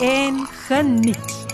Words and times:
en 0.00 0.46
geniet. 0.66 1.46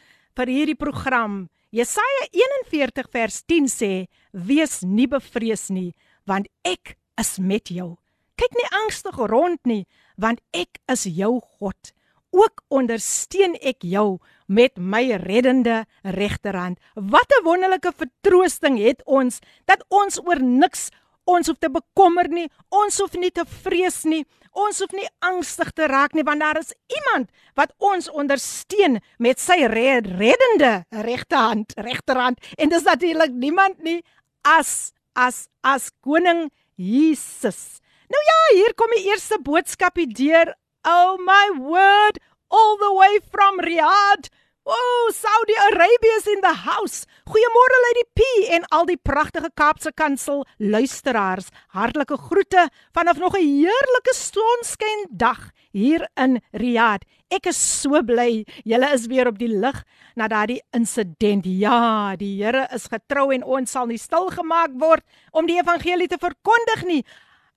vir 0.41 0.48
hierdie 0.48 0.79
program. 0.81 1.51
Jesaja 1.69 2.25
41 2.33 3.11
vers 3.12 3.42
10 3.45 3.69
sê: 3.69 3.91
"Wees 4.33 4.81
nie 4.81 5.09
bevrees 5.09 5.69
nie, 5.69 5.92
want 6.25 6.48
ek 6.62 6.97
is 7.20 7.39
met 7.39 7.69
jou. 7.69 7.97
Kyk 8.41 8.57
nie 8.57 8.70
angstig 8.83 9.17
rond 9.17 9.61
nie, 9.69 9.85
want 10.17 10.41
ek 10.57 10.81
is 10.89 11.05
jou 11.05 11.41
God. 11.59 11.92
Ook 12.31 12.65
ondersteun 12.69 13.55
ek 13.61 13.85
jou 13.87 14.19
met 14.47 14.77
my 14.77 15.17
reddende 15.17 15.84
regterhand." 16.03 16.78
Wat 16.95 17.28
'n 17.41 17.45
wonderlike 17.45 17.92
vertroosting 17.97 18.78
het 18.78 19.03
ons 19.05 19.39
dat 19.64 19.84
ons 19.89 20.20
oor 20.25 20.42
niks 20.42 20.91
ons 21.25 21.48
hoef 21.48 21.59
te 21.59 21.70
bekommer 21.73 22.28
nie, 22.28 22.48
ons 22.69 22.98
hoef 23.01 23.14
nie 23.17 23.31
te 23.34 23.45
vrees 23.62 24.03
nie, 24.05 24.25
ons 24.53 24.78
hoef 24.83 24.92
nie 24.95 25.06
angstig 25.25 25.73
te 25.75 25.89
raak 25.91 26.14
nie 26.14 26.25
want 26.27 26.41
daar 26.45 26.61
is 26.61 26.75
iemand 26.92 27.31
wat 27.59 27.73
ons 27.78 28.11
ondersteun 28.11 29.01
met 29.19 29.41
sy 29.42 29.64
red, 29.70 30.06
reddende 30.06 30.84
regterhand, 30.91 31.75
regterhand 31.77 32.39
en 32.58 32.69
dis 32.69 32.86
natuurlik 32.86 33.33
niemand 33.33 33.83
nie 33.83 34.03
as 34.45 34.92
as 35.14 35.47
as 35.62 35.91
koning 36.03 36.51
Jesus. 36.77 37.81
Nou 38.11 38.20
ja, 38.20 38.39
hier 38.58 38.75
kom 38.77 38.91
die 38.97 39.06
eerste 39.08 39.39
boodskapie 39.42 40.08
deur. 40.11 40.53
Oh 40.84 41.17
my 41.23 41.55
word, 41.56 42.19
all 42.55 42.77
the 42.79 42.93
way 42.95 43.19
from 43.33 43.59
Riyadh. 43.59 44.31
Oh, 44.65 45.13
Saudi 45.13 45.53
Arabia 45.69 46.15
is 46.17 46.27
in 46.27 46.41
the 46.41 46.55
house. 46.55 47.05
Goeiemôre 47.29 47.79
Lady 47.87 48.05
P 48.17 48.21
en 48.57 48.63
al 48.73 48.87
die 48.89 48.97
pragtige 48.97 49.51
Kaapse 49.53 49.93
Kansel 49.93 50.47
luisteraars. 50.57 51.51
Hartlike 51.75 52.17
groete 52.17 52.71
vanaf 52.97 53.19
nog 53.19 53.37
'n 53.37 53.45
heerlike 53.45 54.14
sonskyn 54.14 55.05
dag 55.11 55.51
hier 55.73 56.09
in 56.17 56.41
Riyadh. 56.53 57.05
Ek 57.29 57.47
is 57.47 57.81
so 57.81 58.03
bly 58.03 58.47
julle 58.64 58.89
is 58.95 59.07
weer 59.07 59.27
op 59.27 59.39
die 59.39 59.48
lig 59.48 59.85
na 60.17 60.29
daardie 60.29 60.63
insident. 60.73 61.45
Ja, 61.45 62.17
die 62.17 62.43
Here 62.43 62.69
is 62.73 62.87
getrou 62.87 63.33
en 63.35 63.45
ons 63.45 63.70
sal 63.70 63.87
nie 63.87 63.98
stil 63.98 64.31
gemaak 64.31 64.70
word 64.81 65.05
om 65.33 65.47
die 65.47 65.59
evangelie 65.59 66.09
te 66.09 66.17
verkondig 66.19 66.85
nie. 66.85 67.05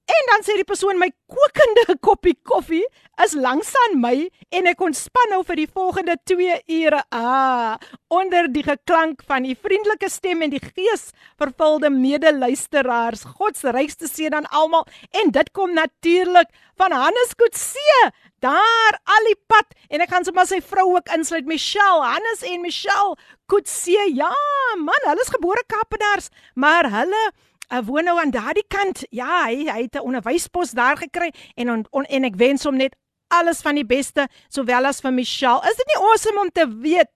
En 0.07 0.29
dan 0.31 0.43
sê 0.45 0.55
die 0.55 0.67
persoon 0.67 0.99
my 1.01 1.09
kokende 1.27 1.97
koppie 2.07 2.37
koffie 2.47 2.85
is 3.23 3.33
langs 3.35 3.73
aan 3.83 3.97
my 3.99 4.13
en 4.55 4.69
ek 4.71 4.83
ontspan 4.85 5.33
nou 5.33 5.41
vir 5.47 5.59
die 5.59 5.67
volgende 5.67 6.15
2 6.29 6.59
ure. 6.77 7.01
Ah, 7.11 7.75
onder 8.13 8.47
die 8.53 8.63
geklank 8.63 9.25
van 9.27 9.43
die 9.43 9.57
vriendelike 9.59 10.07
stem 10.11 10.45
en 10.45 10.53
die 10.53 10.63
gees 10.63 11.09
vervulde 11.35 11.91
medeluisteraars. 11.91 13.25
God 13.35 13.59
se 13.59 13.73
rykste 13.75 14.07
seën 14.07 14.37
aan 14.37 14.47
almal 14.55 14.87
en 15.11 15.33
dit 15.35 15.51
kom 15.51 15.75
natuurlik 15.75 16.55
van 16.79 16.95
Hannes 16.95 17.35
Kutse. 17.35 17.99
Daar 18.39 18.99
al 19.17 19.27
die 19.27 19.39
pad 19.49 19.75
en 19.89 20.05
ek 20.05 20.13
gaan 20.13 20.27
sommer 20.27 20.47
sy 20.47 20.61
vrou 20.63 20.93
ook 20.93 21.11
insluit 21.17 21.49
Michelle, 21.49 22.05
Hannes 22.05 22.45
en 22.47 22.63
Michelle 22.63 23.17
Kutse. 23.51 24.07
Ja, 24.13 24.31
man, 24.77 25.09
hulle 25.09 25.25
is 25.25 25.33
gebore 25.35 25.65
Kaapenaars, 25.67 26.31
maar 26.55 26.87
hulle 26.93 27.23
'n 27.69 27.85
woon 27.85 28.03
nou 28.03 28.19
aan 28.19 28.31
daardie 28.31 28.67
kant. 28.67 29.03
Ja, 29.09 29.45
hy 29.45 29.67
hy 29.67 29.81
het 29.81 29.95
'n 29.95 30.07
onderwyspos 30.07 30.71
daar 30.71 30.97
gekry 30.97 31.33
en 31.55 31.71
on, 31.71 31.85
on, 31.91 32.03
en 32.05 32.23
ek 32.23 32.35
wens 32.35 32.63
hom 32.63 32.77
net 32.77 32.95
alles 33.27 33.61
van 33.61 33.75
die 33.75 33.85
beste 33.85 34.27
sowel 34.49 34.85
as 34.85 35.01
vir 35.01 35.11
Michelle. 35.11 35.61
Is 35.69 35.75
dit 35.75 35.87
nie 35.87 36.01
awesome 36.09 36.39
om 36.39 36.51
te 36.51 36.67
weet 36.67 37.11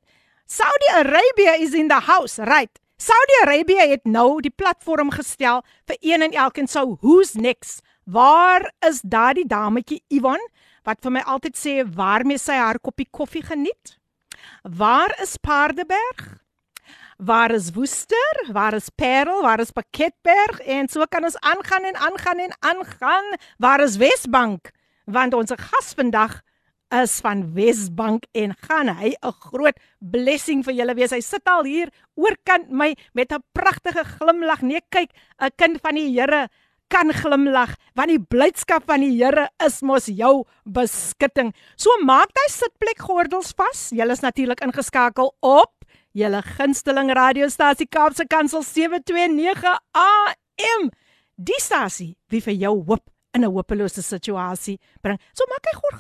Saudi 0.46 0.88
Arabia 0.94 1.56
is 1.60 1.74
in 1.74 1.88
the 1.88 2.00
house, 2.00 2.38
right? 2.44 2.80
Saudi 2.98 3.38
Arabia 3.42 3.88
het 3.88 4.04
nou 4.06 4.42
die 4.42 4.52
platform 4.52 5.10
gestel 5.10 5.64
vir 5.88 5.98
een 6.02 6.22
en 6.22 6.32
elkeen 6.32 6.68
sou 6.68 6.98
who's 7.02 7.34
next. 7.34 7.82
Waar 8.04 8.74
is 8.80 9.02
daardie 9.02 9.48
dametjie 9.48 10.04
Ivan 10.10 10.42
wat 10.84 11.00
vir 11.02 11.12
my 11.12 11.24
altyd 11.26 11.58
sê 11.58 11.74
waarmee 11.86 12.38
sy 12.38 12.58
haar 12.60 12.80
koppie 12.80 13.08
koffie 13.10 13.44
geniet? 13.46 13.98
Waar 14.64 15.16
is 15.22 15.38
Paardeberg? 15.38 16.42
Waar 17.22 17.52
is 17.52 17.70
Woester, 17.72 18.50
waar 18.52 18.74
is 18.74 18.90
Parel, 18.90 19.42
waar 19.42 19.60
is 19.60 19.72
Pakketberg 19.72 20.62
en 20.66 20.88
so 20.90 21.06
kan 21.06 21.24
ons 21.24 21.38
aangaan 21.38 21.84
en 21.86 21.96
aangaan 21.96 22.40
en 22.42 22.54
aangaan. 22.60 23.36
Waar 23.58 23.84
is 23.86 23.98
Wesbank? 24.02 24.72
Want 25.06 25.34
ons 25.38 25.54
gas 25.54 25.94
vandag 25.94 26.40
is 26.90 27.20
van 27.22 27.46
Wesbank 27.54 28.26
en 28.34 28.56
gaan 28.66 28.90
hy 28.98 29.14
'n 29.14 29.38
groot 29.52 29.78
blessing 30.00 30.64
vir 30.64 30.74
julle 30.74 30.96
wees. 30.96 31.12
Hy 31.12 31.22
sit 31.22 31.46
al 31.46 31.64
hier 31.64 31.90
oorkant 32.16 32.72
my 32.72 32.96
met 33.14 33.32
'n 33.32 33.44
pragtige 33.54 34.04
glimlag. 34.04 34.62
Nee, 34.62 34.82
kyk, 34.90 35.12
'n 35.40 35.52
kind 35.56 35.78
van 35.82 35.96
die 35.96 36.10
Here 36.10 36.50
kan 36.90 37.14
glimlag 37.14 37.76
want 37.94 38.10
die 38.10 38.20
blydskap 38.20 38.84
van 38.86 39.00
die 39.00 39.24
Here 39.24 39.50
is 39.64 39.82
mos 39.82 40.06
jou 40.06 40.44
beskutting. 40.66 41.54
So 41.76 41.90
maak 42.04 42.30
jy 42.34 42.50
sitplek 42.50 43.00
gordels 43.00 43.54
vas. 43.56 43.92
Julle 43.92 44.12
is 44.12 44.22
natuurlik 44.22 44.62
ingeskakel 44.62 45.36
op 45.40 45.81
julle 46.12 46.42
gunsteling 46.58 47.12
radiostasie 47.16 47.88
Kaapse 47.88 48.26
Kansel 48.28 48.64
729 48.64 49.78
AM. 49.92 50.90
Die 51.36 51.60
stasie 51.60 52.16
wie 52.30 52.42
vir 52.42 52.54
jou 52.54 52.76
hoop 52.86 53.08
in 53.34 53.44
'n 53.44 53.52
hopelose 53.52 54.02
situasie 54.02 54.78
bring. 55.02 55.20
So 55.34 55.46
maak 55.50 55.66
hy 55.70 55.76
gou 55.80 55.92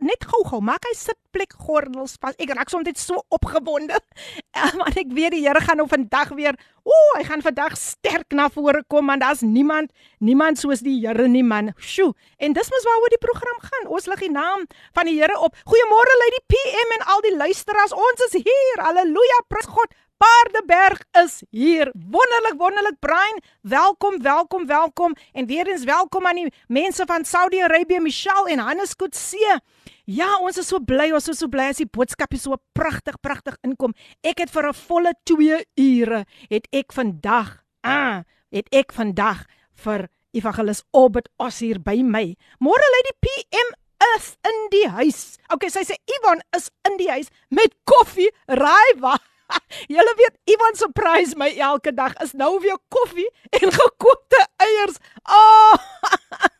net 0.00 0.24
gou-gou, 0.24 0.60
maak 0.60 0.84
hy 0.86 0.94
sitplek 0.94 1.52
gordels 1.58 2.16
vas. 2.20 2.34
Ek 2.38 2.54
raak 2.54 2.70
soms 2.70 2.86
net 2.86 2.98
so 2.98 3.22
opgewonde. 3.30 3.98
Maar 4.78 4.94
ek 4.96 5.12
weet 5.14 5.32
die 5.32 5.46
Here 5.46 5.60
gaan 5.60 5.78
nou 5.78 5.86
vandag 5.88 6.32
weer, 6.34 6.54
ooh, 6.82 7.12
hy 7.16 7.24
gaan 7.24 7.42
vandag 7.42 7.76
sterk 7.78 8.34
na 8.34 8.48
vore 8.48 8.82
kom 8.90 9.06
want 9.06 9.22
daar's 9.22 9.42
niemand, 9.42 9.92
niemand 10.18 10.58
soos 10.58 10.80
die 10.80 10.98
Here 11.06 11.28
nie 11.28 11.42
man. 11.42 11.72
Sjoe. 11.78 12.14
En 12.38 12.52
dis 12.52 12.70
mos 12.70 12.84
waaroor 12.84 13.14
die 13.14 13.22
program 13.22 13.58
gaan. 13.62 13.86
Ons 13.90 14.06
lig 14.06 14.20
die 14.26 14.30
naam 14.34 14.66
van 14.94 15.06
die 15.06 15.18
Here 15.18 15.38
op. 15.38 15.54
Goeiemôre 15.66 16.18
lei 16.22 16.30
die 16.38 16.44
PM 16.54 16.98
en 16.98 17.06
al 17.14 17.22
die 17.22 17.36
luisteraars. 17.36 17.92
Ons 17.94 18.26
is 18.28 18.42
hier. 18.42 18.82
Halleluja. 18.82 19.42
Prys 19.48 19.66
God. 19.66 19.94
Paardeberg 20.18 21.00
is 21.22 21.42
hier. 21.50 21.92
Wonderlik, 21.94 22.54
wonderlik 22.58 22.98
Brian. 22.98 23.40
Welkom, 23.60 24.22
welkom, 24.22 24.66
welkom 24.66 25.14
en 25.32 25.46
weer 25.46 25.68
eens 25.68 25.84
welkom 25.84 26.26
aan 26.26 26.34
die 26.34 26.52
mense 26.66 27.06
van 27.06 27.24
Saudi-Arabië, 27.24 28.00
Michelle 28.00 28.50
en 28.50 28.58
Hannes 28.58 28.96
Kutse. 28.96 29.60
Ja, 30.04 30.38
ons 30.40 30.58
is 30.58 30.66
so 30.66 30.80
bly, 30.80 31.10
ons 31.14 31.28
is 31.28 31.38
so 31.38 31.48
bly 31.48 31.68
as 31.70 31.78
die 31.82 31.86
boodskapie 31.86 32.40
so 32.40 32.58
pragtig, 32.72 33.20
pragtig 33.20 33.58
inkom. 33.62 33.94
Ek 34.26 34.42
het 34.42 34.50
vir 34.50 34.68
'n 34.68 34.74
volle 34.74 35.14
2 35.24 35.64
ure 35.76 36.24
het 36.50 36.66
ek 36.72 36.92
vandag, 36.92 37.62
ah, 37.82 38.24
het 38.50 38.66
ek 38.72 38.92
vandag 38.92 39.46
vir 39.74 40.08
Evangelis 40.32 40.82
Obed 40.92 41.28
Os 41.38 41.60
hier 41.60 41.78
by 41.78 42.02
my. 42.02 42.34
Môre 42.60 42.86
lê 42.94 43.00
die 43.06 43.18
PM 43.20 43.70
is 44.16 44.36
in 44.46 44.68
die 44.70 44.88
huis. 44.88 45.38
Okay, 45.52 45.68
sy 45.68 45.84
sê 45.84 45.94
Ivan 46.18 46.42
is 46.56 46.70
in 46.88 46.96
die 46.96 47.10
huis 47.10 47.28
met 47.50 47.74
koffie, 47.84 48.30
raaiwa. 48.46 49.18
Julle 49.92 50.14
weet 50.18 50.36
Ivan 50.54 50.76
surprise 50.76 51.36
my 51.36 51.48
elke 51.56 51.92
dag 51.94 52.14
is 52.24 52.34
nou 52.36 52.58
weer 52.62 52.78
koffie 52.92 53.28
en 53.50 53.72
gekookte 53.72 54.40
eiers. 54.64 55.00
Oh! 55.24 55.76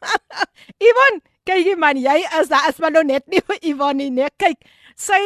Ivan, 0.88 1.20
kyk 1.48 1.64
jy 1.66 1.76
man, 1.80 2.00
jy 2.00 2.20
is 2.40 2.50
daar 2.52 2.68
is 2.70 2.80
maar 2.82 2.94
nou 2.94 3.04
net 3.06 3.26
nie 3.32 3.42
vir 3.44 3.60
Ivan 3.72 4.00
nie. 4.00 4.10
Nee, 4.14 4.30
kyk. 4.40 4.60
Sy 4.98 5.18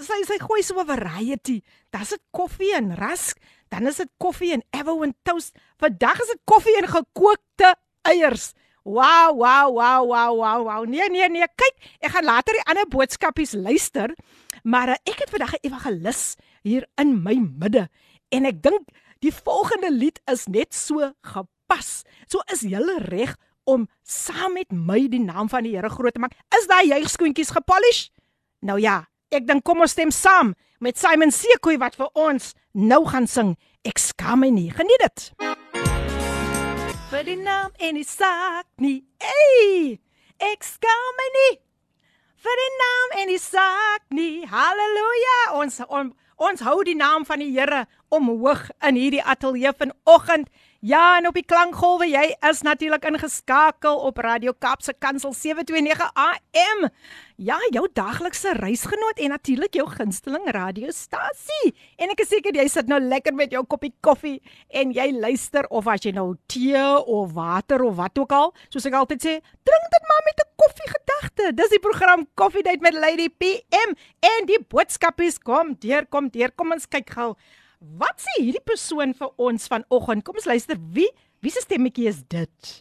sy 0.00 0.22
sy 0.26 0.40
gooi 0.42 0.62
so 0.66 0.80
'n 0.80 0.88
variety. 0.88 1.60
Daar's 1.90 2.14
dit 2.14 2.22
koffie 2.34 2.74
en 2.74 2.94
rask, 2.98 3.38
dan 3.70 3.86
is 3.86 3.96
dit 4.02 4.10
koffie 4.18 4.52
en 4.54 4.62
avo 4.74 5.02
en 5.02 5.14
toast. 5.22 5.54
Vandag 5.78 6.20
is 6.20 6.34
dit 6.34 6.42
koffie 6.44 6.76
en 6.78 6.88
gekookte 6.88 7.74
eiers. 8.02 8.52
Wow, 8.82 9.36
wow, 9.36 9.68
wow, 9.70 10.06
wow, 10.06 10.32
wow, 10.34 10.60
wow. 10.64 10.84
Nee, 10.88 11.08
nee, 11.10 11.28
nee. 11.28 11.46
Kyk, 11.54 11.76
ek 12.00 12.14
gaan 12.14 12.24
later 12.24 12.56
die 12.56 12.64
ander 12.64 12.88
boodskapies 12.88 13.52
luister, 13.52 14.14
maar 14.64 14.94
uh, 14.94 14.96
ek 15.04 15.20
het 15.20 15.30
vandag 15.30 15.54
'n 15.54 15.66
evangelis 15.68 16.36
hier 16.62 16.86
in 17.00 17.16
my 17.22 17.36
midde 17.40 17.88
en 18.30 18.48
ek 18.48 18.62
dink 18.62 18.90
die 19.24 19.32
volgende 19.34 19.90
lied 19.92 20.20
is 20.30 20.46
net 20.48 20.74
so 20.74 21.12
gepas. 21.26 22.02
So 22.30 22.40
is 22.52 22.62
jy 22.64 22.80
reg 23.08 23.36
om 23.68 23.86
saam 24.02 24.56
met 24.56 24.72
my 24.72 25.04
die 25.10 25.22
naam 25.22 25.48
van 25.48 25.66
die 25.66 25.76
Here 25.76 25.90
groot 25.90 26.14
te 26.14 26.22
maak. 26.22 26.34
Is 26.56 26.66
daai 26.70 26.88
juigskoentjies 26.88 27.52
gepolish? 27.54 28.08
Nou 28.64 28.78
ja, 28.80 29.04
ek 29.30 29.46
dink 29.48 29.64
kom 29.64 29.84
ons 29.84 29.94
stem 29.94 30.10
saam 30.10 30.54
met 30.80 30.98
Simon 30.98 31.30
Sekoe 31.30 31.78
wat 31.80 31.98
vir 32.00 32.08
ons 32.18 32.54
nou 32.72 33.04
gaan 33.08 33.28
sing. 33.28 33.54
Ek 33.86 34.00
skaam 34.00 34.42
my 34.44 34.50
nie. 34.52 34.70
Geniet 34.72 35.04
dit. 35.04 35.26
Vir 37.10 37.26
die 37.26 37.40
naam 37.40 37.72
en 37.78 37.98
die 37.98 38.06
saak 38.06 38.66
nie. 38.80 39.00
Ey! 39.20 39.98
Ek 40.40 40.64
skaam 40.64 41.16
my 41.20 41.28
nie. 41.36 41.52
Vir 42.40 42.60
die 42.62 42.70
naam 42.80 43.16
en 43.22 43.32
die 43.34 43.40
saak 43.40 44.04
nie. 44.16 44.46
Halleluja. 44.48 45.40
Ons 45.60 45.80
on, 45.88 46.14
ons 46.40 46.62
hou 46.64 46.80
die 46.88 46.96
naam 46.96 47.26
van 47.28 47.42
die 47.42 47.52
Here 47.52 47.84
omhoog 48.08 48.68
in 48.88 48.96
hierdie 48.96 49.22
ateljee 49.22 49.72
vanoggend. 49.76 50.48
Ja, 50.80 51.18
en 51.18 51.26
op 51.28 51.34
die 51.36 51.44
klankgolwe, 51.44 52.06
jy 52.08 52.22
is 52.48 52.62
natuurlik 52.64 53.04
ingeskakel 53.04 53.98
op 54.08 54.16
Radio 54.24 54.54
Kapse 54.56 54.94
Kansel 54.96 55.34
729 55.36 56.06
AM. 56.16 56.86
Ja, 57.36 57.58
jou 57.68 57.82
daglikse 57.92 58.54
reisgenoot 58.56 59.20
en 59.20 59.34
natuurlik 59.34 59.76
jou 59.76 59.84
gunsteling 59.92 60.48
radiostasie. 60.56 61.74
En 62.00 62.14
ek 62.16 62.24
is 62.24 62.32
seker 62.32 62.56
jy 62.56 62.64
sit 62.72 62.88
nou 62.88 62.96
lekker 62.96 63.36
met 63.36 63.52
jou 63.52 63.60
koppie 63.68 63.92
koffie 64.00 64.38
en 64.72 64.96
jy 64.96 65.10
luister 65.18 65.68
of 65.68 65.84
as 65.84 66.08
jy 66.08 66.14
nou 66.16 66.30
tee 66.48 66.80
of 66.80 67.36
water 67.36 67.84
of 67.84 68.00
wat 68.00 68.16
ook 68.16 68.32
al, 68.32 68.56
soos 68.72 68.88
ek 68.88 68.96
altyd 69.04 69.20
sê, 69.20 69.38
drink 69.68 69.92
dit 69.92 70.08
maar 70.08 70.26
met 70.32 70.40
'n 70.40 70.50
koffiegedagte. 70.64 71.54
Dis 71.60 71.76
die 71.76 71.84
program 71.84 72.24
Coffee 72.34 72.64
Date 72.64 72.80
met 72.80 72.96
Lady 72.96 73.28
PM 73.28 73.92
en 74.24 74.46
die 74.48 74.64
boodskapies 74.64 75.44
kom 75.44 75.76
deur, 75.76 76.06
kom 76.06 76.30
deur. 76.30 76.50
Kom 76.56 76.72
ons 76.72 76.88
kyk 76.88 77.10
gou. 77.10 77.36
Wat 77.80 78.20
sê 78.20 78.42
hierdie 78.42 78.60
persoon 78.60 79.14
vir 79.16 79.30
ons 79.40 79.68
vanoggend? 79.72 80.24
Kom 80.24 80.36
ons 80.36 80.48
luister. 80.48 80.76
Wie 80.92 81.08
wie 81.40 81.52
se 81.52 81.62
stemmetjie 81.64 82.10
is 82.10 82.20
dit? 82.28 82.72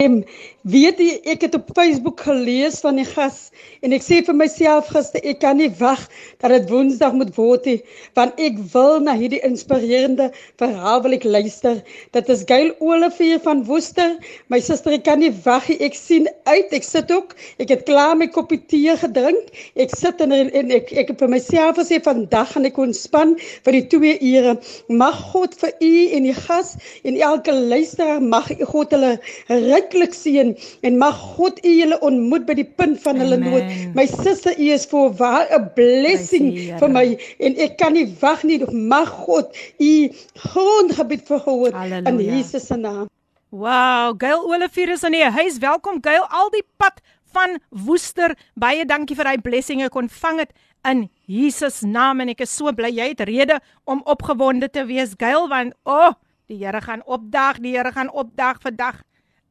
Em, 0.00 0.22
weet 0.64 1.00
jy 1.00 1.14
ek 1.28 1.42
het 1.44 1.56
op 1.56 1.66
Facebook 1.76 2.22
gelees 2.24 2.78
van 2.80 2.96
die 2.96 3.04
gas 3.04 3.50
en 3.84 3.92
ek 3.92 4.04
sê 4.04 4.20
vir 4.24 4.36
myself 4.36 4.88
gister 4.94 5.20
ek 5.28 5.42
kan 5.42 5.58
nie 5.60 5.68
wag 5.76 6.06
dat 6.40 6.54
dit 6.54 6.70
Woensdag 6.72 7.18
moet 7.18 7.32
word 7.36 7.66
nie 7.68 7.74
want 8.16 8.40
ek 8.40 8.56
wil 8.72 8.96
na 9.04 9.12
hierdie 9.18 9.42
inspirerende 9.44 10.30
verhaal 10.60 11.02
wil 11.04 11.16
ek 11.16 11.26
luister. 11.28 11.82
Dit 12.16 12.30
is 12.32 12.44
Gail 12.48 12.70
Olivier 12.80 13.40
van 13.44 13.60
Woester. 13.68 14.14
My 14.52 14.60
suster 14.64 14.96
ek 14.96 15.04
kan 15.08 15.20
nie 15.20 15.32
wag 15.44 15.68
nie. 15.68 15.76
Ek 15.84 15.96
sien 15.96 16.28
uit. 16.48 16.72
Ek 16.76 16.86
sit 16.86 17.12
ook. 17.12 17.36
Ek 17.60 17.72
het 17.72 17.84
klaar 17.88 18.16
my 18.16 18.28
koppie 18.32 18.60
tee 18.72 18.96
gedrink. 19.00 19.52
Ek 19.80 19.92
sit 19.96 20.20
en, 20.24 20.32
en 20.32 20.74
ek 20.76 20.92
ek 20.96 21.12
het 21.12 21.24
vir 21.24 21.32
myself 21.32 21.76
gesê 21.80 22.00
vandag 22.04 22.54
gaan 22.54 22.68
ek 22.68 22.80
ontspan 22.80 23.36
vir 23.68 23.78
die 23.78 23.84
2 23.96 24.16
ure. 24.32 24.56
Mag 24.88 25.20
God 25.34 25.56
vir 25.60 25.76
u 25.76 25.94
en 26.16 26.28
die 26.28 26.36
gas 26.36 26.76
en 27.04 27.20
elke 27.20 27.52
luisteraar 27.52 28.24
mag 28.24 28.48
God 28.72 28.96
hulle 28.96 29.16
ryk 29.48 29.89
ryklik 29.90 30.14
seën 30.14 30.54
en 30.82 30.98
mag 30.98 31.14
God 31.36 31.58
u 31.64 31.68
julle 31.68 31.98
ontmoet 32.00 32.46
by 32.46 32.54
die 32.54 32.66
punt 32.78 33.00
van 33.02 33.18
hulle 33.20 33.38
nood. 33.40 33.66
My 33.94 34.06
suster, 34.06 34.54
u 34.58 34.70
is 34.70 34.86
vir 34.86 35.10
waar 35.18 35.46
'n 35.50 35.70
blessing 35.74 36.78
vir 36.78 36.88
my 36.88 37.18
en 37.40 37.56
ek 37.58 37.78
kan 37.78 37.92
nie 37.92 38.06
wag 38.20 38.44
nie. 38.44 38.62
Mag 38.70 39.08
God 39.08 39.50
u 39.78 40.10
grondgebied 40.34 41.26
verhoog 41.26 41.74
in 42.06 42.18
Jesus 42.20 42.66
se 42.66 42.76
naam. 42.76 43.08
Wow, 43.50 44.14
Gail 44.18 44.46
Olivier 44.46 44.90
is 44.90 45.02
in 45.02 45.12
die 45.12 45.24
huis. 45.24 45.58
Welkom 45.58 45.98
Gail, 46.00 46.22
al 46.30 46.50
die 46.50 46.64
pad 46.78 47.00
van 47.32 47.58
Woester. 47.70 48.36
Baie 48.54 48.84
dankie 48.84 49.16
vir 49.16 49.24
daai 49.24 49.40
blessing 49.42 49.82
ek 49.82 49.94
ontvang 49.94 50.38
het 50.38 50.52
in 50.84 51.10
Jesus 51.26 51.82
naam 51.82 52.20
en 52.20 52.28
ek 52.28 52.40
is 52.40 52.56
so 52.56 52.72
bly 52.72 52.88
jy 52.88 53.08
het 53.10 53.20
rede 53.20 53.60
om 53.84 54.02
opgewonde 54.06 54.70
te 54.70 54.84
wees 54.86 55.14
Gail 55.18 55.48
want 55.48 55.74
o, 55.84 55.92
oh, 55.92 56.12
die 56.46 56.64
Here 56.64 56.80
gaan 56.80 57.02
opdag, 57.06 57.60
die 57.60 57.76
Here 57.76 57.92
gaan 57.92 58.10
opdag 58.10 58.60
vandag 58.62 59.02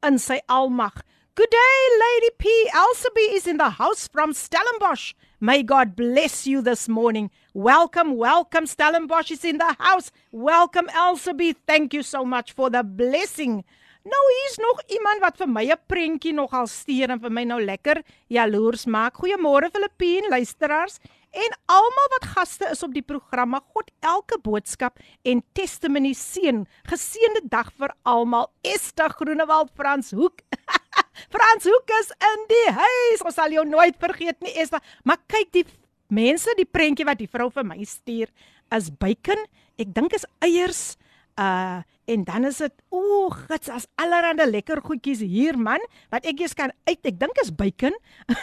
in 0.03 0.19
sy 0.19 0.39
almag. 0.49 1.01
Good 1.35 1.49
day, 1.49 1.77
Lady 1.99 2.31
P. 2.37 2.69
Elsabe 2.73 3.35
is 3.35 3.47
in 3.47 3.57
the 3.57 3.69
house 3.69 4.07
from 4.07 4.33
Stellenbosch. 4.33 5.13
May 5.39 5.63
God 5.63 5.95
bless 5.95 6.45
you 6.45 6.61
this 6.61 6.89
morning. 6.89 7.31
Welcome, 7.53 8.17
welcome. 8.17 8.65
Stellenbosch 8.65 9.31
is 9.31 9.45
in 9.45 9.57
the 9.57 9.75
house. 9.79 10.11
Welcome, 10.31 10.87
Elsabe. 10.89 11.55
Thank 11.65 11.93
you 11.93 12.03
so 12.03 12.25
much 12.25 12.51
for 12.51 12.69
the 12.69 12.83
blessing. 12.83 13.63
Nou 14.03 14.25
hier's 14.33 14.57
nog 14.57 14.81
iemand 14.87 15.21
wat 15.21 15.37
vir 15.37 15.47
my 15.47 15.65
'n 15.71 15.77
prentjie 15.87 16.33
nogal 16.33 16.67
stuur 16.67 17.09
en 17.09 17.19
vir 17.19 17.31
my 17.31 17.43
nou 17.43 17.59
lekker 17.61 18.03
jaloers 18.29 18.85
maak. 18.85 19.15
Goeiemôre 19.15 19.69
Filippien 19.71 20.29
luisteraars 20.29 20.99
en 21.31 21.55
almal 21.69 22.07
wat 22.15 22.27
gaste 22.33 22.69
is 22.71 22.83
op 22.83 22.93
die 22.93 23.05
programme. 23.05 23.59
God 23.73 23.91
elke 24.05 24.39
boodskap 24.43 24.99
en 25.27 25.43
testimony 25.57 26.13
seën. 26.17 26.63
Geseënde 26.89 27.43
dag 27.51 27.71
vir 27.77 27.93
almal. 28.09 28.49
Esther 28.65 29.13
Groenewald 29.17 29.71
Frans 29.77 30.11
Hoek. 30.15 30.41
Frans 31.33 31.67
Hoek 31.69 31.93
is 31.99 32.13
in 32.31 32.47
die 32.49 32.65
huis. 32.79 33.25
Ons 33.25 33.37
sal 33.37 33.53
jou 33.53 33.65
nooit 33.67 33.97
vergeet 34.01 34.39
nie 34.45 34.55
Esther. 34.57 34.83
Maar 35.03 35.21
kyk 35.29 35.53
die 35.59 35.65
mense, 36.09 36.53
die 36.57 36.67
prentjie 36.67 37.05
wat 37.07 37.21
die 37.21 37.29
vrou 37.29 37.49
vir 37.53 37.67
my 37.67 37.79
stuur 37.85 38.31
is 38.75 38.89
bacon. 38.89 39.45
Ek 39.79 39.93
dink 39.95 40.15
is 40.17 40.27
eiers. 40.45 40.97
Uh 41.39 41.85
en 42.09 42.23
dan 42.25 42.47
is 42.49 42.57
dit 42.57 42.73
o, 42.89 43.27
gits 43.29 43.69
as 43.69 43.83
allerhande 44.01 44.47
lekker 44.49 44.79
goedjies 44.81 45.19
hier 45.21 45.53
man 45.53 45.83
wat 46.09 46.25
ek 46.25 46.41
eers 46.41 46.55
kan 46.57 46.73
uit. 46.89 46.97
Ek 47.05 47.19
dink 47.21 47.37
is 47.43 47.51
bacon. 47.53 47.93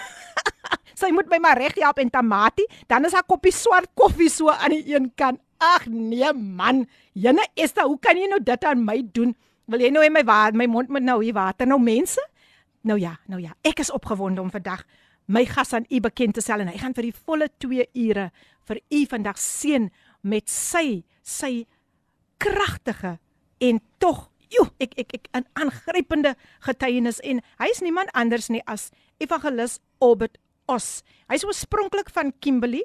Sy 0.97 1.11
moet 1.13 1.29
my 1.29 1.41
maar 1.45 1.59
reg 1.61 1.77
help 1.77 2.01
en 2.01 2.11
tamatie, 2.11 2.65
dan 2.89 3.05
is 3.05 3.15
haar 3.17 3.27
koppie 3.29 3.53
swart 3.53 3.91
koffie 3.99 4.31
so 4.33 4.49
aan 4.53 4.73
die 4.73 4.95
een 4.95 5.11
kant. 5.15 5.43
Ag 5.57 5.87
nee 5.89 6.33
man, 6.37 6.85
jene 7.17 7.45
Esther, 7.57 7.89
hoe 7.89 7.99
kan 8.01 8.19
jy 8.21 8.29
nou 8.29 8.41
dit 8.45 8.65
aan 8.65 8.83
my 8.85 8.99
doen? 9.17 9.35
Wil 9.73 9.87
jy 9.87 9.91
nou 9.93 10.05
in 10.05 10.13
my 10.13 10.23
water, 10.25 10.57
my 10.57 10.67
mond 10.69 10.93
moet 10.93 11.05
nou 11.05 11.23
hier 11.23 11.37
water 11.37 11.69
nou 11.69 11.79
mense? 11.81 12.21
Nou 12.87 12.99
ja, 13.01 13.17
nou 13.27 13.41
ja, 13.41 13.55
ek 13.67 13.81
is 13.83 13.91
opgewonde 13.91 14.41
om 14.45 14.53
vandag 14.53 14.85
my 15.33 15.43
gas 15.49 15.73
aan 15.75 15.89
u 15.91 16.01
bekend 16.01 16.37
te 16.37 16.45
stel 16.45 16.63
en 16.63 16.71
hy 16.71 16.79
gaan 16.79 16.95
vir 16.95 17.09
die 17.09 17.17
volle 17.17 17.49
2 17.65 17.89
ure 18.07 18.29
vir 18.69 18.81
u 18.95 19.01
vandag 19.11 19.41
seën 19.43 19.89
met 20.23 20.49
sy 20.53 21.03
sy 21.25 21.67
kragtige 22.39 23.17
en 23.65 23.83
tog 23.99 24.29
Jo, 24.55 24.69
ek 24.79 24.95
ek 24.95 25.11
ek 25.15 25.25
'n 25.35 25.47
aangrypende 25.59 26.37
getuienis 26.63 27.19
en 27.21 27.43
hy's 27.59 27.83
niemand 27.83 28.11
anders 28.15 28.47
nie 28.49 28.63
as 28.67 28.93
Evangelis 29.19 29.81
Obed 29.99 30.39
Os. 30.67 31.03
Hy's 31.31 31.45
oorspronklik 31.47 32.11
van 32.15 32.33
Kimberley 32.41 32.85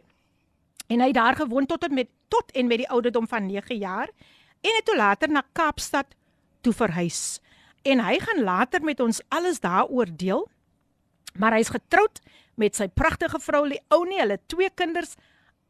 en 0.92 1.02
hy 1.02 1.12
het 1.12 1.18
daar 1.18 1.38
gewoon 1.40 1.66
tot 1.66 1.84
en 1.88 1.94
met 1.94 2.10
tot 2.32 2.52
en 2.56 2.68
met 2.68 2.84
die 2.84 2.90
ouderdom 2.90 3.28
van 3.28 3.46
9 3.46 3.78
jaar 3.78 4.10
en 4.62 4.76
het 4.78 4.86
toe 4.86 4.96
later 4.96 5.30
na 5.30 5.44
Kaapstad 5.52 6.16
toe 6.62 6.74
verhuis. 6.74 7.40
En 7.82 8.04
hy 8.06 8.20
gaan 8.22 8.44
later 8.44 8.84
met 8.86 9.00
ons 9.00 9.22
alles 9.34 9.60
daaroor 9.60 10.10
deel. 10.14 10.46
Maar 11.40 11.58
hy's 11.58 11.74
getroud 11.74 12.22
met 12.60 12.78
sy 12.78 12.88
pragtige 12.88 13.40
vrou 13.42 13.64
Leonie. 13.68 14.20
Hulle 14.20 14.38
twee 14.52 14.70
kinders, 14.76 15.16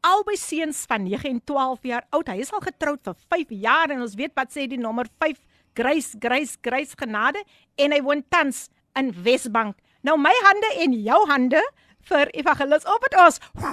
albei 0.04 0.36
seuns 0.40 0.84
van 0.90 1.06
9 1.08 1.30
en 1.30 1.40
12 1.46 1.88
jaar 1.88 2.08
oud. 2.10 2.28
Hy 2.28 2.42
is 2.44 2.52
al 2.52 2.66
getroud 2.66 3.04
vir 3.06 3.16
5 3.38 3.56
jaar 3.64 3.94
en 3.94 4.04
ons 4.04 4.18
weet 4.20 4.36
wat 4.36 4.52
sê 4.52 4.68
die 4.68 4.82
nommer 4.82 5.08
5 5.24 5.40
Grace 5.78 6.18
Grace 6.20 6.58
Grace 6.62 6.98
genade 7.00 7.44
en 7.80 7.94
hy 7.96 8.02
woon 8.04 8.26
tans 8.28 8.68
in 9.00 9.14
Wesbank. 9.24 9.78
Nou 10.04 10.18
my 10.20 10.34
hande 10.48 10.74
en 10.84 10.98
jou 10.98 11.20
hande 11.30 11.62
vir 12.10 12.32
Evangelis 12.38 12.86
op 12.86 13.06
het 13.08 13.18
ons. 13.20 13.40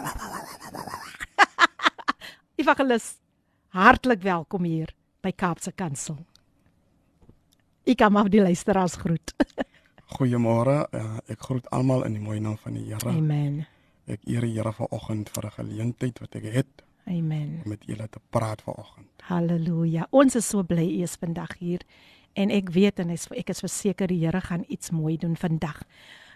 Evangelis, 2.61 3.17
hartlik 3.75 4.23
welkom 4.23 4.65
hier 4.65 4.93
by 5.23 5.33
Kaapse 5.33 5.73
Kansel. 5.73 6.19
Ek 7.89 8.01
kom 8.03 8.19
af 8.21 8.29
die 8.33 8.43
luisteraars 8.43 8.99
groet. 9.01 9.33
Goeiemôre. 10.19 10.83
Uh, 10.93 11.19
ek 11.29 11.41
groet 11.49 11.69
almal 11.73 12.05
in 12.09 12.17
die 12.17 12.25
mooi 12.25 12.39
naam 12.41 12.59
van 12.61 12.77
die 12.77 12.87
Here. 12.89 13.13
Amen. 13.13 13.63
Ek 14.09 14.25
eer 14.29 14.45
die 14.45 14.55
Here 14.57 14.73
vanoggend 14.73 15.31
vir 15.33 15.47
'n 15.47 15.57
geleentheid 15.57 16.21
wat 16.21 16.37
ek 16.37 16.45
het. 16.53 16.85
Amen. 17.09 17.61
Om 17.65 17.69
met 17.69 17.85
julle 17.85 18.09
te 18.09 18.21
praat 18.31 18.63
vanoggend. 18.63 19.09
Halleluja. 19.29 20.07
Ons 20.11 20.37
is 20.37 20.49
so 20.49 20.63
bly 20.63 20.85
u 20.85 21.03
is 21.03 21.17
vandag 21.17 21.59
hier 21.59 21.81
en 22.33 22.51
ek 22.51 22.71
weet 22.71 22.99
en 22.99 23.11
ek 23.11 23.51
is 23.51 23.61
verseker 23.61 24.07
die 24.07 24.25
Here 24.25 24.41
gaan 24.41 24.65
iets 24.69 24.91
mooi 24.91 25.17
doen 25.17 25.37
vandag. 25.37 25.83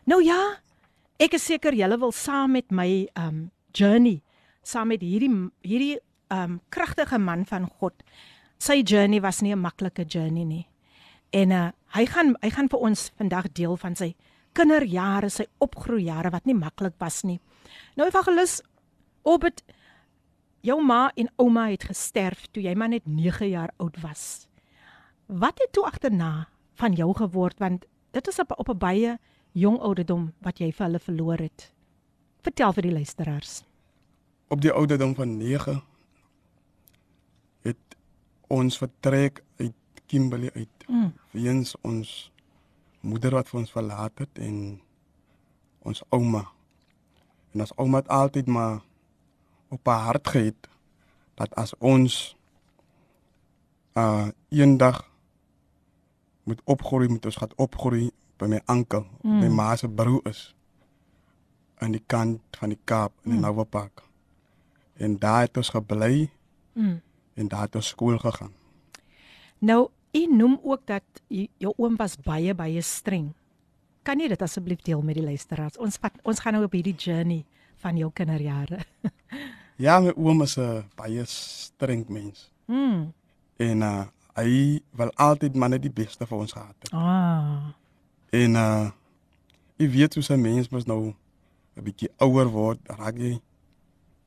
Nou 0.05 0.25
ja, 0.25 0.61
Ek 1.19 1.35
is 1.35 1.45
seker 1.45 1.75
julle 1.75 1.99
wil 1.99 2.13
saam 2.13 2.53
met 2.53 2.71
my 2.71 3.09
um 3.19 3.51
journey, 3.73 4.23
saam 4.63 4.89
met 4.89 5.01
hierdie 5.01 5.33
hierdie 5.63 5.99
um 6.31 6.61
kragtige 6.71 7.19
man 7.19 7.45
van 7.45 7.69
God. 7.81 7.95
Sy 8.59 8.83
journey 8.83 9.21
was 9.21 9.43
nie 9.43 9.53
'n 9.53 9.61
maklike 9.61 10.05
journey 10.05 10.45
nie. 10.45 10.67
En 11.33 11.51
uh 11.51 11.71
hy 11.95 12.07
gaan 12.07 12.37
hy 12.43 12.51
gaan 12.51 12.69
vir 12.69 12.81
ons 12.81 13.11
vandag 13.17 13.53
deel 13.53 13.77
van 13.77 13.97
sy 13.97 14.15
kinderjare, 14.53 15.31
sy 15.31 15.47
opgroeijare 15.59 16.31
wat 16.31 16.47
nie 16.47 16.55
maklik 16.55 16.95
was 16.99 17.23
nie. 17.23 17.41
Nou 17.97 18.07
evangelis, 18.07 18.63
Obed 19.23 19.63
jou 20.67 20.79
ma 20.83 21.11
en 21.15 21.29
ouma 21.39 21.69
het 21.71 21.87
gesterf 21.87 22.49
toe 22.51 22.63
jy 22.65 22.75
maar 22.79 22.91
net 22.91 23.07
9 23.07 23.49
jaar 23.51 23.71
oud 23.79 24.01
was. 24.03 24.49
Wat 25.27 25.59
het 25.63 25.73
toe 25.73 25.87
agterna 25.87 26.49
van 26.75 26.95
jou 26.99 27.13
geword 27.15 27.59
want 27.63 27.87
dit 28.11 28.29
is 28.29 28.39
op 28.39 28.53
op 28.59 28.69
'n 28.69 28.79
baie 28.79 29.19
jong 29.53 29.79
ouderdom 29.85 30.31
wat 30.45 30.61
jy 30.61 30.71
vir 30.73 30.87
hulle 30.87 31.01
verloor 31.03 31.43
het. 31.43 31.69
Vertel 32.43 32.73
vir 32.77 32.89
die 32.89 32.95
luisteraars. 32.97 33.63
Op 34.53 34.61
die 34.61 34.73
ouderdom 34.73 35.15
van 35.15 35.37
9 35.39 35.79
het 37.63 37.97
ons 38.53 38.79
vertrek 38.79 39.43
uit 39.61 40.03
Kimberley 40.07 40.51
uit. 40.55 40.89
Mm. 40.89 41.13
Weens 41.33 41.77
ons 41.83 42.33
moeder 43.01 43.37
wat 43.39 43.49
vir 43.49 43.61
ons 43.63 43.73
verlaat 43.73 44.25
het 44.25 44.39
en 44.39 44.81
ons 45.83 46.03
ouma. 46.11 46.45
En 47.53 47.65
ons 47.65 47.75
ouma 47.77 48.03
het 48.03 48.09
altyd 48.13 48.47
maar 48.47 48.81
op 49.73 49.87
haar 49.89 50.05
hart 50.11 50.29
gehad 50.29 50.69
dat 51.41 51.55
as 51.57 51.73
ons 51.79 52.37
uh 53.97 54.29
eendag 54.49 55.01
moet 56.45 56.61
opgroei, 56.65 57.09
moet 57.09 57.25
ons 57.25 57.37
gaan 57.37 57.53
opgroei 57.57 58.11
by 58.43 58.51
my 58.51 58.61
oom, 58.67 59.07
mm. 59.23 59.39
my 59.45 59.49
ma 59.49 59.71
se 59.79 59.89
broer 59.89 60.27
is 60.31 60.51
aan 61.83 61.95
die 61.95 62.03
kant 62.07 62.59
van 62.59 62.75
die 62.75 62.81
Kaap 62.85 63.15
in 63.25 63.37
die 63.37 63.39
mm. 63.39 63.45
Nouwe 63.47 63.65
Park. 63.65 64.03
En 64.99 65.19
daar 65.19 65.47
het 65.47 65.57
ons 65.57 65.71
gebly 65.75 66.31
Mm. 66.73 67.03
en 67.35 67.49
daar 67.49 67.67
het 67.67 67.75
ons 67.75 67.89
skool 67.89 68.19
gegaan. 68.19 68.53
Nou, 69.59 69.89
u 70.13 70.27
noem 70.27 70.61
ook 70.63 70.87
dat 70.87 71.03
jou 71.59 71.73
oom 71.77 71.97
was 71.97 72.17
baie 72.17 72.55
baie 72.55 72.81
streng. 72.81 73.33
Kan 74.03 74.19
jy 74.19 74.29
dit 74.29 74.43
asseblief 74.43 74.81
deel 74.83 75.03
met 75.03 75.15
die 75.15 75.25
luisteraars? 75.25 75.77
Ons 75.79 75.99
vat, 76.01 76.17
ons 76.23 76.41
gaan 76.41 76.57
nou 76.57 76.65
op 76.65 76.73
hierdie 76.73 76.97
journey 76.97 77.45
van 77.77 77.97
jou 77.97 78.11
kinderjare. 78.13 78.81
Ja, 79.83 79.97
my 80.01 80.13
oom 80.17 80.43
is 80.43 80.57
'n 80.59 80.85
baie 80.95 81.25
streng 81.27 82.09
mens. 82.09 82.53
Mm. 82.67 83.13
En 83.57 83.81
uh 83.81 84.05
hy 84.35 84.81
wil 84.91 85.11
altyd 85.15 85.55
maar 85.55 85.69
net 85.69 85.83
die 85.83 85.93
beste 85.93 86.27
vir 86.27 86.39
ons 86.39 86.53
gehad 86.53 86.77
het. 86.79 86.93
Ah. 86.93 87.73
En 88.33 88.55
uh 88.57 88.91
jy 89.81 89.89
weet 89.91 90.15
hoe 90.15 90.25
'n 90.37 90.41
mens 90.41 90.69
mos 90.71 90.85
nou 90.87 91.15
'n 91.77 91.83
bietjie 91.85 92.09
ouer 92.19 92.49
word, 92.49 92.79
raak 92.87 93.17
jy 93.19 93.41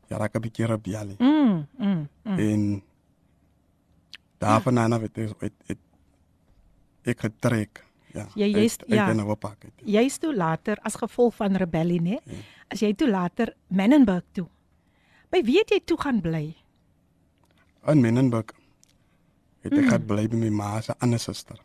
ja, 0.10 0.18
raak 0.18 0.36
'n 0.36 0.42
bietjie 0.42 0.66
rebellie. 0.66 1.16
Mm. 1.20 1.68
Mm. 1.78 2.08
mm. 2.24 2.38
En 2.40 2.84
daarvan 4.38 4.80
aan 4.80 4.94
af 4.94 5.02
het 5.02 5.18
ek 5.18 5.34
het, 5.40 5.54
het, 5.66 5.78
ek 7.04 7.20
getrek. 7.20 7.84
Ja. 8.14 8.28
Jy- 8.36 8.50
jy's- 8.52 8.78
uit- 8.80 8.90
uit 8.90 9.00
ja. 9.00 9.06
die 9.06 9.16
Nouwe 9.16 9.36
Park 9.36 9.64
uit. 9.64 9.74
Jy's 9.84 10.18
toe 10.18 10.36
later 10.36 10.78
as 10.82 10.96
gevolg 10.96 11.36
van 11.36 11.56
rebellie, 11.56 12.02
né? 12.02 12.18
Ja. 12.24 12.34
As 12.68 12.80
jy 12.80 12.94
toe 12.94 13.10
later 13.10 13.54
Menenberg 13.68 14.24
toe. 14.32 14.48
By 15.30 15.42
wie 15.44 15.58
het 15.58 15.70
jy 15.70 15.82
toe 15.86 15.98
gaan 16.02 16.22
bly? 16.22 16.56
In 17.88 18.02
Menenberg 18.02 18.54
het 19.62 19.74
ek 19.74 19.82
Mm. 19.84 19.90
gaan 19.90 20.06
bly 20.06 20.28
by 20.28 20.36
my 20.36 20.50
ma 20.50 20.82
se 20.82 20.94
ander 21.00 21.20
suster. 21.20 21.60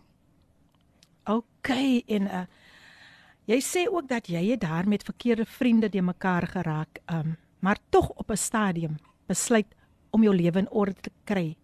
OK 1.25 1.69
en 2.07 2.23
uh 2.23 2.47
jy 3.45 3.59
sê 3.61 3.89
ook 3.91 4.09
dat 4.09 4.29
jy 4.31 4.50
het 4.50 4.61
daar 4.61 4.89
met 4.89 5.03
verkeerde 5.03 5.45
vriende 5.45 5.89
de 5.89 6.03
mekaar 6.03 6.47
geraak, 6.47 7.00
um 7.12 7.37
maar 7.59 7.79
tog 7.89 8.09
op 8.09 8.31
'n 8.31 8.37
stadium 8.37 8.97
besluit 9.27 9.67
om 10.11 10.23
jou 10.23 10.35
lewe 10.37 10.59
in 10.59 10.71
orde 10.71 10.95
te 11.00 11.11
kry. 11.25 11.57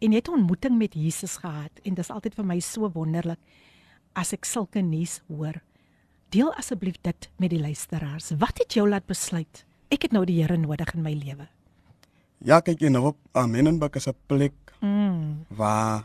En 0.00 0.10
jy 0.10 0.16
het 0.16 0.28
'n 0.28 0.32
ontmoeting 0.32 0.78
met 0.78 0.94
Jesus 0.94 1.36
gehad 1.36 1.70
en 1.82 1.94
dis 1.94 2.10
altyd 2.10 2.34
vir 2.34 2.44
my 2.44 2.60
so 2.60 2.90
wonderlik 2.90 3.38
as 4.12 4.32
ek 4.32 4.44
sulke 4.44 4.80
nuus 4.80 5.20
hoor. 5.28 5.62
Deel 6.28 6.54
asseblief 6.54 6.96
dit 7.02 7.30
met 7.36 7.50
die 7.50 7.60
luisteraars. 7.60 8.30
Wat 8.38 8.58
het 8.58 8.72
jou 8.74 8.88
laat 8.88 9.06
besluit 9.06 9.64
ek 9.88 10.02
het 10.02 10.12
nou 10.12 10.24
die 10.24 10.42
Here 10.42 10.56
nodig 10.56 10.94
in 10.94 11.02
my 11.02 11.12
lewe? 11.12 11.48
Ja, 12.38 12.60
kyk 12.60 12.80
en 12.82 12.92
nou 12.92 13.06
op 13.06 13.16
Menenberg 13.46 13.94
is 13.94 14.06
'n 14.06 14.14
plek 14.26 14.52
Mm. 14.80 15.44
waar 15.48 16.04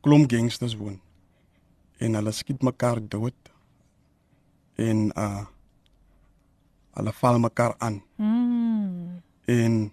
klomp 0.00 0.30
gangsters 0.30 0.74
woon. 0.76 1.00
En 2.00 2.14
hulle 2.16 2.32
skiet 2.32 2.62
mekaar 2.64 3.00
dood. 3.08 3.36
En 4.80 5.10
uh 5.16 5.44
hulle 6.96 7.12
val 7.12 7.38
mekaar 7.38 7.74
aan. 7.78 8.00
Mm. 8.18 9.20
En 9.46 9.92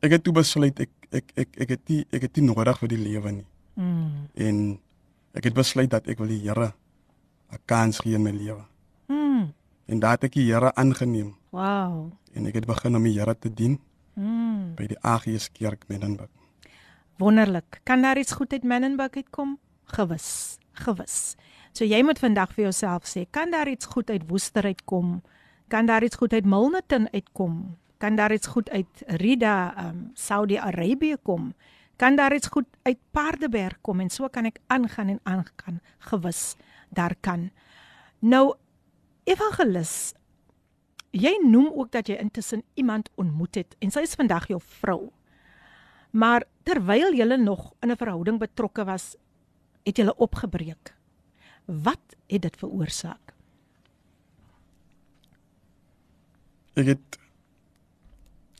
ek 0.00 0.10
het 0.16 0.22
toe 0.24 0.32
besluit 0.32 0.78
ek 0.80 0.90
ek 1.10 1.32
ek 1.34 1.48
ek 1.64 1.68
het 1.74 1.88
nie 1.90 2.04
ek 2.14 2.22
het 2.28 2.36
nie 2.38 2.46
nodig 2.46 2.78
vir 2.78 2.88
die 2.92 3.00
lewe 3.00 3.32
nie. 3.40 3.46
Mm. 3.74 4.28
En 4.34 4.60
ek 5.36 5.44
het 5.50 5.54
besluit 5.56 5.90
dat 5.90 6.06
ek 6.08 6.18
wil 6.22 6.28
die 6.30 6.40
Here 6.46 6.72
'n 7.52 7.58
kans 7.66 7.98
gee 7.98 8.14
in 8.14 8.22
my 8.22 8.30
lewe. 8.30 8.64
Mm. 9.08 9.52
En 9.88 9.98
daat 10.00 10.24
ek 10.24 10.32
die 10.32 10.46
Here 10.52 10.72
aangeneem 10.74 11.34
Wow. 11.50 12.12
en 12.34 12.46
ek 12.46 12.54
het 12.54 12.66
begin 12.66 12.96
om 12.96 13.02
die 13.02 13.18
Here 13.18 13.34
te 13.38 13.50
dien 13.54 13.78
Mm. 14.16 14.74
by 14.76 14.86
die 14.86 14.98
AGS 15.02 15.48
Kerk 15.52 15.84
Menenberg. 15.88 16.30
Wonderlik. 17.18 17.80
Kan 17.84 18.02
daar 18.02 18.18
iets 18.18 18.32
goed 18.32 18.52
uit 18.52 18.62
Menenberg 18.64 19.14
uitkom? 19.14 19.58
Gewis, 19.84 20.58
gewis. 20.72 21.36
So 21.72 21.84
jy 21.84 22.02
moet 22.02 22.18
vandag 22.18 22.52
vir 22.54 22.68
jouself 22.68 23.06
sê, 23.06 23.26
kan 23.30 23.50
daar 23.50 23.68
iets 23.68 23.86
goed 23.86 24.10
uit 24.10 24.28
Woester 24.28 24.64
uitkom? 24.64 25.22
Kan 25.68 25.86
daar 25.86 26.02
iets 26.02 26.16
goed 26.16 26.32
uit 26.32 26.44
Milnerton 26.44 27.08
uitkom? 27.12 27.76
Kan 27.98 28.16
daar 28.16 28.32
iets 28.32 28.46
goed 28.46 28.70
uit 28.70 29.02
Rida, 29.06 29.74
um, 29.88 30.10
Saudi-Arabië 30.14 31.16
kom? 31.22 31.54
Kan 31.96 32.16
daar 32.16 32.34
iets 32.34 32.48
goed 32.48 32.66
uit 32.82 32.98
Paardeberg 33.10 33.78
kom 33.80 34.00
en 34.00 34.10
so 34.10 34.28
kan 34.28 34.44
ek 34.44 34.58
aangaan 34.66 35.08
en 35.08 35.20
aangaan. 35.22 35.80
Gewis, 35.98 36.56
daar 36.88 37.14
kan. 37.20 37.50
Nou 38.18 38.54
evangelis 39.24 40.14
Jy 41.10 41.32
noem 41.42 41.72
ook 41.74 41.90
dat 41.90 42.06
jy 42.06 42.20
intussen 42.22 42.62
iemand 42.78 43.08
ontmoet 43.18 43.56
het 43.58 43.74
en 43.82 43.90
sy 43.90 44.04
is 44.06 44.14
vandag 44.14 44.46
jou 44.46 44.60
vrou. 44.62 45.10
Maar 46.14 46.46
terwyl 46.62 47.14
julle 47.14 47.36
nog 47.36 47.72
in 47.82 47.90
'n 47.90 47.96
verhouding 47.96 48.38
betrokke 48.38 48.84
was, 48.84 49.16
het 49.84 49.96
julle 49.96 50.14
opgebreek. 50.16 50.94
Wat 51.64 52.16
het 52.26 52.42
dit 52.42 52.56
veroorsaak? 52.56 53.34
Ek 56.78 56.86
het 56.94 57.18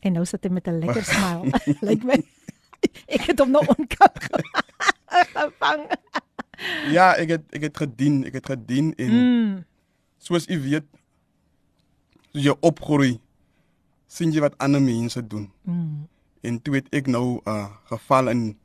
En 0.01 0.15
nou 0.17 0.25
sit 0.25 0.43
hy 0.43 0.49
met 0.49 0.65
'n 0.67 0.79
lekker 0.81 1.03
smile. 1.05 1.51
Lyk 1.87 2.03
my 2.03 2.17
ek 3.15 3.21
het 3.29 3.39
hom 3.39 3.51
nou 3.53 3.61
onkant 3.67 4.17
gevang. 5.37 5.85
ja, 6.89 7.13
ek 7.15 7.29
het 7.29 7.43
ek 7.53 7.61
het 7.61 7.77
gedien, 7.77 8.25
ek 8.25 8.33
het 8.33 8.45
gedien 8.45 8.93
en 8.97 9.11
Mm. 9.11 9.65
soos 10.17 10.47
u 10.49 10.57
weet 10.61 10.85
soos 12.33 12.43
jy 12.43 12.53
opgroei 12.61 13.19
sien 14.07 14.31
jy 14.31 14.39
wat 14.41 14.57
ander 14.57 14.81
mense 14.81 15.21
doen 15.27 15.51
Mm. 15.63 16.07
en 16.41 16.61
toe 16.61 16.75
het 16.75 16.87
ek 16.93 17.07
nou 17.07 17.41
uh 17.45 17.69
geval 17.85 18.29
in 18.29 18.57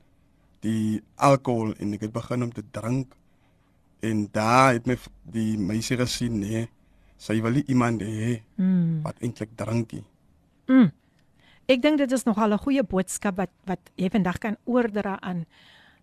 die 0.66 1.00
alkohol 1.22 1.74
en 1.78 1.94
ek 1.96 2.06
het 2.08 2.12
begin 2.16 2.42
om 2.46 2.52
te 2.52 2.64
drink 2.74 3.14
en 4.02 4.26
daar 4.34 4.72
het 4.76 4.86
my 4.90 4.96
die 5.36 5.56
meisie 5.58 5.96
gesien 6.00 6.40
nee 6.42 6.66
sy 7.18 7.38
wil 7.44 7.52
nie 7.56 7.64
iemand 7.72 8.02
hê 8.02 8.42
Mm. 8.58 9.02
wat 9.06 9.22
eintlik 9.22 9.54
drinkie 9.56 10.04
Mm. 10.68 10.90
Ek 11.68 11.82
dink 11.82 11.98
dit 11.98 12.12
is 12.12 12.24
nogal 12.26 12.52
'n 12.52 12.58
goeie 12.58 12.82
boodskap 12.82 13.36
wat 13.36 13.50
wat 13.66 13.80
jy 13.96 14.08
vandag 14.10 14.38
kan 14.38 14.56
oordra 14.66 15.18
aan 15.20 15.46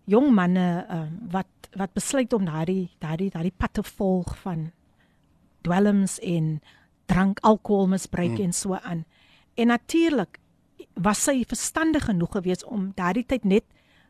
jong 0.06 0.32
manne 0.34 0.86
um, 0.90 1.28
wat 1.30 1.46
wat 1.76 1.92
besluit 1.94 2.32
om 2.32 2.44
daardie 2.44 2.90
daardie 3.00 3.30
daardie 3.30 3.52
pad 3.56 3.72
te 3.74 3.82
volg 3.82 4.36
van 4.42 4.70
dwelms 5.62 6.18
en 6.20 6.60
drank, 7.06 7.38
alkoholmisbruik 7.40 8.30
Mm. 8.38 8.44
en 8.44 8.52
so 8.52 8.74
aan. 8.74 9.04
En 9.54 9.66
natuurlik 9.66 10.38
was 10.94 11.22
sy 11.24 11.44
verstandig 11.46 12.04
genoeg 12.04 12.30
geweest 12.32 12.64
om 12.64 12.92
daardie 12.94 13.26
tyd 13.26 13.44
net 13.44 13.64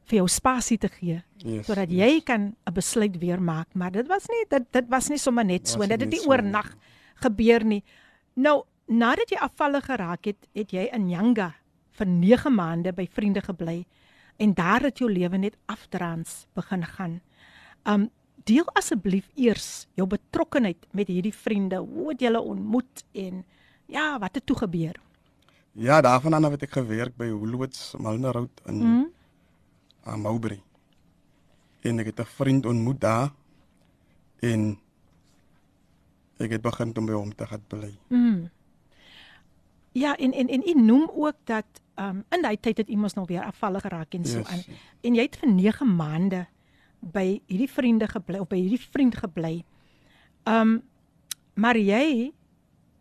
vir 0.08 0.20
jou 0.20 0.26
spasie 0.28 0.78
te 0.78 0.90
gee 0.92 1.20
yes, 1.42 1.66
sodat 1.66 1.92
jy 1.92 2.20
kan 2.24 2.54
'n 2.66 2.74
besluit 2.74 3.16
weer 3.18 3.40
maak, 3.40 3.68
maar 3.74 3.90
dit 3.90 4.06
was 4.08 4.26
nie 4.28 4.44
dit 4.48 4.72
dit 4.72 4.88
was 4.88 5.08
nie 5.08 5.18
sommer 5.18 5.44
net 5.44 5.68
so 5.68 5.80
dit 5.80 6.00
het 6.00 6.10
nie 6.10 6.20
so 6.20 6.30
oornag 6.30 6.74
gebeur 7.14 7.64
nie. 7.64 7.82
Nou, 8.34 8.64
nadat 8.88 9.30
jy 9.30 9.38
afvallig 9.38 9.84
geraak 9.84 10.24
het, 10.24 10.48
het 10.54 10.72
jy 10.72 10.88
in 10.92 11.06
Nyanga 11.06 11.54
vir 11.92 12.06
9 12.06 12.54
maande 12.54 12.92
by 12.92 13.06
vriende 13.06 13.40
gebly 13.40 13.86
en 14.38 14.54
daar 14.54 14.82
het 14.82 14.98
jou 14.98 15.10
lewe 15.10 15.38
net 15.38 15.56
afdraans 15.66 16.46
begin 16.54 16.84
gaan. 16.84 17.20
Um 17.86 18.10
deel 18.44 18.66
asseblief 18.74 19.30
eers 19.36 19.86
jou 19.94 20.06
betrokkenheid 20.06 20.86
met 20.92 21.08
hierdie 21.08 21.34
vriende. 21.34 21.76
Hoe 21.76 22.10
het 22.10 22.20
julle 22.20 22.40
ontmoet 22.40 23.04
en 23.12 23.44
ja, 23.86 24.18
wat 24.18 24.34
het 24.34 24.46
toe 24.46 24.56
gebeur? 24.56 25.00
ja 25.74 26.00
daarvan 26.00 26.34
af 26.34 26.50
het 26.50 26.62
ek 26.62 26.76
gewerk 26.78 27.16
by 27.18 27.28
Woolworths 27.34 27.94
Malne 27.98 28.30
Road 28.32 28.62
in 28.70 28.78
mm. 28.78 29.06
Uh, 30.06 30.16
Mowbray 30.16 30.60
en 31.84 31.98
ek 31.98 32.06
het 32.06 32.20
'n 32.20 32.24
vriend 32.24 32.66
ontmoet 32.66 33.00
daar 33.00 33.32
en 34.40 34.78
ek 36.38 36.50
het 36.50 36.62
begin 36.62 36.96
om 36.96 37.06
by 37.06 37.12
hom 37.12 37.34
te 37.34 37.46
gaan 37.46 37.64
bly 37.68 37.98
Mm. 38.08 38.50
Ja, 39.92 40.16
en 40.16 40.32
en 40.32 40.48
en 40.48 40.62
u 40.66 40.72
noem 40.80 41.10
ook 41.14 41.36
dat 41.44 41.66
um 41.96 42.24
in 42.30 42.42
daai 42.42 42.56
tyd 42.60 42.76
het 42.76 42.90
u 42.90 42.96
mos 42.96 43.14
nog 43.14 43.28
weer 43.28 43.42
afvallig 43.44 43.82
geraak 43.82 44.14
en 44.14 44.24
so 44.24 44.38
Yes. 44.38 44.48
aan. 44.48 44.62
En 45.00 45.14
jy 45.14 45.22
het 45.22 45.36
vir 45.36 45.48
9 45.52 45.96
maande 45.96 46.46
by 47.00 47.40
hierdie 47.46 47.70
vriende 47.70 48.08
gebly 48.08 48.38
of 48.38 48.48
by 48.48 48.56
hierdie 48.56 48.80
vriend 48.90 49.16
gebly. 49.16 49.64
Um 50.44 50.82
maar 51.54 51.76
jy 51.78 52.32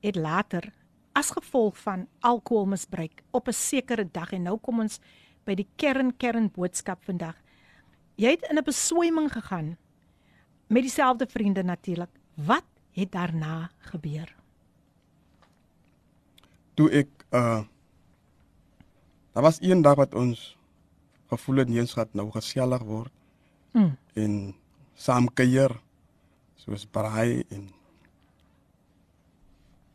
het 0.01 0.15
later 0.15 0.73
as 1.13 1.31
gevolg 1.31 1.77
van 1.77 2.07
alkoholmisbruik 2.19 3.23
op 3.31 3.47
'n 3.47 3.53
sekere 3.53 4.05
dag 4.11 4.31
en 4.31 4.41
nou 4.43 4.57
kom 4.57 4.79
ons 4.79 4.99
by 5.45 5.55
die 5.55 5.67
kern 5.75 6.17
kern 6.17 6.51
boodskap 6.51 7.03
vandag. 7.03 7.35
Jy 8.15 8.29
het 8.35 8.47
in 8.49 8.57
'n 8.57 8.63
beswyming 8.63 9.31
gegaan 9.31 9.77
met 10.67 10.81
dieselfde 10.81 11.27
vriende 11.27 11.63
natuurlik. 11.63 12.09
Wat 12.33 12.65
het 12.91 13.11
daarna 13.11 13.69
gebeur? 13.79 14.35
Toe 16.73 16.89
ek 16.91 17.09
uh 17.31 17.63
daar 19.33 19.43
was 19.43 19.61
een 19.61 19.81
dag 19.81 19.95
wat 19.95 20.13
ons 20.13 20.57
gevoel 21.27 21.55
het 21.55 21.69
eens 21.69 21.93
gaat 21.93 22.13
nou 22.13 22.31
gesellig 22.31 22.81
word 22.81 23.11
Mm. 23.73 23.97
en 24.13 24.55
saam 24.93 25.33
kuier 25.33 25.81
soos 26.61 26.85
braai 26.85 27.41
en 27.49 27.69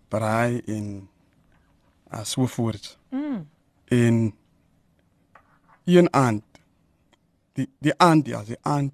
braai 0.09 0.59
en 0.67 1.09
uh, 2.13 2.25
so 2.25 2.47
voort. 2.47 2.99
Mm. 3.11 3.47
En 3.85 4.35
een 5.97 6.13
aand 6.13 6.45
die 7.53 7.69
die 7.81 7.95
aand 7.99 8.27
ja, 8.27 8.43
die 8.45 8.59
aand 8.63 8.93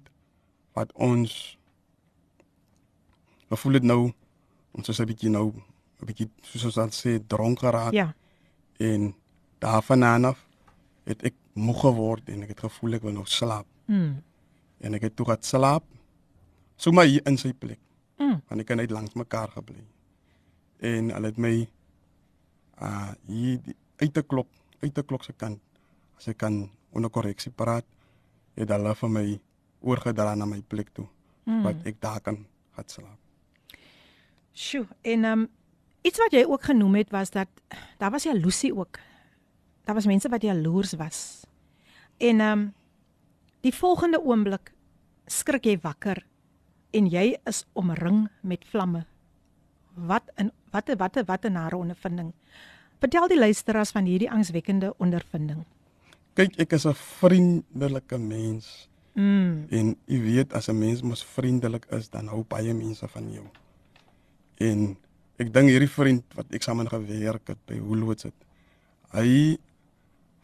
wat 0.73 0.91
ons 0.93 1.57
gevoel 3.49 3.73
het 3.79 3.83
nou 3.83 4.11
ons 4.75 4.89
is 4.89 4.99
'n 4.99 5.05
bietjie 5.05 5.29
nou 5.29 5.51
'n 6.01 6.05
bietjie 6.05 6.29
soos 6.41 6.65
ons 6.65 6.75
dan 6.75 6.89
sê 6.91 7.19
dronk 7.27 7.59
geraak 7.59 7.93
Ja. 7.93 8.13
en 8.79 9.15
daarvan 9.59 10.03
af 10.25 10.47
het 11.05 11.23
ek 11.23 11.33
moeg 11.53 11.79
geword 11.81 12.29
en 12.29 12.41
ek 12.43 12.49
het 12.49 12.59
gevoel 12.59 12.93
ek 12.93 13.01
wil 13.01 13.11
nog 13.13 13.27
slaap 13.27 13.65
Mm. 13.87 14.23
en 14.79 14.93
ek 14.93 15.01
het 15.01 15.15
toe 15.15 15.25
gaan 15.25 15.41
slaap 15.43 15.83
so 16.75 16.91
maar 16.91 17.05
hier 17.05 17.21
in 17.25 17.37
sy 17.37 17.53
plek 17.53 17.79
Mm. 18.19 18.41
want 18.47 18.61
ek 18.61 18.67
het 18.67 18.77
net 18.77 18.91
langs 18.91 19.13
mekaar 19.13 19.49
gebly 19.49 19.83
en 20.79 21.09
hulle 21.09 21.25
het 21.27 21.37
my 21.37 21.67
uh 22.81 23.11
hier 23.27 23.61
die, 23.63 23.75
uit 23.97 24.13
te 24.13 24.21
klok 24.21 24.47
uit 24.81 24.93
te 24.93 25.03
klok 25.03 25.23
se 25.23 25.33
kant 25.33 25.59
as 26.17 26.27
ek 26.27 26.37
kan 26.37 26.69
onder 26.95 27.09
korreksie 27.09 27.51
praat 27.51 27.85
het 28.55 28.69
hulle 28.69 28.95
vir 28.95 29.09
my 29.09 29.39
oorgedra 29.81 30.35
na 30.35 30.45
my 30.45 30.61
plek 30.61 30.93
toe 30.93 31.07
Mm. 31.45 31.61
wat 31.61 31.75
ek 31.85 31.99
daar 32.01 32.21
kan 32.21 32.39
gaan 32.73 32.87
slaap 32.89 33.19
Sjoe, 34.55 34.87
en 35.01 35.23
ehm 35.23 35.39
um, 35.39 35.49
iets 36.01 36.17
wat 36.17 36.31
jy 36.31 36.45
ook 36.47 36.63
genoem 36.63 36.95
het 36.95 37.11
was 37.11 37.29
dat 37.29 37.47
daar 37.97 38.11
was 38.11 38.23
jaloesie 38.23 38.75
ook. 38.75 38.99
Daar 39.83 39.95
was 39.95 40.05
mense 40.05 40.29
wat 40.29 40.41
jaloers 40.41 40.93
was. 40.93 41.43
En 42.17 42.39
ehm 42.39 42.59
um, 42.59 42.73
die 43.61 43.73
volgende 43.73 44.21
oomblik 44.23 44.71
skrik 45.25 45.65
jy 45.65 45.77
wakker 45.81 46.25
en 46.91 47.07
jy 47.09 47.37
is 47.43 47.65
omring 47.73 48.29
met 48.41 48.65
vlamme. 48.65 49.05
Wat 49.93 50.23
in 50.35 50.51
wat 50.71 50.89
'n 50.89 50.97
wat 50.97 51.17
'n 51.17 51.25
wat 51.25 51.45
'n 51.45 51.51
nare 51.51 51.77
ondervinding. 51.77 52.33
Vertel 52.99 53.27
die 53.27 53.39
luisteraars 53.39 53.91
van 53.91 54.05
hierdie 54.05 54.31
angswekkende 54.31 54.93
ondervinding. 54.97 55.65
Kyk 56.35 56.59
ek 56.59 56.73
is 56.73 56.85
'n 56.85 56.93
vriendelike 56.93 58.17
mens 58.17 58.89
Mm. 59.15 59.67
En 59.71 59.93
jy 60.11 60.17
weet 60.19 60.53
as 60.53 60.67
'n 60.67 60.77
mens 60.77 61.01
mos 61.01 61.23
vriendelik 61.23 61.85
is, 61.85 62.09
dan 62.09 62.27
hou 62.27 62.43
baie 62.43 62.73
mense 62.73 63.07
van 63.07 63.31
jou. 63.31 63.45
En 64.57 64.97
ek 65.37 65.53
dink 65.53 65.69
hierdie 65.69 65.89
vriend 65.89 66.23
wat 66.35 66.45
ek 66.51 66.63
saam 66.63 66.87
gewerk 66.87 67.47
het 67.47 67.57
by 67.65 67.79
Woolworths 67.79 68.23
het, 68.23 68.33
hy 69.11 69.57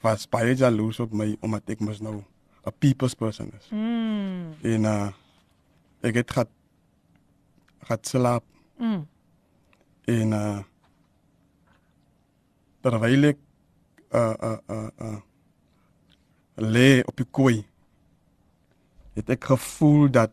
was 0.02 0.30
baie 0.30 0.56
jaloers 0.56 1.00
op 1.00 1.12
my 1.12 1.38
omdat 1.42 1.70
ek 1.70 1.80
mos 1.80 2.00
nou 2.00 2.24
'n 2.66 2.72
people's 2.80 3.14
person 3.14 3.52
is. 3.60 3.68
Mm. 3.72 4.54
En 4.64 4.84
uh 4.84 5.12
ek 6.02 6.16
het 6.16 6.32
gehad 6.32 6.50
gehad 7.82 8.08
slaap 8.08 8.44
Mm. 8.80 9.08
en 10.06 10.32
uh 10.32 10.64
terwyl 12.82 13.24
ek 13.24 13.38
uh 14.14 14.34
uh 14.42 14.58
uh, 14.70 14.90
uh 15.00 15.20
lê 16.58 17.02
op 17.08 17.16
die 17.18 17.28
kooi 17.32 17.64
het 19.16 19.30
ek 19.30 19.44
gevoel 19.52 20.08
dat 20.12 20.32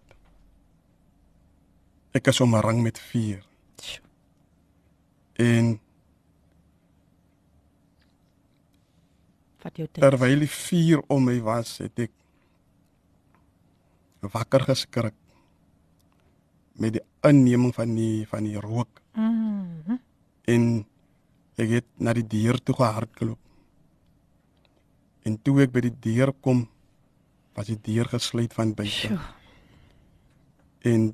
ek 2.16 2.30
is 2.32 2.40
omring 2.40 2.82
met 2.82 2.98
vuur 2.98 3.44
en 5.38 5.78
Wat 9.62 9.76
jou 9.76 9.88
tyd. 9.90 10.02
terwyl 10.02 10.38
die 10.44 10.50
vuur 10.50 11.02
om 11.10 11.24
my 11.28 11.38
was 11.42 11.78
het 11.82 11.98
ek 12.06 12.12
wakker 14.32 14.64
geskrik 14.70 15.14
met 16.78 16.92
die 16.98 17.02
inneming 17.26 17.74
van 17.74 17.94
die 17.94 18.26
van 18.30 18.44
die 18.46 18.58
rook 18.60 19.02
Mm. 19.18 19.98
en 20.46 20.64
ek 21.58 21.68
het 21.72 21.86
na 21.98 22.12
die 22.14 22.22
deur 22.22 22.54
toe 22.62 22.74
gehardloop. 22.78 23.38
En 25.28 25.36
toe 25.44 25.58
ek 25.66 25.72
by 25.74 25.82
die 25.88 25.94
deur 26.08 26.32
kom, 26.44 26.64
was 27.58 27.68
die 27.68 27.78
deur 27.90 28.08
gesluit 28.08 28.54
van 28.56 28.72
buite. 28.78 28.94
Sjoe. 28.94 29.18
En 30.88 31.08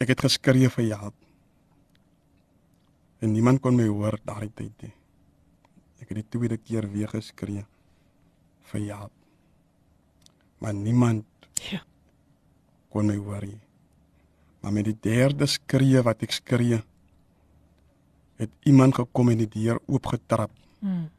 ek 0.00 0.14
het 0.14 0.22
geskree 0.24 0.70
vir 0.72 0.86
help. 0.94 1.16
En 3.20 3.34
niemand 3.34 3.60
kon 3.60 3.76
my 3.76 3.84
hoor 3.90 4.16
daardie 4.24 4.52
tyd 4.56 4.86
nie. 4.86 4.94
Ek 6.00 6.08
het 6.14 6.22
die 6.22 6.28
tweede 6.32 6.56
keer 6.56 6.86
weer 6.88 7.10
geskree 7.12 7.66
vir 8.70 8.86
help. 8.88 9.12
Maar 10.60 10.74
niemand 10.76 11.26
Ja. 11.70 11.82
kon 12.90 13.06
my 13.06 13.16
hoor 13.16 13.44
nie. 13.44 13.60
Maar 14.62 14.72
met 14.72 14.84
die 14.84 14.96
derde 15.00 15.46
skree 15.46 16.00
wat 16.02 16.22
ek 16.22 16.32
skree, 16.32 16.80
het 18.40 18.50
iemand 18.64 18.94
gekom 18.94 19.28
en 19.28 19.38
die 19.44 19.48
deur 19.52 19.78
oopgetrap 19.86 20.50
Mm. 20.80 21.10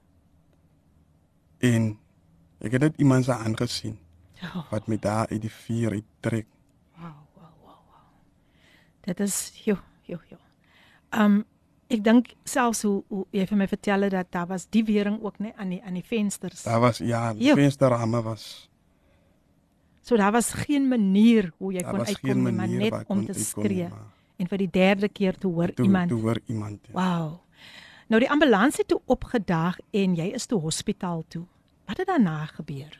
En 1.62 1.97
ek 2.62 2.71
het 2.78 2.82
net 2.82 2.97
iemand 3.02 3.26
se 3.26 3.34
aangesien 3.34 3.97
Ja. 4.41 4.65
wat 4.71 4.88
my 4.89 4.97
daar 4.97 5.28
uit 5.30 5.41
die 5.41 5.52
vuur 5.54 5.91
uittrek. 5.91 6.47
Wow, 6.97 7.04
wow, 7.36 7.50
wow, 7.62 7.78
wow. 7.89 8.06
Dit 9.06 9.19
is 9.19 9.52
jo, 9.65 9.78
jo, 10.10 10.17
jo. 10.30 10.38
Um 11.13 11.43
ek 11.91 12.04
dink 12.04 12.34
selfs 12.47 12.82
hoe 12.88 13.04
hoe 13.12 13.26
jy 13.36 13.45
vir 13.50 13.58
my 13.58 13.67
vertel 13.67 14.02
het 14.08 14.12
dat 14.15 14.32
daar 14.32 14.47
was 14.47 14.65
die 14.71 14.84
wering 14.88 15.17
ook 15.21 15.39
net 15.39 15.54
aan 15.58 15.69
die 15.69 15.82
aan 15.84 15.93
die 15.93 16.04
vensters. 16.08 16.63
Daar 16.63 16.80
was 16.80 16.97
ja, 16.97 17.34
die 17.34 17.47
Jo. 17.50 17.56
vensterramme 17.56 18.21
was 18.24 18.69
So 20.02 20.17
daar 20.17 20.32
was 20.32 20.54
geen 20.54 20.88
manier 20.88 21.52
hoe 21.58 21.74
jy 21.74 21.80
daar 21.84 21.91
kon 21.91 22.06
uitkom 22.06 22.43
nie, 22.43 22.52
maar 22.52 22.67
net 22.67 23.04
om 23.08 23.26
te 23.26 23.34
skree 23.34 23.89
en 24.38 24.47
vir 24.47 24.58
die 24.58 24.69
derde 24.69 25.10
keer 25.10 25.38
te 25.38 25.47
hoor 25.47 25.74
Toe 25.74 25.86
iemand. 25.86 26.10
toe 26.10 26.21
hoor 26.21 26.39
iemand. 26.45 26.80
Ja. 26.88 26.93
Wow. 26.93 27.39
Nou 28.12 28.19
die 28.19 28.30
ambulans 28.32 28.78
het 28.82 28.89
toe 28.91 29.00
opgedaag 29.13 29.78
en 29.95 30.15
jy 30.19 30.32
is 30.36 30.45
toe 30.52 30.60
hospitaal 30.60 31.24
toe. 31.32 31.45
Wat 31.88 31.97
het 32.02 32.08
daarna 32.10 32.45
gebeur? 32.50 32.97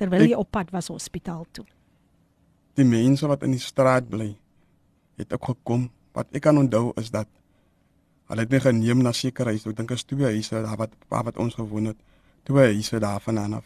Terwyl 0.00 0.24
Ek- 0.24 0.28
jy 0.32 0.38
op 0.40 0.50
pad 0.50 0.70
was 0.72 0.88
hospitaal 0.88 1.46
toe. 1.52 1.64
Die 2.74 2.84
mense 2.86 3.26
wat 3.26 3.42
in 3.42 3.50
die 3.50 3.60
straat 3.60 4.08
bly, 4.08 4.36
het 5.16 5.32
ook 5.32 5.44
gekom. 5.44 5.90
Wat 6.14 6.26
ek 6.32 6.42
kan 6.42 6.56
onthou 6.58 6.92
is 6.96 7.10
dat 7.10 7.28
hulle 8.28 8.40
het 8.40 8.50
my 8.50 8.60
geneem 8.60 9.02
na 9.02 9.12
sekere 9.12 9.50
huise. 9.52 9.68
Ek 9.68 9.76
dink 9.76 9.90
is 9.90 10.04
twee 10.04 10.24
huise 10.24 10.62
daar 10.62 10.76
wat 10.76 10.90
waar 11.08 11.24
wat 11.24 11.36
ons 11.36 11.54
gewoon 11.54 11.84
het. 11.92 11.96
Twee 12.44 12.72
huise 12.72 12.98
daarvan 13.00 13.52
af. 13.52 13.64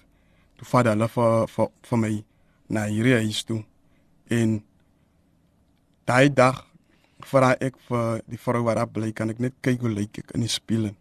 Toe 0.56 0.66
vat 0.66 0.86
hulle 0.86 1.08
vir 1.08 1.46
vir 1.48 1.68
vir 1.82 1.98
my 1.98 2.24
na 2.68 2.84
hierdie 2.86 3.14
huis 3.22 3.44
toe. 3.44 3.64
En 4.28 4.62
daai 6.06 6.32
dag 6.32 6.66
vra 7.26 7.52
ek 7.60 7.76
vir 7.88 8.22
die 8.26 8.38
vrou 8.38 8.62
wat 8.64 8.76
daar 8.76 8.88
bly, 8.88 9.12
kan 9.12 9.30
ek 9.30 9.38
net 9.38 9.54
kyk 9.60 9.80
hoe 9.80 9.90
lyk 9.90 10.18
ek 10.18 10.30
in 10.34 10.40
die 10.40 10.48
spieël. 10.52 10.94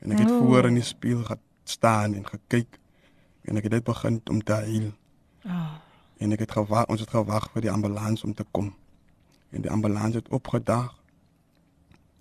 En 0.00 0.12
ek 0.12 0.18
het 0.18 0.30
Oh. 0.30 0.36
oh. 0.36 0.46
voor 0.46 0.66
in 0.68 0.74
die 0.74 0.82
spieël 0.86 1.24
gaan 1.24 1.40
staan 1.64 2.14
en 2.14 2.26
gekyk 2.26 2.78
en 3.44 3.56
ek 3.56 3.62
het 3.62 3.72
net 3.72 3.84
begin 3.84 4.20
om 4.30 4.40
te 4.42 4.52
huil. 4.52 4.92
Ah, 5.44 5.74
En 6.18 6.32
ek 6.32 6.38
het 6.38 6.50
gewag, 6.52 6.86
ons 6.90 7.00
het 7.00 7.10
gewag 7.10 7.50
vir 7.52 7.62
die 7.62 7.70
ambulans 7.70 8.24
om 8.24 8.34
te 8.34 8.44
kom. 8.50 8.74
En 9.50 9.62
die 9.62 9.70
ambulans 9.70 10.14
het 10.14 10.28
opgedaag. 10.28 10.94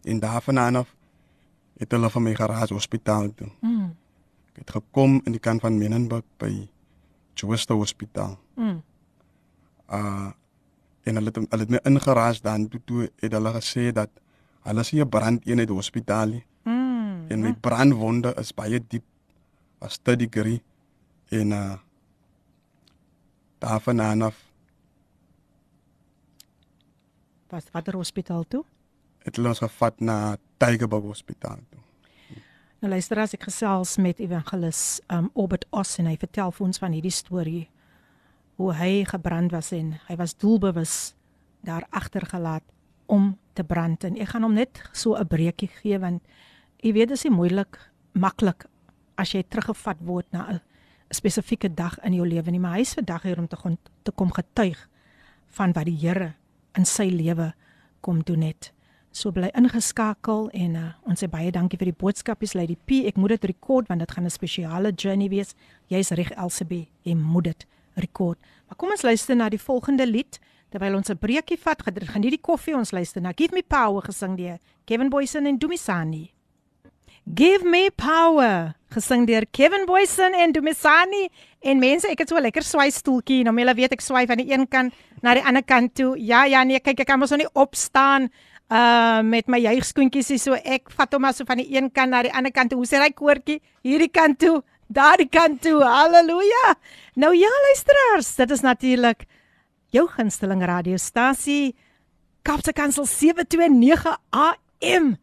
En 0.03 0.19
daarvan 0.19 0.57
af 0.75 0.95
het 1.77 1.91
hulle 1.91 2.09
van 2.09 2.23
my 2.23 2.35
garage 2.35 2.73
hospitaal 2.73 3.33
toe. 3.35 3.49
mm, 3.61 3.95
Ek 4.53 4.57
het 4.57 4.69
gekom 4.71 5.21
in 5.25 5.31
die 5.31 5.39
kant 5.39 5.61
van 5.61 5.77
Menenberg 5.77 6.23
by 6.37 6.67
Jooste 7.33 7.73
Hospitaal. 7.73 8.37
mm. 8.55 8.81
Uh 9.89 10.29
en 11.07 11.19
hulle 11.19 11.31
het 11.31 11.39
hulle 11.39 11.65
het 11.65 11.73
my 11.75 11.81
ingeraas 11.89 12.41
dan 12.45 12.67
toe 12.71 12.81
toe 12.85 13.09
het 13.23 13.35
hulle 13.37 13.53
gesê 13.57 13.89
dat 13.95 14.11
hulle 14.67 14.83
sien 14.83 15.01
'n 15.01 15.09
brandeenheid 15.09 15.69
hospitaal 15.69 16.27
nie. 16.27 16.45
Mm. 16.63 17.25
En 17.31 17.41
my 17.41 17.53
brandwonde 17.53 18.33
is 18.35 18.53
baie 18.53 18.79
diep. 18.87 19.03
Was 19.79 19.97
3 19.97 20.17
degree 20.17 20.63
en 21.29 21.51
uh 21.51 21.77
daarvan 23.59 24.21
af 24.21 24.35
was 27.49 27.63
watter 27.71 27.95
hospitaal 27.95 28.43
toe? 28.47 28.65
het 29.27 29.35
hulle 29.35 29.51
ons 29.51 29.63
gevat 29.63 29.99
na 29.99 30.37
Tygerberg 30.61 31.03
Hospitaal 31.11 31.59
toe. 31.69 31.81
Nou 32.79 32.91
luister 32.93 33.19
as 33.19 33.33
ek 33.35 33.47
gesels 33.49 33.95
met 34.01 34.21
evangelis 34.23 34.99
um 35.13 35.31
Obert 35.33 35.65
Os 35.75 35.97
en 36.01 36.07
hy 36.07 36.15
vertel 36.21 36.53
vir 36.53 36.67
ons 36.67 36.79
van 36.81 36.93
hierdie 36.95 37.13
storie 37.13 37.65
hoe 38.57 38.73
hy 38.73 39.03
gebrand 39.05 39.51
was 39.51 39.71
en 39.71 39.95
hy 40.07 40.15
was 40.15 40.35
doelbewus 40.37 41.13
daar 41.65 41.85
agtergelaat 41.89 42.63
om 43.05 43.37
te 43.53 43.63
brand 43.63 44.03
en 44.03 44.17
ek 44.17 44.33
gaan 44.33 44.43
hom 44.43 44.53
net 44.53 44.81
so 44.93 45.15
'n 45.15 45.27
breekie 45.27 45.69
gee 45.81 45.99
want 45.99 46.21
jy 46.83 46.93
weet 46.93 47.09
dit 47.09 47.17
is 47.17 47.23
nie 47.23 47.37
moeilik 47.37 47.77
maklik 48.13 48.65
as 49.17 49.33
jy 49.33 49.43
teruggevat 49.43 49.97
word 50.05 50.25
na 50.31 50.49
'n 50.49 50.61
spesifieke 51.09 51.69
dag 51.73 51.97
in 52.03 52.13
jou 52.13 52.27
lewe 52.27 52.51
nie, 52.51 52.59
maar 52.59 52.77
hy 52.77 52.85
is 52.85 52.95
vandag 52.97 53.23
hier 53.23 53.39
om 53.39 53.47
te 53.47 53.55
kom 53.55 53.77
te 54.03 54.11
kom 54.11 54.31
getuig 54.31 54.89
van 55.57 55.73
wat 55.73 55.85
die 55.85 55.97
Here 55.97 56.33
in 56.75 56.85
sy 56.85 57.09
lewe 57.09 57.53
kom 58.01 58.21
doen 58.23 58.41
het. 58.41 58.71
So 59.11 59.31
bly 59.31 59.49
ingeskakel 59.55 60.49
en 60.53 60.75
uh, 60.75 60.91
ons 61.07 61.23
sê 61.23 61.29
baie 61.31 61.51
dankie 61.51 61.79
vir 61.79 61.91
die 61.91 61.99
boodskapies 61.99 62.53
Lady 62.53 62.75
P. 62.75 63.07
Ek 63.07 63.17
moet 63.17 63.29
dit 63.29 63.45
rekord 63.45 63.87
want 63.87 63.99
dit 63.99 64.11
gaan 64.11 64.25
'n 64.25 64.29
spesiale 64.29 64.91
journey 64.91 65.29
wees. 65.29 65.55
Jy's 65.87 66.11
reg 66.11 66.31
Elsabie, 66.31 66.89
jy 67.03 67.15
moet 67.15 67.43
dit 67.43 67.67
rekord. 67.97 68.39
Maar 68.67 68.77
kom 68.77 68.93
ons 68.93 69.03
luister 69.03 69.35
na 69.35 69.49
die 69.49 69.61
volgende 69.61 70.07
lied 70.07 70.39
terwyl 70.71 70.95
ons 70.95 71.09
'n 71.09 71.17
breekie 71.17 71.57
vat. 71.57 71.81
Nie 72.19 72.29
die 72.29 72.41
koffie 72.41 72.75
ons 72.75 72.91
luister 72.91 73.21
na 73.21 73.33
Give 73.35 73.53
Me 73.53 73.63
Power 73.63 74.01
gesing 74.01 74.37
deur 74.37 74.59
Kevin 74.85 75.09
Boysen 75.09 75.45
en 75.45 75.57
Dumisani. 75.57 76.33
Give 77.27 77.67
me 77.67 77.91
power 77.91 78.71
gesing 78.87 79.25
deur 79.27 79.43
Kevin 79.51 79.83
Boysen 79.85 80.31
en 80.31 80.53
Dumisani 80.55 81.25
en 81.59 81.79
mense 81.79 82.07
ek 82.07 82.23
het 82.23 82.29
so 82.29 82.37
'n 82.37 82.41
lekker 82.41 82.63
swaai 82.63 82.91
stoeltjie 82.91 83.43
nou 83.43 83.51
jy 83.51 83.73
weet 83.75 83.91
ek 83.91 84.01
swaai 84.01 84.25
van 84.25 84.37
die 84.37 84.53
een 84.53 84.67
kant 84.67 84.93
na 85.21 85.33
die 85.33 85.43
ander 85.43 85.63
kant 85.63 85.93
toe 85.93 86.15
ja 86.17 86.45
ja 86.45 86.63
nee 86.63 86.79
kyk 86.79 87.01
ek 87.01 87.07
kan 87.07 87.19
mos 87.19 87.29
nou 87.31 87.39
nie 87.39 87.53
opstaan 87.53 88.29
uh 88.71 89.21
met 89.23 89.47
my 89.47 89.59
juigskoentjies 89.59 90.41
so 90.41 90.53
ek 90.53 90.89
vat 90.89 91.13
hom 91.13 91.21
maar 91.21 91.33
so 91.33 91.43
van 91.43 91.57
die 91.57 91.75
een 91.75 91.91
kant 91.91 92.11
na 92.11 92.21
die 92.23 92.31
ander 92.31 92.51
kant 92.51 92.69
toe 92.69 92.77
hoe 92.79 92.87
sê 92.87 92.95
hy 92.95 93.11
koortjie 93.11 93.61
hierdie 93.83 94.11
kant 94.11 94.39
toe 94.39 94.63
daardie 94.87 95.29
kant 95.29 95.61
toe 95.61 95.83
haleluja 95.83 96.75
nou 97.15 97.35
ja 97.35 97.51
luisteraars 97.67 98.35
dit 98.35 98.51
is 98.51 98.61
natuurlik 98.61 99.25
jou 99.91 100.07
gunsteling 100.07 100.63
radiostasie 100.63 101.75
Kapse 102.41 102.71
Kansel 102.73 103.05
729 103.05 104.17
AM 104.31 105.17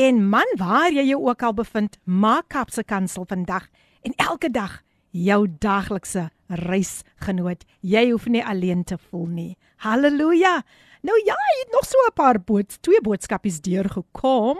En 0.00 0.28
man, 0.28 0.46
waar 0.56 0.92
jy 0.92 1.02
jou 1.10 1.18
ook 1.28 1.42
al 1.42 1.54
bevind, 1.54 1.98
maak 2.04 2.48
Kapse 2.48 2.84
Kansel 2.84 3.26
vandag 3.28 3.66
en 4.06 4.14
elke 4.16 4.48
dag 4.50 4.78
jou 5.10 5.42
daglikse 5.60 6.28
reisgenoot. 6.46 7.66
Jy 7.82 8.04
hoef 8.10 8.28
nie 8.30 8.44
alleen 8.44 8.84
te 8.84 8.96
voel 9.10 9.26
nie. 9.26 9.50
Halleluja. 9.84 10.62
Nou 11.02 11.18
ja, 11.26 11.34
jy 11.34 11.58
het 11.64 11.72
nog 11.74 11.84
so 11.84 11.98
'n 12.06 12.14
paar 12.14 12.40
bood, 12.40 12.82
twee 12.82 13.00
boodskapies 13.00 13.60
deurgekom. 13.60 14.58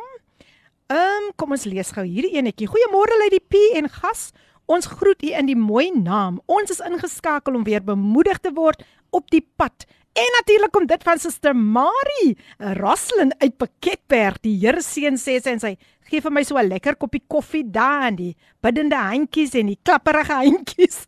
Ehm, 0.91 0.99
um, 0.99 1.33
kom 1.39 1.53
ons 1.55 1.65
lees 1.71 1.93
gou 1.95 2.03
hierdie 2.03 2.35
enetjie. 2.41 2.67
Goeiemôre 2.67 3.15
Lady 3.23 3.39
P 3.39 3.61
en 3.79 3.87
gas. 3.89 4.33
Ons 4.67 4.89
groet 4.91 5.23
u 5.23 5.31
in 5.39 5.47
die 5.47 5.59
mooi 5.59 5.91
naam. 5.95 6.41
Ons 6.51 6.71
is 6.75 6.83
ingeskakel 6.83 7.55
om 7.55 7.65
weer 7.67 7.83
bemoedig 7.83 8.39
te 8.43 8.51
word 8.55 8.83
op 9.15 9.31
die 9.31 9.45
pad 9.57 9.87
En 10.13 10.33
natuurlik 10.37 10.71
kom 10.71 10.87
dit 10.87 11.03
van 11.03 11.19
Suster 11.19 11.57
Marie, 11.57 12.37
Roslyn 12.59 13.31
uit 13.39 13.57
Pakketberg. 13.57 14.41
Die 14.43 14.57
Here 14.59 14.83
seën 14.83 15.15
sê 15.15 15.37
sy 15.39 15.53
en 15.55 15.63
sy 15.63 15.71
gee 16.11 16.23
vir 16.25 16.35
my 16.35 16.43
so 16.43 16.59
'n 16.59 16.67
lekker 16.67 16.97
koppie 16.99 17.23
koffie 17.31 17.63
daar 17.63 18.09
in 18.09 18.17
die 18.17 18.37
biddende 18.61 18.99
handjies 18.99 19.55
en 19.55 19.71
die 19.71 19.79
klapperige 19.85 20.35
handjies. 20.35 21.07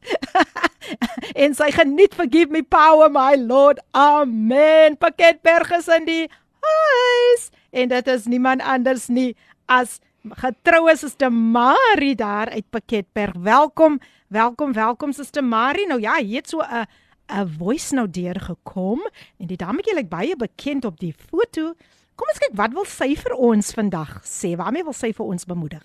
en 1.43 1.55
sy 1.55 1.71
geniet 1.75 2.15
forgive 2.15 2.53
me 2.53 2.63
power 2.63 3.11
my 3.11 3.35
Lord. 3.35 3.81
Amen. 3.91 4.97
Pakketberg 4.97 5.73
is 5.73 5.89
in 5.89 6.07
die 6.07 6.29
huis. 6.63 7.51
En 7.73 7.89
dit 7.89 8.07
is 8.07 8.27
niemand 8.27 8.63
anders 8.63 9.09
nie 9.09 9.35
as 9.73 10.01
getroue 10.37 10.93
Suster 10.97 11.33
Marie 11.33 12.15
daar 12.15 12.51
uit 12.53 12.69
Pakketberg. 12.71 13.33
Welkom. 13.41 13.99
Welkom, 14.29 14.73
welkom 14.73 15.13
Suster 15.13 15.45
Marie. 15.45 15.87
Nou 15.87 16.01
ja, 16.01 16.19
hier 16.21 16.37
het 16.37 16.49
so 16.49 16.61
'n 16.61 16.87
'n 17.29 17.49
voice 17.59 17.95
note 17.95 18.11
deurgekom 18.11 19.01
en 19.39 19.47
die 19.47 19.57
dametjie 19.57 19.95
lyk 19.95 20.09
baie 20.09 20.37
bekend 20.37 20.85
op 20.85 21.01
die 21.01 21.15
foto. 21.17 21.75
Kom 22.15 22.29
ons 22.29 22.39
kyk 22.39 22.55
wat 22.55 22.73
wil 22.73 22.85
sy 22.85 23.17
vir 23.17 23.33
ons 23.33 23.73
vandag 23.73 24.21
sê. 24.25 24.57
Waarmee 24.57 24.85
wil 24.85 24.93
sy 24.93 25.13
vir 25.13 25.27
ons 25.27 25.45
bemoedig? 25.45 25.85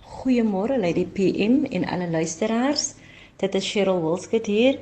Goeiemôre 0.00 0.78
Lady 0.78 1.06
PM 1.06 1.64
en 1.64 1.84
alle 1.84 2.10
luisteraars. 2.10 2.94
Dit 3.36 3.54
is 3.54 3.70
Cheryl 3.70 4.02
Wilskut 4.02 4.46
hier. 4.46 4.78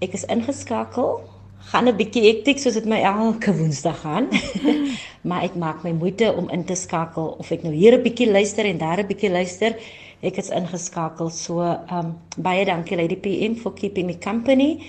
Ek 0.00 0.12
is 0.12 0.24
ingeskakel. 0.24 1.33
Gaan 1.70 1.88
'n 1.88 1.96
bietjie 1.96 2.22
hektiek 2.26 2.58
soos 2.58 2.74
dit 2.74 2.86
my 2.86 3.00
elke 3.00 3.52
Woensdag 3.56 4.00
gaan. 4.00 4.28
maar 5.28 5.42
ek 5.42 5.54
maak 5.56 5.82
my 5.82 5.92
moeite 5.92 6.34
om 6.36 6.50
in 6.50 6.64
te 6.64 6.74
skakel 6.74 7.36
of 7.38 7.50
ek 7.50 7.62
nou 7.62 7.72
hier 7.74 7.96
'n 7.96 8.02
bietjie 8.02 8.30
luister 8.30 8.64
en 8.64 8.78
daar 8.78 9.00
'n 9.00 9.06
bietjie 9.06 9.30
luister 9.30 9.76
ek 10.24 10.38
is 10.40 10.50
ingeskakel. 10.50 11.30
So 11.30 11.60
um 11.92 12.16
baie 12.36 12.64
dankie 12.64 12.96
Lady 12.96 13.16
PM 13.16 13.56
for 13.56 13.72
keeping 13.72 14.06
me 14.06 14.18
company. 14.18 14.80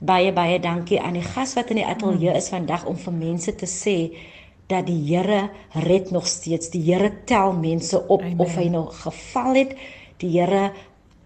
Baie 0.00 0.32
baie 0.32 0.58
dankie 0.60 1.00
aan 1.00 1.14
die 1.14 1.26
gas 1.34 1.54
wat 1.54 1.70
in 1.70 1.76
die 1.76 1.86
ateljee 1.86 2.34
is 2.36 2.48
vandag 2.48 2.86
om 2.86 2.96
vir 2.96 3.12
mense 3.12 3.54
te 3.54 3.66
sê 3.66 3.96
dat 4.68 4.86
die 4.86 4.98
Here 5.06 5.50
red 5.86 6.10
nog 6.10 6.26
steeds. 6.26 6.70
Die 6.70 6.82
Here 6.82 7.12
tel 7.24 7.52
mense 7.52 8.00
op 8.08 8.22
Amen. 8.22 8.40
of 8.40 8.56
hy 8.56 8.68
nou 8.68 8.86
geval 8.90 9.54
het. 9.54 9.76
Die 10.18 10.32
Here 10.38 10.72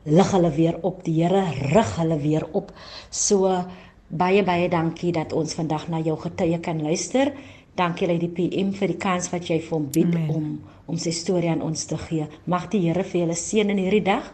lig 0.04 0.30
hulle 0.30 0.50
weer 0.50 0.78
op. 0.82 1.02
Die 1.04 1.22
Here 1.22 1.44
rig 1.72 1.96
hulle 1.96 2.18
weer 2.20 2.46
op. 2.52 2.72
So 3.10 3.64
baie 4.08 4.42
baie 4.44 4.68
dankie 4.68 5.12
dat 5.12 5.32
ons 5.32 5.54
vandag 5.54 5.88
na 5.88 6.00
jou 6.00 6.16
getuie 6.20 6.58
kan 6.60 6.82
luister. 6.82 7.32
Dankie 7.76 8.08
Lady 8.08 8.28
PM 8.28 8.72
vir 8.72 8.88
die 8.88 9.00
kans 9.00 9.28
wat 9.32 9.50
jy 9.50 9.60
vir 9.60 9.76
hom 9.76 9.90
bied 9.92 10.14
Amen. 10.14 10.30
om 10.30 10.46
om 10.86 10.98
sy 11.02 11.10
storie 11.10 11.50
aan 11.50 11.64
ons 11.66 11.84
te 11.90 11.96
gee. 11.98 12.28
Mag 12.46 12.68
die 12.70 12.84
Here 12.84 13.02
vir 13.02 13.24
julle 13.24 13.34
seën 13.34 13.70
in 13.70 13.80
hierdie 13.82 14.04
dag. 14.06 14.28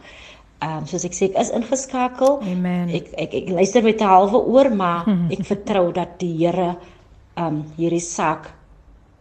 Ehm 0.61 0.83
um, 0.83 0.87
soos 0.87 1.03
ek 1.03 1.15
sê, 1.17 1.31
ek 1.31 1.39
is 1.41 1.51
ingeskakel. 1.51 2.39
Amen. 2.45 2.91
Ek 2.93 3.09
ek 3.17 3.33
ek 3.41 3.49
luister 3.49 3.83
met 3.83 4.01
'n 4.01 4.07
halwe 4.07 4.39
oor, 4.39 4.69
maar 4.69 5.09
ek 5.33 5.45
vertrou 5.49 5.91
dat 5.91 6.19
die 6.19 6.35
Here 6.37 6.75
ehm 7.35 7.47
um, 7.47 7.63
hierdie 7.77 7.99
saak 7.99 8.53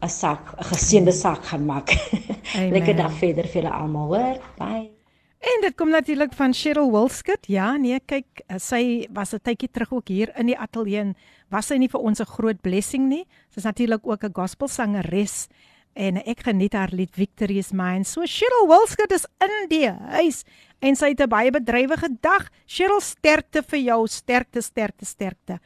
'n 0.02 0.08
saak, 0.08 0.54
'n 0.58 0.64
geseënde 0.70 1.12
saak 1.12 1.44
gaan 1.44 1.64
maak. 1.66 1.94
Lekker 2.74 2.96
dag 2.96 3.12
verder 3.12 3.46
vir 3.46 3.62
julle 3.62 3.74
almal, 3.74 4.06
hoor. 4.14 4.36
Bye. 4.58 5.01
En 5.42 5.64
dit 5.64 5.74
kom 5.74 5.90
natuurlik 5.90 6.32
van 6.38 6.54
Cheryl 6.54 6.92
Wilskut. 6.92 7.48
Ja, 7.50 7.72
nee, 7.76 7.98
kyk, 8.06 8.44
sy 8.62 9.08
was 9.10 9.34
'n 9.34 9.42
tydjie 9.42 9.70
terug 9.70 9.92
ook 9.92 10.08
hier 10.08 10.30
in 10.38 10.46
die 10.46 10.58
ateljee. 10.58 11.14
Was 11.50 11.66
sy 11.66 11.76
nie 11.76 11.88
vir 11.88 12.00
ons 12.00 12.20
'n 12.20 12.26
groot 12.26 12.60
blessing 12.60 13.08
nie? 13.08 13.26
Sy's 13.50 13.64
natuurlik 13.64 14.06
ook 14.06 14.24
'n 14.24 14.32
gospelsangeres 14.32 15.48
en 15.94 16.16
ek 16.16 16.40
geniet 16.46 16.72
haar 16.72 16.90
lied 16.92 17.10
Victory 17.14 17.58
is 17.58 17.72
mine. 17.72 18.04
So 18.04 18.22
Cheryl 18.24 18.68
Wilskut 18.68 19.12
is 19.12 19.26
in 19.40 19.68
die 19.68 19.90
huis 19.90 20.44
en 20.80 20.96
sy 20.96 21.08
het 21.08 21.20
'n 21.20 21.28
baie 21.28 21.50
bedrywige 21.50 22.08
dag. 22.20 22.48
Cheryl, 22.66 23.00
sterkte 23.00 23.62
vir 23.62 23.78
jou, 23.78 24.06
sterkte, 24.06 24.62
sterkte, 24.62 25.04
sterkte. 25.04 25.58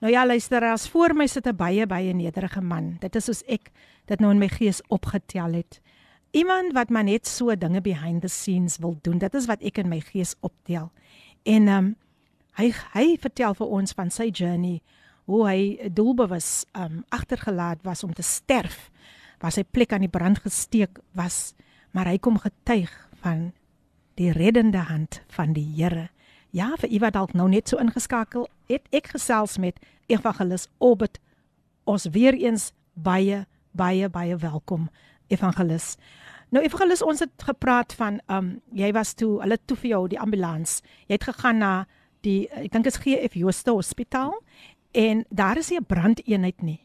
Nou 0.00 0.12
ja, 0.12 0.26
luister, 0.26 0.64
as 0.64 0.88
voor 0.88 1.14
my 1.14 1.26
sit 1.26 1.46
'n 1.46 1.56
baie 1.56 1.86
baie 1.86 2.12
nederige 2.12 2.60
man. 2.60 2.96
Dit 3.00 3.16
is 3.16 3.24
soos 3.24 3.42
ek 3.46 3.70
dit 4.06 4.20
nou 4.20 4.30
in 4.30 4.38
my 4.38 4.48
gees 4.48 4.82
opgetel 4.88 5.52
het. 5.52 5.80
Iemand 6.32 6.72
wat 6.72 6.88
maar 6.88 7.04
net 7.04 7.26
so 7.28 7.52
dinge 7.56 7.80
behind 7.80 8.20
the 8.20 8.28
scenes 8.28 8.78
wil 8.80 8.96
doen. 9.00 9.18
Dit 9.18 9.34
is 9.34 9.46
wat 9.46 9.60
ek 9.60 9.82
in 9.82 9.88
my 9.88 10.00
gees 10.00 10.32
optel. 10.40 10.88
En 11.44 11.68
ehm 11.68 11.76
um, 11.76 11.90
hy 12.56 12.70
hy 12.92 13.16
vertel 13.20 13.54
vir 13.56 13.68
ons 13.68 13.92
van 13.96 14.10
sy 14.12 14.26
journey 14.28 14.80
hoe 15.28 15.42
hy 15.46 15.90
doelbewus 15.92 16.64
ehm 16.72 16.98
um, 17.00 17.04
agtergelaat 17.08 17.84
was 17.84 18.04
om 18.04 18.12
te 18.12 18.24
sterf 18.24 18.90
waar 19.44 19.52
sy 19.52 19.64
plek 19.64 19.92
aan 19.92 20.06
die 20.06 20.12
brand 20.12 20.38
gesteek 20.38 21.00
was, 21.18 21.54
maar 21.90 22.06
hy 22.06 22.18
kom 22.18 22.38
getuig 22.38 22.90
van 23.20 23.50
die 24.14 24.30
reddende 24.32 24.78
hand 24.88 25.20
van 25.34 25.52
die 25.52 25.66
Here. 25.76 26.08
Ja, 26.50 26.76
vir 26.78 27.00
wat 27.00 27.12
dalk 27.12 27.32
nou 27.34 27.48
net 27.48 27.68
so 27.68 27.76
ingeskakel 27.76 28.48
het, 28.68 28.86
ek 28.92 29.12
gesels 29.16 29.58
met 29.58 29.80
Evangelis 30.06 30.68
Obed. 30.78 31.18
Ons 31.84 32.06
weer 32.12 32.34
eens 32.34 32.72
baie 32.94 33.46
baie 33.72 34.08
baie 34.08 34.36
welkom 34.36 34.88
Evangelis. 35.32 35.96
Nou 36.52 36.62
Evangelis, 36.64 37.02
ons 37.02 37.22
het 37.24 37.46
gepraat 37.48 37.94
van 37.96 38.20
um 38.28 38.54
jy 38.76 38.90
was 38.92 39.14
toe 39.16 39.40
hulle 39.40 39.56
toe 39.66 39.76
vir 39.80 39.90
jou 39.94 40.02
die 40.12 40.20
ambulans. 40.20 40.80
Jy 41.08 41.16
het 41.16 41.28
gegaan 41.30 41.62
na 41.64 41.72
die 42.26 42.48
ek 42.50 42.72
dink 42.74 42.84
dit 42.84 42.92
is 42.92 43.00
GF 43.00 43.38
Jooste 43.40 43.72
Hospitaal 43.72 44.34
en 44.92 45.24
daar 45.30 45.56
is 45.56 45.72
'n 45.72 45.84
brandeenheid 45.84 46.62
nie. 46.62 46.80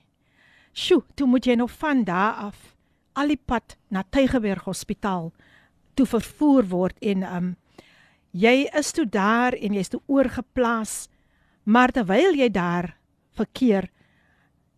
Sjoe, 0.73 1.03
toe 1.15 1.27
moet 1.27 1.45
jy 1.45 1.55
nog 1.55 1.71
van 1.71 2.03
daar 2.03 2.33
af 2.33 2.75
al 3.13 3.27
die 3.27 3.41
pad 3.45 3.75
na 3.89 4.03
Tygerberg 4.03 4.63
Hospitaal 4.63 5.33
toe 5.95 6.05
vervoer 6.05 6.67
word 6.69 6.97
en 7.01 7.23
um 7.23 7.55
jy 8.31 8.69
is 8.77 8.91
toe 8.91 9.05
daar 9.05 9.53
en 9.53 9.73
jy's 9.73 9.89
toe 9.89 10.01
oorgeplaas. 10.07 11.09
Maar 11.63 11.91
terwyl 11.91 12.35
jy 12.35 12.49
daar 12.49 12.97
verkeer, 13.35 13.89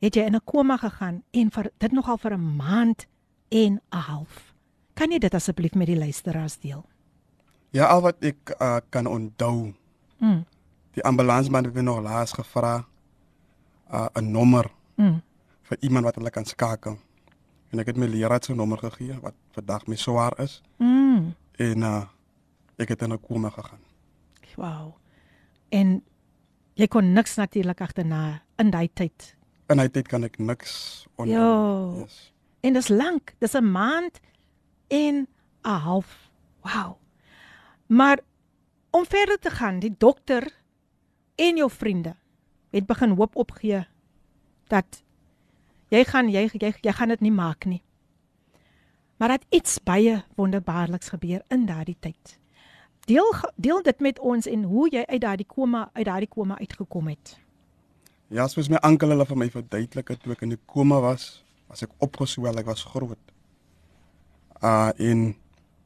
het 0.02 0.16
jy 0.16 0.26
in 0.26 0.36
'n 0.36 0.46
koma 0.46 0.78
gegaan 0.78 1.24
en 1.32 1.52
vir 1.52 1.72
dit 1.78 1.92
nogal 1.92 2.18
vir 2.18 2.34
'n 2.34 2.56
maand 2.58 3.06
en 3.50 3.82
'n 3.92 3.98
half. 3.98 4.54
Kan 4.94 5.12
jy 5.12 5.20
dit 5.20 5.34
asseblief 5.34 5.74
met 5.74 5.88
die 5.88 5.98
luisteraars 5.98 6.60
deel? 6.60 6.86
Ja, 7.70 7.86
al 7.86 8.02
wat 8.02 8.16
ek 8.20 8.56
uh, 8.62 8.78
kan 8.90 9.06
onthou. 9.06 9.74
Mm. 10.18 10.46
Die 10.92 11.04
ambulansman 11.04 11.64
het 11.64 11.74
my 11.74 11.82
nog 11.82 12.02
laas 12.02 12.32
gevra 12.32 12.86
uh, 13.92 14.08
'n 14.14 14.32
nommer. 14.32 14.72
Mm 14.96 15.22
vir 15.70 15.78
iemand 15.80 16.06
wat 16.06 16.16
hulle 16.16 16.30
kan 16.30 16.46
skakel. 16.46 16.98
En 17.70 17.80
ek 17.80 17.86
het 17.86 17.98
my 17.98 18.08
leraar 18.10 18.44
se 18.44 18.56
nommer 18.56 18.78
gegee 18.78 19.20
wat 19.22 19.36
vandag 19.52 19.86
my 19.86 19.96
swaar 19.96 20.34
is. 20.40 20.62
Mm. 20.78 21.36
En 21.58 21.82
uh 21.82 22.04
ek 22.78 22.90
het 22.90 23.02
in 23.02 23.14
'n 23.14 23.20
koma 23.20 23.50
gegaan. 23.50 23.80
Wow. 24.56 24.96
En 25.70 26.04
jy 26.74 26.88
kon 26.88 27.14
niks 27.14 27.36
natuurlik 27.36 27.82
agterna 27.82 28.42
in 28.58 28.70
daai 28.70 28.90
tyd 28.94 29.38
in 29.70 29.82
hy 29.82 29.88
tyd 29.94 30.10
kan 30.10 30.26
ek 30.26 30.40
niks 30.42 30.74
on. 31.22 31.30
Ja. 31.30 31.48
Yes. 32.02 32.18
En 32.60 32.74
dis 32.74 32.88
lank. 32.88 33.34
Dis 33.40 33.54
'n 33.54 33.72
maand 33.72 34.20
en 34.88 35.28
'n 35.62 35.70
half. 35.70 36.30
Wow. 36.62 36.98
Maar 37.86 38.20
om 38.90 39.06
verder 39.06 39.40
te 39.40 39.50
gaan, 39.50 39.80
die 39.80 39.96
dokter 39.98 40.54
en 41.36 41.56
jou 41.56 41.72
vriende 41.72 42.16
het 42.70 42.86
begin 42.86 43.10
hoop 43.10 43.36
opgee 43.36 43.88
dat 44.68 45.04
jy 45.88 46.04
gaan 46.04 46.30
jy 46.30 46.50
jy, 46.54 46.74
jy 46.82 46.94
gaan 46.94 47.08
dit 47.08 47.20
nie 47.20 47.34
maak 47.34 47.66
nie. 47.66 47.82
Maar 49.18 49.28
dat 49.28 49.46
iets 49.50 49.80
baie 49.84 50.24
wonderbaarliks 50.36 51.10
gebeur 51.10 51.42
in 51.48 51.66
daardie 51.66 51.98
tyd. 52.00 52.38
Deel 53.10 53.34
deel 53.56 53.82
dit 53.84 54.00
met 54.00 54.20
ons 54.20 54.46
en 54.46 54.64
hoe 54.64 54.90
jy 54.90 55.04
uit 55.06 55.22
daardie 55.22 55.48
koma 55.48 55.90
uit 55.94 56.06
daardie 56.06 56.30
koma 56.30 56.58
uitgekom 56.58 57.08
het. 57.08 57.38
Ja, 58.30 58.48
soos 58.48 58.70
my 58.70 58.78
oom 58.86 58.98
hulle 59.02 59.26
vir 59.26 59.38
my 59.38 59.50
verduidelik 59.50 60.08
het 60.14 60.22
toe 60.24 60.36
ek 60.36 60.44
in 60.46 60.54
die 60.54 60.62
koma 60.70 61.00
was, 61.02 61.44
was 61.70 61.84
ek 61.86 61.92
opgeswel, 62.04 62.58
ek 62.60 62.66
was 62.70 62.84
groot. 62.84 63.20
Uh 64.62 64.90
en 64.98 65.36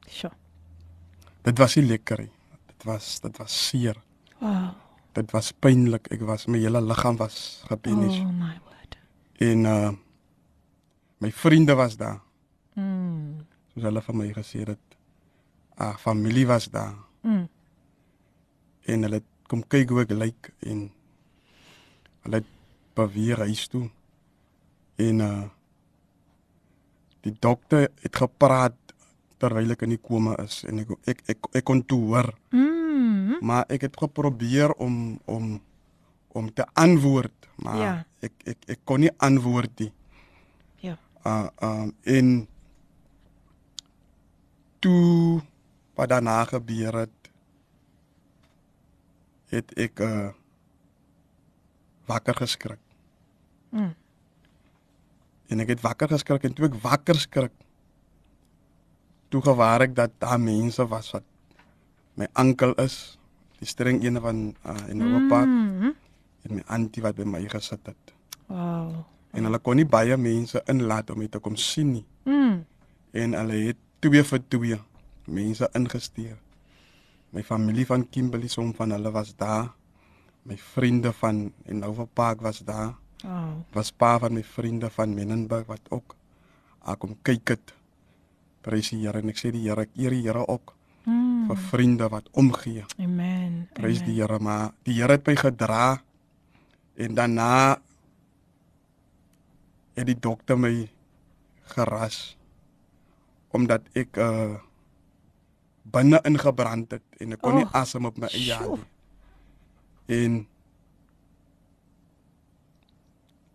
Sjoe. 0.08 0.32
dit 1.44 1.58
was 1.58 1.76
nie 1.76 1.84
lekker 1.86 2.24
nie. 2.24 2.32
Dit 2.72 2.84
was 2.88 3.20
dit 3.20 3.36
was 3.38 3.58
seer. 3.68 3.96
Wow. 4.40 4.70
Dit 5.14 5.30
was 5.30 5.52
pynlik. 5.52 6.08
Ek 6.10 6.24
was 6.26 6.46
my 6.50 6.58
hele 6.58 6.80
liggaam 6.82 7.16
was 7.20 7.62
gepenies. 7.68 8.18
Oh 8.20 8.32
my 8.32 8.56
word. 8.66 8.96
En 9.38 9.64
uh 9.64 9.92
my 11.22 11.30
vriende 11.32 11.74
was 11.78 11.96
daar. 11.96 12.20
Mm. 12.74 13.44
Soos 13.72 13.84
hulle 13.86 14.02
vir 14.02 14.14
my 14.18 14.26
gesê 14.34 14.64
het. 14.66 14.98
Uh 15.78 15.94
familie 15.96 16.46
was 16.46 16.68
daar 16.70 16.94
Mm. 17.24 17.46
en 18.84 19.02
hulle 19.06 19.22
kom 19.48 19.62
kyk 19.68 19.88
hoe 19.88 20.02
ek 20.02 20.10
lyk 20.12 20.50
en 20.68 20.90
hulle 22.26 22.42
beweer 22.94 23.38
huis 23.46 23.62
toe. 23.72 23.86
En 25.00 25.20
uh 25.24 25.44
die 27.24 27.34
dokter 27.40 27.88
het 28.04 28.16
gepraat 28.16 28.76
terwyl 29.40 29.72
ek 29.74 29.82
in 29.86 29.94
die 29.96 30.00
koma 30.00 30.36
is 30.44 30.62
en 30.68 30.78
ek 30.84 30.90
ek 31.10 31.22
ek, 31.34 31.48
ek 31.60 31.64
kon 31.64 31.82
toe 31.84 32.00
hoor, 32.12 32.30
Mm. 32.52 33.38
maar 33.40 33.64
ek 33.68 33.82
het 33.88 33.96
geprobeer 33.96 34.72
om 34.78 35.18
om 35.26 35.60
om 36.34 36.48
te 36.54 36.64
antwoord, 36.74 37.48
maar 37.62 37.76
Ja. 37.78 37.92
ek 38.22 38.32
ek 38.46 38.58
ek 38.68 38.80
kon 38.84 39.00
nie 39.00 39.10
antwoord 39.18 39.78
nie. 39.80 39.92
Ja. 40.80 40.98
uh 41.24 41.48
um 41.62 41.92
in 42.02 42.46
toe 44.80 45.40
wat 45.96 46.08
daarna 46.10 46.44
gebeur 46.44 46.94
het 47.04 47.30
het 49.54 49.72
ek 49.78 50.00
uh 50.00 50.30
wakker 52.06 52.34
geskrik. 52.36 52.80
Mm. 53.72 53.94
En 55.54 55.62
ek 55.62 55.76
het 55.76 55.84
wakker 55.86 56.10
geskrik 56.10 56.48
en 56.48 56.54
toe 56.56 56.66
ek 56.66 56.80
wakker 56.82 57.18
skrik 57.22 57.54
toe 59.30 59.42
gewaar 59.42 59.82
ek 59.88 59.94
dat 59.98 60.12
daar 60.22 60.38
mense 60.38 60.82
was 60.86 61.10
wat 61.14 61.24
my 62.14 62.28
oom 62.38 62.74
is, 62.78 63.18
die 63.58 63.66
streng 63.66 63.98
een 64.04 64.20
van 64.22 64.54
uh 64.62 64.82
in 64.90 65.02
Europa 65.02 65.44
Mm. 65.44 65.94
en 66.44 66.54
my 66.54 66.62
auntie 66.68 67.02
wat 67.02 67.16
by 67.16 67.24
my 67.24 67.40
gesit 67.48 67.80
het. 67.86 68.14
Wow. 68.46 69.02
En 69.32 69.44
hulle 69.44 69.58
kon 69.58 69.76
nie 69.76 69.86
baie 69.86 70.16
mense 70.16 70.62
inlaat 70.70 71.10
om 71.10 71.18
my 71.18 71.26
te 71.26 71.38
kom 71.38 71.56
sien 71.56 71.92
nie. 71.92 72.06
Mm. 72.24 72.64
en 73.12 73.34
hulle 73.34 73.58
het 73.66 73.76
twee 74.00 74.22
vir 74.22 74.40
twee 74.48 74.78
mense 75.26 75.68
ingestuur. 75.74 76.36
My 77.30 77.42
familie 77.42 77.86
van 77.86 78.08
Kimberley 78.10 78.48
som 78.48 78.74
van 78.74 78.90
hulle 78.90 79.10
was 79.10 79.34
daar. 79.36 79.72
My 80.42 80.56
vriende 80.56 81.12
van 81.12 81.52
en 81.64 81.78
Nova 81.78 82.04
Park 82.04 82.40
was 82.40 82.58
daar. 82.58 82.94
Wow. 83.24 83.64
Was 83.72 83.90
pa 83.92 84.18
van 84.20 84.34
my 84.36 84.42
vriende 84.44 84.90
van 84.92 85.14
Menenberg 85.16 85.66
wat 85.66 85.80
ook 85.90 86.14
ah, 86.84 86.96
kom 87.00 87.16
kyk 87.24 87.48
het. 87.48 87.74
Prys 88.64 88.90
die 88.92 89.02
Here 89.04 89.18
en 89.20 89.32
ek 89.32 89.40
sê 89.40 89.50
die 89.52 89.64
Here, 89.64 89.86
ek 89.88 89.96
eer 89.96 90.10
die 90.16 90.24
Here 90.28 90.46
ook 90.48 90.74
Mm. 91.04 91.50
vir 91.50 91.56
vriende 91.68 92.06
wat 92.08 92.28
omgee. 92.32 92.80
Amen. 92.96 93.68
Prys 93.76 93.98
Amen. 94.00 94.08
die 94.08 94.20
Here, 94.22 94.38
maar 94.40 94.70
die 94.88 94.94
Here 94.96 95.12
het 95.18 95.26
my 95.28 95.34
gedra 95.36 96.00
en 96.96 97.14
daarna 97.14 97.76
het 99.94 100.06
die 100.08 100.16
dokter 100.16 100.56
my 100.56 100.88
geras 101.74 102.36
omdat 103.52 103.84
ek 103.94 104.16
uh 104.16 104.56
binne 105.84 106.18
ingebrand 106.24 106.96
het 106.96 107.04
en 107.20 107.36
ek 107.36 107.42
kon 107.44 107.58
nie 107.60 107.66
Och, 107.68 107.74
asem 107.76 108.08
op 108.08 108.16
my 108.18 108.30
eie 108.32 108.56
hou 108.56 108.78
nie. 108.80 108.88
En 110.08 110.38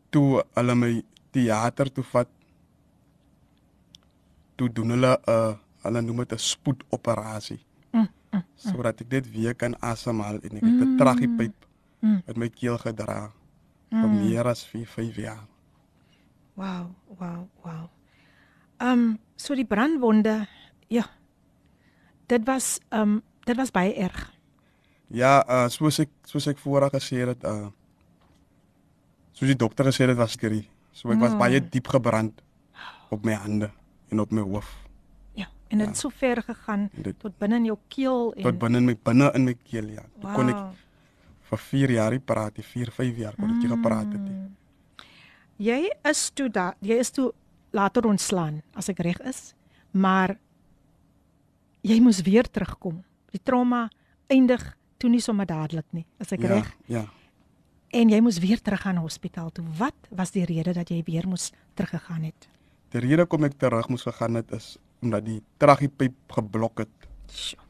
toe 0.09 0.43
hulle 0.55 0.75
my 0.75 1.03
teater 1.31 1.91
toe 1.93 2.03
vat 2.03 2.29
toe 4.55 4.69
doen 4.69 4.89
hulle 4.89 5.13
'n 5.15 5.31
uh, 5.31 5.53
hulle 5.83 6.01
noem 6.01 6.17
dit 6.17 6.33
'n 6.33 6.37
spoedoperasie 6.37 7.59
sodat 8.55 9.01
ek 9.01 9.09
net 9.11 9.31
weer 9.31 9.55
kan 9.55 9.73
asemhaal 9.81 10.37
en 10.43 10.57
ek 10.57 10.63
het 10.63 10.87
'n 10.87 10.97
tragiepyp 10.97 11.55
Mm. 12.01 12.21
met 12.27 12.37
my 12.37 12.49
keel 12.49 12.77
gedra 12.77 13.33
vir 13.89 14.09
meer 14.09 14.47
as 14.47 14.63
4 14.63 14.87
5 14.87 15.15
jaar. 15.15 15.47
Wow, 16.55 16.95
wow, 17.19 17.47
wow. 17.63 17.89
Ehm 18.79 18.91
um, 18.91 19.19
so 19.35 19.55
die 19.55 19.65
brandwonde, 19.65 20.47
ja. 20.87 21.03
Dit 22.27 22.45
was 22.47 22.79
ehm 22.89 23.01
um, 23.01 23.21
dit 23.43 23.55
was 23.57 23.71
baie 23.71 23.93
erg. 23.93 24.31
Ja, 25.07 25.43
uh 25.49 25.67
soos 25.69 25.99
ek 25.99 26.09
soos 26.23 26.47
ek 26.47 26.57
voorheen 26.57 26.89
gesê 26.95 27.27
het, 27.27 27.43
uh 27.43 27.67
soos 29.39 29.47
die 29.53 29.55
dokter 29.55 29.85
gesê 29.87 30.03
het, 30.05 30.11
dit 30.13 30.17
was 30.19 30.35
skerry. 30.35 30.65
So 30.91 31.11
ek 31.13 31.19
was 31.21 31.31
Mm. 31.33 31.39
baie 31.39 31.59
diep 31.63 31.87
gebrand 31.87 32.41
op 33.11 33.23
my 33.25 33.33
hande 33.33 33.71
en 34.11 34.19
op 34.19 34.31
my 34.31 34.41
hoof. 34.41 34.67
Ja, 35.35 35.45
en 35.69 35.77
dit 35.79 35.87
het 35.87 35.97
so 35.97 36.09
ver 36.09 36.41
gegaan 36.43 36.89
dit- 36.93 37.19
tot 37.19 37.37
binne 37.39 37.55
in 37.55 37.65
jou 37.65 37.77
keel 37.87 38.33
en 38.35 38.43
Tot 38.43 38.59
binne 38.59 38.77
in 38.77 38.85
my 38.85 38.95
binne 39.03 39.31
in 39.35 39.43
my 39.45 39.53
keel 39.63 39.87
ja. 39.95 40.03
Toe 40.19 40.33
kon 40.35 40.49
ek 40.49 40.55
Wow. 40.55 40.73
vir 41.49 41.57
4 41.57 41.91
jaar 41.91 42.11
nie 42.11 42.19
praat, 42.19 42.57
nie, 42.57 42.63
4 42.65 42.91
5 42.91 43.15
jaar 43.17 43.35
kon 43.35 43.49
ek 43.49 43.63
nie 43.63 43.69
gepraat 43.69 44.11
het 44.11 44.21
nie. 44.21 44.49
Jy 45.57 45.89
is 46.05 46.29
toe 46.31 46.49
da, 46.49 46.73
jy 46.81 46.99
is 46.99 47.11
toe 47.11 47.33
later 47.71 48.03
ontslaan 48.07 48.61
as 48.75 48.89
ek 48.89 48.99
reg 48.99 49.19
is, 49.21 49.53
maar 49.93 50.37
jy 51.83 51.99
moes 52.01 52.21
weer 52.21 52.43
terugkom. 52.49 53.03
Die 53.31 53.41
trauma 53.43 53.89
eindig 54.29 54.75
toe 54.97 55.09
nie 55.09 55.21
sommer 55.21 55.45
dadelik 55.45 55.85
nie, 55.91 56.05
as 56.19 56.31
ek 56.31 56.41
Ja, 56.41 56.47
reg. 56.47 56.75
ja. 56.87 57.05
En 57.89 58.11
jy 58.11 58.19
moes 58.21 58.37
weer 58.37 58.61
terug 58.61 58.83
gaan 58.85 58.99
hospitaal 59.01 59.49
toe. 59.49 59.65
Wat 59.77 60.09
was 60.13 60.31
die 60.31 60.45
rede 60.45 60.75
dat 60.77 60.89
jy 60.93 61.01
weer 61.07 61.25
moes 61.27 61.49
teruggegaan 61.73 62.27
het? 62.27 62.49
Die 62.93 63.01
rede 63.01 63.25
kom 63.25 63.47
ek 63.47 63.57
terug 63.57 63.89
moes 63.89 64.05
gegaan 64.05 64.37
het 64.37 64.51
is 64.53 64.77
omdat 64.99 65.23
die 65.25 65.39
tragiepyp 65.57 66.15
geblok 66.35 66.83
het. 66.83 67.07
Sjoe. 67.31 67.61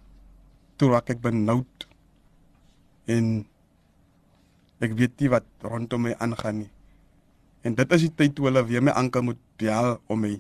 Toe 0.80 0.90
raak 0.96 1.12
ek 1.14 1.20
benoud 1.22 1.86
en 3.12 3.44
ek 4.82 4.96
weet 4.98 5.20
nie 5.22 5.30
wat 5.32 5.46
rondom 5.62 6.08
my 6.08 6.16
aangaan 6.18 6.64
nie. 6.64 6.72
En 7.64 7.76
dit 7.76 7.96
is 7.96 8.08
die 8.08 8.14
tyd 8.16 8.36
toe 8.36 8.48
hulle 8.48 8.64
weer 8.66 8.84
my 8.84 8.96
ankel 8.98 9.24
moet 9.30 9.40
bel 9.60 10.00
om 10.08 10.26
my 10.26 10.34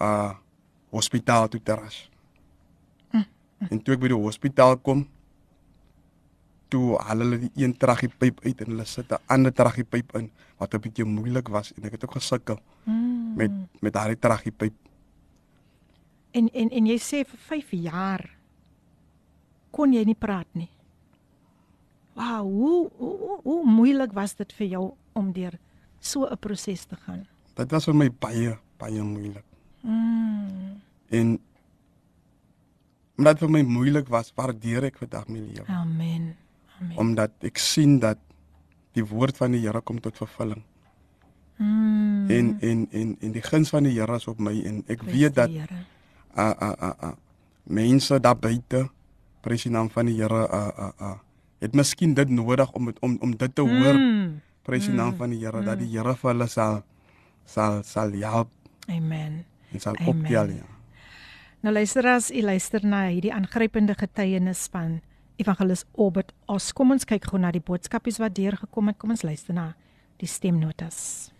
uh 0.00 0.36
hospitaal 0.90 1.46
toe 1.48 1.60
te 1.62 1.74
ras. 1.78 1.98
En 3.68 3.78
toe 3.78 3.94
ek 3.94 4.00
by 4.02 4.08
die 4.10 4.16
hospitaal 4.18 4.78
kom, 4.82 5.04
toe 6.70 6.96
haal 7.02 7.18
hulle 7.24 7.38
die 7.42 7.50
een 7.64 7.74
tragiepyp 7.76 8.40
uit 8.44 8.60
en 8.64 8.70
hulle 8.72 8.84
sit 8.86 9.10
'n 9.12 9.18
ander 9.26 9.52
tragiepyp 9.52 10.14
in 10.16 10.30
wat 10.58 10.74
'n 10.74 10.80
bietjie 10.80 11.04
moeilik 11.04 11.48
was 11.48 11.72
en 11.76 11.84
ek 11.84 11.92
het 11.92 12.04
ook 12.04 12.16
gesukkel 12.20 12.58
Mm. 12.86 13.34
met 13.36 13.50
met 13.82 13.92
daardie 13.92 14.18
tragiepyp. 14.18 14.72
En 16.32 16.48
en 16.52 16.70
en 16.70 16.86
jy 16.86 16.96
sê 16.98 17.24
vir 17.28 17.38
5 17.38 17.70
jaar 17.70 18.30
kon 19.70 19.92
jy 19.92 20.04
nie 20.04 20.14
praat 20.18 20.46
nie. 20.52 20.68
Wow, 22.14 22.42
hoe 22.42 22.90
hoe, 22.98 23.18
hoe, 23.18 23.40
hoe 23.42 23.64
moeilik 23.66 24.12
was 24.12 24.34
dit 24.34 24.52
vir 24.52 24.66
jou 24.66 24.94
om 25.12 25.32
deur 25.32 25.58
so 26.00 26.26
'n 26.26 26.36
proses 26.38 26.84
te 26.84 26.96
gaan? 26.96 27.26
Dit 27.54 27.70
was 27.70 27.84
vir 27.84 27.94
my 27.94 28.10
baie 28.10 28.58
baie 28.78 29.02
moeilik. 29.02 29.44
Mm. 29.82 30.80
En 31.10 31.38
omdat 33.18 33.38
vir 33.38 33.50
my 33.50 33.62
moeilik 33.62 34.08
was, 34.08 34.32
waardeer 34.34 34.84
ek 34.84 34.96
vandag 34.98 35.28
my 35.28 35.38
lewe. 35.38 35.66
Amen. 35.68 36.36
Amen. 36.80 36.96
Omdat 36.96 37.30
ek 37.44 37.58
sien 37.58 37.98
dat 38.00 38.18
die 38.96 39.04
woord 39.06 39.36
van 39.36 39.54
die 39.54 39.62
Here 39.62 39.80
kom 39.80 40.00
tot 40.00 40.16
vervulling. 40.18 40.62
Mm. 41.60 42.30
En 42.30 42.46
en 42.60 42.86
en 42.90 43.16
en 43.20 43.32
die 43.32 43.42
guns 43.44 43.70
van 43.70 43.84
die 43.84 43.98
Here 43.98 44.16
is 44.16 44.26
op 44.26 44.38
my 44.40 44.54
en 44.64 44.80
ek 44.88 45.04
Prys 45.04 45.12
weet 45.12 45.34
dat 45.36 45.50
uh 45.50 46.54
uh 46.56 46.72
uh 46.72 46.92
uh 47.10 47.16
mense 47.70 48.20
daar 48.20 48.38
buite 48.38 48.88
prys 49.44 49.66
die 49.66 49.72
naam 49.72 49.90
van 49.92 50.08
die 50.08 50.16
Here 50.16 50.46
uh 50.48 50.70
uh 50.86 50.92
uh 51.00 51.18
het 51.60 51.74
miskien 51.76 52.14
dit 52.16 52.28
nodig 52.32 52.72
om 52.72 52.86
het, 52.88 52.96
om 53.04 53.18
om 53.20 53.36
dit 53.36 53.54
te 53.54 53.62
hoor. 53.62 53.94
Mm. 53.94 54.40
Prys 54.64 54.88
die 54.88 54.96
naam 54.96 55.16
van 55.16 55.30
die 55.30 55.44
Here 55.44 55.62
dat 55.62 55.78
die 55.78 55.90
Here 55.92 56.16
vir 56.16 56.32
hulle 56.32 56.48
sal 56.48 56.82
sal 57.44 57.82
sal 57.84 58.12
help 58.12 58.50
Amen. 58.88 59.44
en 59.72 59.80
sal 59.80 59.96
optel 60.06 60.56
ja. 60.56 60.66
Nou 61.60 61.74
luister 61.74 62.06
as 62.08 62.30
u 62.30 62.40
luister 62.40 62.80
na 62.86 63.06
hierdie 63.10 63.32
aangrypende 63.36 63.94
getuienis 63.98 64.68
van 64.72 65.00
Evangelis 65.40 65.86
Obert. 65.96 66.34
Ons 66.52 66.68
kom 66.76 66.92
ons 66.92 67.06
kyk 67.08 67.30
gou 67.30 67.38
na 67.40 67.48
die 67.54 67.64
boodskapies 67.64 68.18
wat 68.20 68.34
deurgekom 68.36 68.90
het. 68.90 68.98
Kom 69.00 69.14
ons 69.14 69.24
luister 69.24 69.56
na 69.56 69.70
die 70.20 70.28
stemnotas. 70.28 71.30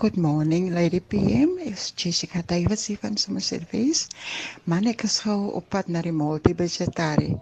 Good 0.00 0.16
morning, 0.16 0.70
Lady 0.72 1.02
PM. 1.04 1.58
It's 1.60 1.92
Jessica 1.92 2.40
Davis 2.48 2.86
van 3.02 3.18
Somerset 3.20 3.66
West. 3.74 4.16
Man, 4.64 4.88
ek 4.88 5.04
is 5.04 5.18
gou 5.26 5.50
op 5.58 5.68
pad 5.68 5.92
na 5.92 6.00
die 6.06 6.14
multibudgetary. 6.16 7.34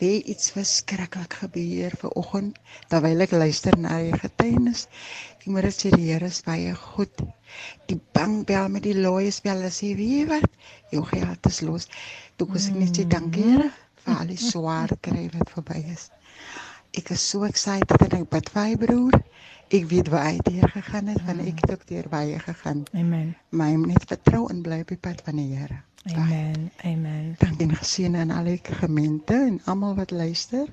Wie 0.00 0.24
iets 0.32 0.48
verskriklik 0.56 1.36
gebeur 1.42 1.92
vanoggend 2.00 2.56
terwyl 2.90 3.26
ek 3.28 3.36
luister 3.36 3.76
na 3.78 4.00
die 4.00 4.16
getuienis. 4.24 4.88
Ek 5.36 5.46
moet 5.52 5.68
dit 5.68 5.84
sê 5.84 5.92
die 5.92 6.08
Here 6.08 6.32
is 6.32 6.40
baie 6.48 6.72
goed. 6.72 7.26
Die 7.92 8.00
bankbel 8.16 8.72
met 8.72 8.88
die 8.88 8.96
lawyers 8.96 9.44
bel 9.44 9.68
as 9.68 9.84
jy 9.84 9.92
weet 10.00 10.32
wat, 10.32 10.60
jou 10.90 11.04
geld 11.12 11.52
is 11.52 11.60
los. 11.68 11.90
Toe 12.40 12.48
kos 12.48 12.72
ek 12.72 12.80
net 12.80 12.96
sê 12.96 13.04
dankie 13.04 13.44
Here 13.52 13.68
vir 14.04 14.14
al 14.14 14.30
die 14.30 14.40
swaar 14.40 14.92
kry 15.00 15.28
wat 15.32 15.50
verby 15.56 15.80
is. 15.92 16.10
Ek 16.94 17.10
is 17.10 17.24
so 17.30 17.44
excited 17.48 18.06
en 18.06 18.20
ek 18.20 18.28
bid 18.30 18.50
vir 18.54 18.62
my 18.62 18.76
broer. 18.84 19.18
Ek 19.74 19.88
weet 19.90 20.10
waar 20.12 20.28
hy 20.28 20.38
deur 20.46 20.70
gegaan 20.70 21.08
het, 21.10 21.22
want 21.26 21.42
ek 21.42 21.64
het 21.64 21.72
ook 21.74 21.86
deur 21.88 22.06
baie 22.12 22.38
gegaan. 22.38 22.84
Amen. 22.94 23.34
My 23.50 23.72
net 23.80 24.04
vertrou 24.06 24.44
en 24.52 24.62
bly 24.62 24.84
op 24.84 24.92
die 24.92 25.00
pad 25.00 25.24
van 25.26 25.40
die 25.40 25.48
Here. 25.56 25.80
Amen. 26.12 26.70
Amen. 26.84 27.34
Dankie 27.40 27.66
en 27.66 27.76
geseën 27.80 28.16
aan 28.16 28.30
al 28.30 28.52
die 28.52 28.60
gemeente 28.62 29.34
en 29.34 29.60
almal 29.64 29.96
wat 29.96 30.10
luister. 30.10 30.68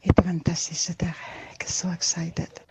Het 0.00 0.18
'n 0.18 0.22
fantastiese 0.22 0.94
dag. 0.96 1.18
Ek 1.52 1.66
is 1.66 1.78
so 1.78 1.90
excited. 1.90 2.62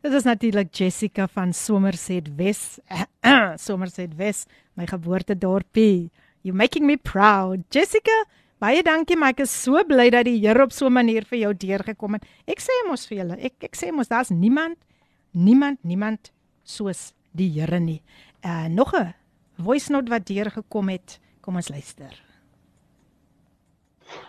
Dit 0.00 0.12
is 0.12 0.22
natuurlik 0.22 0.74
Jessica 0.74 1.28
van 1.28 1.52
Somerset 1.52 2.34
Wes. 2.36 2.78
Somerset 3.66 4.16
Wes, 4.16 4.44
my 4.74 4.86
geboortedorpie. 4.86 6.10
You 6.40 6.56
making 6.56 6.86
me 6.86 6.96
proud. 6.96 7.64
Jessica, 7.68 8.24
baie 8.60 8.82
dankie, 8.82 9.16
maar 9.16 9.34
ek 9.34 9.40
is 9.40 9.62
so 9.64 9.82
bly 9.84 10.10
dat 10.10 10.24
die 10.24 10.38
Here 10.40 10.62
op 10.62 10.72
so 10.72 10.86
'n 10.86 10.92
manier 10.92 11.24
vir 11.24 11.38
jou 11.38 11.54
deurgekom 11.54 12.14
het. 12.14 12.24
Ek 12.46 12.60
sê 12.60 12.72
mos 12.88 13.06
vir 13.06 13.18
julle, 13.18 13.36
ek 13.38 13.54
ek 13.64 13.76
sê 13.76 13.92
mos 13.92 14.08
daar's 14.08 14.30
niemand 14.30 14.78
niemand 15.32 15.78
niemand 15.82 16.32
soos 16.64 17.12
die 17.32 17.50
Here 17.50 17.80
nie. 17.80 18.02
Uh 18.44 18.68
nog 18.68 18.94
'n 18.94 19.14
voice 19.58 19.92
note 19.92 20.10
wat 20.10 20.26
deurgekom 20.26 20.88
het. 20.88 21.20
Kom 21.40 21.56
ons 21.56 21.68
luister. 21.68 22.24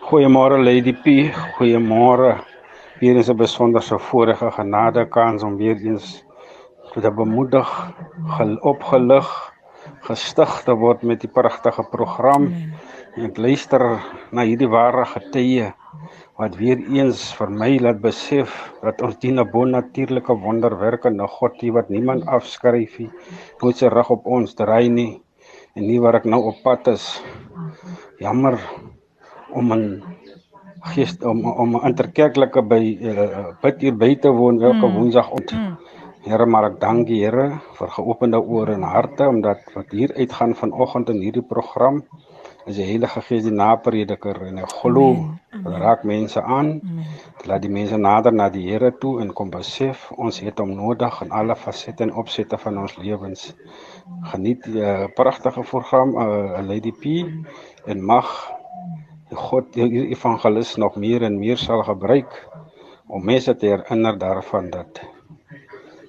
Goeiemôre 0.02 0.58
Lady 0.64 0.94
P. 0.94 1.32
Goeiemôre. 1.58 2.44
Hier 3.00 3.16
is 3.18 3.30
'n 3.30 3.38
besonderse 3.38 4.00
voorrege 4.00 4.52
genade 4.52 5.06
kans 5.10 5.44
om 5.44 5.58
weer 5.58 5.78
eens 5.78 6.24
te 6.94 7.12
bemoedig, 7.12 7.94
gel 8.38 8.56
opgelig, 8.56 9.54
gestig 10.02 10.64
te 10.64 10.74
word 10.74 11.04
met 11.04 11.22
die 11.22 11.32
pragtige 11.32 11.84
program. 11.84 12.46
En 12.46 12.74
ek 13.16 13.38
luister 13.40 13.80
na 14.36 14.44
hierdie 14.44 14.68
ware 14.68 15.06
getuie 15.08 15.70
wat 16.36 16.58
weer 16.60 16.82
eens 16.92 17.30
vir 17.38 17.52
my 17.62 17.70
laat 17.80 18.02
besef 18.04 18.52
dat 18.84 19.00
ons 19.08 19.16
dien 19.24 19.40
'n 19.40 19.52
bonatuurlike 19.54 20.36
wonderwerkende 20.44 21.28
God 21.28 21.56
hier 21.64 21.74
wat 21.80 21.90
niemand 21.90 22.28
afskryf 22.28 23.00
nie. 23.00 23.12
Moet 23.62 23.78
sy 23.78 23.88
rug 23.88 24.10
op 24.12 24.28
ons 24.28 24.56
draai 24.56 24.90
nie. 24.90 25.22
En 25.76 25.88
nie 25.88 26.00
waar 26.00 26.16
ek 26.16 26.26
nou 26.26 26.44
op 26.52 26.60
pad 26.64 26.88
is. 26.88 27.24
Jammer 28.20 28.60
om 29.54 29.72
'n 29.72 30.04
gees 30.92 31.16
om 31.24 31.46
om 31.46 31.76
'n 31.76 31.88
interkerklike 31.88 32.62
by 32.62 32.84
uh, 33.02 33.56
bid 33.62 33.82
hier 33.82 33.96
by 33.96 34.16
te 34.16 34.30
woon 34.30 34.62
elke 34.62 34.88
mm. 34.88 34.94
woensdagoggend. 34.96 35.52
Mm. 35.52 35.78
Here, 36.26 36.46
maar 36.46 36.66
ek 36.66 36.80
dank 36.80 37.08
die 37.08 37.24
Here 37.24 37.62
vir 37.80 37.88
geopende 37.88 38.42
ore 38.42 38.74
en 38.74 38.84
harte 38.84 39.28
omdat 39.28 39.62
wat 39.74 39.92
hier 39.92 40.12
uitgaan 40.18 40.56
vanoggend 40.56 41.10
in 41.10 41.22
hierdie 41.22 41.48
program 41.48 42.04
is 42.66 42.80
die 42.80 42.86
Heilige 42.88 43.22
Gees 43.22 43.44
die 43.46 43.54
naprediker 43.54 44.40
en 44.48 44.58
ek 44.64 44.72
glo 44.82 45.08
dit 45.54 45.78
raak 45.82 46.04
mense 46.08 46.42
aan. 46.42 46.80
Dit 47.38 47.46
laat 47.50 47.62
die 47.62 47.72
mense 47.72 47.98
nader 48.02 48.34
na 48.34 48.50
die 48.50 48.66
Here 48.66 48.92
toe 49.02 49.20
en 49.22 49.34
kom 49.38 49.52
besef 49.54 50.10
ons 50.18 50.42
het 50.42 50.60
hom 50.62 50.74
nodig 50.78 51.22
in 51.26 51.32
alle 51.32 51.56
fasette 51.56 52.06
en 52.06 52.14
opsette 52.24 52.58
van 52.62 52.82
ons 52.82 52.98
lewens. 52.98 53.52
Geniet 54.34 54.66
die 54.66 54.82
uh, 54.82 55.06
pragtige 55.16 55.66
program 55.70 56.16
uh, 56.18 56.62
Lady 56.66 56.92
P 56.92 57.22
en 57.86 58.02
mag 58.02 58.34
God 59.36 59.74
die 59.74 60.08
evangelis 60.14 60.76
nog 60.82 60.98
meer 61.02 61.26
en 61.26 61.40
meer 61.40 61.58
sal 61.62 61.84
gebruik 61.86 62.34
om 63.08 63.26
mense 63.26 63.54
te 63.56 63.74
herinner 63.74 64.18
daarvan 64.18 64.70
dat 64.74 65.02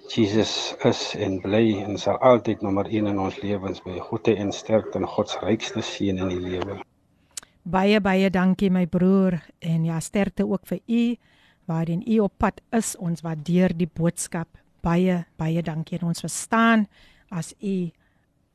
Jesus 0.09 0.75
is 0.85 1.14
en 1.19 1.40
bly 1.42 1.83
en 1.83 1.99
sal 1.99 2.19
altyd 2.23 2.62
nommer 2.62 2.87
1 2.87 3.09
in 3.11 3.19
ons 3.19 3.38
lewens 3.42 3.83
by 3.85 3.99
goeie 4.09 4.37
en 4.38 4.53
sterkte 4.55 5.01
en 5.01 5.09
God 5.09 5.31
se 5.33 5.40
rykste 5.42 5.83
seën 5.83 6.21
in 6.23 6.31
die 6.31 6.42
lewe. 6.42 6.79
Baie 7.66 7.99
baie 8.01 8.31
dankie 8.31 8.71
my 8.71 8.85
broer 8.87 9.40
en 9.59 9.85
ja 9.88 9.99
sterkte 10.01 10.47
ook 10.47 10.66
vir 10.71 10.81
u 10.87 11.03
waarin 11.66 12.05
u 12.07 12.21
op 12.23 12.35
pad 12.38 12.61
is. 12.71 12.95
Ons 12.97 13.25
waardeer 13.27 13.75
die 13.75 13.90
boodskap. 13.90 14.49
Baie 14.87 15.25
baie 15.37 15.62
dankie 15.62 15.99
en 15.99 16.12
ons 16.12 16.23
verstaan 16.23 16.87
as 17.31 17.55
u 17.59 17.90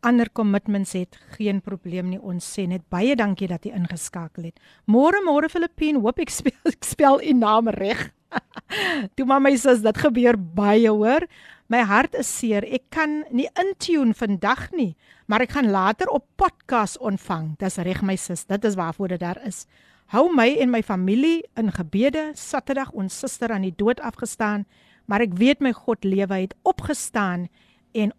ander 0.01 0.31
commitments 0.33 0.95
het, 0.97 1.17
geen 1.37 1.61
probleem 1.61 2.09
nie. 2.09 2.19
Ons 2.19 2.47
sê 2.55 2.65
net 2.67 2.87
baie 2.89 3.15
dankie 3.15 3.49
dat 3.51 3.65
jy 3.65 3.75
ingeskakel 3.77 4.49
het. 4.49 4.63
Môre 4.89 5.21
môre 5.25 5.49
Filippien, 5.51 5.99
hoop 6.01 6.19
ek 6.23 6.33
spel 6.33 6.71
ek 6.73 6.87
spel 6.87 7.21
u 7.21 7.35
naam 7.37 7.69
reg. 7.75 8.09
Toe 9.15 9.25
maar 9.27 9.41
my 9.43 9.53
sis, 9.59 9.83
dit 9.83 10.01
gebeur 10.03 10.37
baie 10.37 10.89
hoor. 10.89 11.25
My 11.71 11.83
hart 11.87 12.15
is 12.19 12.29
seer. 12.29 12.65
Ek 12.67 12.89
kan 12.91 13.21
nie 13.31 13.47
intune 13.59 14.15
vandag 14.17 14.69
nie, 14.75 14.93
maar 15.31 15.43
ek 15.45 15.55
gaan 15.55 15.71
later 15.71 16.11
op 16.11 16.25
podcast 16.39 16.99
ontvang. 16.99 17.55
Dis 17.61 17.79
reg 17.79 18.03
my 18.03 18.17
sis, 18.19 18.43
dit 18.49 18.67
is 18.67 18.77
waarvoor 18.79 19.15
dit 19.15 19.23
daar 19.23 19.39
is. 19.47 19.65
Hou 20.11 20.27
my 20.35 20.49
en 20.59 20.71
my 20.73 20.81
familie 20.83 21.45
in 21.59 21.71
gebede. 21.71 22.31
Saterdag 22.35 22.91
ons 22.91 23.15
suster 23.15 23.53
aan 23.55 23.63
die 23.63 23.75
dood 23.75 24.03
afgestaan, 24.03 24.65
maar 25.07 25.23
ek 25.23 25.37
weet 25.39 25.63
my 25.63 25.71
God 25.75 26.03
lewe, 26.03 26.33
hy 26.35 26.47
het 26.49 26.57
opgestaan 26.67 27.47
en 27.95 28.11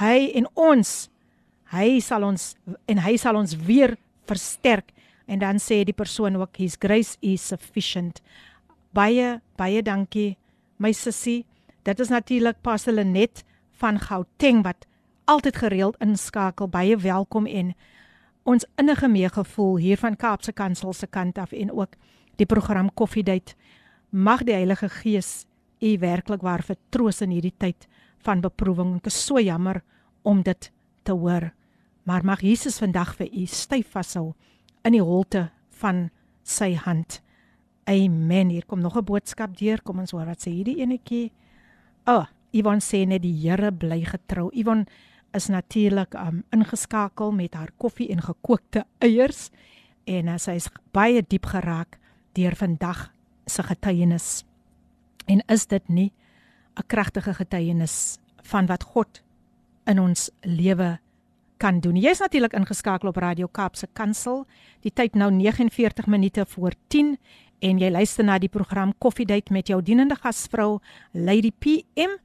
hy 0.00 0.28
en 0.36 0.48
ons 0.60 1.08
hy 1.72 1.98
sal 2.04 2.24
ons 2.24 2.52
en 2.88 3.00
hy 3.04 3.16
sal 3.20 3.36
ons 3.40 3.56
weer 3.68 3.96
versterk 4.28 4.92
en 5.28 5.40
dan 5.42 5.60
sê 5.60 5.82
die 5.84 5.96
persoon 5.96 6.38
ook 6.40 6.60
his 6.60 6.78
grace 6.80 7.16
is 7.20 7.44
sufficient 7.44 8.22
baie 8.93 9.39
baie 9.57 9.81
dankie 9.81 10.37
my 10.77 10.91
sussie 10.93 11.45
dit 11.83 11.99
is 11.99 12.09
natuurlik 12.09 12.61
Pastor 12.61 12.93
Lenet 12.93 13.43
van 13.81 13.99
Gauteng 13.99 14.63
wat 14.63 14.87
altyd 15.25 15.55
gereeld 15.55 15.97
inskakel 16.03 16.67
baie 16.67 16.97
welkom 16.97 17.47
en 17.47 17.73
ons 18.43 18.65
innige 18.77 19.07
meegevoel 19.07 19.77
hier 19.77 19.97
van 19.97 20.15
Kaapse 20.15 20.51
Kansel 20.51 20.93
se 20.93 21.07
kant 21.07 21.37
af 21.37 21.51
en 21.51 21.71
ook 21.71 21.95
die 22.35 22.45
program 22.45 22.93
Koffiedייט 22.93 23.55
mag 24.09 24.43
die 24.43 24.55
Heilige 24.55 24.89
Gees 24.89 25.45
u 25.79 25.97
werklik 25.99 26.41
waar 26.41 26.63
vertroos 26.63 27.21
in 27.21 27.29
hierdie 27.29 27.55
tyd 27.57 27.87
van 28.23 28.41
beproewing 28.41 28.97
ek 29.01 29.11
is 29.11 29.25
so 29.25 29.39
jammer 29.39 29.81
om 30.23 30.43
dit 30.43 30.71
te 31.03 31.11
hoor 31.11 31.51
maar 32.03 32.25
mag 32.25 32.41
Jesus 32.41 32.77
vandag 32.77 33.15
vir 33.15 33.29
u 33.31 33.45
styf 33.45 33.91
vashou 33.95 34.33
in 34.83 34.95
die 34.97 35.03
holte 35.03 35.47
van 35.79 36.09
sy 36.43 36.73
hand. 36.75 37.21
Amen. 37.88 38.48
Hier 38.48 38.66
kom 38.66 38.80
nog 38.80 38.96
'n 38.96 39.04
boodskap 39.04 39.56
deur. 39.56 39.82
Kom 39.82 39.98
ons 39.98 40.10
hoor 40.10 40.26
wat 40.26 40.40
sê 40.40 40.50
hierdie 40.50 40.80
enetjie. 40.80 41.32
O, 42.04 42.12
oh, 42.12 42.26
Yvonne 42.50 42.80
sê 42.80 43.06
net 43.06 43.22
die 43.22 43.32
Here 43.32 43.72
bly 43.72 44.04
getrou. 44.04 44.50
Yvonne 44.52 44.86
is 45.32 45.48
natuurlik 45.48 46.14
um, 46.14 46.44
ingeskakel 46.50 47.32
met 47.32 47.54
haar 47.54 47.70
koffie 47.76 48.08
en 48.08 48.20
gekookte 48.22 48.84
eiers 48.98 49.50
en 50.04 50.28
uh, 50.28 50.36
sy 50.36 50.56
is 50.60 50.68
baie 50.92 51.22
diep 51.22 51.46
geraak 51.46 51.98
deur 52.32 52.56
vandag 52.56 53.10
se 53.46 53.62
getuienis. 53.62 54.44
En 55.26 55.40
is 55.48 55.66
dit 55.66 55.88
nie 55.88 56.12
'n 56.76 56.86
kragtige 56.86 57.34
getuienis 57.34 58.18
van 58.42 58.66
wat 58.66 58.82
God 58.82 59.22
in 59.86 59.98
ons 59.98 60.30
lewe 60.42 60.98
kan 61.57 61.79
doen. 61.79 61.95
Jy's 61.95 62.19
natuurlik 62.19 62.53
ingeskakel 62.57 63.07
op 63.07 63.17
Radio 63.17 63.47
Kaapse 63.47 63.87
Kansel. 63.93 64.43
Die 64.83 64.91
tyd 64.91 65.15
nou 65.15 65.31
49 65.31 66.07
minute 66.11 66.45
voor 66.55 66.75
10 66.87 67.17
en 67.63 67.79
jy 67.79 67.89
luister 67.91 68.25
na 68.27 68.37
die 68.41 68.51
program 68.51 68.91
Koffiedייט 68.99 69.49
met 69.55 69.71
jou 69.71 69.79
dienende 69.81 70.17
gasvrou 70.19 70.81
Lady 71.13 71.53
PM. 71.63 72.17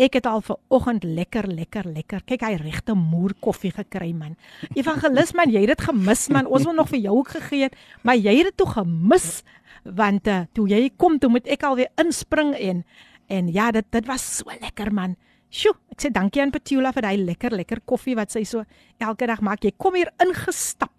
Ek 0.00 0.16
het 0.16 0.26
al 0.26 0.40
ver 0.40 0.56
oggend 0.72 1.04
lekker 1.04 1.46
lekker 1.46 1.86
lekker. 1.92 2.24
Kyk 2.26 2.42
hy 2.46 2.54
regte 2.62 2.96
moer 2.96 3.34
koffie 3.38 3.70
gekry 3.76 4.10
man. 4.16 4.34
Evangelis 4.74 5.34
man, 5.36 5.52
jy 5.52 5.66
het 5.66 5.74
dit 5.76 5.86
gemis 5.90 6.26
man. 6.32 6.48
Ons 6.48 6.66
wil 6.66 6.78
nog 6.78 6.88
vir 6.90 7.02
jou 7.04 7.18
ook 7.20 7.34
gegee 7.36 7.68
het, 7.68 7.76
maar 8.02 8.16
jy 8.18 8.38
het 8.40 8.50
dit 8.50 8.56
toe 8.56 8.70
gemis 8.74 9.42
want 9.84 10.28
uh, 10.28 10.42
toe 10.52 10.66
jy 10.68 10.90
kom 11.00 11.18
toe 11.20 11.30
moet 11.32 11.46
ek 11.48 11.62
alweer 11.64 11.88
inspring 12.00 12.52
en 12.58 12.82
en 13.30 13.48
ja, 13.54 13.70
dit 13.70 13.86
dit 13.94 14.06
was 14.10 14.24
so 14.40 14.50
lekker 14.60 14.90
man. 14.92 15.14
Sjoe, 15.55 15.75
ek 15.93 16.03
sê 16.03 16.11
dankie 16.11 16.41
aan 16.43 16.51
Petula 16.51 16.91
vir 16.95 17.05
daai 17.05 17.17
lekker 17.21 17.53
lekker 17.55 17.81
koffie 17.87 18.15
wat 18.19 18.33
sy 18.33 18.43
so 18.47 18.65
elke 18.99 19.27
dag 19.29 19.39
maak. 19.45 19.63
Jy 19.63 19.71
kom 19.79 19.95
hier 19.95 20.11
ingestap. 20.23 20.91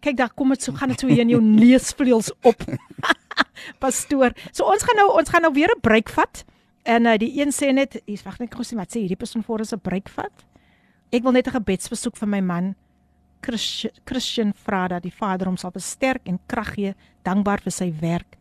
Kyk, 0.00 0.16
daar 0.16 0.32
kom 0.32 0.54
dit 0.54 0.64
so 0.64 0.72
gaan 0.72 0.94
dit 0.94 1.02
so 1.02 1.10
hier 1.10 1.20
in 1.26 1.34
jou 1.34 1.40
neusvleuels 1.60 2.32
op. 2.48 2.64
Pastoor. 3.82 4.32
So 4.56 4.64
ons 4.72 4.86
gaan 4.86 5.02
nou 5.02 5.10
ons 5.20 5.28
gaan 5.28 5.44
nou 5.44 5.52
weer 5.52 5.68
'n 5.74 5.84
breek 5.84 6.08
vat. 6.16 6.44
En 6.88 7.06
uh, 7.06 7.18
die 7.20 7.34
een 7.36 7.52
sê 7.52 7.74
net, 7.76 8.00
hier's 8.06 8.24
wag 8.24 8.40
net 8.40 8.54
gou 8.54 8.64
sien 8.64 8.80
wat 8.80 8.88
sê 8.88 9.04
hierdie 9.04 9.20
persoon 9.20 9.44
voor 9.44 9.60
ons 9.60 9.74
'n 9.76 9.84
breek 9.84 10.08
vat. 10.08 10.46
Ek 11.12 11.22
wil 11.22 11.32
net 11.32 11.46
'n 11.48 11.60
gebedsbesoek 11.60 12.16
vir 12.16 12.28
my 12.28 12.40
man 12.40 12.74
Christian, 13.42 13.92
Christian 14.04 14.52
vra 14.52 14.88
dat 14.88 15.02
die 15.02 15.12
Vader 15.12 15.46
hom 15.46 15.56
sal 15.56 15.70
besterk 15.70 16.28
en 16.28 16.40
krag 16.46 16.74
gee, 16.74 16.94
dankbaar 17.24 17.60
vir 17.60 17.72
sy 17.72 17.92
werk 18.00 18.40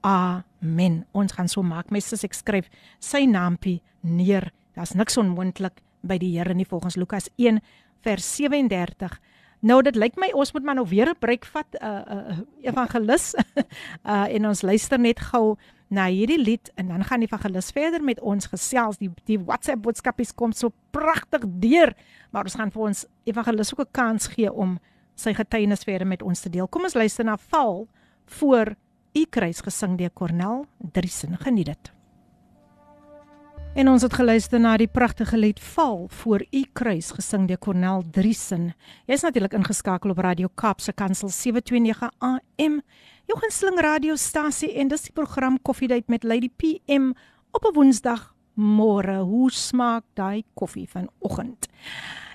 Amen. 0.00 1.04
Ons 1.12 1.32
gaan 1.32 1.48
so 1.48 1.62
maak. 1.62 1.90
My 1.92 2.00
ek 2.00 2.34
skryf 2.34 2.70
sy 2.98 3.26
naampie 3.28 3.80
neer. 4.00 4.50
Daar's 4.80 4.94
niks 4.96 5.18
onmoontlik 5.20 5.82
by 6.08 6.16
die 6.16 6.30
Here 6.38 6.54
nie 6.56 6.64
volgens 6.64 6.94
Lukas 6.96 7.26
1 7.36 7.58
vers 8.00 8.28
37. 8.36 9.12
Nou 9.60 9.82
dit 9.84 9.98
lyk 10.00 10.16
my 10.16 10.30
ons 10.32 10.54
moet 10.56 10.64
maar 10.64 10.78
nou 10.78 10.86
weer 10.88 11.10
'n 11.10 11.18
breek 11.20 11.44
vat 11.44 11.76
uh, 11.82 12.00
uh 12.16 12.38
evangelis 12.64 13.34
uh 13.36 14.24
en 14.36 14.46
ons 14.48 14.62
luister 14.62 14.98
net 14.98 15.20
gou 15.20 15.58
na 15.88 16.06
hierdie 16.06 16.40
lied 16.40 16.72
en 16.76 16.88
dan 16.88 17.04
gaan 17.04 17.20
die 17.20 17.28
evangelis 17.28 17.70
verder 17.70 18.02
met 18.02 18.20
ons 18.20 18.46
gesels. 18.46 18.96
Die 18.96 19.10
die 19.26 19.38
WhatsApp 19.38 19.82
boodskapies 19.82 20.32
kom 20.32 20.52
so 20.52 20.72
pragtig 20.90 21.44
deur, 21.44 21.92
maar 22.30 22.44
ons 22.44 22.56
gaan 22.56 22.70
vir 22.70 22.82
ons 22.82 23.06
evangelis 23.24 23.74
ook 23.74 23.84
'n 23.84 23.92
kans 23.92 24.26
gee 24.26 24.52
om 24.52 24.78
sy 25.14 25.34
getuienis 25.34 25.84
verder 25.84 26.06
met 26.06 26.22
ons 26.22 26.40
te 26.40 26.48
deel. 26.48 26.68
Kom 26.68 26.84
ons 26.84 26.94
luister 26.94 27.24
na 27.24 27.36
Val 27.36 27.86
voor 28.24 28.76
U 29.12 29.26
kruis 29.28 29.60
gesing 29.60 29.98
deur 29.98 30.10
Cornel 30.12 30.66
Driesen. 30.78 31.36
Geniet 31.36 31.66
dit. 31.66 31.99
En 33.75 33.89
ons 33.91 34.01
het 34.01 34.13
geluister 34.13 34.59
na 34.59 34.77
die 34.79 34.87
pragtige 34.87 35.37
lied 35.37 35.59
Val 35.59 36.05
voor 36.07 36.45
U 36.51 36.61
kruis 36.73 37.09
gesing 37.11 37.47
deur 37.47 37.59
Cornel 37.59 38.03
Driesen. 38.11 38.69
Jy's 39.05 39.21
natuurlik 39.21 39.53
ingeskakel 39.53 40.13
op 40.13 40.21
Radio 40.23 40.47
Kaapse 40.55 40.93
Kansel 40.93 41.27
729 41.29 42.11
AM. 42.23 42.77
Jou 43.27 43.39
gunsteling 43.41 43.81
radiostasie 43.83 44.71
en 44.79 44.87
dis 44.87 45.03
die 45.09 45.11
program 45.11 45.57
Koffiedייט 45.61 46.07
met 46.07 46.23
Lady 46.23 46.49
PM 46.55 47.11
op 47.51 47.67
'n 47.67 47.73
Woensdag 47.73 48.33
môre. 48.53 49.17
Hoe 49.27 49.51
smaak 49.51 50.03
daai 50.13 50.43
koffie 50.53 50.87
vanoggend? 50.89 51.67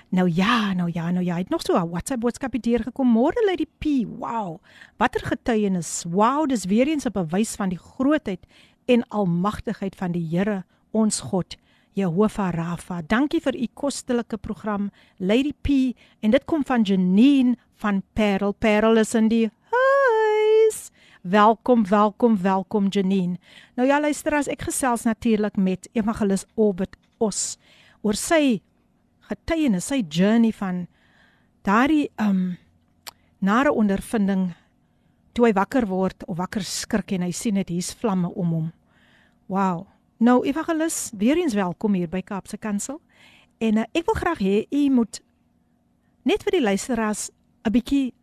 Nou 0.09 0.29
ja, 0.29 0.73
nou 0.73 0.89
ja, 0.93 1.11
nou 1.11 1.25
ja, 1.25 1.37
het 1.37 1.49
nog 1.49 1.61
so 1.61 1.73
'n 1.73 1.89
WhatsApp 1.89 2.21
boodskap 2.21 2.53
hier 2.61 2.83
gekom. 2.83 3.07
Môre 3.07 3.45
Lady 3.45 3.65
P. 3.65 4.05
Wow. 4.19 4.61
Watter 4.97 5.25
getuienis. 5.25 6.05
Wow, 6.09 6.47
dis 6.47 6.65
weer 6.65 6.87
eens 6.87 7.05
'n 7.05 7.11
bewys 7.11 7.55
van 7.55 7.69
die 7.69 7.79
grootheid 7.79 8.45
en 8.85 9.07
almagtigheid 9.07 9.95
van 9.95 10.11
die 10.11 10.27
Here 10.37 10.65
ons 10.96 11.20
God. 11.28 11.56
Jehovah 11.96 12.52
Rafa. 12.52 13.00
Dankie 13.08 13.40
vir 13.40 13.56
u 13.56 13.66
kostelike 13.72 14.36
program 14.36 14.90
Lady 15.16 15.54
P 15.64 15.96
en 16.20 16.34
dit 16.34 16.44
kom 16.44 16.64
van 16.64 16.84
Janine 16.84 17.56
van 17.80 18.02
Parel. 18.12 18.52
Parel 18.52 19.00
is 19.00 19.14
in 19.16 19.30
die 19.32 19.46
huis. 19.72 20.90
Welkom, 21.22 21.86
welkom, 21.88 22.36
welkom 22.42 22.90
Janine. 22.92 23.40
Nou 23.74 23.88
ja, 23.88 24.00
luister 24.00 24.36
as 24.36 24.48
ek 24.52 24.68
gesels 24.68 25.06
natuurlik 25.08 25.56
met 25.56 25.88
Evangelis 25.96 26.44
Orbit 26.54 26.96
Os 27.18 27.56
oor 28.04 28.14
sy 28.14 28.60
getuienis, 29.30 29.88
sy 29.88 30.02
journey 30.04 30.52
van 30.52 30.84
daardie 31.64 32.10
um 32.20 32.58
nare 33.40 33.72
ondervinding 33.72 34.50
toe 35.32 35.48
hy 35.48 35.54
wakker 35.56 35.88
word 35.88 36.24
of 36.28 36.36
wakker 36.38 36.64
skrik 36.64 37.16
en 37.16 37.24
hy 37.24 37.32
sien 37.32 37.56
dit 37.56 37.72
hier's 37.72 37.94
vlamme 37.96 38.28
om 38.36 38.52
hom. 38.52 38.72
Wow. 39.48 39.86
Nou 40.16 40.46
Evangelis, 40.46 41.10
weer 41.16 41.36
eens 41.36 41.54
welkom 41.54 41.92
hier 41.92 42.08
by 42.08 42.22
Kaapse 42.24 42.56
Kansel. 42.56 43.00
En 43.60 43.76
uh, 43.76 43.82
ek 43.92 44.06
wil 44.08 44.16
graag 44.16 44.38
hê 44.40 44.54
u 44.72 44.86
moet 44.94 45.20
net 46.24 46.40
vir 46.46 46.56
die 46.56 46.62
luisteraars 46.64 47.28
'n 47.68 47.72
bietjie 47.72 48.14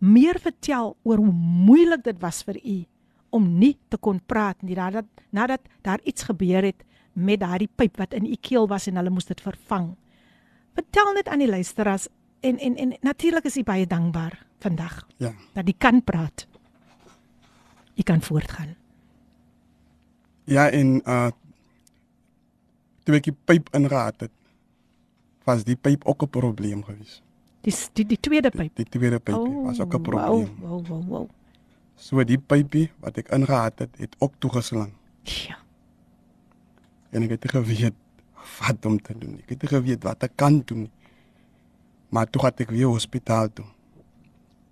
meer 0.00 0.40
vertel 0.40 0.96
oor 1.04 1.20
hoe 1.20 1.32
moeilik 1.68 2.02
dit 2.04 2.16
was 2.20 2.40
vir 2.42 2.56
u 2.64 2.84
om 3.28 3.58
nie 3.58 3.76
te 3.88 3.98
kon 3.98 4.20
praat 4.26 4.62
nie 4.62 4.74
nadat 4.74 5.04
nadat 5.30 5.60
daar 5.82 6.00
iets 6.04 6.22
gebeur 6.22 6.64
het 6.64 6.84
met 7.12 7.40
daardie 7.40 7.68
pyp 7.76 7.96
wat 7.96 8.14
in 8.14 8.24
u 8.24 8.36
keel 8.40 8.68
was 8.68 8.86
en 8.86 8.96
hulle 8.96 9.10
moes 9.10 9.28
dit 9.28 9.40
vervang. 9.40 9.96
Vertel 10.72 11.12
net 11.12 11.28
aan 11.28 11.44
die 11.44 11.50
luisteraars 11.50 12.08
en 12.40 12.58
en 12.58 12.76
en 12.76 12.96
natuurlik 13.00 13.44
is 13.44 13.56
u 13.56 13.62
baie 13.62 13.86
dankbaar 13.86 14.46
vandag. 14.58 15.06
Ja. 15.16 15.34
Dat 15.52 15.68
u 15.68 15.72
kan 15.78 16.04
praat. 16.04 16.46
U 17.96 18.02
kan 18.02 18.22
voortgaan. 18.22 18.87
Ja, 20.48 20.70
en 20.72 21.00
uh 21.04 21.28
toe 23.04 23.16
ek 23.16 23.30
die 23.30 23.36
pyp 23.48 23.70
ingehaat 23.72 24.26
het, 24.26 24.32
was 25.48 25.64
die 25.64 25.76
pyp 25.76 26.04
ook 26.04 26.22
'n 26.24 26.28
probleem 26.28 26.82
gewees. 26.84 27.22
Die 27.64 27.72
die, 27.92 28.04
die 28.04 28.20
tweede 28.20 28.50
pyp. 28.50 28.74
Die, 28.76 28.84
die 28.84 28.98
tweede 28.98 29.18
pyp 29.18 29.36
oh, 29.36 29.64
was 29.64 29.80
ook 29.80 29.94
'n 29.94 30.02
probleem. 30.02 30.50
Wow, 30.60 30.68
wow, 30.68 30.86
wow, 30.88 31.04
wow. 31.08 31.26
So 31.96 32.24
die 32.24 32.38
pypie 32.38 32.90
wat 33.00 33.16
ek 33.18 33.32
ingehaat 33.34 33.78
het, 33.78 33.96
het 33.98 34.16
ook 34.18 34.32
toegeslaan. 34.38 34.92
Ja. 35.24 35.58
En 37.10 37.22
ek 37.22 37.30
het 37.30 37.44
nie 37.44 37.52
geweet 37.52 37.96
wat 38.58 38.86
om 38.86 39.00
te 39.00 39.18
doen. 39.18 39.38
Ek 39.42 39.48
het 39.48 39.62
nie 39.62 39.72
geweet 39.72 40.04
wat 40.04 40.22
ek 40.22 40.36
kan 40.36 40.62
doen. 40.64 40.90
Maar 42.08 42.30
toe 42.30 42.44
het 42.44 42.60
ek 42.60 42.70
weer 42.70 42.86
hospitaal 42.86 43.52
toe. 43.52 43.66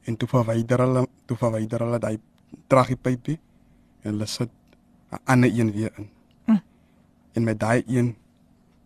En 0.07 0.17
toe 0.17 0.29
verwyder 0.29 0.79
hulle, 0.79 1.07
toe 1.27 1.37
verwyder 1.37 1.85
hulle 1.85 1.99
daai 1.99 2.19
tragiepypie 2.71 3.39
en 4.03 4.13
hulle 4.13 4.27
sit 4.31 4.53
'n 5.11 5.19
ander 5.25 5.59
een 5.59 5.73
weer 5.73 5.93
in. 5.97 6.09
Mm. 6.45 6.63
En 7.33 7.45
met 7.45 7.61
daai 7.61 7.83
een 7.87 8.17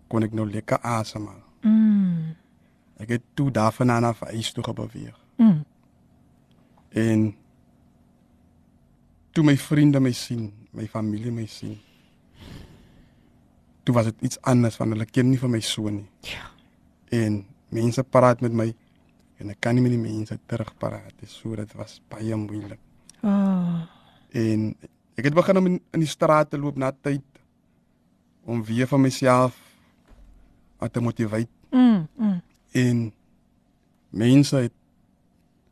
kon 0.06 0.22
ek 0.22 0.32
nou 0.32 0.50
lekker 0.50 0.78
asemhaal. 0.78 1.42
Mm. 1.60 2.36
Ek 2.96 3.08
het 3.08 3.22
toe 3.34 3.50
daarvan 3.50 3.90
aan 3.90 4.04
af 4.04 4.20
huis 4.20 4.52
toe 4.52 4.72
beweeg. 4.72 5.18
Mm. 5.36 5.64
En 6.88 7.36
toe 9.30 9.44
my 9.44 9.56
vriende 9.56 10.00
my 10.00 10.12
sien, 10.12 10.52
my 10.70 10.88
familie 10.88 11.32
my 11.32 11.46
sien. 11.46 11.78
Toe 13.82 13.94
was 13.94 14.04
dit 14.04 14.20
iets 14.20 14.40
anders 14.40 14.76
van 14.76 14.90
hulle 14.90 15.04
ken 15.04 15.28
nie 15.28 15.38
van 15.38 15.50
my 15.50 15.60
so 15.60 15.88
nie. 15.88 16.08
Ja. 16.20 16.50
En 17.08 17.46
mense 17.68 18.04
praat 18.04 18.40
met 18.40 18.52
my 18.52 18.74
en 19.40 19.50
ek 19.50 19.60
kan 19.60 19.74
nie 19.74 19.82
met 19.82 19.94
die 19.94 20.02
mense 20.02 20.36
terugpraat. 20.46 21.14
Dit 21.20 21.30
so 21.32 21.56
dit 21.56 21.72
was 21.78 22.00
baie 22.12 22.36
moeilik. 22.36 22.80
Oh. 23.22 23.80
En 24.36 24.74
ek 25.20 25.28
het 25.28 25.36
begin 25.36 25.58
om 25.60 25.66
in, 25.68 25.78
in 25.92 26.00
die 26.02 26.08
straat 26.08 26.50
te 26.50 26.58
loop 26.58 26.78
na 26.80 26.90
tyd 27.04 27.24
om 28.48 28.62
weer 28.64 28.88
van 28.88 29.02
myself 29.04 29.56
aan 30.80 30.90
te 30.90 31.00
motiveer 31.04 31.46
Mm. 31.70 32.08
Mm. 32.18 32.40
en 32.74 33.12
mense 34.10 34.56
het 34.56 34.72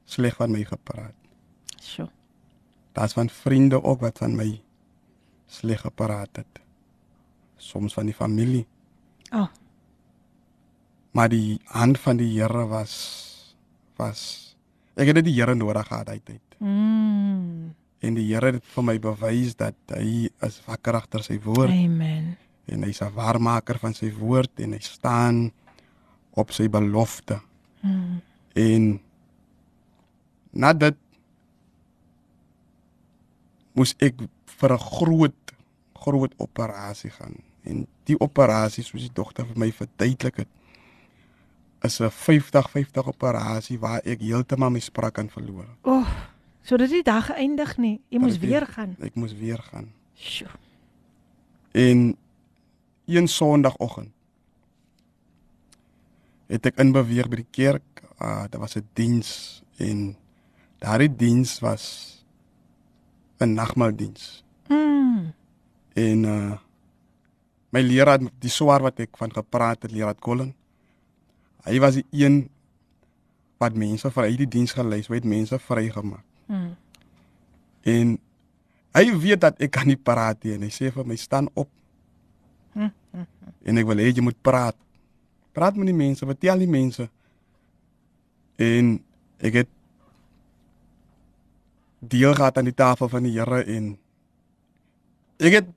sleg 0.06 0.36
van 0.38 0.52
my 0.54 0.60
gepraat. 0.64 1.14
Sjoe. 1.82 2.06
Daar's 2.94 3.12
van 3.16 3.28
vriende 3.28 3.82
ook 3.82 4.00
wat 4.00 4.18
van 4.22 4.36
my 4.38 4.60
sleg 5.46 5.80
gepraat 5.80 6.36
het. 6.38 6.60
Soms 7.56 7.94
van 7.94 8.06
die 8.06 8.14
familie, 8.14 8.66
Oh. 9.34 9.48
maar 11.10 11.28
die 11.28 11.58
hand 11.64 11.98
van 11.98 12.16
die 12.16 12.30
Here 12.40 12.66
was 12.66 12.94
was 13.96 14.20
ek 14.94 15.06
het 15.10 15.18
net 15.18 15.24
die 15.26 15.34
Here 15.34 15.54
nodig 15.54 15.86
gehad 15.86 16.08
uit 16.08 16.24
tyd. 16.24 16.40
Mm. 16.58 17.47
En 18.00 18.14
die 18.14 18.28
Here 18.28 18.52
het 18.52 18.64
vir 18.74 18.84
my 18.86 18.98
bewys 19.02 19.56
dat 19.58 19.74
hy 19.90 20.28
is 20.46 20.60
wakker 20.66 21.00
agter 21.00 21.24
sy 21.26 21.38
woord 21.42 21.74
Amen. 21.74 22.36
en 22.66 22.84
hy's 22.86 23.02
'n 23.02 23.14
waarmaker 23.14 23.78
van 23.78 23.94
sy 23.94 24.12
woord 24.12 24.60
en 24.60 24.72
hy 24.72 24.78
staan 24.78 25.50
op 26.30 26.52
sy 26.52 26.68
belofte. 26.68 27.40
Mm. 27.82 28.20
En 28.54 29.00
na 30.52 30.72
dit 30.72 30.96
moes 33.74 33.94
ek 33.98 34.14
vir 34.58 34.72
'n 34.72 34.78
groot 34.78 35.34
groot 35.98 36.34
operasie 36.38 37.10
gaan. 37.10 37.34
En 37.64 37.86
die 38.04 38.18
operasie 38.20 38.84
soos 38.84 39.02
die 39.02 39.12
dogter 39.14 39.46
vir 39.46 39.58
my 39.58 39.72
verduidelik 39.72 40.36
het 40.36 40.48
is 41.82 42.00
'n 42.00 42.10
50-50 42.10 43.06
operasie 43.06 43.78
waar 43.78 44.00
ek 44.04 44.20
heeltemal 44.20 44.70
my 44.70 44.80
spraak 44.80 45.14
kan 45.14 45.28
verloor. 45.28 45.66
Oh. 45.82 46.06
So 46.68 46.76
dit 46.76 46.90
die 46.98 47.04
dag 47.06 47.30
geëindig 47.30 47.76
nie. 47.80 47.94
Jy 48.12 48.20
moes 48.20 48.36
ek- 48.36 48.44
weer 48.44 48.66
gaan. 48.68 48.96
Ek 49.00 49.14
moes 49.16 49.32
weer 49.32 49.60
gaan. 49.70 49.86
Sjoe. 50.14 50.50
En 51.72 52.16
een 53.08 53.28
Sondagoggend 53.28 54.12
het 56.48 56.66
ek 56.66 56.76
inbeweeg 56.80 57.28
by 57.28 57.40
die 57.40 57.50
kerk. 57.50 58.02
Uh 58.20 58.44
daar 58.50 58.60
was 58.60 58.76
'n 58.76 58.84
diens 58.92 59.62
en 59.78 60.16
daardie 60.78 61.16
diens 61.16 61.58
was 61.60 62.24
'n 63.40 63.54
nagmaaldiens. 63.54 64.44
Mm. 64.68 65.32
En 65.94 66.22
uh 66.24 66.58
my 67.70 67.80
leraar 67.80 68.18
die 68.38 68.50
swaar 68.50 68.82
wat 68.82 68.98
ek 69.00 69.16
van 69.16 69.32
gepraat 69.32 69.82
het, 69.82 69.92
leraar 69.92 70.16
Colin. 70.20 70.54
Hy 71.64 71.78
was 71.78 71.94
die 71.94 72.06
een 72.10 72.48
wat 73.58 73.74
mense 73.74 74.10
vir 74.10 74.24
het 74.24 74.36
die 74.38 74.48
diens 74.48 74.72
gelei, 74.72 75.02
hy 75.08 75.14
het 75.14 75.24
mense 75.24 75.58
vrygemaak. 75.58 76.27
Mm. 76.48 76.72
En 77.88 78.14
hy 78.98 79.04
weet 79.20 79.40
dat 79.44 79.60
ek 79.62 79.72
kan 79.76 79.86
nie 79.88 79.98
praat 80.00 80.42
nie 80.44 80.56
en 80.56 80.64
hy 80.66 80.72
sê 80.74 80.90
vir 80.92 81.06
my 81.06 81.16
staan 81.20 81.48
op. 81.54 81.68
Hm, 82.74 82.90
hm, 83.12 83.26
En 83.68 83.80
ek 83.80 83.86
wil 83.88 84.00
hê 84.02 84.10
jy 84.10 84.24
moet 84.24 84.38
praat. 84.42 84.76
Praat 85.56 85.76
met 85.76 85.90
die 85.90 85.96
mense, 85.96 86.26
vertel 86.26 86.62
die 86.64 86.70
mense. 86.70 87.08
En 88.58 88.96
ek 89.44 89.62
het 89.62 89.70
deel 91.98 92.34
gehad 92.34 92.58
aan 92.58 92.68
die 92.70 92.74
tafel 92.74 93.08
van 93.10 93.26
die 93.26 93.34
Here 93.34 93.64
en 93.66 93.90
ek 95.38 95.52
het 95.60 95.68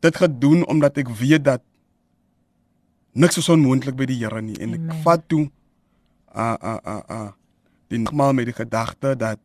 dit 0.00 0.16
gedoen 0.16 0.64
omdat 0.66 0.98
ek 1.02 1.10
weet 1.18 1.44
dat 1.44 1.62
niks 3.12 3.40
is 3.42 3.50
onmoontlik 3.50 3.98
by 3.98 4.06
die 4.10 4.20
Here 4.22 4.42
nie 4.42 4.58
en 4.62 4.76
ek 4.78 4.84
Amen. 4.86 5.02
vat 5.06 5.26
toe 5.30 5.44
a 6.30 6.54
a 6.54 6.74
a 6.86 6.96
a 7.10 7.20
die 7.90 7.98
nogmaal 7.98 8.36
met 8.38 8.50
die 8.50 8.56
gedagte 8.56 9.16
dat 9.18 9.40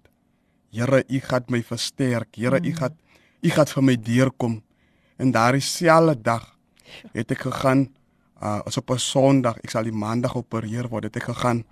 Here, 0.76 1.04
U 1.08 1.20
gaan 1.24 1.46
my 1.48 1.62
versterk. 1.64 2.36
Here, 2.36 2.60
U 2.60 2.72
gaan 2.76 2.98
U 3.46 3.50
gaan 3.50 3.70
vir 3.70 3.84
my 3.84 3.96
deurkom. 3.96 4.58
En 5.16 5.32
daardie 5.32 5.64
selfde 5.64 6.18
dag 6.22 6.50
het 7.14 7.32
ek 7.32 7.46
gegaan 7.48 7.88
uh 8.42 8.60
as 8.68 8.78
op 8.78 8.92
'n 8.92 9.00
Sondag, 9.00 9.58
ek 9.64 9.70
sal 9.70 9.84
die 9.84 9.96
Maandag 9.96 10.36
opereer 10.36 10.90
word, 10.90 11.04
het 11.04 11.16
ek 11.16 11.30
gegaan 11.32 11.64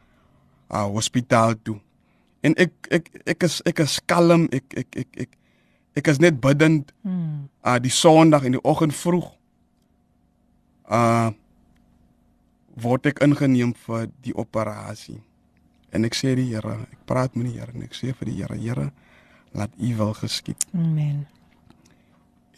uh 0.72 0.86
hospitaal 0.86 1.56
toe. 1.64 1.80
En 2.42 2.56
ek 2.56 2.72
ek 2.90 3.10
ek 3.26 3.44
is 3.44 3.62
ek 3.66 3.80
is 3.80 4.00
kalm, 4.06 4.48
ek 4.52 4.74
ek 4.74 4.96
ek 4.96 5.10
ek 5.18 5.32
ek 5.96 6.08
is 6.08 6.20
net 6.20 6.40
bidend. 6.40 6.94
Mm. 7.02 7.50
Uh 7.66 7.80
die 7.80 7.92
Sondag 7.92 8.44
in 8.44 8.56
die 8.56 8.64
oggend 8.64 8.96
vroeg 8.96 9.36
uh 10.88 11.32
word 12.76 13.06
ek 13.06 13.20
ingeneem 13.20 13.74
vir 13.86 14.08
die 14.22 14.34
operasie. 14.36 15.22
En 15.94 16.08
ek 16.08 16.18
sê 16.18 16.34
die 16.38 16.50
Here, 16.50 16.80
ek 16.90 17.06
praat 17.10 17.36
met 17.38 17.52
die 17.52 17.60
Here 17.60 17.74
en 17.74 17.86
ek 17.86 17.94
sê 17.98 18.14
vir 18.18 18.32
die 18.32 18.38
Here, 18.42 18.58
Here, 18.58 18.90
laat 19.54 19.74
U 19.78 19.92
wil 20.00 20.14
geskied. 20.18 20.66
Amen. 20.74 21.26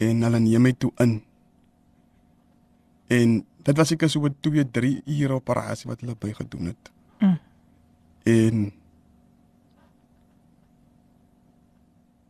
En 0.00 0.24
hulle 0.24 0.40
neem 0.40 0.64
my 0.64 0.72
toe 0.72 0.92
in. 1.04 1.18
En 3.12 3.36
dit 3.66 3.76
was 3.76 3.92
ek 3.92 4.06
so 4.08 4.24
'n 4.24 4.36
2, 4.40 4.64
3 4.70 5.02
ure 5.04 5.34
operasie 5.34 5.88
wat 5.90 6.00
hulle 6.00 6.16
by 6.16 6.32
gedoen 6.32 6.72
het. 6.72 6.90
Mm. 7.20 7.38
En 8.24 8.72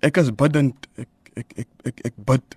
ek 0.01 0.17
is 0.17 0.31
bidend, 0.35 0.89
ek 0.97 1.09
ek 1.35 1.53
ek 1.57 1.69
ek, 1.85 2.01
ek 2.05 2.17
bid. 2.17 2.57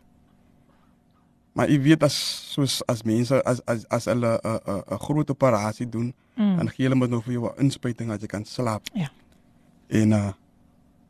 Maar 1.59 1.67
jy 1.67 1.75
weet 1.83 2.03
as 2.07 2.15
soos 2.53 2.77
as 2.87 3.01
mense 3.03 3.35
as 3.43 3.59
as 3.67 3.81
as 3.91 4.05
hulle 4.07 4.29
'n 4.39 4.59
'n 4.63 4.83
'n 4.95 4.99
groot 5.05 5.29
operasie 5.29 5.89
doen, 5.89 6.13
Mm. 6.39 6.55
dan 6.57 6.69
gee 6.69 6.85
hulle 6.87 6.95
met 6.95 7.09
nog 7.09 7.23
vir 7.23 7.33
jou 7.33 7.49
'n 7.51 7.59
inspuiting 7.59 8.09
dat 8.09 8.21
jy 8.21 8.27
kan 8.27 8.45
slaap. 8.45 8.87
Ja. 8.93 9.11
En 9.87 10.11
uh 10.11 10.31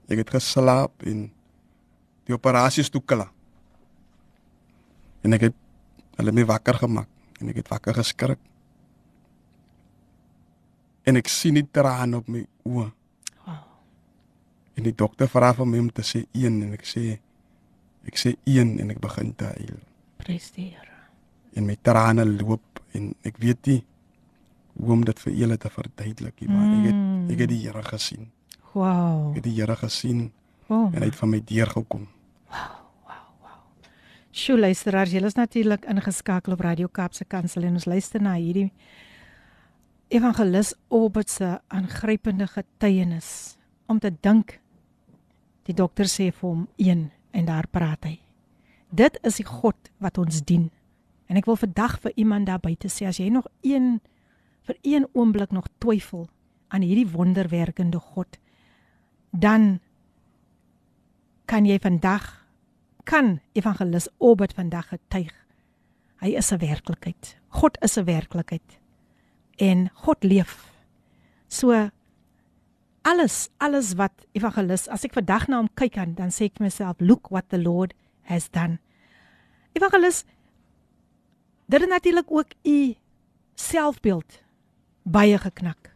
ek 0.07 0.17
het 0.17 0.29
geslaap 0.29 1.03
en 1.05 1.31
die 2.25 2.33
operasie 2.33 2.81
is 2.81 2.89
toe 2.89 3.01
klaar. 3.05 3.31
En 5.21 5.33
ek 5.33 5.41
het 5.41 5.53
hulle 6.15 6.31
my 6.31 6.45
wakker 6.45 6.73
gemaak 6.73 7.07
en 7.39 7.49
ek 7.49 7.55
het 7.55 7.67
wakker 7.67 7.93
geskrik. 7.93 8.39
En 11.03 11.15
ek 11.15 11.27
sien 11.27 11.53
die 11.53 11.67
trane 11.71 12.17
op 12.17 12.27
my 12.27 12.45
oë. 12.63 12.91
Wow. 13.45 13.55
En 14.73 14.83
die 14.83 14.95
dokter 14.95 15.27
vra 15.27 15.53
vir 15.53 15.65
my 15.67 15.77
om 15.79 15.91
te 15.91 16.01
sê 16.01 16.25
1 16.33 16.61
en 16.63 16.73
ek 16.73 16.85
sê 16.85 17.19
ek 18.07 18.17
sê 18.17 18.35
1 18.45 18.79
en 18.79 18.89
ek 18.89 18.99
begin 18.99 19.35
te 19.35 19.45
huil. 19.45 19.79
Prys 20.19 20.51
die 20.55 20.69
Here. 20.73 20.97
En 21.57 21.65
my 21.65 21.75
trane 21.81 22.25
loop 22.25 22.81
en 22.97 23.13
ek 23.27 23.37
weet 23.41 23.69
nie 23.71 23.79
hoe 24.79 24.93
om 24.95 25.01
dit 25.07 25.19
vir 25.19 25.33
julle 25.41 25.57
te 25.59 25.69
verduidelik 25.73 26.39
nie, 26.41 26.49
maar 26.49 26.67
ek 26.67 26.77
Mm. 26.77 26.85
het 27.27 27.31
ek 27.35 27.39
het 27.39 27.49
die 27.49 27.61
Here 27.65 27.83
gesien. 27.83 28.29
Wow. 28.73 29.29
Ek 29.31 29.35
het 29.35 29.43
die 29.43 29.55
Here 29.59 29.75
gesien 29.75 30.31
Oh, 30.69 30.91
en 30.93 31.01
hy 31.01 31.05
het 31.09 31.15
van 31.15 31.29
my 31.29 31.39
deur 31.43 31.65
gekom. 31.67 32.07
Sjoe 34.31 34.59
luisteraars, 34.59 35.11
julle 35.11 35.25
is 35.25 35.33
natuurlik 35.35 35.85
ingeskakel 35.89 36.53
op 36.53 36.59
Radio 36.61 36.87
Kaapse 36.87 37.25
Kansel 37.25 37.63
en 37.63 37.73
ons 37.73 37.85
luister 37.85 38.21
na 38.21 38.35
hierdie 38.35 38.71
evangelis 40.09 40.73
Obert 40.89 41.29
se 41.29 41.59
aangrypende 41.67 42.47
getuienis 42.47 43.57
om 43.87 43.99
te 43.99 44.11
dink 44.21 44.59
die 45.65 45.73
dokter 45.73 46.05
sê 46.05 46.29
vir 46.31 46.49
hom 46.49 46.67
een 46.77 47.09
en 47.31 47.45
daar 47.45 47.67
praat 47.67 48.03
hy. 48.05 48.19
Dit 48.89 49.19
is 49.21 49.37
die 49.37 49.45
God 49.45 49.91
wat 49.97 50.17
ons 50.17 50.41
dien. 50.43 50.69
En 51.29 51.37
ek 51.37 51.45
wil 51.45 51.59
vandag 51.59 51.99
vir 52.01 52.15
iemand 52.17 52.49
daar 52.49 52.61
buite 52.61 52.89
sê 52.89 53.05
as 53.09 53.19
jy 53.21 53.29
nog 53.29 53.47
een 53.61 53.99
vir 54.69 54.77
een 54.81 55.07
oomblik 55.17 55.51
nog 55.51 55.67
twyfel 55.77 56.27
aan 56.69 56.83
hierdie 56.85 57.07
wonderwerkende 57.09 57.99
God, 57.99 58.37
dan 59.31 59.79
kan 61.49 61.65
jy 61.65 61.79
vandag 61.81 62.27
kan 63.09 63.39
evangelis 63.57 64.09
Obert 64.17 64.53
vandag 64.53 64.91
getuig. 64.91 65.33
Hy 66.21 66.35
is 66.37 66.51
'n 66.51 66.59
werklikheid. 66.59 67.37
God 67.47 67.77
is 67.81 67.97
'n 67.97 68.05
werklikheid. 68.05 68.79
En 69.57 69.89
God 69.93 70.23
leef. 70.23 70.69
So 71.47 71.89
alles 73.01 73.49
alles 73.57 73.93
wat 73.93 74.11
evangelis 74.31 74.87
as 74.87 75.03
ek 75.03 75.13
vandag 75.13 75.47
na 75.47 75.57
hom 75.57 75.69
kyk 75.73 75.97
aan 75.97 76.13
dan 76.13 76.29
sê 76.29 76.49
ek 76.49 76.59
myself 76.59 76.99
look 76.99 77.29
what 77.29 77.49
the 77.49 77.61
Lord 77.61 77.93
has 78.29 78.49
done. 78.53 78.77
Evangelis 79.77 80.23
dit 81.69 81.81
het 81.81 81.89
natuurlik 81.89 82.31
ook 82.31 82.53
u 82.63 82.95
selfbeeld 83.55 84.41
baie 85.03 85.37
geknak. 85.37 85.93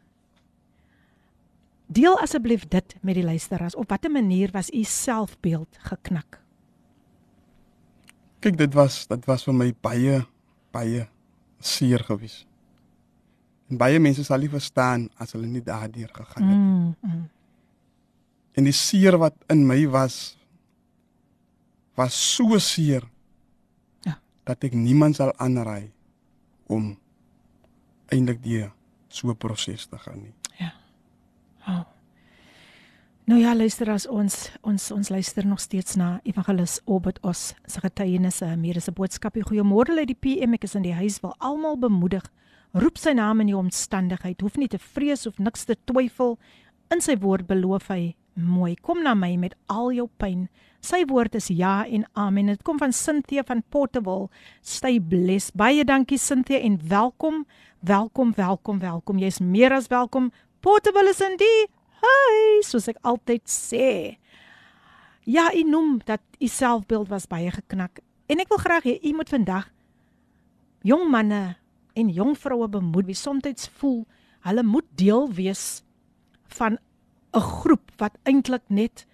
Deel 1.86 2.20
asseblief 2.20 2.68
dit 2.68 2.96
met 3.02 3.16
die 3.16 3.24
luisteraars. 3.24 3.76
Op 3.76 3.90
watter 3.90 4.12
manier 4.12 4.50
was 4.52 4.70
u 4.70 4.84
selfbeeld 4.84 5.78
geknak? 5.78 6.42
Kyk, 8.40 8.58
dit 8.58 8.74
was 8.74 9.06
dit 9.08 9.26
was 9.26 9.46
vir 9.48 9.56
my 9.56 9.70
baie 9.82 10.24
baie 10.74 11.08
seer 11.64 12.02
gewees. 12.04 12.44
En 13.70 13.78
baie 13.78 14.00
mense 14.02 14.26
sal 14.26 14.42
nie 14.44 14.52
verstaan 14.52 15.08
as 15.22 15.36
hulle 15.38 15.48
nie 15.48 15.64
daardeur 15.64 16.10
gegaan 16.12 16.50
het. 16.50 16.58
Mm, 16.58 16.96
mm. 17.02 17.30
En 18.54 18.68
die 18.68 18.76
seer 18.76 19.18
wat 19.18 19.38
in 19.54 19.64
my 19.68 19.86
was 19.90 20.36
was 21.96 22.36
so 22.36 22.58
seer. 22.58 23.04
Ja. 24.02 24.20
Dat 24.44 24.64
ek 24.64 24.74
niemand 24.74 25.16
sal 25.16 25.34
aanraai 25.38 25.92
om 26.68 26.98
eintlik 28.08 28.44
die 28.44 28.70
so 29.08 29.30
'n 29.30 29.38
proses 29.38 29.86
te 29.86 29.98
gaan 29.98 30.22
nie. 30.22 30.34
Oh. 31.68 31.84
Nou 33.24 33.40
ja, 33.40 33.56
luister 33.56 33.88
as 33.92 34.08
ons 34.08 34.50
ons 34.68 34.92
ons 34.92 35.10
luister 35.10 35.46
nog 35.48 35.60
steeds 35.60 35.96
na 35.96 36.20
Evangelis 36.28 36.82
Obert 36.86 37.22
Os 37.24 37.54
se 37.66 37.80
getuienisse, 37.80 38.56
meer 38.58 38.76
is 38.76 38.88
'n 38.90 38.94
boodskap. 38.94 39.36
Goeiemôre 39.36 39.98
uit 39.98 40.08
die 40.08 40.20
PM, 40.20 40.54
ek 40.54 40.64
is 40.64 40.76
in 40.76 40.82
die 40.82 40.94
huis 40.94 41.20
wil 41.22 41.36
almal 41.38 41.78
bemoedig. 41.78 42.32
Roep 42.74 42.98
sy 42.98 43.12
naam 43.12 43.40
in 43.40 43.48
die 43.48 43.58
omstandigheid, 43.58 44.42
hoef 44.42 44.58
nie 44.58 44.68
te 44.68 44.80
vrees 44.80 45.26
of 45.26 45.38
niks 45.38 45.64
te 45.64 45.78
twyfel. 45.86 46.38
In 46.92 47.02
sy 47.02 47.18
woord 47.18 47.48
beloof 47.48 47.88
hy 47.88 48.16
mooi. 48.34 48.76
Kom 48.82 49.04
na 49.04 49.14
my 49.18 49.36
met 49.38 49.56
al 49.72 49.92
jou 49.96 50.08
pyn. 50.18 50.48
Sy 50.84 51.04
woord 51.08 51.36
is 51.40 51.48
ja 51.54 51.84
en 51.86 52.06
amen. 52.20 52.52
Dit 52.52 52.64
kom 52.68 52.80
van 52.82 52.94
Cynthia 52.94 53.44
van 53.48 53.64
Portable. 53.70 54.30
Stay 54.62 55.00
blessed. 55.00 55.56
Baie 55.56 55.86
dankie 55.86 56.18
Cynthia 56.18 56.60
en 56.60 56.80
welkom. 56.88 57.46
Welkom, 57.80 58.34
welkom, 58.36 58.80
welkom. 58.80 59.20
Jy's 59.20 59.40
meer 59.40 59.74
as 59.76 59.88
welkom. 59.88 60.32
Portable 60.60 61.10
is 61.10 61.22
in 61.22 61.38
die 61.40 61.68
huis, 62.04 62.70
soos 62.72 62.90
ek 62.92 63.00
altyd 63.04 63.44
sê. 63.50 64.18
Ja, 65.24 65.50
u 65.56 65.64
noem 65.64 66.02
dat 66.08 66.24
u 66.40 66.48
selfbeeld 66.48 67.08
was 67.12 67.28
baie 67.32 67.52
geknak. 67.52 68.04
En 68.28 68.44
ek 68.44 68.52
wil 68.52 68.60
graag 68.64 68.88
hê 68.88 68.98
u 69.04 69.14
moet 69.16 69.32
vandag 69.32 69.70
jong 70.84 71.08
manne 71.12 71.56
en 71.96 72.10
jong 72.12 72.36
vroue 72.36 72.68
bemoed 72.68 73.08
wie 73.08 73.16
soms 73.16 73.70
voel 73.80 74.04
hulle 74.44 74.64
moet 74.64 74.88
deel 75.00 75.30
wees 75.32 75.84
van 76.58 76.78
'n 77.34 77.42
groep 77.42 77.92
wat 77.98 78.18
eintlik 78.24 78.64
net 78.70 79.06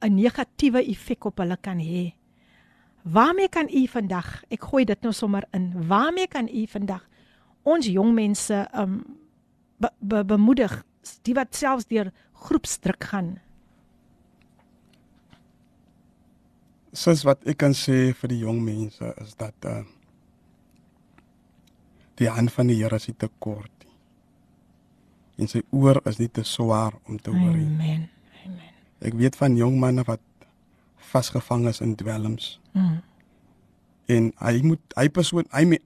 'n 0.00 0.14
negatiewe 0.14 0.84
effek 0.84 1.24
op 1.24 1.38
hulle 1.38 1.56
kan 1.56 1.78
hê. 1.78 2.12
Waarmee 3.02 3.48
kan 3.48 3.68
u 3.68 3.86
vandag, 3.86 4.44
ek 4.48 4.62
gooi 4.62 4.84
dit 4.84 5.02
nou 5.02 5.12
sommer 5.12 5.44
in, 5.52 5.86
waarmee 5.88 6.26
kan 6.26 6.48
u 6.48 6.66
vandag 6.66 7.08
ons 7.62 7.86
jong 7.86 8.14
mense 8.14 8.68
um 8.72 9.04
be, 9.80 9.90
be, 9.98 10.24
bemoedig 10.24 10.84
die 11.22 11.34
wat 11.34 11.54
selfs 11.56 11.86
deur 11.86 12.12
groepsdruk 12.32 13.04
gaan? 13.04 13.40
Soos 16.92 17.24
wat 17.24 17.44
ek 17.44 17.58
kan 17.58 17.74
sê 17.76 18.14
vir 18.14 18.28
die 18.28 18.38
jong 18.38 18.62
mense 18.64 19.14
is 19.20 19.34
dat 19.34 19.54
uh 19.64 19.82
die 22.14 22.30
hand 22.30 22.52
van 22.54 22.68
die 22.70 22.76
Here 22.78 22.94
is 22.94 23.08
te 23.18 23.28
kort. 23.42 23.73
En 25.38 25.48
sy 25.50 25.62
oor 25.70 26.00
is 26.06 26.18
nie 26.18 26.28
te 26.30 26.42
swaar 26.42 26.92
om 27.08 27.18
te 27.18 27.30
hoor 27.30 27.56
nie. 27.56 27.66
Amen. 27.66 28.08
Ek 29.04 29.14
weet 29.18 29.36
van 29.36 29.56
jong 29.56 29.78
manne 29.78 30.04
wat 30.06 30.20
vasgevang 31.10 31.66
is 31.68 31.80
in 31.80 31.94
dwelms. 31.98 32.60
Mm. 32.72 33.00
En 34.06 34.32
hy 34.38 34.60
moet 34.62 34.94
hy 34.98 35.08
persoon 35.08 35.46
hy 35.52 35.78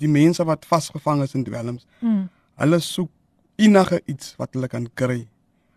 die 0.00 0.08
mense 0.08 0.44
wat 0.48 0.64
vasgevang 0.68 1.22
is 1.22 1.34
in 1.34 1.44
dwelms, 1.44 1.86
Mm. 2.00 2.28
hulle 2.60 2.78
soek 2.80 3.10
enige 3.60 4.00
iets 4.06 4.34
wat 4.38 4.54
hulle 4.54 4.68
kan 4.68 4.86
kry 4.94 5.26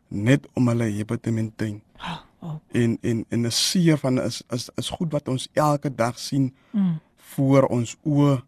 net 0.10 0.48
om 0.56 0.68
hulle 0.68 0.84
hebe 0.92 1.18
te 1.20 1.32
maintain. 1.32 1.82
Oh. 2.44 2.56
En 2.76 2.98
en 3.02 3.26
en 3.30 3.46
'n 3.46 3.52
seer 3.52 3.98
van 3.98 4.20
is 4.22 4.44
is 4.52 4.70
is 4.78 4.90
goed 4.90 5.12
wat 5.12 5.28
ons 5.28 5.48
elke 5.54 5.90
dag 5.96 6.20
sien 6.20 6.54
Mm. 6.72 7.00
voor 7.18 7.64
ons 7.68 7.96
oë. 8.06 8.42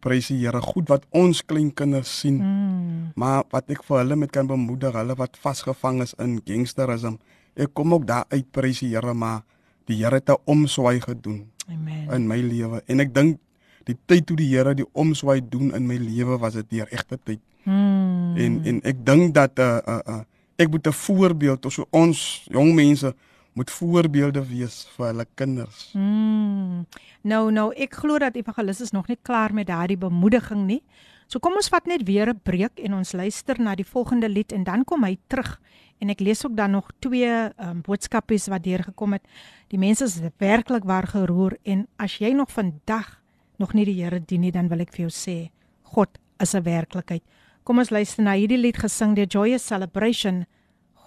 Prys 0.00 0.30
die 0.32 0.40
Here, 0.44 0.60
goed 0.60 0.88
wat 0.88 1.04
ons 1.10 1.42
kleinkinders 1.44 2.20
sien. 2.20 2.40
Mm. 2.40 3.12
Maar 3.14 3.44
wat 3.50 3.70
ek 3.70 3.84
vir 3.84 3.98
hulle 3.98 4.16
met 4.16 4.32
kan 4.32 4.46
bemoedig, 4.46 4.94
hulle 4.96 5.14
wat 5.14 5.36
vasgevang 5.40 6.00
is 6.02 6.14
in 6.18 6.40
gangsterisme. 6.44 7.18
Ek 7.56 7.74
kom 7.74 7.94
ook 7.94 8.06
daar 8.06 8.24
uit 8.30 8.50
prys 8.50 8.80
die 8.80 8.94
Here, 8.94 9.14
maar 9.14 9.42
die 9.90 10.00
Here 10.00 10.14
het 10.14 10.30
'n 10.30 10.40
omswaai 10.44 11.00
gedoen 11.00 11.50
Amen. 11.68 12.10
in 12.14 12.26
my 12.26 12.40
lewe 12.40 12.82
en 12.86 13.00
ek 13.00 13.14
dink 13.14 13.38
die 13.84 13.96
tyd 14.06 14.26
toe 14.26 14.36
die 14.36 14.48
Here 14.48 14.74
die 14.74 14.86
omswaai 14.92 15.40
doen 15.48 15.74
in 15.74 15.86
my 15.86 15.96
lewe 15.96 16.38
was 16.38 16.54
dit 16.54 16.70
die 16.70 16.84
regte 16.84 17.18
tyd. 17.24 17.40
Mm. 17.64 18.36
En 18.36 18.60
en 18.64 18.80
ek 18.82 19.04
dink 19.04 19.34
dat 19.34 19.58
uh, 19.58 19.78
uh 19.86 20.00
uh 20.06 20.22
ek 20.56 20.70
moet 20.70 20.86
'n 20.86 20.92
voorbeeld 20.92 21.66
of 21.66 21.72
so 21.72 21.86
ons 21.90 22.46
jong 22.50 22.74
mense 22.74 23.14
moet 23.52 23.70
voorbeelde 23.70 24.42
wees 24.46 24.84
vir 24.96 25.06
hulle 25.06 25.26
kinders. 25.34 25.90
Mm. 25.94 26.86
Nou 27.22 27.50
nou 27.52 27.70
ek 27.74 27.94
glo 28.02 28.18
dat 28.18 28.36
evangelis 28.36 28.80
is 28.80 28.94
nog 28.94 29.08
nie 29.08 29.18
klaar 29.22 29.54
met 29.54 29.66
daardie 29.66 29.98
bemoediging 29.98 30.66
nie. 30.66 30.82
So 31.30 31.38
kom 31.38 31.54
ons 31.54 31.70
vat 31.70 31.86
net 31.86 32.02
weer 32.06 32.30
'n 32.30 32.40
breek 32.42 32.78
en 32.78 32.94
ons 32.94 33.12
luister 33.12 33.60
na 33.60 33.74
die 33.74 33.86
volgende 33.86 34.28
lied 34.28 34.52
en 34.52 34.64
dan 34.64 34.84
kom 34.84 35.04
hy 35.04 35.18
terug 35.28 35.60
en 36.00 36.10
ek 36.10 36.20
lees 36.20 36.44
ook 36.46 36.56
dan 36.56 36.70
nog 36.70 36.90
twee 36.98 37.28
um, 37.58 37.80
boodskapies 37.82 38.48
wat 38.48 38.64
deurgekom 38.64 39.12
het. 39.12 39.22
Die 39.68 39.78
mense 39.78 40.04
is 40.04 40.20
werklik 40.38 40.84
waar 40.84 41.06
geroer 41.06 41.58
en 41.64 41.86
as 41.98 42.18
jy 42.18 42.32
nog 42.32 42.50
vandag 42.50 43.20
nog 43.60 43.74
nie 43.76 43.84
die 43.84 44.02
Here 44.02 44.20
dien 44.20 44.40
nie, 44.40 44.52
dan 44.52 44.68
wil 44.68 44.80
ek 44.80 44.94
vir 44.96 45.06
jou 45.08 45.12
sê, 45.12 45.50
God 45.92 46.18
is 46.40 46.54
'n 46.54 46.64
werklikheid. 46.64 47.22
Kom 47.64 47.78
ons 47.78 47.90
luister 47.90 48.24
na 48.24 48.32
hierdie 48.32 48.58
lied 48.58 48.78
gesing 48.80 49.14
deur 49.14 49.28
Joyous 49.28 49.66
Celebration. 49.66 50.46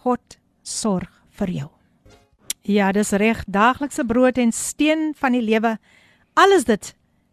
God 0.04 0.38
sorg 0.62 1.10
vir 1.32 1.50
jou. 1.50 1.73
Ja, 2.69 2.91
dis 2.93 3.15
reg, 3.17 3.39
daaglikse 3.49 4.05
brood 4.05 4.37
en 4.37 4.51
steen 4.53 5.15
van 5.17 5.33
die 5.33 5.41
lewe. 5.41 5.79
Alles 6.37 6.67
dit 6.69 6.91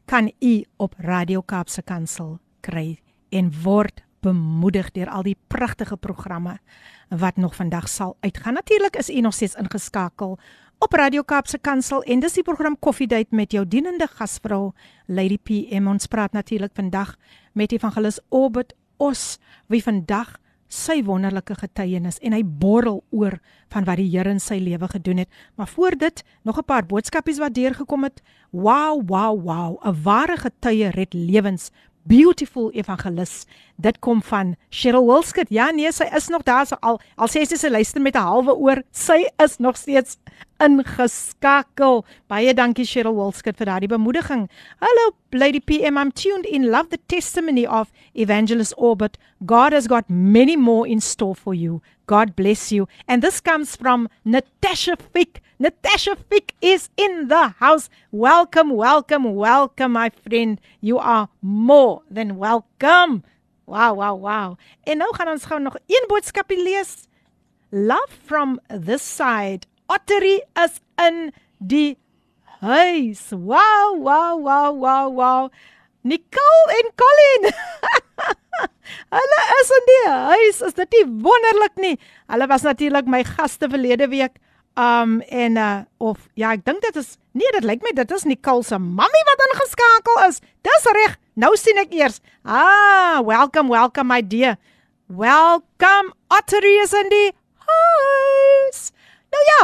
kan 0.07 0.29
u 0.39 0.53
op 0.79 0.93
Radio 1.03 1.41
Kaapse 1.41 1.81
Kansel 1.83 2.37
kry 2.63 3.01
en 3.35 3.49
word 3.63 3.99
bemoedig 4.23 4.93
deur 4.95 5.11
al 5.11 5.25
die 5.27 5.35
pragtige 5.51 5.97
programme 5.99 6.55
wat 7.09 7.35
nog 7.35 7.55
vandag 7.55 7.89
sal 7.91 8.15
uitgaan. 8.23 8.55
Natuurlik 8.55 8.95
is 8.95 9.09
u 9.09 9.19
nog 9.19 9.33
steeds 9.33 9.57
ingeskakel 9.59 10.39
op 10.79 10.93
Radio 10.93 11.27
Kaapse 11.27 11.59
Kansel 11.59 12.03
en 12.03 12.23
dis 12.23 12.39
die 12.39 12.47
program 12.47 12.79
Koffiedייט 12.79 13.35
met 13.35 13.51
jou 13.51 13.67
dienende 13.67 14.07
gasvrou 14.07 14.71
Lady 15.05 15.37
PM. 15.37 15.91
Ons 15.91 16.07
praat 16.07 16.31
natuurlik 16.31 16.71
vandag 16.73 17.17
met 17.51 17.75
Evangelis 17.75 18.21
Obed 18.29 18.71
Os 18.97 19.35
wie 19.67 19.83
vandag 19.83 20.37
sy 20.70 21.00
wonderlike 21.02 21.56
getuienis 21.58 22.20
en 22.22 22.32
hy 22.36 22.44
borrel 22.44 23.02
oor 23.10 23.40
van 23.74 23.86
wat 23.88 23.98
die 23.98 24.08
Here 24.10 24.30
in 24.30 24.40
sy 24.42 24.60
lewe 24.62 24.88
gedoen 24.88 25.24
het. 25.24 25.30
Maar 25.58 25.68
voor 25.68 25.96
dit 25.98 26.24
nog 26.42 26.58
'n 26.58 26.64
paar 26.64 26.86
boodskapies 26.86 27.38
wat 27.38 27.54
deurgekom 27.54 28.04
het. 28.04 28.22
Wow, 28.50 29.02
wow, 29.06 29.34
wow, 29.42 29.78
'n 29.84 30.02
ware 30.02 30.36
getuie 30.36 30.90
red 30.90 31.12
lewens. 31.14 31.70
Beautiful 32.10 32.72
evangelis. 32.74 33.44
Dit 33.78 34.00
kom 34.02 34.18
van 34.22 34.56
Cheryl 34.68 35.06
Wilskut. 35.06 35.46
Ja 35.54 35.68
nee, 35.70 35.92
sy 35.94 36.08
is 36.16 36.26
nog 36.28 36.42
daar 36.42 36.66
so 36.66 36.74
al 36.82 36.98
al 37.14 37.30
sê 37.30 37.44
sy 37.46 37.54
sy 37.60 37.70
luister 37.70 38.02
met 38.02 38.16
'n 38.18 38.26
halwe 38.26 38.56
oor. 38.56 38.82
Sy 38.90 39.28
is 39.38 39.58
nog 39.58 39.76
steeds 39.78 40.18
ingeskakel. 40.58 42.04
Baie 42.26 42.54
dankie 42.54 42.84
Cheryl 42.84 43.14
Wilskut 43.14 43.56
vir 43.56 43.66
daardie 43.66 43.88
bemoediging. 43.88 44.48
Hello 44.80 45.14
Lady 45.30 45.60
PM, 45.60 45.96
I'm 45.96 46.10
tuned 46.10 46.46
in. 46.46 46.70
Love 46.70 46.88
the 46.90 46.98
testimony 47.06 47.64
of 47.64 47.92
Evangelist 48.14 48.74
Orbit. 48.76 49.16
God 49.46 49.72
has 49.72 49.86
got 49.86 50.10
many 50.10 50.56
more 50.56 50.88
in 50.88 51.00
store 51.00 51.36
for 51.36 51.54
you. 51.54 51.80
God 52.06 52.34
bless 52.34 52.72
you. 52.72 52.88
And 53.06 53.22
this 53.22 53.40
comes 53.40 53.76
from 53.76 54.08
Natasha 54.24 54.96
Fick. 55.12 55.42
Natasha 55.60 56.16
Fick 56.16 56.54
is 56.62 56.88
in 56.96 57.28
the 57.28 57.52
house. 57.60 57.90
Welcome, 58.10 58.72
welcome, 58.72 59.34
welcome 59.34 59.92
my 59.92 60.08
friend. 60.08 60.58
You 60.80 60.96
are 60.96 61.28
more 61.42 62.00
than 62.08 62.38
welcome. 62.38 63.24
Wow, 63.66 64.00
wow, 64.00 64.16
wow. 64.16 64.56
En 64.88 65.04
nou 65.04 65.12
gaan 65.12 65.28
ons 65.28 65.44
gou 65.44 65.60
nog 65.60 65.76
een 65.84 66.08
boodskapie 66.08 66.56
lees. 66.56 67.04
Love 67.70 68.08
from 68.24 68.56
this 68.72 69.04
side 69.04 69.68
Ottery 69.92 70.40
is 70.64 70.80
in 70.96 71.28
die 71.58 71.98
huis. 72.64 73.28
Wow, 73.28 74.00
wow, 74.00 74.40
wow, 74.40 74.72
wow, 74.72 75.12
wow. 75.12 75.52
Nicole 76.00 76.68
en 76.80 76.88
Colin. 76.96 77.52
Hulle 79.20 79.42
is 79.60 79.76
in 79.76 79.90
die 79.92 80.04
huis. 80.08 80.68
Is 80.72 80.80
dit 80.80 81.02
nie 81.02 81.08
wonderlik 81.20 81.76
nie? 81.76 81.98
Hulle 82.32 82.48
was 82.48 82.64
natuurlik 82.64 83.04
my 83.04 83.26
gaste 83.28 83.68
verlede 83.68 84.08
week. 84.08 84.40
Um 84.80 85.18
en 85.28 85.58
uh 85.60 85.82
of 85.98 86.28
ja, 86.38 86.52
ek 86.54 86.64
dink 86.64 86.80
dit 86.84 87.00
is 87.00 87.16
nee, 87.36 87.50
dit 87.56 87.66
lyk 87.66 87.82
my 87.84 87.92
dit 87.96 88.14
is 88.16 88.24
Nicole 88.28 88.64
se 88.64 88.78
mammie 88.78 89.24
wat 89.28 89.44
ingeskakel 89.48 90.22
is. 90.28 90.40
Dis 90.66 90.88
reg. 90.96 91.18
Nou 91.40 91.52
sien 91.56 91.80
ek 91.82 91.92
eers. 91.96 92.20
Ah, 92.44 93.20
welcome, 93.26 93.68
welcome 93.72 94.08
my 94.08 94.22
dear. 94.22 94.56
Welcome. 95.06 96.14
Ottery 96.30 96.78
is 96.84 96.94
in 96.96 97.12
die 97.12 97.28
huis. 97.66 98.88
Nou 99.30 99.44
ja, 99.48 99.60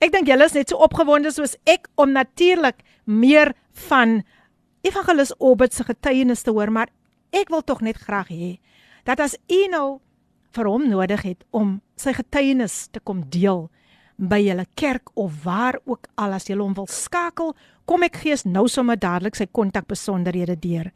Ek 0.00 0.14
dink 0.14 0.30
julle 0.30 0.46
is 0.48 0.54
net 0.56 0.70
so 0.72 0.80
opgewonde 0.80 1.28
soos 1.28 1.58
ek 1.68 1.84
om 2.00 2.14
natuurlik 2.16 2.78
meer 3.04 3.52
van 3.88 4.22
Evangelis 4.86 5.34
Obed 5.36 5.76
se 5.76 5.84
getuienis 5.84 6.40
te 6.46 6.54
hoor, 6.56 6.72
maar 6.72 6.88
ek 7.36 7.52
wil 7.52 7.60
tog 7.60 7.82
net 7.84 8.00
graag 8.00 8.30
hê 8.32 8.54
dat 9.04 9.20
as 9.20 9.36
u 9.52 9.60
nou 9.72 10.00
vir 10.56 10.68
hom 10.68 10.86
nodig 10.88 11.22
het 11.28 11.44
om 11.56 11.78
sy 12.00 12.14
getuienis 12.16 12.86
te 12.94 13.00
kom 13.04 13.20
deel 13.28 13.68
by 14.20 14.42
julle 14.44 14.66
kerk 14.76 15.08
of 15.16 15.44
waar 15.44 15.78
ook 15.88 16.04
al 16.20 16.32
as 16.36 16.44
jy 16.48 16.56
hom 16.58 16.74
wil 16.76 16.88
skakel, 16.90 17.54
kom 17.88 18.02
ek 18.04 18.20
gee 18.22 18.36
nou 18.44 18.68
sommer 18.68 18.98
dadelik 19.00 19.36
sy 19.38 19.46
kontakbesonderhede 19.48 20.58
deur. 20.60 20.90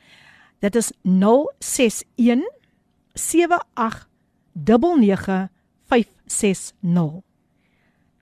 Dit 0.61 0.77
is 0.77 0.93
061 1.03 2.45
78 3.14 4.09
99560. 4.55 7.22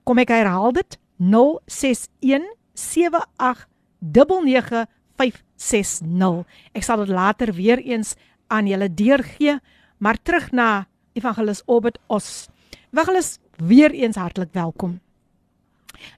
Kom 0.03 0.19
ek 0.19 0.29
herhaal 0.33 0.73
dit 0.75 0.97
061 1.19 2.43
78 2.75 3.67
99560. 4.03 6.43
Ek 6.75 6.83
sal 6.83 7.05
dit 7.05 7.13
later 7.13 7.53
weer 7.55 7.79
eens 7.79 8.15
aan 8.51 8.67
julle 8.67 8.91
deurgee, 8.91 9.59
maar 9.97 10.19
terug 10.19 10.51
na 10.51 10.87
Evangelis 11.13 11.63
Obed 11.65 11.99
Os. 12.07 12.49
Evangelis 12.91 13.39
weer 13.57 13.91
eens 13.91 14.15
hartlik 14.15 14.53
welkom. 14.53 14.99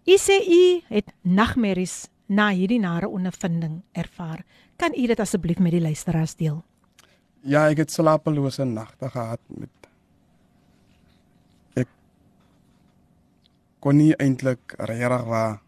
U 0.06 0.18
sê 0.18 0.38
u 0.50 0.82
het 0.88 1.14
nagmerries 1.22 2.08
na 2.26 2.50
hierdie 2.50 2.80
nare 2.80 3.08
ondervinding 3.08 3.82
ervaar. 3.92 4.46
Kan 4.76 4.94
u 4.98 5.08
dit 5.08 5.20
asseblief 5.20 5.60
met 5.60 5.72
die 5.72 5.82
luisteraars 5.82 6.36
deel? 6.36 6.64
Ja, 7.46 7.68
ek 7.70 7.86
het 7.86 7.92
slapelose 7.92 8.66
nagte 8.66 9.10
gehad 9.10 9.42
met 9.48 9.70
kon 13.86 14.00
nie 14.02 14.16
eintlik 14.18 14.74
regtig 14.90 15.24
waar 15.30 15.60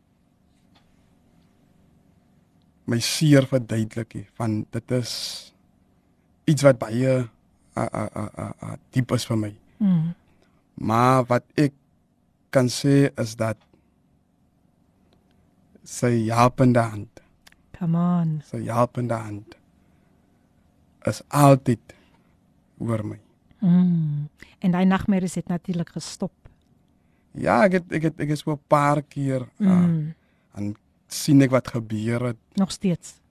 my 2.89 2.97
seer 3.03 3.45
verduidelik 3.45 4.15
nie 4.17 4.25
van 4.39 4.63
dit 4.73 4.93
is 4.97 5.11
iets 6.49 6.65
wat 6.65 6.79
baie 6.81 7.11
a 7.77 7.83
a 7.85 8.05
a 8.07 8.23
a, 8.25 8.47
a 8.65 8.69
diep 8.95 9.11
is 9.13 9.27
vir 9.29 9.37
my. 9.37 9.51
Mm. 9.77 10.15
Maar 10.77 11.25
wat 11.29 11.45
ek 11.57 11.73
kan 12.53 12.69
sê 12.69 13.09
is 13.17 13.35
dat 13.35 13.57
sy 15.87 16.27
helpende 16.29 16.83
hand. 16.83 17.21
Come 17.77 17.97
on. 17.97 18.41
Sy 18.45 18.63
helpende 18.67 19.17
hand 19.17 19.55
is 21.07 21.21
altyd 21.27 21.95
oor 22.83 23.03
my. 23.05 23.19
Mm. 23.63 24.27
En 24.59 24.73
daai 24.73 24.85
nagmerries 24.85 25.37
het 25.39 25.47
natuurlik 25.47 25.93
gestop. 25.95 26.33
Ja, 27.37 27.61
ek 27.65 27.79
het 27.79 27.95
ek 27.99 28.09
het 28.09 28.25
ek 28.25 28.33
is 28.35 28.43
so 28.43 28.51
'n 28.53 28.61
paar 28.67 29.01
keer 29.01 29.47
mm. 29.57 29.67
uh, 29.67 30.57
en 30.57 30.75
sien 31.07 31.41
ek 31.41 31.53
wat 31.53 31.67
gebeur 31.67 32.33
het. 32.33 32.41
Nog 32.55 32.71
steeds. 32.71 33.21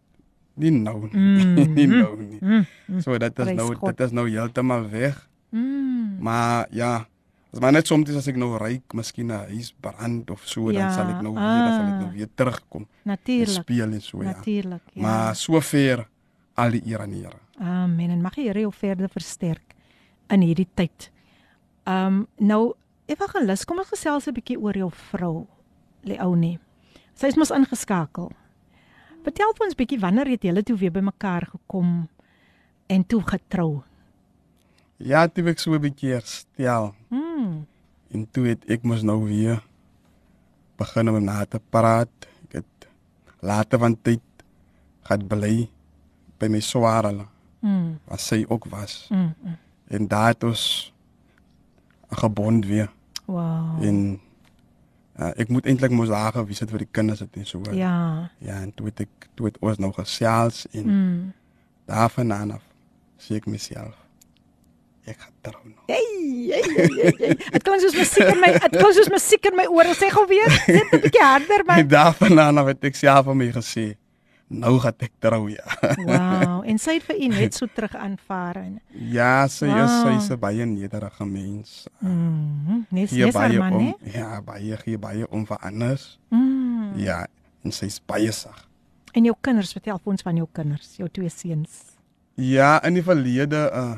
Nie 0.55 0.70
nou 0.70 1.09
nie. 1.11 1.16
Mm. 1.16 1.72
nie 1.78 1.86
nou 1.86 2.16
nie. 2.16 2.40
Mm. 2.40 2.64
Mm. 2.86 3.01
So 3.01 3.18
dit 3.18 3.38
is 3.38 3.53
nou 3.55 3.74
dit 3.74 4.01
is 4.01 4.12
nou 4.12 4.28
heeltemal 4.28 4.88
weg. 4.90 5.28
Mm. 5.51 6.16
Maar 6.20 6.66
ja, 6.70 7.07
as 7.53 7.61
maar 7.61 7.72
net 7.72 7.86
soms 7.86 8.11
as 8.11 8.28
ek 8.28 8.36
nou 8.36 8.57
ry, 8.59 8.82
miskien 8.92 9.32
'n 9.32 9.47
huis 9.53 9.72
brand 9.80 10.30
of 10.30 10.42
so, 10.44 10.70
ja. 10.70 10.80
dan 10.80 10.92
sal 10.92 11.09
ek 11.09 11.22
nou 11.22 11.34
ah. 11.36 11.42
weer 11.42 11.62
dan 11.62 11.72
sal 11.72 11.86
ek 11.86 12.01
nou 12.01 12.12
weer 12.12 12.28
terugkom. 12.34 12.86
Natuurlik. 13.03 13.62
Speel 13.62 13.92
en 13.92 14.01
so 14.01 14.22
ja. 14.22 14.32
Natuurlik. 14.32 14.82
Ja. 14.92 15.03
Maar 15.03 15.36
sover 15.36 16.09
al 16.55 16.70
die 16.70 16.82
eer 16.86 17.01
aan 17.01 17.11
die 17.11 17.22
Here. 17.22 17.40
Amen. 17.59 18.11
En 18.11 18.20
mag 18.20 18.34
die 18.34 18.49
Here 18.49 18.61
jou 18.61 18.72
verder 18.72 19.09
versterk 19.09 19.74
in 20.28 20.40
hierdie 20.40 20.68
tyd. 20.74 21.11
Um, 21.84 22.26
nou 22.36 22.74
Evangelis, 23.07 23.64
kom 23.64 23.78
ons 23.78 23.92
gesels 23.92 24.26
'n 24.26 24.34
bietjie 24.34 24.59
oor 24.59 24.74
jou 24.76 24.90
vrou, 24.90 25.47
Leonie. 26.03 26.59
Sy 27.14 27.26
is 27.26 27.36
mos 27.36 27.51
ingeskakel. 27.51 28.32
Vertel 29.22 29.53
vir 29.57 29.66
ons 29.66 29.74
bietjie 29.74 30.01
wanneer 30.01 30.26
het 30.26 30.42
julle 30.42 30.62
toe 30.62 30.76
weer 30.76 30.90
bymekaar 30.90 31.47
gekom 31.47 32.09
en 32.86 33.07
toe 33.07 33.22
getrou? 33.22 33.84
Ja, 34.97 35.26
toe 35.28 35.44
ek 35.53 35.61
so 35.61 35.74
'n 35.76 35.80
bietjie 35.80 36.12
herstel. 36.12 36.94
Mm. 37.09 37.66
En 38.11 38.30
toe 38.30 38.47
het 38.47 38.64
ek 38.64 38.82
mos 38.82 39.03
nou 39.03 39.24
weer 39.28 39.62
begin 40.76 41.09
om 41.09 41.24
na 41.24 41.44
te 41.44 41.61
praat. 41.70 42.09
Ek 42.49 42.53
het 42.62 42.88
later 43.40 43.78
van 43.78 43.97
tyd 44.03 44.22
gehad 45.03 45.28
bly 45.28 45.68
by 46.38 46.49
my 46.49 46.61
swaarle. 46.61 47.26
Mm. 47.61 47.99
Wat 48.05 48.20
sy 48.20 48.44
ook 48.49 48.64
was. 48.64 49.09
Mm. 49.11 49.34
-mm. 49.42 49.57
En 49.86 50.09
daat 50.09 50.44
ons 50.44 50.92
gebond 52.09 52.66
weer. 52.66 52.90
Wow. 53.24 53.82
En 53.82 54.20
uh, 55.18 55.30
ek 55.36 55.49
moet 55.49 55.66
eintlik 55.66 55.90
mos 55.90 56.09
daar 56.09 56.32
gewees 56.32 56.59
het 56.59 56.70
vir 56.70 56.78
die 56.78 56.90
kinders 56.90 57.20
het 57.20 57.36
en 57.36 57.47
so. 57.47 57.61
Ja. 57.72 58.30
Ja, 58.38 58.61
en 58.61 58.74
toe 58.74 58.86
het 58.86 59.01
ek 59.01 59.28
toe 59.34 59.47
het 59.47 59.59
ons 59.59 59.78
nog 59.78 59.94
gesels 59.94 60.66
en 60.70 60.86
mm. 60.86 61.32
daarvan 61.84 62.30
af 62.30 62.64
sê 63.18 63.36
ek 63.36 63.47
myself 63.47 64.05
ek 65.07 65.18
gaan 65.20 65.34
trou 65.42 65.62
nou. 65.64 65.82
Hey, 65.86 66.07
hey, 66.50 66.62
hey, 66.74 67.12
hey. 67.18 67.34
Dit 67.52 67.62
klink 67.62 67.80
soos 67.84 67.94
musiek 67.96 68.26
in 68.32 68.40
my, 68.42 68.52
dit 68.59 68.74
klink 68.80 68.94
soos 68.96 69.09
musiek 69.12 69.44
in 69.50 69.57
my 69.57 69.66
ore. 69.70 69.94
Sê 69.94 70.09
gou 70.11 70.26
weer, 70.26 70.50
dit 70.66 70.82
'n 70.92 71.00
bietjie 71.04 71.22
harder 71.22 71.64
man. 71.66 71.78
En 71.78 71.88
daarvandaan 71.88 72.59
af 72.59 72.66
het 72.66 72.84
ek 72.84 72.94
self 72.96 73.24
van 73.24 73.36
my 73.36 73.50
gesê, 73.54 73.96
nou 74.48 74.78
gaan 74.78 74.94
ek 74.98 75.12
trou 75.18 75.48
ja. 75.50 75.64
Wow, 76.07 76.62
en 76.66 76.78
sy 76.78 76.94
het 76.98 77.02
vir 77.07 77.16
u 77.22 77.26
net 77.28 77.54
so 77.54 77.66
terug 77.66 77.94
aanvaar 77.94 78.57
en 78.57 78.80
Ja, 78.94 79.46
sy 79.48 79.66
is 79.66 79.90
sy 80.02 80.11
Wow. 80.11 80.18
is 80.22 80.28
baie 80.38 80.64
nederige 80.66 81.24
mens. 81.26 81.86
mm, 82.00 82.86
nes 82.90 83.11
Gee 83.11 83.24
nes 83.24 83.34
haar 83.34 83.48
baie 83.48 83.59
man, 83.59 83.72
om. 83.72 83.96
hè? 84.02 84.18
Ja, 84.18 84.40
baie 84.42 84.76
gee 84.76 84.98
baie 84.98 85.26
om 85.30 85.46
vir 85.46 85.59
anders. 85.62 86.18
Mm. 86.30 86.92
Ja, 86.96 87.26
en 87.64 87.72
sy's 87.72 88.00
baie 88.07 88.32
sag. 88.32 88.66
En 89.12 89.24
jou 89.24 89.34
kinders, 89.40 89.72
vertel 89.72 90.00
ons 90.04 90.22
van 90.22 90.36
jou 90.36 90.48
kinders, 90.52 90.96
jou 90.96 91.09
twee 91.09 91.28
seuns. 91.28 91.70
Ja, 92.34 92.82
in 92.84 92.94
die 92.94 93.02
verlede 93.02 93.70
uh 93.72 93.94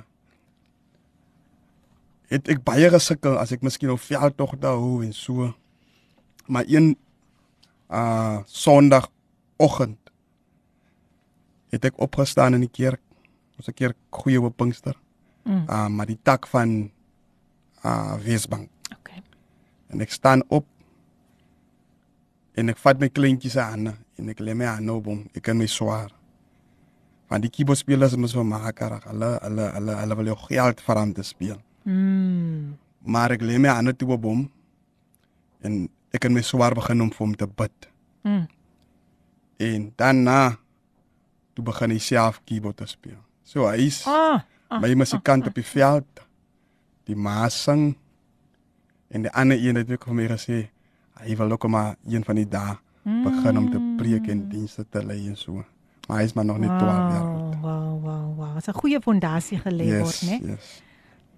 het 2.28 2.48
ek 2.52 2.62
baie 2.64 2.90
gesukkel 2.92 3.38
as 3.40 3.52
ek 3.56 3.64
miskien 3.64 3.92
op 3.94 4.02
veldtogte 4.04 4.68
hou 4.68 5.00
en 5.04 5.12
so. 5.16 5.52
Maar 6.48 6.68
een 6.68 6.96
uh 7.88 8.40
Sondagoggend 8.44 9.98
het 11.72 11.84
ek 11.84 12.00
opgestaan 12.00 12.54
in 12.54 12.66
die 12.66 12.72
kerk. 12.72 13.00
Ons 13.56 13.68
'n 13.68 13.74
keer 13.74 13.94
goeie 14.10 14.40
op 14.40 14.56
Pinkster. 14.56 14.96
Mm. 15.44 15.64
Uh 15.68 15.88
maar 15.88 16.06
die 16.06 16.20
tak 16.22 16.46
van 16.46 16.90
uh 17.84 18.14
Wesbank. 18.24 18.68
Okay. 18.98 19.22
En 19.88 20.00
ek 20.00 20.10
staan 20.10 20.42
op 20.48 20.66
en 22.54 22.68
ek 22.68 22.78
vat 22.78 23.00
my 23.00 23.08
kleintjies 23.08 23.54
hande 23.54 23.94
en 24.18 24.28
ek 24.28 24.40
lê 24.40 24.54
my 24.54 24.64
hande 24.64 24.92
op 24.92 25.04
hom. 25.04 25.28
Ek 25.34 25.42
kan 25.42 25.56
my 25.56 25.66
swaar. 25.66 26.12
Want 27.28 27.42
die 27.42 27.50
keyboardspelers 27.50 28.16
moet 28.16 28.32
vir 28.32 28.44
mekaar, 28.44 29.02
hulle 29.04 29.38
hulle 29.42 29.72
hulle 29.72 29.94
hulle 29.94 30.16
wil 30.16 30.26
jou 30.26 30.36
geld 30.48 30.80
vir 30.80 30.96
hom 30.96 31.12
te 31.12 31.22
speel. 31.22 31.60
Mm. 31.82 32.76
Maar 33.08 33.30
ek 33.36 33.42
lê 33.42 33.58
my 33.58 33.68
hande 33.68 33.94
toe 33.96 34.10
op 34.12 34.22
hom 34.24 34.50
en 35.64 35.88
ek 36.12 36.20
kan 36.20 36.32
my 36.32 36.42
swaar 36.42 36.74
begin 36.74 37.00
om 37.02 37.10
vir 37.10 37.24
hom 37.26 37.34
te 37.36 37.46
bid. 37.46 37.88
Mm. 38.24 38.46
En 39.58 39.92
daarna 39.96 40.56
toe 41.54 41.64
begin 41.64 41.90
hy 41.90 41.98
self 41.98 42.40
keyboard 42.44 42.76
te 42.76 42.86
speel. 42.86 43.18
So 43.42 43.66
hy's 43.70 44.04
Ah, 44.06 44.40
ah, 44.68 44.80
my 44.80 44.92
musikant 44.94 45.46
op 45.48 45.54
die 45.54 45.64
veld. 45.64 46.20
Die 47.08 47.16
ma 47.16 47.48
sing 47.48 47.96
en 49.08 49.22
die 49.24 49.30
ander 49.32 49.56
een 49.56 49.76
het 49.80 49.90
ook 49.90 50.04
vir 50.04 50.14
my 50.14 50.26
gesê 50.28 50.68
hy 51.24 51.34
wil 51.36 51.50
ook 51.56 51.64
maar 51.68 51.96
een 52.06 52.24
van 52.24 52.36
die 52.36 52.46
dae 52.48 52.76
begin 53.24 53.56
om 53.58 53.70
te 53.72 53.80
preek 53.98 54.26
en 54.28 54.48
dienste 54.52 54.84
te 54.90 55.00
lei 55.02 55.26
en 55.28 55.36
so. 55.36 55.64
Maar 56.08 56.18
hy 56.20 56.24
is 56.24 56.34
maar 56.36 56.44
nog 56.44 56.58
net 56.58 56.68
12 56.78 56.82
jaar 56.82 57.24
oud. 57.24 57.54
Wow, 57.60 57.62
wow, 57.62 58.02
wow, 58.04 58.36
wow. 58.36 58.54
Dit 58.54 58.68
is 58.68 58.74
'n 58.74 58.78
goeie 58.78 59.00
fondasie 59.00 59.58
gelê 59.58 59.84
Yes, 59.84 60.00
word, 60.02 60.20
né? 60.30 60.48
yes. 60.52 60.82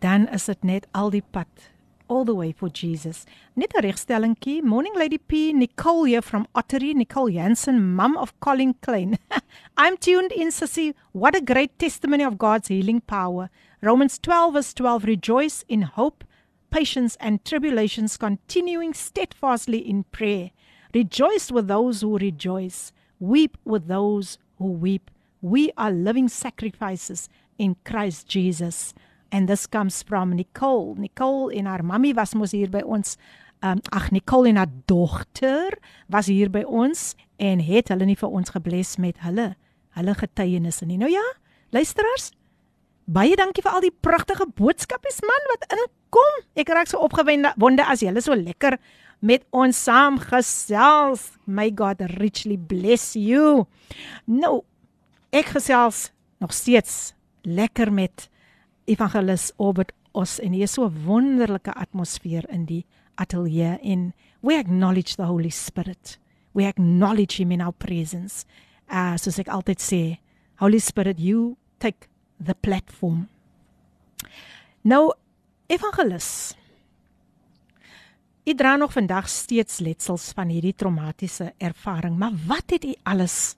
Dan 0.01 0.29
is 0.33 0.47
dit 0.49 0.63
net 0.65 0.87
al 0.97 1.11
die 1.13 1.21
pad 1.21 1.69
all 2.11 2.25
the 2.25 2.35
way 2.35 2.53
for 2.53 2.69
Jesus. 2.69 3.27
Net 3.55 3.73
'n 3.77 3.83
regstellingkie. 3.85 4.63
Morning 4.63 4.95
Lady 4.97 5.19
P, 5.19 5.53
Nicole 5.53 6.05
here 6.05 6.23
from 6.23 6.47
Ottery, 6.55 6.95
Nicole 6.95 7.31
Jansen, 7.31 7.95
mum 7.95 8.17
of 8.17 8.33
Colin 8.41 8.75
Klein. 8.81 9.19
I'm 9.77 9.97
tuned 9.99 10.33
in 10.33 10.49
Sissy. 10.49 10.95
What 11.13 11.37
a 11.37 11.41
great 11.41 11.79
testimony 11.79 12.25
of 12.25 12.39
God's 12.39 12.69
healing 12.69 13.03
power. 13.03 13.51
Romans 13.83 14.19
12 14.19 14.55
verse 14.55 14.75
12 14.75 15.05
rejoice 15.05 15.65
in 15.69 15.83
hope, 15.83 16.25
patience 16.71 17.17
and 17.21 17.45
tribulations 17.45 18.17
continuing 18.17 18.95
steadfastly 18.95 19.79
in 19.79 20.05
prayer. 20.05 20.51
Rejoice 20.95 21.53
with 21.53 21.69
those 21.69 22.01
who 22.01 22.17
rejoice. 22.17 22.93
Weep 23.19 23.59
with 23.65 23.87
those 23.87 24.39
who 24.57 24.73
weep. 24.73 25.11
We 25.43 25.73
are 25.77 25.93
living 25.93 26.29
sacrifices 26.29 27.29
in 27.59 27.77
Christ 27.85 28.27
Jesus. 28.27 28.95
And 29.31 29.49
this 29.49 29.67
comes 29.67 30.03
from 30.03 30.35
Nicole. 30.35 30.95
Nicole 30.99 31.55
en 31.55 31.67
haar 31.67 31.85
mammy 31.85 32.13
was 32.15 32.35
mos 32.35 32.53
hier 32.53 32.71
by 32.71 32.83
ons. 32.83 33.17
Um, 33.63 33.79
ag 33.93 34.11
Nicole 34.11 34.49
en 34.49 34.57
haar 34.57 34.73
dogter 34.89 35.77
was 36.09 36.27
hier 36.27 36.51
by 36.51 36.63
ons 36.65 37.15
en 37.37 37.61
het 37.61 37.91
hulle 37.93 38.07
nie 38.09 38.17
vir 38.17 38.33
ons 38.33 38.53
gebless 38.55 38.97
met 38.97 39.21
hulle 39.21 39.51
hulle 39.99 40.15
getuienisse 40.17 40.87
nie. 40.87 40.97
Nou 41.01 41.11
ja, 41.11 41.25
luisteraars, 41.75 42.31
baie 43.11 43.37
dankie 43.37 43.63
vir 43.65 43.75
al 43.75 43.85
die 43.85 43.95
pragtige 44.07 44.47
boodskapies 44.57 45.21
man 45.27 45.49
wat 45.53 45.69
inkom. 45.77 46.41
Ek 46.57 46.73
raak 46.73 46.89
so 46.91 47.03
opgewonde 47.05 47.53
wonde 47.61 47.85
as 47.85 48.05
julle 48.05 48.23
so 48.25 48.39
lekker 48.39 48.79
met 49.21 49.45
ons 49.53 49.77
saam 49.77 50.19
gesels. 50.23 51.29
May 51.45 51.75
God 51.77 52.01
richly 52.17 52.57
bless 52.57 53.13
you. 53.19 53.67
Nou, 54.25 54.63
ek 55.37 55.53
gesels 55.59 56.09
nog 56.41 56.57
steeds 56.57 57.13
lekker 57.45 57.93
met 57.93 58.30
evangelis 58.91 59.53
Obert 59.57 59.93
Os 60.13 60.41
en 60.43 60.53
hier 60.53 60.67
is 60.67 60.73
so 60.75 60.89
'n 60.89 61.05
wonderlike 61.07 61.73
atmosfeer 61.75 62.45
in 62.51 62.65
die 62.67 62.85
ateljee 63.15 63.79
en 63.83 64.13
we 64.41 64.57
acknowledge 64.59 65.15
the 65.17 65.25
Holy 65.25 65.51
Spirit. 65.51 66.19
We 66.53 66.67
acknowledge 66.67 67.37
him 67.37 67.53
in 67.53 67.61
our 67.61 67.73
presence. 67.73 68.45
Uh 68.89 69.17
soos 69.17 69.39
ek 69.39 69.49
altyd 69.49 69.81
sê, 69.81 70.19
Holy 70.59 70.79
Spirit, 70.79 71.21
you 71.21 71.57
take 71.79 72.09
the 72.45 72.55
platform. 72.55 73.29
Nou 74.83 75.13
evangelis 75.69 76.57
U 78.45 78.55
dra 78.55 78.77
nog 78.77 78.93
vandag 78.93 79.29
steeds 79.29 79.79
letsels 79.79 80.33
van 80.33 80.49
hierdie 80.49 80.75
traumatiese 80.75 81.53
ervaring, 81.59 82.17
maar 82.19 82.33
wat 82.47 82.73
het 82.73 82.85
u 82.85 82.95
alles 83.03 83.55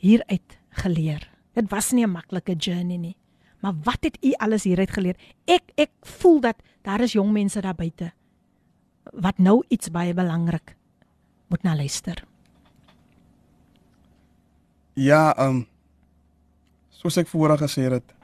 hieruit 0.00 0.58
geleer? 0.80 1.28
Dit 1.52 1.70
was 1.70 1.92
nie 1.92 2.04
'n 2.06 2.10
maklike 2.10 2.54
journey 2.54 2.96
nie. 2.96 3.16
Maar 3.60 3.74
wat 3.82 3.98
het 4.00 4.18
u 4.24 4.32
alles 4.32 4.64
hieruit 4.64 4.90
geleer? 4.90 5.16
Ek 5.44 5.62
ek 5.74 5.90
voel 6.02 6.40
dat 6.40 6.56
daar 6.82 7.00
is 7.00 7.12
jong 7.12 7.32
mense 7.32 7.60
daar 7.60 7.74
buite 7.74 8.12
wat 9.12 9.38
nou 9.38 9.62
iets 9.68 9.90
baie 9.90 10.14
belangrik 10.14 10.76
moet 11.48 11.62
na 11.62 11.76
luister. 11.76 12.24
Ja, 14.92 15.36
ehm 15.36 15.48
um, 15.48 15.66
soos 16.90 17.16
ek 17.20 17.28
voorheen 17.28 17.60
gesê 17.68 17.82
het 17.92 18.14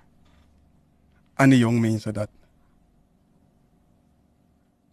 aan 1.34 1.50
die 1.52 1.58
jong 1.60 1.80
mense 1.80 2.12
dat 2.12 2.30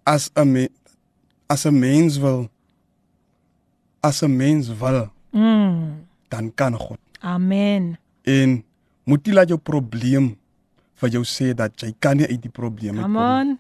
as 0.03 0.29
'n 0.35 0.51
me, 0.51 0.69
as 1.47 1.65
'n 1.65 1.79
mens 1.79 2.17
wil 2.17 2.49
as 4.01 4.21
'n 4.23 4.35
mens 4.35 4.67
wil, 4.77 5.09
Mm. 5.31 6.07
dan 6.27 6.53
kan 6.53 6.73
God. 6.73 6.97
Amen. 7.19 7.99
En 8.21 8.63
moet 9.09 9.25
jy 9.25 9.33
laat 9.33 9.49
jou 9.51 9.57
probleem 9.57 10.33
vir 11.01 11.13
jou 11.15 11.23
sê 11.27 11.53
dat 11.57 11.73
jy 11.81 11.93
kan 12.03 12.19
nie 12.19 12.27
uit 12.29 12.41
die 12.43 12.53
probleem 12.53 12.99
uitkom. 12.99 13.15
Nie. 13.15 13.25
on. 13.25 13.57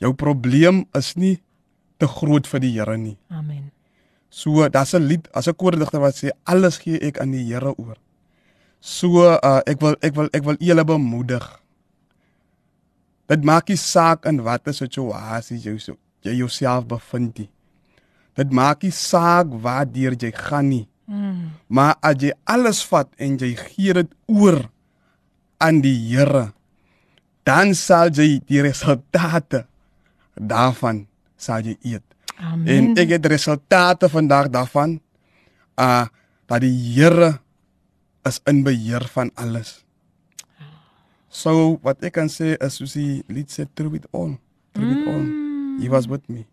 Jou 0.00 0.12
probleem 0.14 0.84
is 0.96 1.14
nie 1.16 1.36
te 2.00 2.08
groot 2.08 2.48
vir 2.48 2.62
die 2.62 2.72
Here 2.76 2.96
nie. 3.00 3.16
Amen. 3.32 3.70
So, 4.30 4.68
daar's 4.68 4.94
'n 4.94 5.06
lied, 5.08 5.28
as 5.32 5.48
'n 5.48 5.54
koordigter 5.56 6.00
wat 6.00 6.16
sê 6.16 6.30
alles 6.44 6.78
gee 6.78 6.98
ek 7.00 7.18
aan 7.20 7.32
die 7.32 7.44
Here 7.44 7.72
oor. 7.78 7.96
So, 8.80 9.24
uh, 9.24 9.60
ek 9.66 9.80
wil 9.80 9.96
ek 10.02 10.14
wil 10.14 10.28
ek 10.32 10.44
wil 10.44 10.56
julle 10.60 10.84
bemoedig. 10.84 11.46
Dit 13.26 13.44
maak 13.44 13.68
nie 13.68 13.76
saak 13.76 14.26
in 14.26 14.42
watter 14.42 14.74
situasie 14.74 15.58
jy 15.58 15.78
so, 15.78 15.96
jy 16.22 16.36
jouself 16.36 16.86
bevind 16.86 17.38
nie. 17.38 17.50
Dit 18.34 18.52
maak 18.52 18.82
nie 18.82 18.92
saak 18.92 19.46
waar 19.50 19.86
deur 19.86 20.14
jy 20.14 20.30
gaan 20.30 20.68
nie. 20.68 20.88
Mm. 21.06 21.54
Maar 21.66 21.94
as 22.02 22.18
jy 22.22 22.32
alles 22.44 22.82
vat 22.90 23.08
en 23.22 23.38
jy 23.38 23.52
gee 23.58 23.94
dit 23.94 24.12
oor 24.26 24.64
aan 25.62 25.80
die 25.84 25.96
Here, 26.10 26.50
dan 27.46 27.74
sal 27.78 28.10
jy 28.10 28.40
die 28.46 28.62
resultate 28.66 29.64
daarvan 30.34 31.06
sal 31.38 31.64
jy 31.64 31.76
eet. 31.86 32.04
Amen. 32.36 32.68
En 32.68 33.00
ek 33.00 33.16
het 33.16 33.26
resultate 33.32 34.10
vandag 34.12 34.50
daarvan 34.52 34.98
uh 35.80 36.06
dat 36.46 36.62
die 36.62 36.74
Here 36.94 37.40
is 38.26 38.40
in 38.46 38.62
beheer 38.62 39.02
van 39.10 39.30
alles. 39.34 39.82
So 41.28 41.78
wat 41.82 42.02
ek 42.06 42.16
kan 42.16 42.30
sê 42.32 42.54
is 42.54 42.78
soos 42.78 42.94
die 42.96 43.22
lied 43.28 43.50
sê 43.52 43.66
through 43.74 43.98
it 43.98 44.06
all. 44.12 44.36
Through 44.74 44.92
it 44.94 45.08
all. 45.10 45.26
He 45.82 45.90
was 45.92 46.06
with 46.08 46.24
me. 46.28 46.46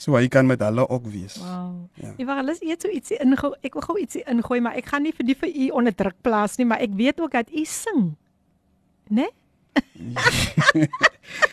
So 0.00 0.14
hy 0.16 0.28
kan 0.32 0.46
met 0.48 0.62
hulle 0.64 0.86
ook 0.88 1.06
wees. 1.12 1.34
Wow. 1.36 1.74
Ja. 2.00 2.06
Ja. 2.06 2.12
Ek 2.16 2.24
wil 2.24 2.38
alles 2.40 2.60
eers 2.64 2.80
so 2.80 2.88
ietsie 2.88 3.18
ingooi. 3.20 3.52
Ek 3.68 3.74
wil 3.76 3.82
gou 3.84 3.98
ietsie 4.00 4.22
ingooi, 4.32 4.60
maar 4.64 4.78
ek 4.80 4.86
gaan 4.88 5.02
nie 5.04 5.12
vir 5.12 5.26
die 5.28 5.36
vir 5.36 5.50
u 5.52 5.66
onder 5.82 5.92
druk 5.94 6.16
plaas 6.24 6.56
nie, 6.56 6.64
maar 6.66 6.80
ek 6.80 6.94
weet 6.96 7.20
ook 7.20 7.34
dat 7.36 7.50
u 7.52 7.64
sing. 7.68 8.14
Né? 9.12 9.28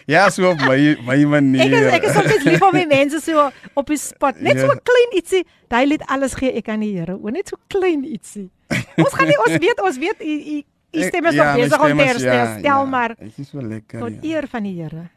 Ja, 0.08 0.30
so 0.32 0.50
op 0.50 0.62
my 0.66 0.96
my 1.06 1.18
manier. 1.30 1.90
Ek 1.92 2.04
is 2.08 2.16
ek 2.16 2.30
is 2.30 2.34
soms 2.34 2.46
lief 2.48 2.62
om 2.66 2.74
die 2.74 2.88
mense 2.88 3.20
so 3.22 3.50
op 3.78 3.90
die 3.92 3.98
spot. 4.00 4.40
Net 4.42 4.58
so 4.60 4.66
Ja. 4.66 4.74
'n 4.74 4.82
klein 4.90 5.12
ietsie. 5.20 5.44
Daai 5.68 5.86
lied 5.86 6.04
alles 6.08 6.34
gee 6.34 6.52
ek 6.56 6.70
aan 6.70 6.80
die 6.80 6.94
Here. 6.98 7.14
O, 7.20 7.30
net 7.30 7.48
so 7.52 7.58
klein 7.68 8.04
ietsie. 8.08 8.50
Ons 8.98 9.14
gaan 9.14 9.28
nie 9.28 9.38
ons 9.46 9.58
weet 9.66 9.82
ons 9.84 9.98
weet 9.98 10.22
u 10.24 10.34
u 10.56 10.64
u 10.98 11.04
stem 11.04 11.26
is 11.26 11.34
ja, 11.36 11.44
nog 11.44 11.56
my 11.56 11.62
besig 11.68 11.82
om 11.82 11.98
te 11.98 12.04
is- 12.04 12.10
herstel. 12.10 12.34
ja, 12.34 12.58
Stel 12.60 12.64
ja. 12.82 12.86
maar 12.86 13.16
Dit 13.20 13.38
is 13.38 13.50
so 13.50 13.62
lekker. 13.62 14.00
tot 14.00 14.24
ja. 14.24 14.30
eer 14.36 14.48
van 14.48 14.64
die 14.64 14.82
Here. 14.82 15.10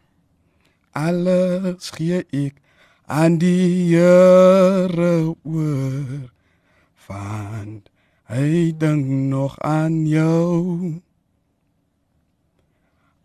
Alles 0.92 1.90
gee 1.94 2.24
ek 2.30 2.59
aan 3.10 3.38
die 3.42 3.90
Here 3.90 5.34
oor. 5.42 6.30
Want 7.08 7.90
hy 8.30 8.70
dink 8.78 9.06
nog 9.32 9.58
aan 9.66 10.06
jou. 10.06 11.02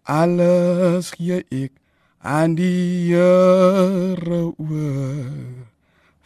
Alles 0.10 1.12
gee 1.14 1.44
ek 1.54 1.78
aan 2.26 2.58
die 2.58 3.14
Here 3.14 4.42
oor. 4.58 5.70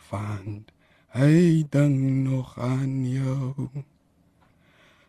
Want 0.07 0.71
hy 1.19 1.67
dink 1.67 1.99
nog 2.31 2.55
aan 2.55 3.03
jou. 3.03 3.67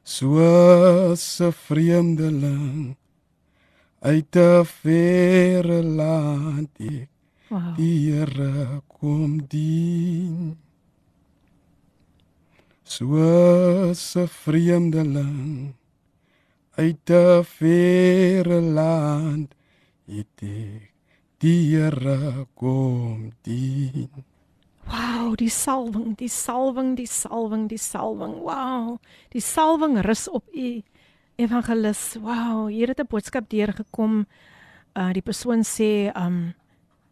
Soos 0.02 1.38
'n 1.38 1.54
vreemdeling 1.54 2.98
uit 4.02 4.34
'n 4.34 4.66
verre 4.66 5.82
land 5.86 6.74
ek 6.82 7.19
Wow. 7.50 7.74
die 7.74 8.06
Here 8.06 8.78
kom 8.86 9.40
dien. 9.50 10.54
Soos 12.86 14.14
'n 14.14 14.28
vreemdeling 14.30 15.74
uit 16.78 17.10
'n 17.10 17.42
verre 17.42 18.60
land 18.60 19.54
het 20.06 20.38
ek 20.42 20.94
die 21.42 21.74
Here 21.74 22.46
kom 22.54 23.32
dien. 23.42 24.24
Wow, 24.86 25.34
die 25.34 25.50
salwing, 25.50 26.16
die 26.16 26.28
salwing, 26.28 26.94
die 26.96 27.06
salwing, 27.06 27.68
die 27.68 27.78
salwing. 27.78 28.34
Wow. 28.46 28.98
Die 29.34 29.42
salwing 29.42 29.98
rus 30.06 30.28
op 30.28 30.46
u 30.54 30.82
evangelis. 31.34 32.14
Wow, 32.14 32.68
hier 32.70 32.88
het 32.88 33.00
'n 33.00 33.10
boodskap 33.10 33.50
deurgekom. 33.50 34.26
Uh 34.94 35.12
die 35.12 35.22
persoon 35.22 35.64
sê 35.66 36.14
um 36.14 36.54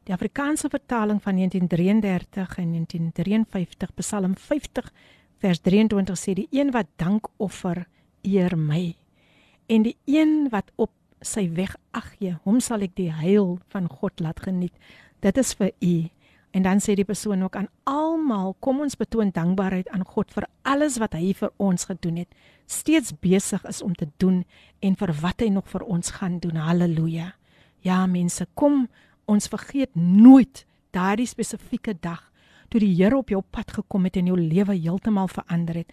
die 0.09 0.17
Afrikaanse 0.17 0.71
vertaling 0.73 1.21
van 1.21 1.37
1933 1.37 2.57
en 2.59 2.71
1953 2.73 3.95
Psalm 4.01 4.37
50 4.37 4.93
vers 5.39 5.61
23 5.61 6.17
sê 6.17 6.33
die 6.39 6.49
een 6.51 6.73
wat 6.73 6.89
dank 6.97 7.29
offer 7.37 7.85
eer 8.25 8.57
my 8.57 8.97
en 9.69 9.85
die 9.85 9.97
een 10.09 10.49
wat 10.51 10.73
op 10.77 10.91
sy 11.21 11.49
weg 11.53 11.75
ag 11.93 12.15
gee, 12.17 12.37
hom 12.47 12.61
sal 12.65 12.85
ek 12.87 12.95
die 12.97 13.11
heil 13.13 13.59
van 13.73 13.89
God 13.91 14.23
laat 14.23 14.41
geniet. 14.47 14.75
Dit 15.21 15.39
is 15.41 15.53
vir 15.59 15.73
u. 15.83 15.97
En 16.57 16.65
dan 16.65 16.81
sê 16.81 16.95
die 16.97 17.05
persoon 17.05 17.43
ook 17.45 17.59
aan 17.59 17.69
almal, 17.85 18.55
kom 18.65 18.81
ons 18.81 18.97
betoon 18.97 19.35
dankbaarheid 19.35 19.91
aan 19.93 20.07
God 20.09 20.33
vir 20.33 20.47
alles 20.65 20.97
wat 21.03 21.19
hy 21.19 21.35
vir 21.37 21.53
ons 21.61 21.85
gedoen 21.91 22.23
het. 22.23 22.31
Steeds 22.71 23.13
besig 23.21 23.65
is 23.69 23.83
om 23.85 23.93
te 23.99 24.09
doen 24.23 24.45
en 24.81 24.97
vir 24.97 25.13
wat 25.21 25.45
hy 25.45 25.51
nog 25.53 25.69
vir 25.69 25.85
ons 25.85 26.15
gaan 26.17 26.39
doen. 26.41 26.57
Halleluja. 26.57 27.35
Ja 27.85 28.07
mense, 28.07 28.47
kom 28.55 28.87
ons 29.29 29.51
vergeet 29.51 29.95
nooit 29.95 30.65
daardie 30.97 31.29
spesifieke 31.29 31.95
dag 32.01 32.25
toe 32.69 32.81
die 32.81 32.95
Here 32.97 33.17
op 33.17 33.31
jou 33.33 33.41
pad 33.41 33.73
gekom 33.79 34.05
het 34.09 34.17
en 34.21 34.29
jou 34.29 34.37
lewe 34.41 34.77
heeltemal 34.77 35.29
verander 35.33 35.83
het. 35.83 35.93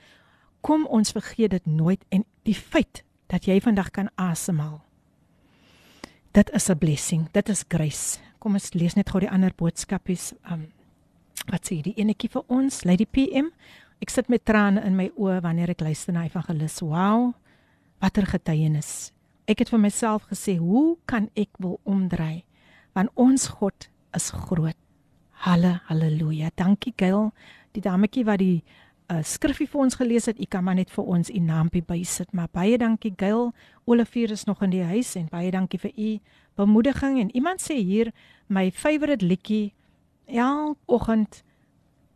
Kom 0.65 0.87
ons 0.91 1.13
vergeet 1.15 1.53
dit 1.55 1.65
nooit 1.65 2.01
en 2.09 2.25
die 2.43 2.55
feit 2.55 3.03
dat 3.31 3.47
jy 3.47 3.59
vandag 3.63 3.91
kan 3.95 4.09
asemhaal. 4.19 4.81
Dit 6.35 6.49
is 6.51 6.69
'n 6.69 6.77
blessing. 6.77 7.31
Dit 7.31 7.49
is 7.49 7.63
grace. 7.67 8.19
Kom 8.39 8.53
ons 8.53 8.73
lees 8.73 8.95
net 8.95 9.09
gou 9.09 9.19
die 9.19 9.29
ander 9.29 9.53
boodskapies. 9.55 10.33
Um 10.51 10.67
wat 11.47 11.65
sê 11.65 11.81
die 11.81 11.93
enetjie 11.95 12.29
vir 12.29 12.43
ons? 12.47 12.83
Lady 12.83 13.05
PM. 13.05 13.51
Ek 14.01 14.09
sit 14.09 14.27
met 14.29 14.45
trane 14.45 14.83
in 14.83 14.95
my 14.95 15.11
oë 15.15 15.41
wanneer 15.41 15.69
ek 15.69 15.81
luister 15.81 16.13
na 16.13 16.25
evangelis. 16.25 16.79
Wow. 16.81 17.33
Watter 18.01 18.25
getuienis. 18.25 19.11
Ek 19.47 19.59
het 19.59 19.69
vir 19.69 19.79
myself 19.79 20.25
gesê, 20.31 20.57
hoe 20.57 20.97
kan 21.05 21.29
ek 21.35 21.49
wil 21.57 21.79
omdraai? 21.83 22.43
Want 22.95 23.11
ons 23.19 23.47
God 23.59 23.89
is 24.15 24.31
groot. 24.31 24.77
Halle, 25.45 25.79
halleluja. 25.89 26.49
Dankie 26.55 26.93
Gail, 26.97 27.29
die 27.75 27.83
dametjie 27.83 28.23
wat 28.25 28.39
die 28.39 28.63
uh, 29.11 29.19
skriffie 29.23 29.67
vir 29.69 29.81
ons 29.83 29.97
gelees 29.99 30.29
het. 30.29 30.39
U 30.39 30.47
kan 30.49 30.63
maar 30.63 30.77
net 30.79 30.93
vir 30.93 31.09
ons 31.17 31.29
u 31.29 31.41
naampie 31.43 31.83
bysit. 31.85 32.31
Maar 32.33 32.47
baie 32.55 32.77
dankie 32.79 33.13
Gail. 33.19 33.51
Olivier 33.85 34.31
is 34.31 34.45
nog 34.47 34.63
in 34.63 34.73
die 34.73 34.85
huis 34.87 35.13
en 35.19 35.27
baie 35.31 35.51
dankie 35.51 35.79
vir 35.81 35.91
u 35.91 36.11
bemoediging 36.55 37.19
en 37.19 37.33
iemand 37.35 37.59
sê 37.59 37.75
hier 37.83 38.13
my 38.47 38.69
favourite 38.71 39.25
liedjie 39.25 39.73
elke 40.25 40.79
oggend 40.87 41.43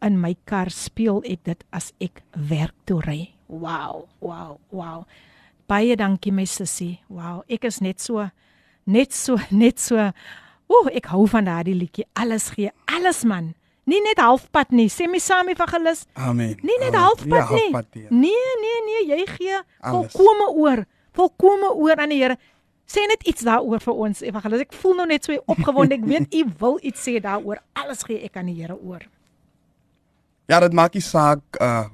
in 0.02 0.16
my 0.22 0.36
kar 0.48 0.72
speel 0.72 1.20
ek 1.28 1.44
dit 1.44 1.66
as 1.76 1.92
ek 2.00 2.24
werk 2.50 2.76
toe 2.88 3.02
ry. 3.04 3.34
Wow, 3.50 4.08
wow, 4.24 4.58
wow. 4.72 5.04
Baie 5.68 5.98
dankie 6.00 6.32
my 6.32 6.48
sussie. 6.48 7.02
Wow, 7.10 7.44
ek 7.52 7.68
is 7.68 7.82
net 7.84 8.00
so 8.02 8.30
net 8.88 9.14
so 9.14 9.38
net 9.52 9.80
so 9.84 10.10
Ooh, 10.70 10.90
ek 10.94 11.10
hou 11.10 11.26
van 11.30 11.48
daardie 11.50 11.74
liedjie. 11.76 12.06
Alles 12.14 12.52
gee, 12.54 12.70
alles 12.86 13.24
man. 13.26 13.54
Nie 13.90 14.02
net 14.06 14.22
halfpad 14.22 14.74
nie. 14.76 14.88
Sê 14.92 15.08
my 15.10 15.18
saam 15.24 15.50
evangelis. 15.50 16.06
Amen. 16.14 16.54
Nie 16.62 16.78
net 16.78 16.94
Amen. 16.94 17.02
halfpad 17.08 17.40
ja, 17.42 17.56
nie. 17.56 17.66
halfpad, 17.72 17.88
ja. 17.98 18.08
Nee, 18.14 18.54
nee, 18.62 18.80
nee, 18.86 19.02
jy 19.16 19.26
gee 19.34 19.56
Alles. 19.58 20.14
volkome 20.14 20.50
oor. 20.62 20.84
Volkome 21.18 21.72
oor 21.74 21.98
aan 21.98 22.14
die 22.14 22.22
Here. 22.22 22.38
Sê 22.90 23.06
net 23.10 23.26
iets 23.30 23.46
daaroor 23.46 23.82
vir 23.82 24.04
ons, 24.06 24.22
evangelis. 24.26 24.66
Ek 24.66 24.78
voel 24.82 24.96
nou 24.98 25.08
net 25.10 25.26
so 25.26 25.38
opgewonde. 25.50 25.98
Ek 25.98 26.06
weet 26.10 26.38
u 26.38 26.44
wil 26.62 26.80
iets 26.86 27.02
sê 27.06 27.18
daaroor. 27.22 27.62
Alles 27.78 28.06
gee 28.06 28.22
ek 28.26 28.38
aan 28.38 28.50
die 28.50 28.58
Here 28.62 28.78
oor. 28.78 29.06
Ja, 30.50 30.60
dit 30.64 30.74
maak 30.74 30.96
nie 30.98 31.06
saak 31.06 31.62
uh 31.62 31.88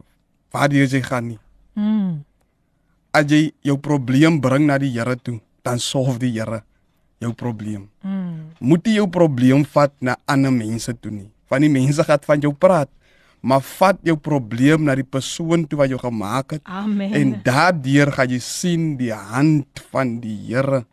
waar 0.56 0.72
jy 0.72 0.86
jy 0.88 1.02
gaan 1.04 1.26
nie. 1.34 1.40
Mm. 1.76 2.22
As 3.12 3.26
jy 3.28 3.50
jou 3.68 3.76
probleem 3.80 4.40
bring 4.40 4.68
na 4.70 4.78
die 4.80 4.94
Here 4.96 5.16
toe, 5.20 5.42
dan 5.64 5.80
solf 5.84 6.20
die 6.20 6.32
Here 6.38 6.62
jou 7.20 7.34
probleem. 7.36 7.90
Mm. 8.04 8.15
Moet 8.60 8.88
jy 8.88 9.00
jou 9.00 9.08
probleem 9.12 9.66
vat 9.74 9.94
na 10.00 10.16
ander 10.26 10.54
mense 10.54 10.94
toe 11.00 11.12
nie. 11.12 11.30
Van 11.52 11.62
die 11.62 11.70
mense 11.70 12.04
gaan 12.04 12.24
van 12.26 12.42
jou 12.42 12.54
praat, 12.54 12.90
maar 13.46 13.62
vat 13.62 14.00
jou 14.06 14.16
probleem 14.18 14.86
na 14.88 14.96
die 14.98 15.06
persoon 15.06 15.68
toe 15.70 15.78
wat 15.78 15.92
jou 15.92 16.00
gemaak 16.02 16.58
het. 16.58 16.64
Amen. 16.66 17.14
En 17.14 17.36
daardeur 17.46 18.12
gaan 18.16 18.32
jy 18.34 18.42
sien 18.42 18.96
die 18.98 19.14
hand 19.14 19.84
van 19.92 20.18
die 20.24 20.38
Here. 20.48 20.86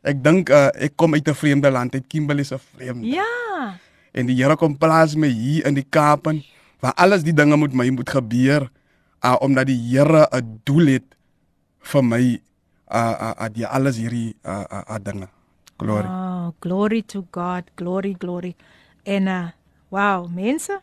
Ek 0.00 0.22
dink 0.24 0.48
uh, 0.48 0.70
ek 0.80 0.96
kom 0.96 1.14
uit 1.14 1.28
'n 1.28 1.36
vreemde 1.36 1.70
land, 1.70 1.94
uit 1.94 2.06
Kimberley 2.08 2.44
se 2.44 2.58
vreemde. 2.58 3.06
Ja. 3.06 3.76
En 4.12 4.26
die 4.26 4.36
Here 4.36 4.56
kom 4.56 4.78
plaas 4.78 5.14
my 5.14 5.28
hier 5.28 5.66
in 5.66 5.74
die 5.74 5.86
Kaap 5.86 6.26
en 6.26 6.42
waar 6.80 6.96
alles 6.96 7.22
die 7.22 7.36
dinge 7.36 7.56
moet 7.56 7.74
my 7.76 7.90
moet 7.90 8.08
gebeur 8.08 8.70
uh, 9.24 9.36
omdat 9.40 9.66
die 9.66 9.80
Here 9.90 10.28
'n 10.32 10.60
doel 10.64 10.86
het 10.86 11.08
vir 11.80 12.04
my 12.04 12.40
uh 12.90 13.14
uh, 13.20 13.34
uh 13.40 13.48
die 13.52 13.66
alles 13.66 13.96
hierdie 13.96 14.34
uh 14.44 14.64
uh, 14.72 14.82
uh 14.88 14.98
dinge. 14.98 15.28
Glory. 15.80 16.06
Oh, 16.06 16.52
glory 16.60 17.02
to 17.02 17.24
God. 17.32 17.70
Glory, 17.74 18.14
glory. 18.18 18.54
En 19.02 19.26
uh 19.26 19.48
wow, 19.88 20.28
mense. 20.28 20.76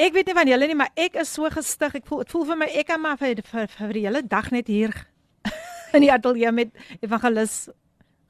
Ek 0.00 0.14
weet 0.16 0.26
nie 0.26 0.34
van 0.34 0.48
julle 0.48 0.66
nie, 0.66 0.78
maar 0.78 0.90
ek 0.98 1.20
is 1.20 1.30
so 1.36 1.46
gestig. 1.52 2.00
Ek 2.00 2.08
voel 2.08 2.24
ek 2.24 2.32
voel 2.32 2.46
vir 2.48 2.60
my 2.64 2.68
ek 2.72 2.88
kan 2.88 3.02
maar 3.02 3.20
vir, 3.20 3.42
vir, 3.44 3.68
vir 3.76 3.94
die 3.98 4.06
hele 4.08 4.24
dag 4.24 4.48
net 4.54 4.72
hier 4.72 4.94
in 5.94 6.06
die 6.06 6.10
ateljee 6.12 6.50
met 6.56 6.72
evangelis 7.04 7.68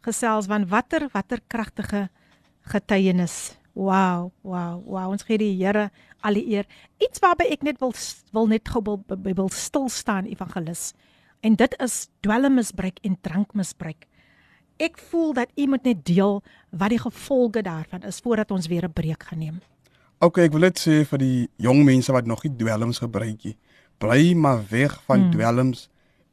gesels 0.02 0.48
want 0.50 0.66
watter 0.72 1.06
watter 1.14 1.40
kragtige 1.46 2.08
getuienis. 2.74 3.54
Wow, 3.72 4.32
wow, 4.44 4.82
wow. 4.84 5.06
Ons 5.14 5.24
gee 5.24 5.38
die 5.40 5.54
Here 5.56 5.88
al 6.20 6.36
die 6.36 6.44
eer. 6.52 6.66
Iets 7.00 7.22
waarby 7.22 7.46
ek 7.54 7.64
net 7.64 7.80
wil 7.80 7.94
wil 8.34 8.50
net 8.50 8.68
gou 8.68 8.82
wil, 8.84 9.00
wil 9.08 9.48
stil 9.54 9.88
staan 9.88 10.28
evangelis. 10.28 10.90
En 11.42 11.56
dit 11.58 11.78
is 11.82 12.08
dwelmmisbruik 12.22 13.00
en 13.06 13.16
drankmisbruik. 13.24 14.06
Ek 14.79 14.99
voel 14.99 15.33
dat 15.33 15.49
u 15.57 15.66
moet 15.66 15.85
net 15.85 16.05
deel 16.07 16.43
wat 16.70 16.89
die 16.91 16.99
gevolge 16.99 17.62
daarvan 17.62 18.03
is 18.03 18.20
voordat 18.20 18.51
ons 18.51 18.66
weer 18.66 18.85
'n 18.85 18.93
breek 18.93 19.23
gaan 19.23 19.39
neem. 19.39 19.61
Okay, 20.18 20.45
ek 20.45 20.53
wil 20.53 20.61
net 20.61 20.79
sê 20.79 21.05
vir 21.05 21.18
die 21.18 21.49
jong 21.59 21.85
mense 21.85 22.12
wat 22.12 22.27
nog 22.27 22.43
nie 22.45 22.57
dwelms 22.57 22.99
gebruik 22.99 23.45
nie, 23.45 23.57
bly 23.99 24.35
maar 24.35 24.62
weg 24.70 25.03
van 25.07 25.20
Mm. 25.20 25.31
dwelms 25.31 25.89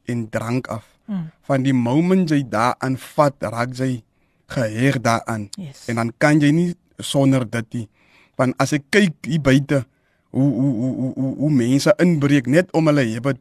en 0.06 0.28
drank 0.30 0.66
af. 0.66 0.86
Mm. 1.06 1.30
Van 1.42 1.62
die 1.62 1.72
moment 1.74 2.30
jy 2.30 2.42
daaraan 2.48 2.96
vat, 2.98 3.34
raak 3.40 3.74
jy 3.74 4.02
geheg 4.46 5.00
daaraan. 5.00 5.48
Yes. 5.58 5.88
En 5.88 5.94
dan 5.96 6.12
kan 6.18 6.40
jy 6.40 6.50
nie 6.50 6.74
sonder 6.98 7.50
dit 7.50 7.72
nie. 7.74 7.88
Want 8.36 8.54
as 8.58 8.72
ek 8.72 8.82
kyk 8.90 9.12
hier 9.26 9.40
buite 9.40 9.84
hoe 10.30 10.52
hoe 10.52 10.74
hoe 10.74 10.94
hoe 10.94 11.12
hoe, 11.14 11.36
hoe 11.36 11.50
mense 11.50 11.94
inbreek 11.98 12.46
net 12.46 12.72
om 12.72 12.86
hulle 12.86 13.14
habit 13.14 13.38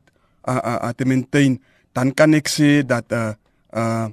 uh, 0.47 0.55
uh, 0.55 0.79
uh, 0.83 0.89
te 0.89 1.05
maintain, 1.05 1.61
dan 1.93 2.13
kan 2.13 2.33
ek 2.33 2.47
sê 2.49 2.85
dat 2.85 3.11
uh 3.11 3.33
uh 3.73 4.07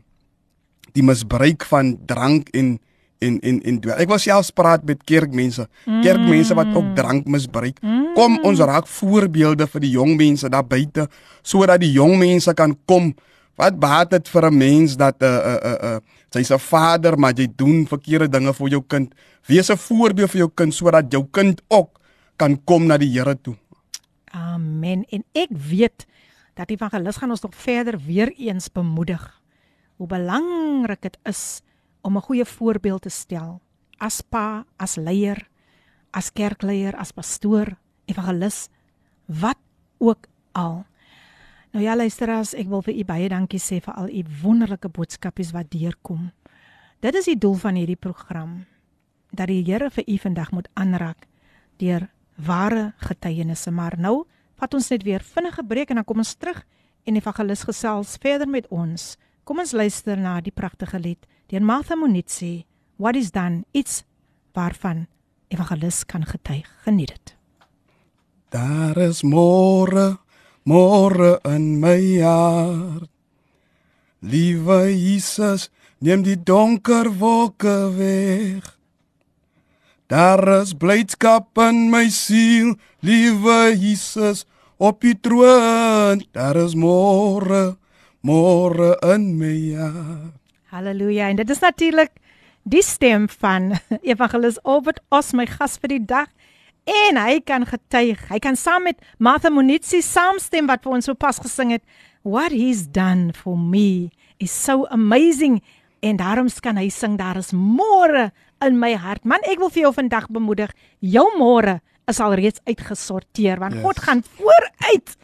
die 0.96 1.04
misbruik 1.04 1.66
van 1.68 1.94
drank 2.08 2.48
en 2.56 2.76
en 3.18 3.38
en 3.40 3.60
en 3.62 3.78
dwel. 3.80 3.96
Ek 4.02 4.10
wil 4.10 4.20
selfs 4.20 4.50
praat 4.52 4.84
met 4.88 5.00
kerkmense. 5.08 5.64
Kerkmense 6.04 6.56
wat 6.56 6.72
ook 6.76 6.90
drank 6.98 7.28
misbruik. 7.32 7.78
Kom 8.16 8.36
ons 8.44 8.60
raak 8.60 8.88
voorbeelde 8.98 9.68
vir 9.72 9.84
die 9.84 9.94
jong 9.94 10.16
mense 10.18 10.50
daar 10.52 10.66
buite 10.66 11.08
sodat 11.42 11.80
die 11.80 11.92
jong 11.94 12.18
mense 12.20 12.52
kan 12.58 12.76
kom. 12.88 13.14
Wat 13.56 13.78
baat 13.80 14.10
dit 14.12 14.28
vir 14.28 14.50
'n 14.50 14.56
mens 14.56 14.96
dat 14.96 15.16
'n 15.20 15.24
uh, 15.24 15.30
'n 15.30 15.36
uh, 15.36 15.72
'n 15.72 15.84
uh, 15.84 15.94
uh, 15.96 15.98
sy's 16.30 16.52
'n 16.52 16.58
vader 16.58 17.16
maar 17.18 17.32
jy 17.32 17.48
doen 17.56 17.86
verkeerde 17.86 18.28
dinge 18.28 18.52
vir 18.52 18.68
jou 18.68 18.82
kind. 18.86 19.14
Wees 19.46 19.70
'n 19.70 19.76
voorbeeld 19.76 20.30
vir 20.30 20.38
jou 20.38 20.50
kind 20.54 20.74
sodat 20.74 21.12
jou 21.12 21.26
kind 21.30 21.62
ook 21.68 22.00
kan 22.36 22.64
kom 22.64 22.86
na 22.86 22.98
die 22.98 23.10
Here 23.10 23.40
toe. 23.40 23.56
Amen. 24.30 25.04
En 25.08 25.24
ek 25.32 25.48
weet 25.50 26.06
dat 26.54 26.70
evangelis 26.70 27.16
gaan 27.16 27.30
ons 27.30 27.40
nog 27.40 27.54
verder 27.54 27.98
weer 28.06 28.32
eens 28.36 28.68
bemoedig 28.72 29.40
hoe 29.96 30.06
belangrik 30.06 31.02
dit 31.02 31.18
is 31.24 31.62
om 32.02 32.16
'n 32.16 32.22
goeie 32.22 32.44
voorbeeld 32.44 33.02
te 33.02 33.08
stel 33.08 33.60
as 33.98 34.20
pa, 34.20 34.64
as 34.76 34.96
leier, 34.96 35.48
as 36.10 36.30
kerkleier, 36.32 36.96
as 36.96 37.12
pastoor, 37.12 37.76
evangelis, 38.06 38.68
wat 39.26 39.58
ook 39.98 40.28
al. 40.52 40.84
Nou 41.72 41.84
ja, 41.84 41.96
luisteraars, 41.96 42.54
ek 42.54 42.68
wil 42.68 42.82
vir 42.82 42.94
u 42.94 43.04
baie 43.04 43.28
dankie 43.28 43.60
sê 43.60 43.80
vir 43.84 43.94
al 43.94 44.08
u 44.08 44.22
wonderlike 44.42 44.88
boodskapies 44.88 45.52
wat 45.52 45.70
deurkom. 45.70 46.30
Dit 47.00 47.14
is 47.14 47.28
die 47.28 47.38
doel 47.38 47.58
van 47.60 47.76
hierdie 47.76 48.00
program 48.00 48.64
dat 49.36 49.50
die 49.50 49.64
Here 49.66 49.90
vir 49.90 50.04
u 50.08 50.16
vandag 50.18 50.52
moet 50.52 50.68
aanraak 50.74 51.26
deur 51.76 52.08
ware 52.36 52.94
getuienisse. 52.96 53.70
Maar 53.70 53.98
nou 54.00 54.24
vat 54.56 54.74
ons 54.74 54.88
net 54.90 55.04
weer 55.04 55.20
vinnige 55.20 55.64
breek 55.64 55.90
en 55.90 56.00
dan 56.00 56.08
kom 56.08 56.22
ons 56.24 56.34
terug 56.34 56.62
en 57.04 57.16
evangelis 57.16 57.66
gesels 57.68 58.16
verder 58.22 58.48
met 58.48 58.68
ons. 58.72 59.16
Kom 59.46 59.60
ons 59.62 59.70
luister 59.78 60.18
na 60.18 60.40
die 60.42 60.50
pragtige 60.50 60.98
lied 60.98 61.22
deur 61.46 61.62
Martha 61.62 61.94
Monitsi. 61.94 62.64
What 62.98 63.14
is 63.14 63.28
done? 63.30 63.62
It's 63.70 64.02
waarvan 64.58 65.04
evangelis 65.54 66.00
kan 66.02 66.26
getuig. 66.26 66.66
Geniet 66.82 67.12
dit. 67.14 67.36
Daar 68.50 68.98
is 68.98 69.22
môre, 69.22 70.18
môre 70.66 71.38
in 71.46 71.78
my 71.78 72.18
hart. 72.24 73.06
Liewe 74.18 74.90
Jesus, 74.90 75.68
neem 76.02 76.26
die 76.26 76.34
donker 76.34 77.12
wolke 77.22 77.94
weg. 77.94 78.66
Daar 80.10 80.42
is 80.58 80.74
blydskap 80.74 81.54
in 81.68 81.86
my 81.94 82.08
siel, 82.10 82.74
liewe 82.98 83.76
Jesus, 83.78 84.42
op 84.76 85.06
die 85.06 85.14
troon. 85.14 86.26
Daar 86.34 86.58
is 86.66 86.74
môre, 86.74 87.76
môre 88.26 88.96
in 89.14 89.36
my 89.38 89.58
hart. 89.78 90.34
Halleluja. 90.72 91.30
En 91.30 91.38
dit 91.38 91.50
is 91.50 91.62
natuurlik 91.62 92.12
die 92.66 92.82
stem 92.82 93.28
van 93.40 93.76
Evangelis 94.12 94.58
Albert 94.64 95.00
Os 95.14 95.32
my 95.36 95.46
gas 95.46 95.78
vir 95.82 95.96
die 95.96 96.04
dag. 96.04 96.28
En 96.86 97.18
hy 97.18 97.40
kan 97.46 97.66
getuig. 97.66 98.20
Hy 98.30 98.38
kan 98.42 98.58
saam 98.58 98.86
met 98.86 99.00
Martha 99.18 99.50
Monitsi 99.50 100.02
saamstem 100.04 100.68
wat 100.70 100.84
vir 100.86 100.98
ons 100.98 101.08
sopas 101.10 101.40
gesing 101.42 101.74
het. 101.74 101.84
What 102.26 102.54
he's 102.54 102.86
done 102.86 103.34
for 103.34 103.58
me 103.58 104.10
is 104.42 104.54
so 104.54 104.86
amazing. 104.94 105.62
En 106.02 106.18
daarom 106.18 106.50
kan 106.62 106.78
hy 106.78 106.88
sing 106.94 107.16
daar 107.18 107.38
is 107.38 107.52
môre 107.54 108.30
in 108.62 108.78
my 108.78 108.94
hart. 108.98 109.24
Man, 109.24 109.42
ek 109.46 109.62
wil 109.62 109.70
vir 109.70 109.86
jou 109.86 109.94
vandag 109.96 110.28
bemoedig. 110.34 110.74
Jou 111.02 111.26
môre 111.38 111.80
is 112.06 112.20
al 112.22 112.36
reeds 112.38 112.62
uitgesorteer 112.66 113.58
want 113.62 113.78
yes. 113.78 113.82
God 113.82 114.02
gaan 114.02 114.22
vooruit. 114.38 115.16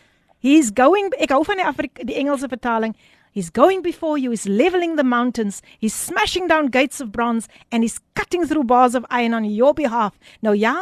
He's 0.42 0.72
going 0.74 1.12
ek 1.22 1.30
hou 1.30 1.44
van 1.46 1.60
die 1.60 1.66
Afrika 1.66 2.02
die 2.02 2.16
Engelse 2.18 2.48
vertaling. 2.50 2.96
He's 3.32 3.48
going 3.48 3.80
before 3.80 4.18
you, 4.18 4.32
he's 4.34 4.44
leveling 4.44 4.96
the 4.96 5.04
mountains, 5.04 5.62
he's 5.78 5.94
smashing 5.94 6.48
down 6.48 6.66
gates 6.66 7.00
of 7.00 7.12
bronze 7.12 7.46
and 7.70 7.84
he's 7.84 8.00
cutting 8.14 8.44
through 8.44 8.64
bars 8.64 8.96
of 8.98 9.06
iron 9.08 9.32
on 9.32 9.46
your 9.46 9.72
behalf. 9.72 10.18
Nou 10.42 10.56
ja, 10.58 10.74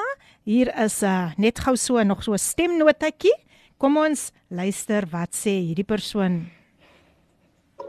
hier 0.49 0.73
is 0.81 1.03
uh, 1.05 1.31
net 1.37 1.61
gou 1.61 1.77
so 1.77 2.03
nog 2.03 2.25
so 2.25 2.33
'n 2.33 2.39
stemnotetjie. 2.39 3.37
Kom 3.79 3.97
ons 3.97 4.33
luister 4.49 5.05
wat 5.13 5.37
sê 5.37 5.53
hierdie 5.61 5.87
persoon. 5.87 6.49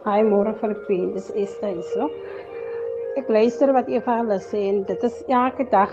Hi 0.03 0.21
môre 0.27 0.53
vir 0.59 0.75
die 0.89 1.07
dis 1.15 1.31
Esther 1.31 1.71
hierso. 1.71 2.11
Ek 3.15 3.31
luister 3.31 3.71
wat 3.71 3.87
Eva 3.87 4.19
hulle 4.19 4.39
sê 4.43 4.67
en 4.67 4.83
dit 4.83 5.03
is 5.03 5.23
elke 5.29 5.69
dag 5.71 5.91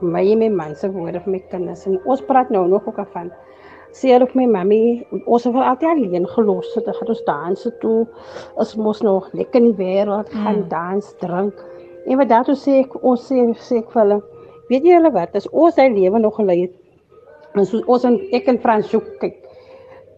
my 0.00 0.22
en 0.32 0.38
my 0.38 0.48
man 0.48 0.74
se 0.76 0.88
woorde 0.88 1.20
vir 1.26 1.32
my 1.32 1.42
kinders 1.50 1.86
en 1.86 1.98
ons 2.06 2.22
praat 2.22 2.50
nou 2.50 2.68
nog 2.68 2.86
ook 2.86 2.98
af 2.98 3.10
van 3.12 3.30
hulle 3.98 4.26
vir 4.30 4.40
my 4.40 4.46
mami 4.54 4.80
ons 5.26 5.44
het 5.44 5.54
altyd 5.54 5.90
alleen 5.90 6.26
gelos 6.34 6.68
het 6.76 6.88
gaan 6.98 7.12
ons 7.14 7.22
dans 7.26 7.66
toe 7.82 8.06
ons 8.54 8.76
mos 8.76 9.02
nog 9.02 9.28
lekker 9.32 9.60
in 9.60 9.70
die 9.70 9.78
wêreld 9.78 10.30
gaan 10.30 10.62
mm. 10.62 10.68
dans 10.70 11.12
drink 11.22 11.64
en 12.06 12.20
wat 12.20 12.30
daartoe 12.30 12.56
sê 12.58 12.80
ek 12.84 12.94
ons 13.02 13.26
sê 13.26 13.42
sê 13.58 13.80
ek 13.82 13.90
vir 13.94 14.02
hulle 14.02 14.20
weet 14.70 14.86
jy 14.86 14.96
hulle 14.98 15.12
wat 15.16 15.34
as 15.36 15.48
ons 15.50 15.78
hy 15.80 15.88
lewe 15.90 16.22
nog 16.22 16.38
gelei 16.38 16.60
het 16.62 17.58
ons 17.58 17.74
ons 17.80 18.06
en 18.06 18.18
ek 18.36 18.48
en 18.52 18.60
Frans 18.62 18.90
so 18.92 19.02
kyk 19.22 19.36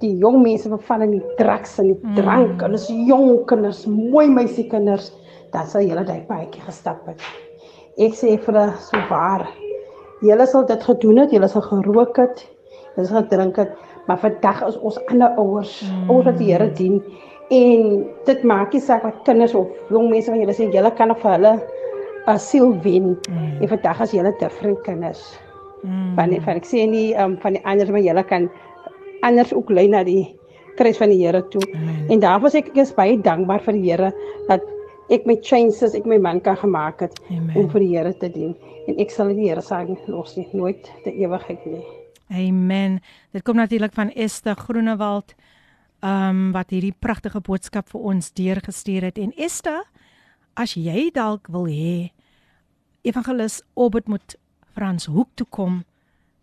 die 0.02 0.12
jong 0.20 0.42
mense 0.42 0.68
wat 0.68 0.84
val 0.88 1.06
in 1.06 1.16
die 1.16 1.36
drugs 1.38 1.78
en 1.80 1.92
die 1.92 1.98
mm. 1.98 2.14
drank 2.18 2.54
mm. 2.54 2.62
hulle 2.66 2.80
is 2.82 2.88
jong 3.08 3.44
kinders 3.48 3.84
mooi 3.88 4.28
meisie 4.28 4.68
kinders 4.68 5.12
dan 5.56 5.68
sal 5.68 5.84
julle 5.86 6.04
daai 6.08 6.22
paadjie 6.28 6.64
gestap 6.68 7.08
het 7.08 7.24
ek 7.96 8.16
sê 8.20 8.36
vir 8.36 8.52
hulle 8.52 8.68
so 8.84 9.04
waar 9.08 9.48
julle 10.22 10.46
sal 10.46 10.68
dit 10.68 10.90
gedoen 10.90 11.24
het 11.24 11.32
julle 11.34 11.48
sal 11.50 11.64
gerook 11.70 12.20
het 12.20 12.44
dis 12.96 13.12
gedrink 13.12 13.56
het, 13.56 13.76
maar 14.06 14.18
vandag 14.20 14.64
is 14.66 14.78
ons 14.80 14.98
ander 15.08 15.36
ouers, 15.40 15.80
mm. 15.86 16.10
ouers 16.10 16.26
wat 16.30 16.40
die 16.40 16.50
Here 16.52 16.70
dien 16.76 16.98
en 17.52 18.02
dit 18.26 18.42
maak 18.48 18.72
nie 18.72 18.80
saak 18.80 19.04
wat 19.06 19.22
kinders 19.26 19.54
of 19.58 19.70
jong 19.92 20.08
mense 20.10 20.30
van 20.32 20.40
julle 20.40 20.56
sê 20.56 20.68
julle 20.72 20.90
kan 20.96 21.12
of 21.12 21.22
hulle 21.26 21.56
asiel 22.30 22.74
wen. 22.84 23.16
Mm. 23.28 23.62
En 23.62 23.68
vandag 23.68 24.00
as 24.00 24.14
julle 24.14 24.32
different 24.40 24.80
kinders. 24.86 25.22
Mm. 25.82 26.12
Van 26.16 26.36
van 26.46 26.60
ek 26.60 26.68
sê 26.68 26.84
nie 26.88 27.08
um, 27.18 27.36
van 27.42 27.58
die 27.58 27.64
ander 27.68 27.90
maar 27.92 28.04
julle 28.04 28.24
kan 28.28 28.48
anders 29.26 29.52
ook 29.54 29.70
lei 29.70 29.88
na 29.90 30.04
die 30.06 30.24
kruis 30.78 30.98
van 30.98 31.12
die 31.12 31.20
Here 31.24 31.42
toe. 31.52 31.62
Mm. 31.72 32.12
En 32.14 32.22
daarvoor 32.22 32.54
sê 32.54 32.62
ek 32.62 32.72
ek 32.72 32.84
is 32.86 32.94
baie 32.96 33.18
dankbaar 33.20 33.64
vir 33.66 33.78
die 33.78 33.88
Here 33.90 34.12
dat 34.48 34.68
ek 35.12 35.26
my 35.28 35.36
chances 35.44 35.96
ek 35.98 36.06
my 36.08 36.18
man 36.22 36.40
kan 36.40 36.56
gemaak 36.56 37.02
het 37.04 37.18
Amen. 37.28 37.56
om 37.56 37.68
vir 37.74 37.84
die 37.84 37.90
Here 37.96 38.14
te 38.14 38.30
dien. 38.32 38.54
En 38.88 39.02
ek 39.02 39.12
sal 39.12 39.34
die 39.34 39.50
Here 39.50 39.64
sê 39.64 39.82
los 40.06 40.38
nie 40.38 40.48
nooit 40.52 40.88
te 41.04 41.12
ewigheid 41.12 41.66
nie. 41.66 41.82
Amen. 42.32 43.00
Dit 43.30 43.42
kom 43.42 43.56
natuurlik 43.56 43.92
van 43.92 44.10
Esther 44.10 44.56
Groenewald 44.56 45.34
ehm 46.02 46.28
um, 46.28 46.52
wat 46.52 46.70
hierdie 46.70 46.94
pragtige 46.98 47.40
boodskap 47.40 47.88
vir 47.92 48.00
ons 48.00 48.32
deurgestuur 48.32 49.04
het. 49.06 49.18
En 49.18 49.30
Esther, 49.36 49.84
as 50.58 50.74
jy 50.74 51.10
dalk 51.14 51.46
wil 51.46 51.68
hê 51.70 52.10
Evangelis 53.02 53.60
Obed 53.74 54.08
moet 54.08 54.34
Frans 54.74 55.06
Hoek 55.06 55.28
toe 55.34 55.46
kom, 55.46 55.84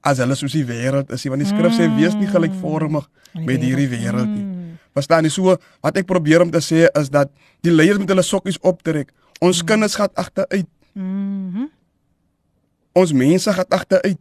as 0.05 0.21
hulle 0.21 0.35
soos 0.37 0.53
die 0.53 0.65
wêreld 0.67 1.09
is, 1.15 1.25
want 1.31 1.41
die 1.41 1.49
skrif 1.49 1.73
sê 1.73 1.87
wees 1.97 2.15
nie 2.17 2.29
gelykvormig 2.29 3.07
met 3.33 3.63
hierdie 3.65 3.89
wêreld 3.89 4.29
nie. 4.29 4.43
Mm. 4.45 4.77
Verstaan 4.95 5.25
jy 5.27 5.33
so 5.33 5.55
wat 5.83 5.97
ek 5.97 6.07
probeer 6.07 6.45
om 6.45 6.51
te 6.53 6.61
sê 6.63 6.85
is 6.87 7.09
dat 7.11 7.31
die 7.65 7.73
leiers 7.73 7.99
met 7.99 8.11
hulle 8.13 8.23
sokkies 8.23 8.61
optrek. 8.61 9.09
Ons 9.41 9.63
mm. 9.63 9.67
kinders 9.71 9.97
gaan 9.99 10.13
agteruit. 10.13 10.69
Mhm. 10.95 11.71
Ons 12.95 13.11
mense 13.11 13.51
gaan 13.51 13.71
agteruit. 13.75 14.19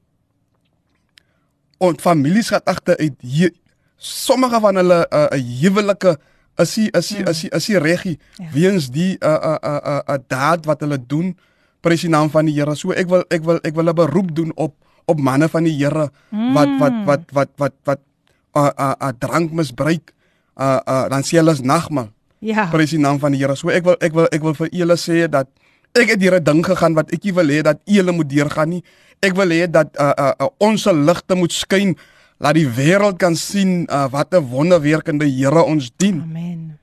Ons 1.78 2.02
families 2.02 2.50
gaan 2.50 2.64
agteruit. 2.66 3.14
Hier 3.22 3.52
sommige 3.96 4.58
van 4.60 4.80
hulle 4.82 5.06
'n 5.06 5.14
uh, 5.14 5.60
huwelike 5.62 6.16
is 6.58 6.74
hy 6.76 6.88
is 6.90 7.08
hy 7.10 7.22
is 7.30 7.42
hy 7.42 7.48
is 7.54 7.66
hy 7.66 7.78
reggie 7.78 8.18
Ja. 8.38 8.50
weens 8.52 8.90
die 8.90 9.16
'n 9.20 9.38
'n 9.38 9.58
'n 9.62 10.02
'n 10.10 10.24
daad 10.28 10.66
wat 10.66 10.80
hulle 10.80 10.98
doen 10.98 11.36
prys 11.80 12.00
die 12.00 12.10
naam 12.10 12.30
van 12.30 12.46
die 12.46 12.54
Here. 12.54 12.74
So 12.74 12.92
ek 12.92 13.08
wil 13.08 13.24
ek 13.30 13.42
wil 13.44 13.58
ek 13.62 13.74
wil 13.74 13.88
'n 13.88 13.94
beroep 13.94 14.34
doen 14.34 14.52
op 14.56 14.74
op 15.04 15.20
manne 15.20 15.48
van 15.48 15.64
die 15.64 15.76
Here 15.76 16.10
wat 16.30 16.70
wat 16.80 16.96
wat 17.04 17.22
wat 17.32 17.50
wat 17.56 17.74
wat 17.84 18.00
'n 18.54 18.70
'n 18.76 18.94
'n 19.00 19.18
drank 19.18 19.52
misbruik. 19.52 20.14
Uh 20.56 20.80
uh 20.86 21.08
dan 21.08 21.22
sê 21.22 21.38
hulle 21.38 21.52
is 21.52 21.60
nagmaal. 21.60 22.08
Ja. 22.38 22.68
Prys 22.68 22.90
die 22.90 23.00
naam 23.00 23.18
van 23.18 23.32
die 23.32 23.40
Here. 23.40 23.56
So 23.56 23.68
ek 23.68 23.84
wil 23.84 23.96
ek 24.00 24.12
wil 24.12 24.28
ek 24.30 24.42
wil 24.42 24.54
vir 24.54 24.68
julle 24.70 24.96
sê 24.96 25.28
dat 25.28 25.48
ek 25.94 26.14
het 26.14 26.20
hier 26.20 26.36
'n 26.40 26.44
ding 26.44 26.64
gegaan 26.64 26.94
wat 26.94 27.12
ek 27.12 27.24
nie 27.24 27.32
wil 27.32 27.48
hê 27.48 27.62
dat 27.62 27.80
julle 27.84 28.12
moet 28.12 28.28
deurgaan 28.28 28.68
nie. 28.68 28.82
Ek 29.20 29.34
wil 29.34 29.48
hê 29.48 29.70
dat 29.70 29.88
uh, 29.96 30.12
uh, 30.18 30.32
uh, 30.40 30.48
ons 30.58 30.84
ligte 30.84 31.34
moet 31.34 31.52
skyn 31.52 31.96
laat 32.38 32.54
die 32.54 32.68
wêreld 32.68 33.18
kan 33.18 33.36
sien 33.36 33.86
uh, 33.88 34.08
wat 34.10 34.34
'n 34.34 34.44
wonderwerkende 34.50 35.24
Here 35.24 35.62
ons 35.62 35.90
dien. 35.96 36.20
Amen. 36.20 36.78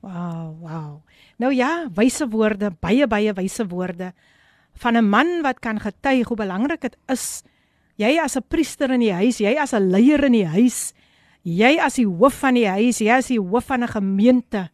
Wow, 0.00 0.54
wow. 0.60 1.02
Nou 1.36 1.52
ja, 1.52 1.88
wyse 1.94 2.28
woorde, 2.28 2.70
baie 2.80 3.06
baie 3.06 3.32
wyse 3.32 3.66
woorde 3.66 4.12
van 4.74 4.96
'n 4.96 5.08
man 5.08 5.42
wat 5.42 5.58
kan 5.60 5.80
getuig 5.80 6.28
hoe 6.28 6.36
belangrik 6.36 6.80
dit 6.80 6.96
is. 7.06 7.42
Jy 7.96 8.18
as 8.18 8.36
'n 8.36 8.42
priester 8.48 8.90
in 8.90 9.00
die 9.00 9.12
huis, 9.12 9.38
jy 9.38 9.56
as 9.56 9.72
'n 9.72 9.90
leier 9.90 10.24
in 10.24 10.32
die 10.32 10.46
huis, 10.46 10.92
jy 11.44 11.78
as 11.78 11.94
die 11.96 12.06
hoof 12.06 12.34
van 12.34 12.54
die 12.54 12.66
huis, 12.68 12.98
jy 13.00 13.10
as 13.10 13.28
die 13.28 13.38
hoof 13.40 13.64
van 13.66 13.82
'n 13.84 13.88
gemeente. 13.88 14.70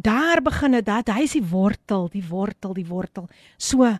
Daar 0.00 0.40
begin 0.42 0.72
dit, 0.72 0.84
dat 0.86 1.08
hy 1.08 1.22
is 1.22 1.32
die 1.32 1.42
wortel, 1.50 2.08
die 2.08 2.22
wortel, 2.28 2.72
die 2.74 2.86
wortel. 2.86 3.28
So 3.58 3.98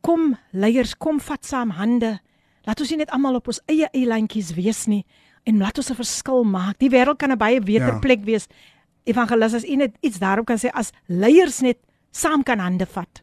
kom 0.00 0.36
leiers, 0.52 0.94
kom 0.98 1.20
vat 1.20 1.44
saam 1.44 1.70
hande. 1.70 2.20
Laat 2.66 2.80
ons 2.80 2.90
nie 2.90 2.98
net 2.98 3.10
almal 3.10 3.36
op 3.36 3.46
ons 3.48 3.60
eie 3.68 3.88
eilandjies 3.94 4.54
wees 4.54 4.86
nie 4.86 5.04
en 5.46 5.58
laat 5.58 5.78
ons 5.78 5.90
'n 5.90 5.94
verskil 5.94 6.44
maak. 6.44 6.78
Die 6.78 6.90
wêreld 6.90 7.18
kan 7.18 7.30
'n 7.30 7.38
baie 7.38 7.60
beter 7.60 7.94
Ja. 7.94 7.98
plek 7.98 8.24
wees. 8.24 8.46
Evangelis 9.04 9.54
as 9.54 9.64
u 9.64 9.76
net 9.76 9.96
iets 10.00 10.18
daarop 10.18 10.46
kan 10.46 10.58
sê 10.58 10.70
as 10.72 10.92
leiers 11.08 11.60
net 11.62 11.78
saam 12.12 12.42
kan 12.42 12.58
hande 12.58 12.86
vat. 12.86 13.21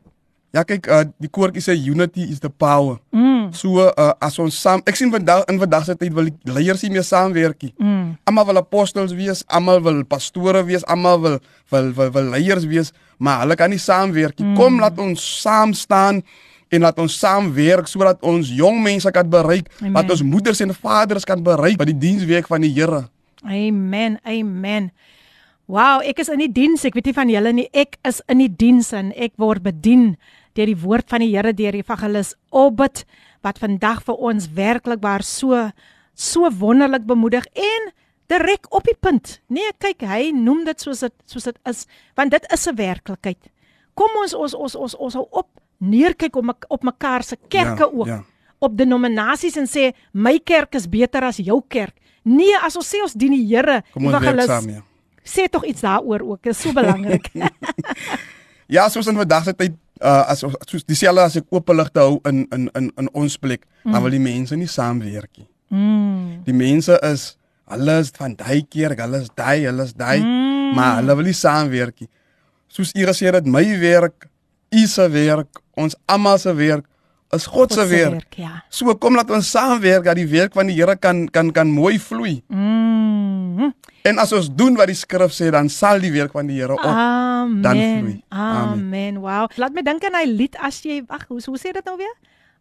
Ja 0.56 0.64
kyk, 0.66 0.88
uh, 0.90 1.04
die 1.22 1.30
koortjie 1.30 1.62
sê 1.62 1.76
unity 1.78 2.26
is 2.26 2.42
the 2.42 2.50
power. 2.50 2.98
Mm. 3.14 3.52
So 3.54 3.84
uh, 3.86 4.14
as 4.18 4.40
ons 4.42 4.58
saam 4.58 4.82
ek 4.90 4.98
sien 4.98 5.12
vandag 5.14 5.44
in 5.52 5.60
vandag 5.62 5.86
se 5.86 5.94
tyd 5.98 6.16
wil 6.18 6.32
die 6.32 6.54
leiers 6.56 6.82
nie 6.86 6.96
meer 6.96 7.06
saamwerk 7.06 7.68
nie. 7.68 7.74
Mm. 7.78 8.16
Almal 8.30 8.48
wil 8.50 8.62
apostels 8.64 9.14
wees, 9.18 9.44
almal 9.46 9.84
wil 9.86 10.02
pastore 10.10 10.64
wees, 10.66 10.86
almal 10.90 11.22
wil 11.22 11.38
wil 11.70 11.92
wil, 11.98 12.10
wil 12.16 12.32
leiers 12.34 12.66
wees, 12.70 12.90
maar 13.22 13.44
hulle 13.44 13.58
kan 13.60 13.70
nie 13.70 13.82
saamwerk 13.82 14.42
nie. 14.42 14.50
Mm. 14.50 14.58
Kom 14.58 14.82
laat 14.82 14.98
ons 15.02 15.22
saam 15.44 15.76
staan 15.78 16.24
en 16.70 16.86
laat 16.86 16.98
ons 17.02 17.14
saam 17.14 17.54
werk 17.54 17.90
sodat 17.90 18.18
ons 18.26 18.50
jong 18.54 18.82
mense 18.82 19.10
kan 19.14 19.30
bereik, 19.30 19.70
Amen. 19.82 19.94
dat 20.02 20.18
ons 20.18 20.26
moeders 20.26 20.62
en 20.66 20.74
vaders 20.74 21.26
kan 21.30 21.42
bereik 21.46 21.78
by 21.78 21.86
die 21.90 21.98
diensweek 21.98 22.50
van 22.50 22.66
die 22.66 22.74
Here. 22.74 23.06
Amen. 23.46 24.18
Amen. 24.26 24.90
Wow, 25.70 26.02
ek 26.02 26.24
is 26.24 26.34
in 26.34 26.42
die 26.42 26.50
diens. 26.50 26.82
Ek 26.90 26.96
weet 26.98 27.12
nie 27.12 27.14
van 27.14 27.30
julle 27.30 27.54
nie. 27.54 27.68
Ek 27.78 28.00
is 28.10 28.24
in 28.26 28.42
die 28.42 28.50
diens 28.50 28.90
en 28.98 29.12
ek 29.14 29.36
word 29.38 29.62
bedien 29.62 30.16
deur 30.56 30.66
die 30.66 30.78
woord 30.78 31.10
van 31.10 31.20
die 31.20 31.36
Here 31.36 31.54
deur 31.54 31.74
evangelis 31.74 32.36
Obed 32.52 33.06
wat 33.44 33.60
vandag 33.60 34.04
vir 34.04 34.16
ons 34.16 34.50
werklik 34.54 35.02
waar 35.02 35.24
so 35.24 35.72
so 36.16 36.50
wonderlik 36.52 37.06
bemoedig 37.08 37.46
en 37.56 37.92
direk 38.28 38.68
op 38.76 38.84
die 38.84 38.96
punt. 39.00 39.40
Nee, 39.48 39.72
kyk, 39.80 40.02
hy 40.02 40.32
noem 40.36 40.66
dit 40.66 40.80
soos 40.82 41.00
dit 41.00 41.14
soos 41.26 41.44
dit 41.44 41.58
is, 41.66 41.86
want 42.16 42.32
dit 42.32 42.46
is 42.54 42.68
'n 42.68 42.76
werklikheid. 42.76 43.38
Kom 43.96 44.10
ons 44.22 44.34
ons 44.34 44.54
ons 44.54 44.76
ons 44.76 44.96
ons 44.96 45.14
hou 45.14 45.28
op 45.32 45.48
neerkyk 45.80 46.36
op 46.36 46.44
mek- 46.46 46.66
op 46.70 46.84
mekaar 46.84 47.24
se 47.24 47.38
kerke 47.48 47.84
Ja, 47.84 47.90
ook. 47.94 48.08
ja. 48.08 48.24
Op 48.60 48.78
denominasies 48.78 49.56
en 49.58 49.66
sê 49.68 49.94
my 50.14 50.40
kerk 50.40 50.76
is 50.76 50.88
beter 50.90 51.24
as 51.24 51.38
jou 51.38 51.62
kerk. 51.68 51.96
Nee, 52.24 52.54
as 52.62 52.76
ons 52.76 52.86
sê 52.96 53.02
ons 53.02 53.14
dien 53.14 53.32
die 53.32 53.56
Here, 53.56 53.84
evangelis, 53.96 54.48
ja. 54.48 54.84
sê 55.24 55.48
tog 55.50 55.64
iets 55.66 55.82
daaroor 55.82 56.22
ook. 56.22 56.42
Dit 56.44 56.52
is 56.54 56.62
so 56.62 56.74
belangrik. 56.74 57.30
Ja, 58.70 58.88
soos 58.90 59.08
in 59.08 59.16
vandag 59.18 59.44
se 59.44 59.54
tyd 59.58 59.74
uh, 60.02 60.24
as 60.32 60.44
soos 60.44 60.86
dieselfde 60.88 61.26
as 61.26 61.38
ek 61.40 61.48
oop 61.54 61.72
ligte 61.76 62.04
hou 62.04 62.20
in 62.30 62.46
in 62.56 62.70
in 62.78 62.92
in 62.98 63.10
ons 63.14 63.38
plek, 63.38 63.66
mm. 63.84 63.94
dan 63.94 64.04
wil 64.04 64.16
die 64.16 64.24
mense 64.24 64.56
nie 64.56 64.70
saamwerk 64.70 65.32
nie. 65.38 65.48
mm. 65.70 66.44
Die 66.48 66.56
mense 66.56 67.00
is 67.12 67.36
hulle 67.70 68.00
is 68.02 68.14
van 68.18 68.36
daai 68.36 68.64
kerk, 68.66 69.00
hulle 69.00 69.22
is 69.22 69.30
daai, 69.38 69.66
hulle 69.68 69.86
is 69.86 69.94
daai, 69.94 70.20
mm. 70.24 70.72
maar 70.78 71.02
hulle 71.02 71.16
wil 71.20 71.30
nie 71.30 71.38
saamwerk 71.38 72.06
nie. 72.06 72.10
Soos 72.70 72.94
u 72.96 73.06
gesê 73.06 73.32
het, 73.34 73.46
my 73.46 73.66
werk, 73.82 74.30
u 74.74 74.86
se 74.88 75.06
werk, 75.14 75.62
ons 75.78 75.96
almal 76.10 76.38
se 76.42 76.54
werk 76.58 76.86
is 77.34 77.46
God 77.46 77.74
se 77.74 77.86
werk. 77.88 78.34
ja. 78.38 78.64
So 78.70 78.96
kom 78.98 79.16
laat 79.18 79.30
ons 79.32 79.52
saamwerk 79.54 80.08
dat 80.08 80.18
die 80.18 80.28
werk 80.30 80.56
van 80.58 80.70
die 80.70 80.78
Here 80.80 80.96
kan 80.98 81.28
kan 81.30 81.52
kan 81.54 81.70
mooi 81.70 82.00
vloei. 82.00 82.40
Mm. 82.48 83.74
En 84.04 84.18
as 84.18 84.32
ons 84.34 84.50
doen 84.50 84.78
wat 84.80 84.90
die 84.90 84.98
skrif 84.98 85.34
sê, 85.36 85.52
dan 85.54 85.70
sal 85.70 86.00
die 86.02 86.12
werk 86.12 86.34
van 86.34 86.48
die 86.48 86.58
Here 86.62 86.74
op. 86.74 86.86
Amen. 87.40 87.62
dan 87.66 87.80
vloei. 87.80 88.16
Amen. 88.30 88.72
Amen. 88.74 89.20
Wow. 89.24 89.50
Laat 89.58 89.74
my 89.74 89.82
dink 89.86 90.04
aan 90.08 90.18
hy 90.20 90.26
lied 90.30 90.56
as 90.60 90.82
jy 90.86 91.02
wag, 91.08 91.26
hoe 91.32 91.40
hoe 91.46 91.58
sê 91.62 91.74
dit 91.76 91.86
nou 91.86 91.98
weer? 92.00 92.16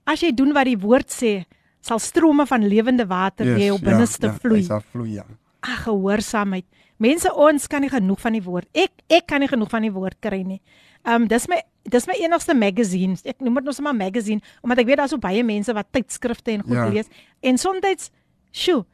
As 0.08 0.20
jy 0.24 0.32
doen 0.32 0.52
wat 0.56 0.64
die 0.70 0.78
woord 0.80 1.10
sê, 1.12 1.44
sal 1.84 2.00
strome 2.02 2.46
van 2.48 2.64
lewende 2.66 3.06
water 3.06 3.46
yes, 3.46 3.62
jou 3.68 3.78
binneste 3.82 4.26
ja, 4.26 4.34
vloei. 4.42 4.60
hy 4.62 4.66
sal 4.66 4.82
vloei 4.92 5.12
ja. 5.18 5.24
Ag, 5.60 5.84
gehoorsaamheid. 5.86 6.64
Mense, 6.98 7.30
ons 7.34 7.66
kan 7.70 7.82
nie 7.84 7.90
genoeg 7.90 8.20
van 8.20 8.34
die 8.34 8.42
woord. 8.42 8.66
Ek 8.74 8.90
ek 9.08 9.26
kan 9.30 9.40
nie 9.40 9.48
genoeg 9.50 9.70
van 9.70 9.82
die 9.86 9.92
woord 9.94 10.16
kry 10.20 10.42
nie. 10.42 10.60
Um 11.06 11.28
dis 11.30 11.46
my 11.48 11.60
dis 11.88 12.06
my 12.10 12.14
enigste 12.18 12.54
magazine. 12.58 13.16
Ek 13.24 13.38
noem 13.40 13.60
dit 13.60 13.68
nou 13.70 13.72
sommer 13.76 13.94
magazine 13.96 14.42
omdat 14.62 14.82
ek 14.82 14.86
weet 14.90 14.98
daar's 15.02 15.14
so 15.14 15.18
baie 15.22 15.44
mense 15.46 15.72
wat 15.72 15.86
tydskrifte 15.94 16.52
en 16.56 16.62
goed 16.66 16.74
Ja. 16.74 16.84
ja. 16.86 16.92
lees. 16.92 17.08
En 17.42 17.56
soms, 17.58 18.10
sjoe, 18.52 18.84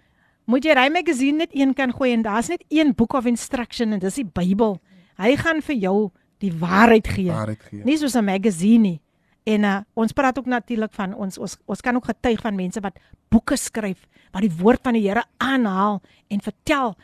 moet 0.47 0.65
jy 0.65 0.75
daai 0.77 0.91
magazine 0.93 1.39
net 1.39 1.51
een 1.57 1.73
kan 1.75 1.93
gooi 1.93 2.13
en 2.13 2.23
daar's 2.23 2.49
net 2.53 2.65
een 2.69 2.93
boek 2.95 3.15
of 3.15 3.25
instruction 3.27 3.93
en 3.93 3.99
dis 3.99 4.15
die 4.21 4.25
Bybel. 4.29 4.77
Hy 5.17 5.37
gaan 5.37 5.63
vir 5.63 5.77
jou 5.77 6.11
die 6.39 6.53
waarheid 6.53 7.09
gee. 7.09 7.31
Waarheid 7.31 7.63
gee. 7.71 7.83
Nie 7.85 7.97
soos 7.99 8.15
'n 8.15 8.25
magazine 8.25 8.83
nie. 8.83 9.01
En 9.45 9.63
uh, 9.63 9.79
ons 9.95 10.13
praat 10.13 10.39
ook 10.39 10.47
natuurlik 10.47 10.93
van 10.93 11.15
ons 11.15 11.39
ons 11.39 11.57
ons 11.67 11.81
kan 11.81 11.95
ook 11.95 12.05
getuig 12.05 12.41
van 12.41 12.55
mense 12.55 12.81
wat 12.81 12.99
boeke 13.29 13.57
skryf 13.57 14.09
wat 14.33 14.43
die 14.43 14.57
woord 14.59 14.81
van 14.83 14.97
die 14.97 15.05
Here 15.05 15.25
aanhaal 15.37 16.01
en 16.29 16.41
vertel 16.41 16.95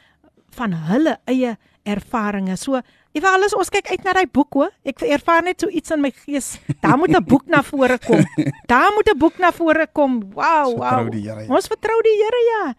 van 0.57 0.73
hulle 0.73 1.19
eie 1.31 1.57
ervarings. 1.87 2.65
So, 2.67 2.81
evalueer 3.17 3.57
ons 3.59 3.71
kyk 3.73 3.91
uit 3.91 4.05
na 4.05 4.15
daai 4.19 4.27
boek 4.27 4.59
hoor. 4.59 4.73
Ek 4.87 5.03
ervaar 5.07 5.45
net 5.47 5.63
so 5.63 5.71
iets 5.71 5.93
in 5.95 6.03
my 6.03 6.11
gees. 6.15 6.59
Daar 6.83 6.99
moet 6.99 7.15
'n 7.15 7.25
boek 7.25 7.47
na 7.47 7.63
vore 7.63 7.99
kom. 7.99 8.25
Daar 8.73 8.93
moet 8.95 9.09
'n 9.09 9.19
boek 9.19 9.39
na 9.39 9.53
vore 9.53 9.87
kom. 9.93 10.21
Wow, 10.35 10.77
wow. 10.77 10.83
vertrou 10.83 11.11
die 11.11 11.23
Here, 11.23 11.45
ja. 11.47 11.55
Ons 11.55 11.67
vertrou 11.67 11.99
die 12.03 12.17
Here 12.17 12.43
ja. 12.51 12.75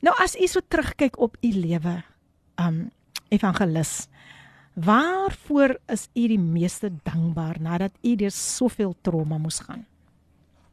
Nou 0.00 0.14
as 0.16 0.36
u 0.36 0.46
so 0.46 0.60
terugkyk 0.60 1.18
op 1.18 1.36
u 1.40 1.48
lewe, 1.52 2.02
um 2.56 2.90
evangelis, 3.28 4.08
waarvoor 4.74 5.76
is 5.88 6.08
u 6.14 6.26
die 6.28 6.38
meeste 6.38 6.90
dankbaar 7.04 7.56
nadat 7.60 7.92
u 8.02 8.14
deur 8.16 8.30
soveel 8.34 8.94
trauma 9.02 9.38
moes 9.38 9.60
gaan? 9.66 9.84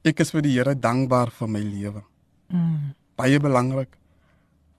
Ek 0.08 0.20
is 0.24 0.32
vir 0.32 0.42
die 0.46 0.54
Here 0.58 0.76
dankbaar 0.76 1.32
vir 1.32 1.48
my 1.52 1.60
lewe. 1.64 2.04
Mm, 2.54 2.94
Baie 3.18 3.40
belangrik. 3.42 3.98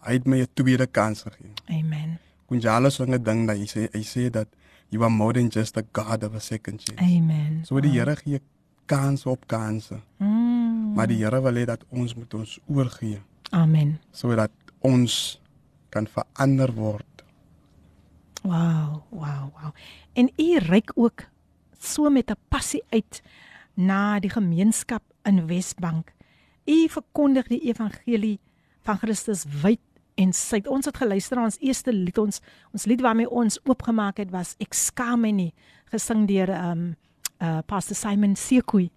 Hy 0.07 0.13
het 0.15 0.27
my 0.27 0.41
'n 0.41 0.47
tweede 0.55 0.87
kans 0.87 1.23
gegee. 1.23 1.53
amen. 1.69 2.19
Kunjalo 2.49 2.89
sing 2.91 3.13
'n 3.15 3.23
ding 3.23 3.47
dat 3.47 3.57
hy 3.57 3.65
sê 3.67 3.89
hy 3.93 4.03
sê 4.03 4.31
dat 4.31 4.49
you 4.91 5.03
are 5.03 5.11
more 5.13 5.33
than 5.33 5.49
just 5.51 5.77
a 5.77 5.83
god 5.93 6.25
of 6.25 6.35
a 6.35 6.41
second 6.41 6.81
chance. 6.81 7.03
Amen. 7.03 7.65
So 7.65 7.81
die 7.81 7.91
Here 7.91 8.17
gee 8.17 8.41
kans 8.87 9.27
op 9.27 9.47
kanse, 9.47 10.01
Mm, 10.19 10.95
maar 10.95 11.07
die 11.07 11.17
Here 11.25 11.41
wil 11.43 11.55
hê 11.55 11.65
dat 11.67 11.85
ons 11.91 12.15
moet 12.15 12.35
ons 12.35 12.59
oorgee 12.69 13.21
amen. 13.51 13.99
sodat 14.13 14.51
ons 14.81 15.41
kan 15.91 16.07
verander 16.07 16.73
word. 16.75 17.05
Wow, 18.49 19.03
wow, 19.11 19.53
wow. 19.61 19.73
En 20.13 20.31
u 20.37 20.59
reik 20.59 20.93
ook 20.95 21.21
so 21.79 22.11
met 22.11 22.31
'n 22.31 22.41
passie 22.49 22.83
uit 22.89 23.23
na 23.75 24.21
die 24.21 24.31
gemeenskap 24.31 25.03
in 25.23 25.47
Wesbank. 25.47 26.13
U 26.65 26.89
verkondig 26.89 27.47
die 27.47 27.61
evangelie 27.61 28.41
van 28.81 28.99
Christus 28.99 29.45
wyd 29.63 29.81
en 30.15 30.33
suid. 30.33 30.67
Ons 30.67 30.85
het 30.85 30.97
geluister 30.97 31.37
na 31.37 31.45
ons 31.45 31.61
eerste 31.61 31.93
lied 31.93 32.19
ons 32.19 32.41
ons 32.73 32.85
lied 32.85 33.01
waarmee 33.01 33.31
ons 33.31 33.61
oopgemaak 33.65 34.17
het 34.17 34.31
was 34.31 34.55
Ek 34.59 34.75
skaam 34.75 35.21
my 35.21 35.31
nie 35.31 35.55
gesing 35.85 36.27
deur 36.27 36.49
um 36.49 36.97
uh 37.41 37.59
Pastor 37.67 37.97
Simon 37.97 38.37
Sekoe. 38.37 38.91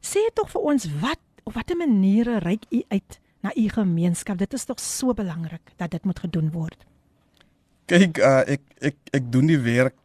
Sê 0.00 0.18
tog 0.34 0.50
vir 0.50 0.60
ons 0.60 0.88
wat 1.00 1.20
op 1.42 1.52
watter 1.52 1.76
maniere 1.76 2.38
reik 2.38 2.64
u 2.70 2.82
uit 2.88 3.20
na 3.40 3.50
u 3.56 3.68
gemeenskap? 3.68 4.38
Dit 4.38 4.52
is 4.52 4.64
tog 4.64 4.80
so 4.80 5.14
belangrik 5.14 5.72
dat 5.76 5.90
dit 5.90 6.04
moet 6.04 6.18
gedoen 6.18 6.50
word. 6.50 6.86
Kyk, 7.90 8.18
uh, 8.24 8.42
ek 8.48 8.62
ek 8.90 8.96
ek 9.20 9.30
doen 9.32 9.48
die 9.50 9.60
werk 9.60 9.96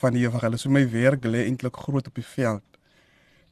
van 0.00 0.16
die 0.16 0.24
evangelis. 0.24 0.64
So 0.64 0.72
my 0.72 0.84
werk 0.92 1.26
lê 1.28 1.44
eintlik 1.46 1.76
groot 1.76 2.06
op 2.08 2.16
die 2.16 2.26
veld. 2.26 2.64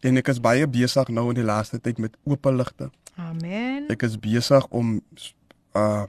En 0.01 0.21
ek 0.21 0.31
is 0.33 0.41
baie 0.41 0.67
besig 0.71 1.11
nou 1.13 1.29
in 1.33 1.41
die 1.41 1.47
laaste 1.47 1.81
tyd 1.83 1.99
met 2.01 2.15
oop 2.25 2.49
ligte. 2.55 2.89
Amen. 3.19 3.89
Ek 3.91 4.05
is 4.07 4.17
besig 4.21 4.65
om 4.71 4.99
uh 5.77 6.07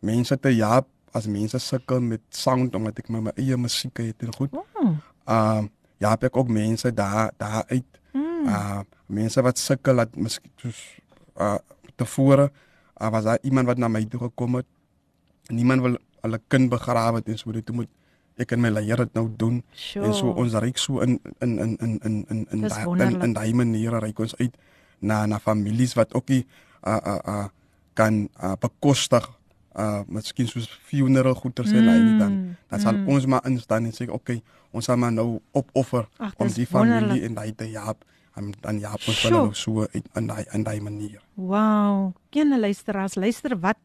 mense 0.00 0.32
te 0.40 0.48
help 0.56 0.88
as 1.12 1.26
mense 1.28 1.58
sukkel 1.60 2.00
met 2.00 2.22
sound 2.32 2.74
omdat 2.78 3.02
ek 3.02 3.10
my, 3.12 3.20
my 3.26 3.32
eie 3.36 3.58
musiek 3.60 4.00
het 4.00 4.24
en 4.24 4.32
goed. 4.34 4.54
Oh. 4.56 4.94
Uh 5.28 5.68
ja, 6.00 6.14
ek 6.16 6.36
ook 6.36 6.48
mense 6.48 6.88
daar 6.96 7.30
daar 7.36 7.68
uit. 7.68 8.00
Mm. 8.16 8.48
Uh 8.48 8.80
mense 9.06 9.42
wat 9.44 9.60
sukkel 9.60 10.00
dat 10.00 10.16
miskien 10.16 10.52
soos 10.62 10.80
uh 11.36 11.58
tevore 12.00 12.48
uh, 13.00 13.10
was 13.12 13.24
daar 13.24 13.38
iemand 13.42 13.66
wat 13.66 13.78
na 13.78 13.88
my 13.88 14.04
toe 14.08 14.20
gekom 14.20 14.54
het. 14.54 14.66
Niemand 15.52 15.82
wil 15.82 15.98
hulle 16.22 16.40
kind 16.48 16.70
begrawe 16.70 17.16
het 17.20 17.28
en 17.28 17.38
so 17.38 17.52
dit 17.52 17.70
moet 17.74 17.88
ek 18.40 18.52
en 18.56 18.60
my 18.62 18.70
leier 18.72 18.96
dit 18.96 19.14
nou 19.14 19.26
doen 19.36 19.62
Sure. 19.76 20.06
en 20.06 20.14
so 20.16 20.30
ons 20.32 20.54
reik 20.54 20.78
so 20.80 21.00
in 21.04 21.18
in 21.44 21.58
in 21.58 21.76
in 21.80 21.98
in 22.04 22.16
in 22.30 22.46
in 22.52 22.60
daai- 22.68 23.00
in 23.08 23.20
in 23.22 23.32
daai 23.36 23.52
maniere 23.52 23.98
reik 24.00 24.18
ons 24.18 24.34
uit 24.40 24.54
na 25.00 25.26
na 25.26 25.38
families 25.38 25.94
wat 25.94 26.14
ook 26.14 26.28
nie 26.28 26.46
uh 26.86 26.96
uh 27.04 27.18
uh 27.26 27.46
kan 27.94 28.28
uh, 28.42 28.54
bekostig 28.60 29.26
uh 29.76 30.00
miskien 30.08 30.48
soos 30.48 30.68
funeral 30.88 31.34
goeder 31.34 31.64
sê 31.68 31.76
mm, 31.80 31.90
nie 32.04 32.18
dan 32.18 32.56
dan 32.70 32.80
sal 32.80 32.94
mm. 32.96 33.08
ons 33.08 33.26
maar 33.26 33.44
instaan 33.44 33.84
en 33.84 33.92
sê 33.92 34.08
okay 34.08 34.40
ons 34.72 34.84
sal 34.84 34.96
maar 34.96 35.12
nou 35.12 35.40
opoffer 35.52 36.08
Ag, 36.18 36.32
om 36.38 36.48
die 36.48 36.66
familie 36.66 36.98
wonderlik. 37.00 37.24
en 37.28 37.34
daai 37.34 37.52
te 37.54 37.64
help 37.76 38.04
en 38.36 38.52
dan 38.60 38.78
ja 38.80 38.92
ons 38.94 39.04
Sjoe. 39.04 39.30
hulle 39.30 39.42
nou 39.42 39.54
so 39.54 39.86
in 40.16 40.26
daai 40.26 40.44
in 40.54 40.62
daai 40.64 40.80
manier 40.80 41.20
Wow, 41.34 42.12
ken 42.30 42.56
luisteraars, 42.60 43.14
luister 43.14 43.58
wat 43.60 43.76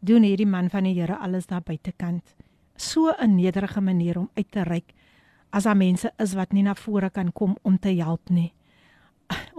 doen 0.00 0.22
hierdie 0.22 0.46
man 0.46 0.70
van 0.70 0.84
die 0.84 0.94
Here 0.94 1.16
alles 1.16 1.46
daar 1.46 1.62
buitekant. 1.62 2.34
So 2.76 3.12
'n 3.18 3.34
nederige 3.34 3.80
manier 3.80 4.18
om 4.18 4.30
uit 4.34 4.50
te 4.50 4.62
reik 4.62 4.92
as 5.50 5.64
daar 5.64 5.76
mense 5.76 6.12
is 6.18 6.34
wat 6.34 6.52
nie 6.52 6.62
na 6.62 6.74
vore 6.74 7.10
kan 7.10 7.32
kom 7.32 7.56
om 7.62 7.78
te 7.78 7.88
help 7.88 8.30
nie. 8.30 8.52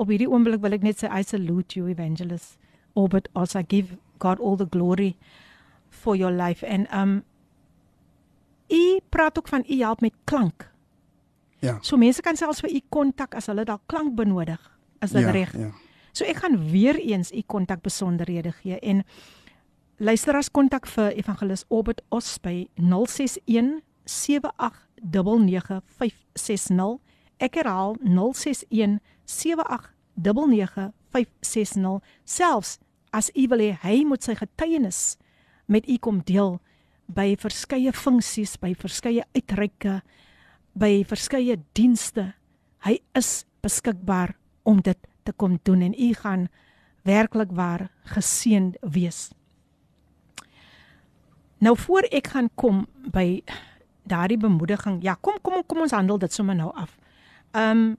Op 0.01 0.07
hierdie 0.07 0.29
oomblik 0.29 0.61
wil 0.61 0.77
ek 0.77 0.85
net 0.85 1.03
sê 1.03 1.09
I 1.09 1.23
salute 1.23 1.79
you 1.79 1.89
evangelist 1.89 2.57
Orbit 2.93 3.29
also 3.33 3.61
give 3.67 3.97
God 4.19 4.39
all 4.39 4.57
the 4.57 4.67
glory 4.69 5.15
for 5.89 6.15
your 6.15 6.33
life 6.33 6.65
and 6.65 6.87
um 6.93 7.23
u 8.69 8.99
praat 9.09 9.37
ook 9.37 9.47
van 9.47 9.63
u 9.69 9.79
help 9.79 10.01
met 10.01 10.13
klank. 10.23 10.71
ja 11.59 11.77
So 11.81 11.97
mense 11.97 12.21
kan 12.21 12.35
selfs 12.35 12.61
vir 12.61 12.75
u 12.75 12.81
kontak 12.89 13.35
as 13.35 13.45
hulle 13.45 13.65
dalk 13.65 13.81
klank 13.85 14.15
benodig. 14.15 14.61
Is 15.01 15.11
dit 15.11 15.21
ja, 15.21 15.31
reg? 15.31 15.53
ja 15.57 15.71
So 16.11 16.25
ek 16.25 16.41
gaan 16.41 16.57
weer 16.71 16.97
eens 16.97 17.31
u 17.31 17.41
kontak 17.45 17.81
besonderhede 17.85 18.51
gee 18.51 18.79
en 18.79 19.03
luisteraars 19.97 20.51
kontak 20.51 20.87
vir 20.87 21.17
Evangelis 21.17 21.65
Orbit 21.69 22.01
Os 22.09 22.39
by 22.39 22.67
061 22.77 23.81
7899560. 24.05 26.99
Ek 27.37 27.55
herhaal 27.57 27.95
061 28.01 28.99
7899560. 29.25 32.01
Selfs 32.25 32.79
as 33.11 33.31
u 33.33 33.47
wil 33.49 33.59
hê 33.59 33.77
hy 33.81 34.03
moet 34.05 34.23
sy 34.23 34.35
getuienis 34.37 35.17
met 35.65 35.89
u 35.89 35.97
kom 35.97 36.21
deel 36.25 36.59
by 37.07 37.35
verskeie 37.39 37.93
funksies, 37.95 38.57
by 38.59 38.75
verskeie 38.77 39.23
uitreike, 39.33 40.01
by 40.77 41.03
verskeie 41.07 41.57
dienste. 41.73 42.33
Hy 42.85 43.01
is 43.17 43.45
beskikbaar 43.65 44.37
om 44.67 44.81
dit 44.83 44.97
te 45.25 45.31
kom 45.33 45.57
doen 45.63 45.81
en 45.81 45.95
u 45.97 46.13
gaan 46.13 46.47
werklik 47.07 47.51
waar 47.55 47.87
geseënd 48.13 48.75
wees. 48.83 49.31
Nou 51.59 51.77
voor 51.77 52.01
ek 52.11 52.27
gaan 52.27 52.49
kom 52.55 52.85
by 53.11 53.41
daardie 54.03 54.37
bemoediging. 54.37 55.01
Ja, 55.03 55.17
kom 55.21 55.37
kom 55.41 55.63
kom 55.65 55.81
ons 55.81 55.91
handel 55.91 56.17
dit 56.17 56.33
sommer 56.33 56.55
nou 56.55 56.71
af. 56.75 56.97
Um 57.53 57.97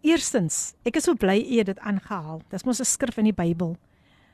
eerstens, 0.00 0.74
ek 0.86 0.96
is 0.96 1.04
so 1.04 1.14
bly 1.14 1.40
u 1.42 1.58
het 1.58 1.66
dit 1.66 1.78
aangehaal. 1.78 2.42
Dis 2.50 2.64
mos 2.64 2.80
'n 2.80 2.84
skrif 2.84 3.16
in 3.18 3.24
die 3.24 3.32
Bybel 3.32 3.76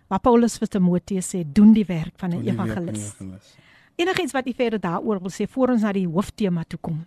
waar 0.08 0.20
Paulus 0.20 0.58
vir 0.58 0.68
Timoteus 0.68 1.34
sê, 1.34 1.44
doen 1.52 1.72
die 1.72 1.84
werk 1.86 2.12
van 2.16 2.30
'n 2.30 2.46
evangelis. 2.46 3.14
Enigiets 3.96 4.32
wat 4.32 4.46
u 4.46 4.52
verder 4.52 4.80
daaroor 4.80 5.20
wil 5.20 5.30
sê 5.30 5.48
voor 5.48 5.68
ons 5.68 5.82
na 5.82 5.92
die 5.92 6.06
hooftema 6.06 6.64
toe 6.68 6.78
kom. 6.80 7.06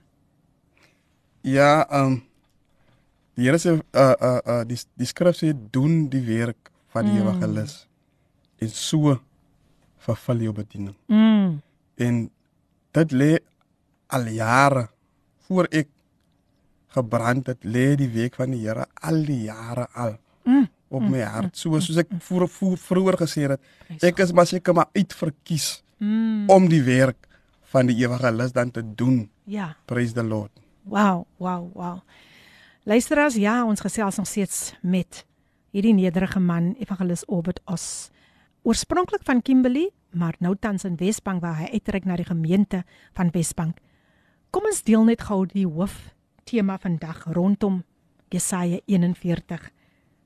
Ja, 1.42 1.86
ehm 1.90 2.06
um, 2.06 2.24
die 3.36 3.46
Here 3.46 3.58
sê 3.58 3.70
uh 3.94 4.14
uh 4.22 4.40
uh 4.46 4.64
die 4.66 4.78
die 4.98 5.06
skrif 5.06 5.36
sê 5.38 5.54
doen 5.72 6.10
die 6.10 6.24
werk 6.26 6.72
van 6.88 7.06
die 7.06 7.14
Mm. 7.14 7.28
evangelis. 7.28 7.88
En 8.58 8.70
so 8.70 9.20
vervul 10.08 10.46
jou 10.48 10.54
bediening. 10.56 10.96
Mm. 11.12 11.58
En 11.98 12.20
dit 12.98 13.12
lê 13.12 13.32
al 14.16 14.28
jare 14.32 14.88
voor 15.48 15.68
ek 15.72 15.90
gebrand 16.96 17.48
het, 17.52 17.64
lê 17.68 17.96
die 18.00 18.10
week 18.14 18.38
van 18.40 18.54
die 18.56 18.64
Here 18.66 18.86
al 19.04 19.24
die 19.28 19.44
jare 19.50 19.88
al 19.94 20.18
Mm. 20.48 20.68
op 20.90 21.04
my 21.04 21.20
hart. 21.28 21.58
So 21.60 21.76
soos 21.84 21.98
ek 22.00 22.08
voor, 22.24 22.46
voor 22.48 22.78
vroeër 22.80 23.18
gesê 23.20 23.42
het, 23.52 23.60
ek 24.04 24.22
is 24.24 24.32
maar 24.32 24.48
seker 24.48 24.74
maar 24.74 24.88
uitverkies 24.96 25.84
Mm. 26.00 26.46
om 26.50 26.68
die 26.70 26.82
werk 26.86 27.28
van 27.74 27.86
die 27.90 27.98
evangelis 28.06 28.52
dan 28.56 28.72
te 28.72 28.84
doen. 28.96 29.30
Ja. 29.44 29.76
Praise 29.86 30.14
the 30.14 30.24
Lord. 30.24 30.52
Wow, 30.84 31.26
wow, 31.38 31.68
wow. 31.74 32.00
Luisteraars, 32.84 33.36
ja, 33.36 33.66
ons 33.66 33.82
gesels 33.84 34.16
nog 34.16 34.28
steeds 34.28 34.74
met 34.82 35.26
hierdie 35.72 35.94
nederige 35.94 36.40
man, 36.40 36.76
Evangelis 36.80 37.26
Orbit 37.28 37.60
Os. 37.66 38.10
Oorspronklik 38.64 39.22
van 39.24 39.42
Kimberley, 39.42 39.90
maar 40.12 40.36
nou 40.40 40.56
tans 40.56 40.84
in 40.84 40.96
Wesbank 40.96 41.42
waar 41.42 41.58
hy 41.62 41.72
uitreik 41.74 42.06
na 42.06 42.16
die 42.16 42.28
gemeente 42.28 42.84
van 43.14 43.32
Wesbank. 43.34 43.80
Kom 44.52 44.66
ons 44.70 44.84
deel 44.84 45.04
net 45.04 45.26
gou 45.28 45.46
die 45.46 45.68
hoof 45.68 46.14
tema 46.48 46.78
vandag 46.80 47.26
rondom 47.36 47.84
Jesaja 48.32 48.80
41 48.86 49.72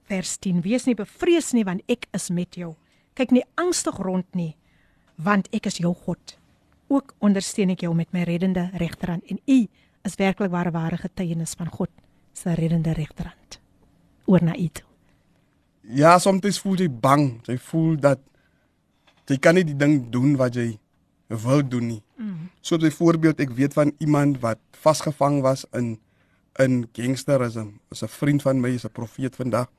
vers 0.10 0.38
10. 0.40 0.62
Wees 0.62 0.86
nie 0.86 0.96
bevrees 0.96 1.52
nie 1.58 1.66
want 1.66 1.82
ek 1.92 2.08
is 2.16 2.30
met 2.30 2.56
jou. 2.56 2.76
Kyk 3.18 3.34
nie 3.36 3.46
angstig 3.60 3.98
rond 3.98 4.28
nie 4.38 4.56
want 5.22 5.50
ek 5.54 5.68
is 5.70 5.78
jou 5.82 5.94
God. 6.06 6.38
Ook 6.92 7.14
ondersteun 7.22 7.74
ek 7.76 7.86
jou 7.86 7.94
met 7.96 8.10
my 8.14 8.26
reddende 8.28 8.70
regterhand 8.82 9.26
en 9.30 9.40
u 9.46 9.60
is 10.08 10.18
werklik 10.18 10.52
ware 10.52 10.72
ware 10.74 10.98
getuienis 10.98 11.54
van 11.60 11.70
God 11.70 11.92
se 12.34 12.54
reddende 12.58 12.94
regterhand. 12.98 13.60
Oor 14.26 14.44
na 14.44 14.56
u 14.58 14.68
toe. 14.68 14.88
Ja, 15.82 16.18
soms 16.20 16.60
voel 16.62 16.86
jy 16.86 16.90
bang. 16.90 17.42
Jy 17.48 17.58
voel 17.58 17.96
dat 18.00 18.20
jy 19.32 19.40
kan 19.40 19.56
nie 19.56 19.66
die 19.68 19.78
ding 19.78 20.10
doen 20.12 20.36
wat 20.40 20.56
jy 20.60 20.76
wil 21.32 21.64
doen 21.64 21.88
nie. 21.88 22.02
Mm. 22.20 22.50
So 22.62 22.78
byvoorbeeld 22.78 23.40
ek 23.40 23.54
weet 23.56 23.76
van 23.78 23.94
iemand 24.04 24.42
wat 24.44 24.60
vasgevang 24.84 25.42
was 25.46 25.66
in 25.78 25.98
in 26.60 26.84
gangsterisme. 26.94 27.80
Is 27.92 28.04
'n 28.04 28.08
vriend 28.08 28.42
van 28.42 28.60
my, 28.60 28.70
is 28.76 28.86
'n 28.86 28.92
profeet 28.92 29.36
vandag. 29.36 29.70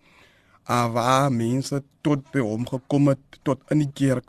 Uh, 0.70 0.92
waar 0.92 1.32
mense 1.32 1.82
tot 2.00 2.30
by 2.32 2.38
hom 2.38 2.66
gekom 2.66 3.08
het 3.08 3.18
tot 3.42 3.60
in 3.70 3.78
die 3.78 3.92
kerk 3.94 4.24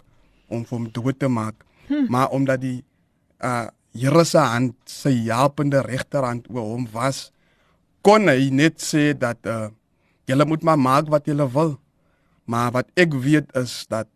om 0.48 0.66
hom 0.70 0.92
dood 0.92 1.20
te 1.20 1.28
maak. 1.28 1.56
Hm. 1.88 2.06
Maar 2.10 2.30
omdat 2.30 2.62
die 2.62 2.84
uh 3.40 3.68
Here 3.94 4.24
se 4.26 4.40
hand, 4.42 4.74
sy 4.90 5.30
helpende 5.30 5.84
regterhand 5.86 6.48
oor 6.50 6.66
hom 6.66 6.88
was, 6.90 7.32
kon 8.02 8.26
hy 8.26 8.50
net 8.50 8.82
sê 8.82 9.14
dat 9.14 9.38
uh 9.46 9.70
julle 10.26 10.46
moet 10.50 10.64
maar 10.64 10.80
maak 10.80 11.12
wat 11.14 11.30
julle 11.30 11.46
wil. 11.54 11.78
Maar 12.50 12.72
wat 12.72 12.90
ek 12.98 13.14
weet 13.14 13.54
is 13.54 13.86
dat 13.86 14.08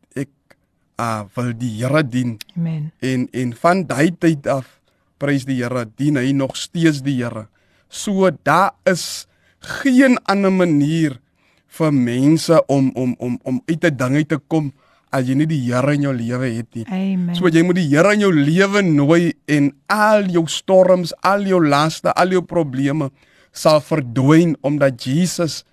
uh 0.98 1.24
wil 1.36 1.54
die 1.54 1.74
Here 1.78 2.04
dien 2.04 2.38
Amen. 2.58 2.92
en 3.00 3.28
en 3.32 3.54
van 3.54 3.86
daai 3.86 4.12
tyd 4.18 4.48
af 4.48 4.80
prys 5.22 5.46
die 5.46 5.62
Here 5.62 5.86
dien 5.98 6.18
hy 6.18 6.32
nog 6.34 6.58
steeds 6.58 7.04
die 7.06 7.20
Here. 7.22 7.48
So 7.90 8.30
daar 8.44 8.74
is 8.86 9.28
geen 9.60 10.18
ander 10.26 10.52
manier 10.52 11.20
vir 11.68 11.94
mense 11.94 12.60
om 12.68 12.92
om 12.96 13.16
om 13.20 13.40
om 13.44 13.62
uit 13.68 13.84
'n 13.84 13.98
ding 13.98 14.16
uit 14.16 14.30
te 14.30 14.40
kom 14.48 14.74
as 15.12 15.28
jy 15.28 15.36
nie 15.36 15.48
die 15.48 15.62
Here 15.70 15.94
in 15.94 16.02
jou 16.02 16.14
lewe 16.14 16.50
het 16.58 16.76
nie. 16.76 16.86
Amen. 16.90 17.36
So 17.36 17.48
jy 17.48 17.64
moet 17.64 17.76
die 17.76 17.90
Here 17.90 18.14
in 18.14 18.20
jou 18.20 18.34
lewe 18.34 18.82
nooi 18.82 19.34
en 19.46 19.72
al 19.88 20.28
jou 20.30 20.48
storms, 20.48 21.14
al 21.22 21.46
jou 21.46 21.62
laste, 21.64 22.14
al 22.14 22.30
jou 22.32 22.42
probleme 22.42 23.12
sal 23.52 23.82
verdwyn 23.82 24.56
omdat 24.62 25.02
Jesus 25.04 25.64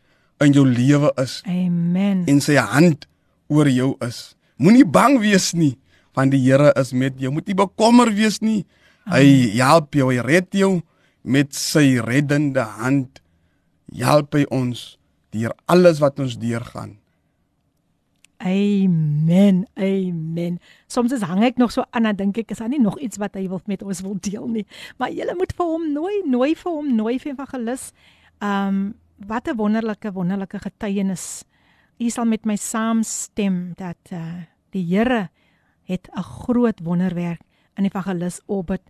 in 0.41 0.53
jou 0.53 0.67
lewe 0.67 1.13
is 1.21 1.43
Amen. 1.47 2.25
en 2.27 2.41
sy 2.41 2.57
hand 2.57 3.07
oor 3.49 3.69
jou 3.69 3.95
is. 4.01 4.34
Moenie 4.57 4.87
bang 4.87 5.19
wees 5.19 5.53
nie, 5.55 5.75
want 6.15 6.35
die 6.35 6.43
Here 6.45 6.73
is 6.79 6.93
met 6.93 7.19
jou. 7.19 7.33
Moet 7.35 7.51
nie 7.51 7.59
bekommer 7.59 8.13
wees 8.15 8.41
nie. 8.41 8.65
Hy 9.11 9.25
help 9.59 9.95
jou, 9.95 10.09
hy 10.13 10.23
red 10.25 10.55
jou 10.55 10.81
met 11.25 11.55
sy 11.57 11.99
reddende 12.05 12.65
hand. 12.79 13.21
Help 13.95 14.37
hy 14.37 14.45
ons 14.55 14.95
deur 15.35 15.55
alles 15.67 16.01
wat 16.03 16.21
ons 16.23 16.39
deurgaan. 16.41 16.95
Amen. 18.45 19.65
Amen. 19.81 20.59
Soms 20.87 21.15
is 21.17 21.25
hang 21.25 21.45
ek 21.47 21.57
nog 21.57 21.73
so 21.73 21.87
aan 21.97 22.11
en 22.11 22.19
dink 22.19 22.39
ek 22.43 22.53
is 22.53 22.61
daar 22.61 22.69
nie 22.69 22.83
nog 22.83 22.99
iets 23.01 23.17
wat 23.23 23.39
hy 23.39 23.47
wil 23.49 23.63
met 23.71 23.83
ons 23.83 24.03
wil 24.05 24.19
deel 24.21 24.45
nie. 24.51 24.67
Maar 25.01 25.15
jy 25.15 25.27
moet 25.39 25.55
vir 25.57 25.71
hom 25.71 25.87
nooi, 25.95 26.15
nooi 26.29 26.53
vir 26.59 26.71
hom, 26.71 26.91
nooi 26.99 27.17
vir 27.23 27.33
evangelis. 27.33 27.91
Um 28.45 28.95
wat 29.25 29.49
'n 29.49 29.57
wonderlike 29.57 30.13
wonderlike 30.13 30.59
getuienis. 30.59 31.45
U 31.95 32.09
sal 32.11 32.27
met 32.27 32.43
my 32.43 32.57
saamstem 32.59 33.71
dat 33.79 34.11
uh 34.11 34.51
die 34.75 34.83
Here 34.83 35.31
het 35.87 36.11
'n 36.11 36.23
groot 36.23 36.81
wonderwerk 36.83 37.41
in 37.77 37.85
evangelis 37.85 38.41
Orbit 38.47 38.83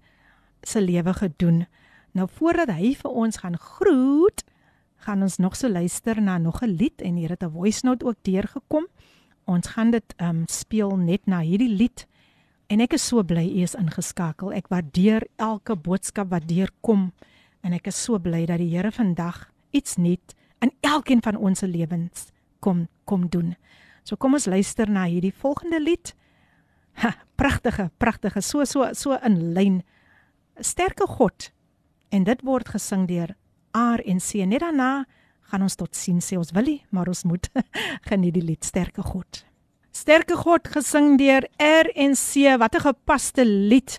se 0.63 0.81
lewe 0.81 1.13
gedoen. 1.15 1.67
Nou 2.13 2.29
voordat 2.33 2.69
hy 2.69 2.95
vir 2.95 3.11
ons 3.11 3.37
gaan 3.37 3.59
groet, 3.59 4.45
gaan 4.97 5.23
ons 5.23 5.37
nog 5.37 5.57
so 5.57 5.69
luister 5.69 6.23
na 6.23 6.39
nog 6.39 6.63
'n 6.63 6.77
lied 6.77 7.03
en 7.03 7.17
hier 7.17 7.29
het 7.29 7.43
'n 7.43 7.51
voice 7.51 7.87
note 7.87 8.05
ook 8.05 8.17
deurgekom. 8.23 8.87
Ons 9.45 9.67
gaan 9.67 9.91
dit 9.91 10.15
um 10.17 10.43
speel 10.47 10.97
net 10.97 11.27
na 11.27 11.41
hierdie 11.41 11.77
lied. 11.77 12.07
En 12.67 12.81
ek 12.81 12.93
is 12.93 13.07
so 13.07 13.23
bly 13.23 13.45
u 13.45 13.61
is 13.61 13.75
ingeskakel. 13.75 14.53
Ek 14.53 14.69
waardeer 14.69 15.27
elke 15.37 15.77
boodskap 15.77 16.31
wat 16.31 16.49
deurkom 16.49 17.13
en 17.61 17.73
ek 17.73 17.87
is 17.87 18.03
so 18.03 18.19
bly 18.19 18.47
dat 18.47 18.59
die 18.59 18.77
Here 18.77 18.93
vandag 18.93 19.51
iets 19.71 19.97
nuut 19.97 20.35
in 20.59 20.73
elkeen 20.81 21.23
van 21.23 21.37
ons 21.37 21.59
se 21.59 21.69
lewens 21.69 22.33
kom 22.65 22.87
kom 23.05 23.29
doen. 23.29 23.55
So 24.05 24.17
kom 24.17 24.37
ons 24.37 24.49
luister 24.49 24.89
na 24.91 25.05
hierdie 25.09 25.33
volgende 25.33 25.81
lied. 25.81 26.15
Ha, 27.03 27.15
pragtige, 27.37 27.91
pragtige, 27.99 28.43
so 28.45 28.65
so 28.65 28.89
so 28.97 29.19
in 29.25 29.41
lyn. 29.57 29.83
Sterke 30.61 31.07
God. 31.11 31.51
En 32.15 32.25
dit 32.25 32.45
word 32.47 32.71
gesing 32.73 33.09
deur 33.11 33.35
R 33.75 34.03
en 34.05 34.21
C. 34.23 34.45
Net 34.47 34.63
daarna 34.63 35.05
gaan 35.51 35.65
ons 35.67 35.77
tot 35.77 35.97
sien 35.97 36.23
sê 36.25 36.39
ons 36.41 36.53
wil 36.57 36.69
nie, 36.69 36.81
maar 36.95 37.11
ons 37.11 37.25
moet 37.29 37.51
geniet 38.09 38.37
die 38.39 38.45
lied 38.45 38.65
Sterke 38.65 39.05
God. 39.05 39.45
Sterke 39.95 40.37
God 40.39 40.69
gesing 40.71 41.19
deur 41.21 41.47
R 41.61 41.91
en 41.95 42.17
C. 42.17 42.57
Wat 42.61 42.77
'n 42.77 42.87
gepaste 42.89 43.45
lied. 43.45 43.99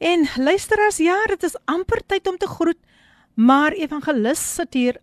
En 0.00 0.24
luisteraars, 0.36 0.96
ja, 0.96 1.18
dit 1.28 1.42
is 1.42 1.56
amper 1.64 2.00
tyd 2.06 2.26
om 2.26 2.36
te 2.36 2.46
groet, 2.46 2.78
maar 3.34 3.72
evangelis 3.72 4.40
sit 4.54 4.74
hier 4.74 4.96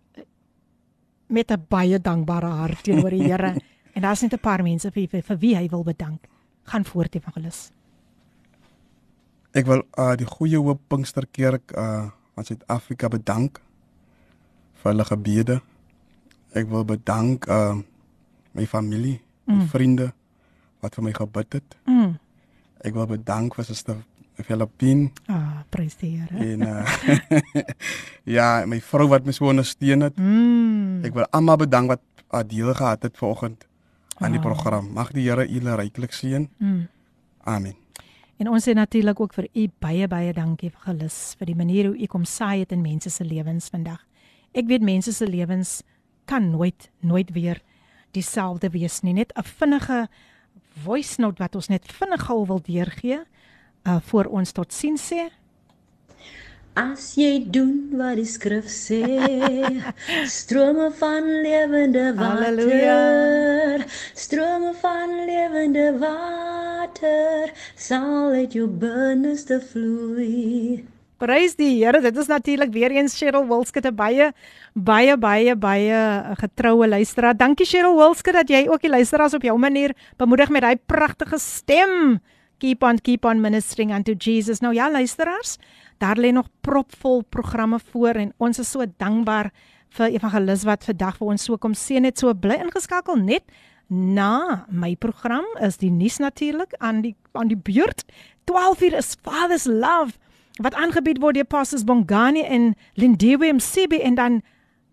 met 1.28 1.50
'n 1.50 1.64
baie 1.68 2.00
dankbare 2.00 2.46
hart 2.46 2.82
teenoor 2.82 3.10
die 3.10 3.22
Here. 3.22 3.54
en 3.94 4.02
daar's 4.02 4.20
net 4.20 4.32
'n 4.32 4.40
paar 4.40 4.62
mense 4.62 4.90
vir, 4.90 5.08
vir 5.08 5.22
vir 5.22 5.38
wie 5.38 5.56
hy 5.56 5.68
wil 5.68 5.84
bedank. 5.84 6.26
Gaan 6.62 6.84
voort 6.84 7.14
evangelis. 7.14 7.70
Ek 9.52 9.66
wil 9.66 9.82
uh 9.98 10.16
die 10.16 10.26
goeie 10.26 10.56
hoop 10.56 10.80
Pinksterkerk 10.88 11.72
uh 11.72 12.10
van 12.34 12.44
Suid-Afrika 12.44 13.08
bedank 13.08 13.60
vir 14.74 14.92
hulle 14.92 15.04
gebede. 15.04 15.60
Ek 16.52 16.68
wil 16.68 16.84
bedank 16.84 17.48
uh 17.48 17.76
my 18.52 18.66
familie, 18.66 19.20
my 19.44 19.54
mm. 19.54 19.68
vriende 19.68 20.12
wat 20.80 20.94
vir 20.94 21.04
my 21.04 21.12
gebid 21.12 21.52
het. 21.52 21.76
Mm. 21.86 22.18
Ek 22.84 22.94
wil 22.94 23.06
bedank 23.06 23.54
vir 23.54 23.64
Suster 23.64 23.96
Filippin. 24.44 25.10
Ah, 25.26 25.62
prys 25.70 25.96
die 25.96 26.10
Here. 26.18 26.36
En 26.52 26.60
uh 26.62 26.86
ja, 28.36 28.64
my 28.66 28.80
vrou 28.80 29.08
wat 29.08 29.24
my 29.26 29.32
so 29.32 29.48
ondersteun 29.50 30.00
het. 30.06 30.16
Mm. 30.18 31.04
Ek 31.04 31.14
wil 31.16 31.26
almal 31.34 31.56
bedank 31.64 31.88
wat 31.94 32.02
uh, 32.34 32.42
deel 32.46 32.74
gehad 32.74 33.02
het 33.02 33.16
vanoggend 33.18 33.66
aan 34.18 34.32
die 34.34 34.40
Ah. 34.40 34.46
program. 34.46 34.92
Mag 34.94 35.12
die 35.12 35.26
Here 35.28 35.46
julle 35.48 35.74
ryklik 35.76 36.12
seën. 36.12 36.48
Mm. 36.58 36.86
Amen. 37.44 37.74
En 38.38 38.48
ons 38.48 38.62
sê 38.68 38.72
natuurlik 38.74 39.20
ook 39.20 39.32
vir 39.34 39.48
u 39.54 39.68
baie 39.82 40.06
baie 40.08 40.32
dankie 40.32 40.70
vir 40.70 40.80
gelus 40.92 41.34
vir 41.38 41.46
die 41.46 41.56
manier 41.58 41.86
hoe 41.90 41.98
u 41.98 42.06
kom 42.06 42.24
saai 42.24 42.60
het 42.60 42.72
in 42.72 42.82
mense 42.82 43.10
se 43.10 43.24
lewens 43.24 43.68
vandag. 43.68 44.04
Ek 44.54 44.66
weet 44.70 44.82
mense 44.82 45.12
se 45.12 45.26
lewens 45.26 45.82
kan 46.26 46.50
nooit 46.50 46.90
nooit 47.00 47.30
weer 47.32 47.60
dieselfde 48.12 48.70
wees 48.70 49.00
nie. 49.02 49.12
Net 49.12 49.32
'n 49.36 49.42
vinnige 49.42 50.08
voice 50.84 51.20
note 51.20 51.42
wat 51.42 51.54
ons 51.54 51.68
net 51.68 51.82
vinnig 51.92 52.20
gou 52.26 52.46
wil 52.46 52.60
deurgee 52.62 53.24
uh 53.86 54.00
voor 54.10 54.24
ons 54.24 54.52
tot 54.52 54.72
sien 54.72 54.96
sê. 54.96 55.28
As 56.78 57.16
jy 57.18 57.42
doen 57.50 57.90
wat 57.98 58.20
die 58.20 58.26
skrif 58.28 58.68
sê, 58.70 59.02
strome 60.38 60.92
van 61.00 61.26
lewende 61.42 62.12
Halleluja. 62.14 62.98
water, 62.98 63.86
strome 64.14 64.74
van 64.78 65.16
lewende 65.26 65.88
water 65.98 67.50
sal 67.74 68.36
uit 68.38 68.54
jou 68.54 68.68
binneste 68.70 69.58
vloei. 69.72 70.86
Prys 71.18 71.56
die 71.58 71.72
Here. 71.80 71.98
Dit 71.98 72.16
is 72.16 72.30
natuurlik 72.30 72.70
weer 72.70 72.94
eens 72.94 73.18
Cheryl 73.18 73.46
Wilskut 73.48 73.86
'n 73.86 73.94
baie 73.94 74.32
baie 74.74 75.16
baie 75.18 75.56
baie 75.56 75.98
getroue 76.38 76.86
luisteraar. 76.86 77.34
Dankie 77.36 77.66
Cheryl 77.66 77.96
Wilskut 77.96 78.34
dat 78.34 78.48
jy 78.48 78.68
ook 78.70 78.80
die 78.80 78.90
luisteraars 78.90 79.34
op 79.34 79.42
jou 79.42 79.58
manier 79.58 79.96
bemoedig 80.16 80.48
met 80.48 80.62
daai 80.62 80.76
pragtige 80.86 81.38
stem. 81.38 82.20
Keep 82.58 82.82
on 82.82 82.98
keep 82.98 83.24
on 83.24 83.40
ministering 83.40 83.92
unto 83.94 84.14
Jesus. 84.18 84.60
Nou 84.60 84.74
ja, 84.74 84.90
luisteraars, 84.90 85.56
daar 85.98 86.18
lê 86.18 86.32
nog 86.32 86.48
propvol 86.60 87.22
programme 87.28 87.78
voor 87.90 88.18
en 88.18 88.32
ons 88.36 88.58
is 88.58 88.70
so 88.70 88.84
dankbaar 88.96 89.52
vir 89.96 90.14
Evangelis 90.18 90.64
wat 90.68 90.84
vandag 90.84 91.16
vir 91.20 91.32
ons 91.34 91.44
so 91.44 91.56
kom 91.56 91.74
seën 91.74 92.04
het. 92.04 92.18
So 92.18 92.34
bly 92.34 92.58
ingeskakel 92.64 93.16
net 93.16 93.46
na 93.88 94.66
my 94.68 94.94
program 95.00 95.46
is 95.64 95.78
die 95.80 95.90
nuus 95.90 96.18
natuurlik 96.18 96.74
aan 96.78 97.02
die 97.06 97.14
aan 97.32 97.48
die 97.48 97.56
beurt. 97.56 98.04
12uur 98.50 98.98
is 98.98 99.14
Father's 99.22 99.66
Love 99.66 100.18
wat 100.58 100.74
aangebied 100.74 101.20
word 101.22 101.38
deur 101.38 101.46
Pastors 101.46 101.86
Bongani 101.86 102.42
en 102.42 102.72
Lindiwe 102.98 103.52
Msebi 103.54 104.00
en 104.02 104.14
dan 104.18 104.40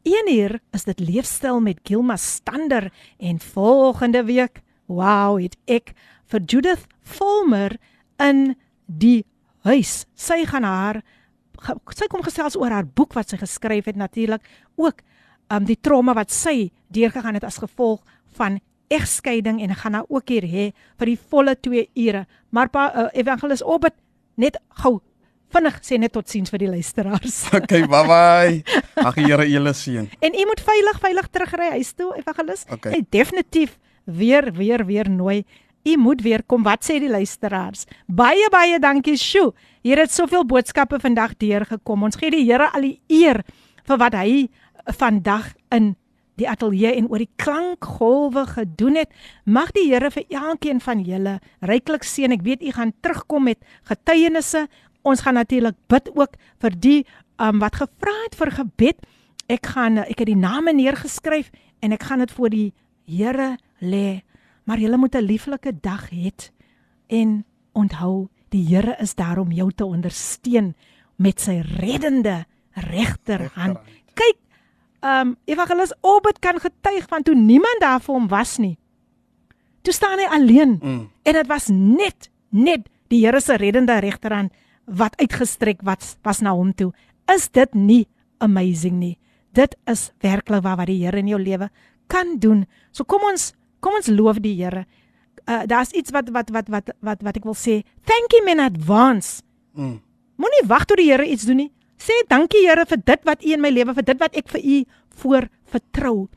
1uur 0.06 0.60
is 0.72 0.84
dit 0.86 1.00
leefstyl 1.00 1.60
met 1.60 1.80
Gilma 1.84 2.16
Stander 2.16 2.92
en 3.18 3.40
volgende 3.40 4.24
week 4.24 4.62
wow 4.86 5.42
het 5.42 5.58
ek 5.66 5.96
vir 6.30 6.46
Judith 6.46 6.86
Volmer 7.06 7.78
in 8.22 8.56
die 8.86 9.26
huis. 9.66 10.04
Sy 10.16 10.44
gaan 10.50 10.68
haar 10.68 11.02
sy 11.96 12.06
kom 12.12 12.22
gesels 12.26 12.58
oor 12.60 12.74
haar 12.74 12.86
boek 12.86 13.16
wat 13.18 13.32
sy 13.32 13.40
geskryf 13.42 13.88
het 13.90 13.98
natuurlik 13.98 14.44
ook 14.78 15.02
um 15.54 15.66
die 15.66 15.78
trauma 15.82 16.14
wat 16.18 16.34
sy 16.34 16.72
deurgegaan 16.94 17.38
het 17.38 17.46
as 17.48 17.62
gevolg 17.62 18.04
van 18.38 18.60
egskeiding 18.94 19.62
en 19.64 19.74
gaan 19.76 19.98
haar 19.98 20.10
ook 20.10 20.30
hier 20.30 20.46
hê 20.46 20.66
vir 21.00 21.10
die 21.10 21.18
volle 21.18 21.56
2 21.56 21.88
ure. 22.06 22.26
Maar 22.50 22.70
pa, 22.70 22.86
uh, 22.94 23.08
Evangelis 23.18 23.64
Obed 23.66 23.96
net 24.38 24.60
gou 24.84 25.00
vinnig 25.56 25.78
sê 25.86 25.98
net 26.02 26.14
totsiens 26.14 26.52
vir 26.52 26.66
die 26.66 26.72
luisteraars. 26.74 27.46
Okay, 27.60 27.86
bye 27.90 28.04
bye. 28.06 28.62
Die 29.16 29.26
Here 29.26 29.46
julle 29.48 29.74
seën. 29.74 30.10
En 30.20 30.36
u 30.36 30.46
moet 30.50 30.62
veilig 30.62 31.00
veilig 31.02 31.30
terugry 31.32 31.70
huis 31.78 31.94
toe, 31.94 32.12
Evangelis. 32.20 32.66
Okay. 32.72 32.98
En 32.98 33.08
definitief 33.10 33.78
weer 34.06 34.52
weer 34.54 34.86
weer 34.86 35.10
nooi. 35.10 35.44
U 35.86 35.98
moet 35.98 36.22
weer 36.22 36.42
kom. 36.44 36.64
Wat 36.66 36.82
sê 36.86 36.98
die 37.00 37.12
luisteraars? 37.12 37.86
Baie 38.08 38.48
baie 38.50 38.80
dankie, 38.82 39.18
Sjoe. 39.22 39.52
Hier 39.86 40.00
het 40.02 40.12
soveel 40.12 40.46
boodskappe 40.46 40.98
vandag 41.00 41.36
deurgekom. 41.38 42.08
Ons 42.08 42.18
gee 42.18 42.34
die 42.34 42.46
Here 42.48 42.72
al 42.74 42.88
die 42.88 42.98
eer 43.08 43.44
vir 43.86 44.02
wat 44.02 44.18
hy 44.18 44.48
vandag 44.98 45.54
in 45.76 45.94
die 46.40 46.48
ateljee 46.50 46.96
en 46.98 47.08
oor 47.12 47.22
die 47.22 47.32
klankgolwe 47.40 48.48
gedoen 48.56 48.98
het. 49.04 49.14
Mag 49.46 49.72
die 49.78 49.86
Here 49.92 50.10
vir 50.12 50.26
elkeen 50.34 50.82
van 50.82 51.06
julle 51.06 51.38
ryklik 51.62 52.04
seën. 52.04 52.34
Ek 52.34 52.44
weet 52.48 52.66
u 52.66 52.74
gaan 52.74 52.96
terugkom 53.06 53.46
met 53.52 53.62
getuienisse. 53.86 54.66
Ons 55.06 55.22
gaan 55.22 55.38
natuurlik 55.38 55.78
bid 55.88 56.10
ook 56.18 56.34
vir 56.66 56.80
die 56.82 57.00
um, 57.38 57.62
wat 57.62 57.78
gevra 57.78 58.16
het 58.26 58.42
vir 58.42 58.56
gebed. 58.58 59.06
Ek 59.54 59.70
gaan 59.76 60.02
ek 60.02 60.18
het 60.18 60.34
die 60.34 60.40
name 60.40 60.74
neergeskryf 60.74 61.54
en 61.86 61.94
ek 61.94 62.10
gaan 62.10 62.26
dit 62.26 62.34
voor 62.34 62.50
die 62.50 62.72
Here 63.06 63.54
lê. 63.86 64.26
Maar 64.66 64.80
jy 64.82 64.96
moet 64.98 65.16
'n 65.16 65.22
lieflike 65.26 65.72
dag 65.82 66.10
hê 66.10 66.32
en 67.08 67.46
onthou 67.74 68.30
die 68.50 68.66
Here 68.68 68.96
is 69.00 69.16
daar 69.16 69.38
om 69.40 69.52
jou 69.52 69.72
te 69.72 69.86
ondersteun 69.86 70.76
met 71.18 71.40
sy 71.40 71.62
reddende 71.80 72.46
regterhand. 72.74 73.78
Kyk, 74.14 74.38
ehm 75.02 75.28
um, 75.28 75.36
Evangelis 75.46 75.94
Obed 76.02 76.40
kan 76.40 76.60
getuig 76.60 77.06
van 77.08 77.24
toe 77.24 77.36
niemand 77.36 77.80
daar 77.80 78.00
vir 78.02 78.14
hom 78.16 78.28
was 78.28 78.58
nie. 78.58 78.78
Toe 79.82 79.94
staan 79.94 80.20
hy 80.20 80.26
alleen 80.26 80.80
Mm. 80.82 81.10
en 81.24 81.34
dit 81.34 81.48
was 81.48 81.68
net 81.68 82.30
net 82.50 82.90
die 83.08 83.26
Here 83.26 83.40
se 83.42 83.56
reddende 83.58 84.00
regterhand 84.00 84.52
wat 84.86 85.16
uitgestrek 85.20 85.82
was 85.84 86.18
was 86.24 86.42
na 86.42 86.54
hom 86.54 86.74
toe. 86.74 86.92
Is 87.36 87.50
dit 87.52 87.74
nie 87.74 88.08
amazing 88.38 89.00
nie? 89.00 89.18
Dit 89.54 89.76
is 89.86 90.12
werklik 90.20 90.64
waar 90.64 90.78
wat 90.78 90.88
die 90.88 91.04
Here 91.06 91.18
in 91.18 91.28
jou 91.28 91.40
lewe 91.42 91.70
kan 92.08 92.40
doen. 92.40 92.66
So 92.92 93.04
kom 93.04 93.22
ons 93.32 93.54
kom 93.86 93.98
ons 94.00 94.10
loof 94.10 94.42
die 94.44 94.56
Here. 94.58 94.86
Uh, 95.46 95.62
Daar's 95.70 95.92
iets 95.94 96.10
wat 96.16 96.32
wat 96.34 96.50
wat 96.56 96.70
wat 96.74 96.90
wat 97.06 97.22
wat 97.26 97.38
ek 97.38 97.46
wil 97.46 97.58
sê. 97.58 97.84
Thank 98.10 98.34
him 98.34 98.50
in 98.50 98.60
advance. 98.64 99.44
Mm. 99.78 100.00
Moenie 100.42 100.66
wag 100.68 100.88
tot 100.90 100.98
die 100.98 101.12
Here 101.12 101.26
iets 101.26 101.46
doen 101.46 101.62
nie. 101.62 101.72
Sê 102.02 102.16
dankie 102.32 102.66
Here 102.66 102.86
vir 102.90 102.98
dit 103.06 103.22
wat 103.30 103.46
U 103.46 103.52
in 103.54 103.62
my 103.62 103.70
lewe, 103.70 103.94
vir 103.94 104.08
dit 104.10 104.20
wat 104.20 104.36
ek 104.36 104.50
vir 104.56 104.62
U 104.66 104.80
voor 105.22 105.48
vertrou. 105.72 106.28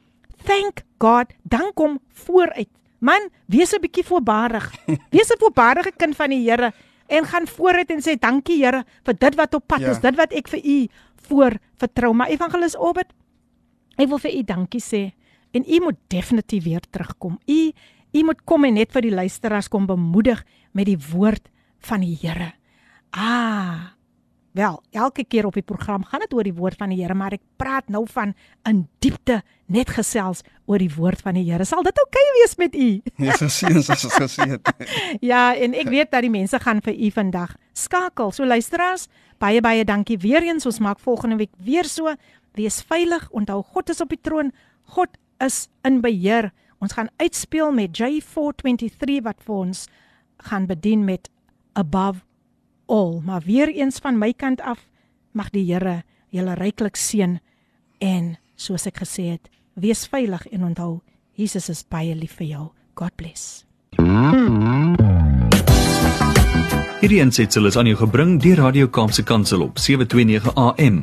Thank 0.45 0.85
God. 1.03 1.33
Dank 1.43 1.79
hom 1.81 1.99
vooruit. 2.27 2.69
Man, 3.01 3.29
wees 3.47 3.73
'n 3.75 3.81
bietjie 3.81 4.05
voorbarig. 4.05 4.69
Wees 5.15 5.31
'n 5.31 5.39
voorbarige 5.41 5.93
kind 5.97 6.17
van 6.17 6.31
die 6.31 6.43
Here 6.51 6.73
en 7.09 7.25
gaan 7.25 7.47
vooruit 7.47 7.91
en 7.91 8.03
sê 8.03 8.19
dankie 8.19 8.59
Here 8.65 8.85
vir 9.05 9.15
dit 9.15 9.35
wat 9.35 9.55
op 9.55 9.67
pad 9.67 9.81
Ja. 9.81 9.91
is, 9.91 10.01
dit 10.01 10.17
wat 10.17 10.33
ek 10.33 10.49
vir 10.49 10.61
U 10.65 10.87
voor 11.29 11.53
vertrou. 11.79 12.13
Maar 12.13 12.29
Evangelis 12.29 12.77
Obed, 12.77 13.07
ek 13.97 14.09
wil 14.09 14.19
vir 14.19 14.35
U 14.35 14.43
dankie 14.43 14.81
sê 14.81 15.13
en 15.51 15.65
U 15.69 15.81
moet 15.81 16.01
definitief 16.07 16.65
weer 16.65 16.83
terugkom. 16.91 17.39
U 17.47 17.73
u 18.13 18.25
moet 18.25 18.41
kom 18.45 18.65
en 18.65 18.79
net 18.79 18.93
vir 18.95 19.05
die 19.09 19.15
luisteraars 19.15 19.69
kom 19.69 19.87
bemoedig 19.89 20.41
met 20.73 20.89
die 20.89 20.99
woord 21.11 21.51
van 21.85 22.01
die 22.05 22.17
Here. 22.21 22.53
Ah. 23.11 23.95
Wel, 24.57 24.79
elke 24.91 25.23
keer 25.29 25.47
op 25.47 25.55
die 25.55 25.63
program 25.63 26.03
gaan 26.09 26.25
dit 26.25 26.33
oor 26.35 26.47
die 26.47 26.57
woord 26.57 26.79
van 26.81 26.91
die 26.91 26.99
Here, 27.03 27.15
maar 27.15 27.37
ek 27.37 27.45
praat 27.61 27.91
nou 27.93 28.03
van 28.11 28.33
in 28.67 28.87
diepte 29.05 29.43
net 29.71 29.93
gesels 29.93 30.41
oor 30.67 30.81
die 30.83 30.91
woord 30.91 31.21
van 31.23 31.37
die 31.39 31.45
Here. 31.47 31.67
Sal 31.69 31.85
dit 31.87 32.01
oukei 32.01 32.25
okay 32.25 32.41
wees 32.41 32.57
met 32.59 32.75
u? 32.75 32.89
Dis 33.21 33.43
geseën, 33.45 33.79
dis 33.79 34.09
geseën. 34.17 34.57
Ja, 35.31 35.53
en 35.55 35.77
ek 35.79 35.93
weet 35.93 36.11
dat 36.11 36.25
die 36.25 36.33
mense 36.33 36.59
gaan 36.65 36.81
vir 36.83 36.97
u 36.97 37.13
vandag 37.15 37.55
skakel. 37.77 38.33
So 38.33 38.49
luisteraars, 38.49 39.07
baie 39.39 39.61
baie 39.63 39.85
dankie 39.87 40.19
weer 40.25 40.43
eens. 40.49 40.67
Ons 40.67 40.81
maak 40.83 40.99
volgende 41.05 41.39
week 41.39 41.53
weer 41.63 41.87
so. 41.87 42.17
Wees 42.59 42.81
veilig. 42.83 43.29
Onthou 43.31 43.61
God 43.63 43.93
is 43.95 44.03
op 44.03 44.11
die 44.11 44.21
troon. 44.21 44.51
God 44.97 45.13
is 45.45 45.69
in 45.85 46.01
beheer. 46.01 46.53
Ons 46.79 46.95
gaan 46.95 47.11
uitspeel 47.17 47.73
met 47.73 47.99
J423 47.99 49.23
wat 49.27 49.43
vir 49.45 49.55
ons 49.55 49.87
gaan 50.49 50.67
bedien 50.67 51.05
met 51.05 51.31
Above 51.73 52.23
All. 52.87 53.21
Maar 53.25 53.43
weer 53.45 53.69
eens 53.69 53.99
van 53.99 54.19
my 54.19 54.33
kant 54.33 54.61
af 54.61 54.87
mag 55.33 55.51
die 55.51 55.67
Here 55.73 56.03
julle 56.31 56.55
ryklik 56.55 56.97
seën 56.97 57.39
en 57.99 58.37
soos 58.57 58.87
ek 58.87 59.03
gesê 59.03 59.33
het, 59.35 59.49
wees 59.75 60.07
veilig 60.11 60.47
en 60.53 60.65
onthou 60.71 61.01
Jesus 61.39 61.69
is 61.71 61.85
baie 61.87 62.15
lief 62.19 62.39
vir 62.41 62.49
jou. 62.53 62.65
God 62.99 63.15
bless. 63.17 63.65
Hierdie 66.99 67.23
aansetsel 67.23 67.71
is 67.71 67.79
aan 67.79 67.87
jou 67.87 67.99
gebring 68.01 68.41
deur 68.43 68.59
Radio 68.59 68.91
Kaapse 68.91 69.23
Kansel 69.23 69.63
op 69.63 69.79
729 69.79 70.55
AM. 70.59 71.03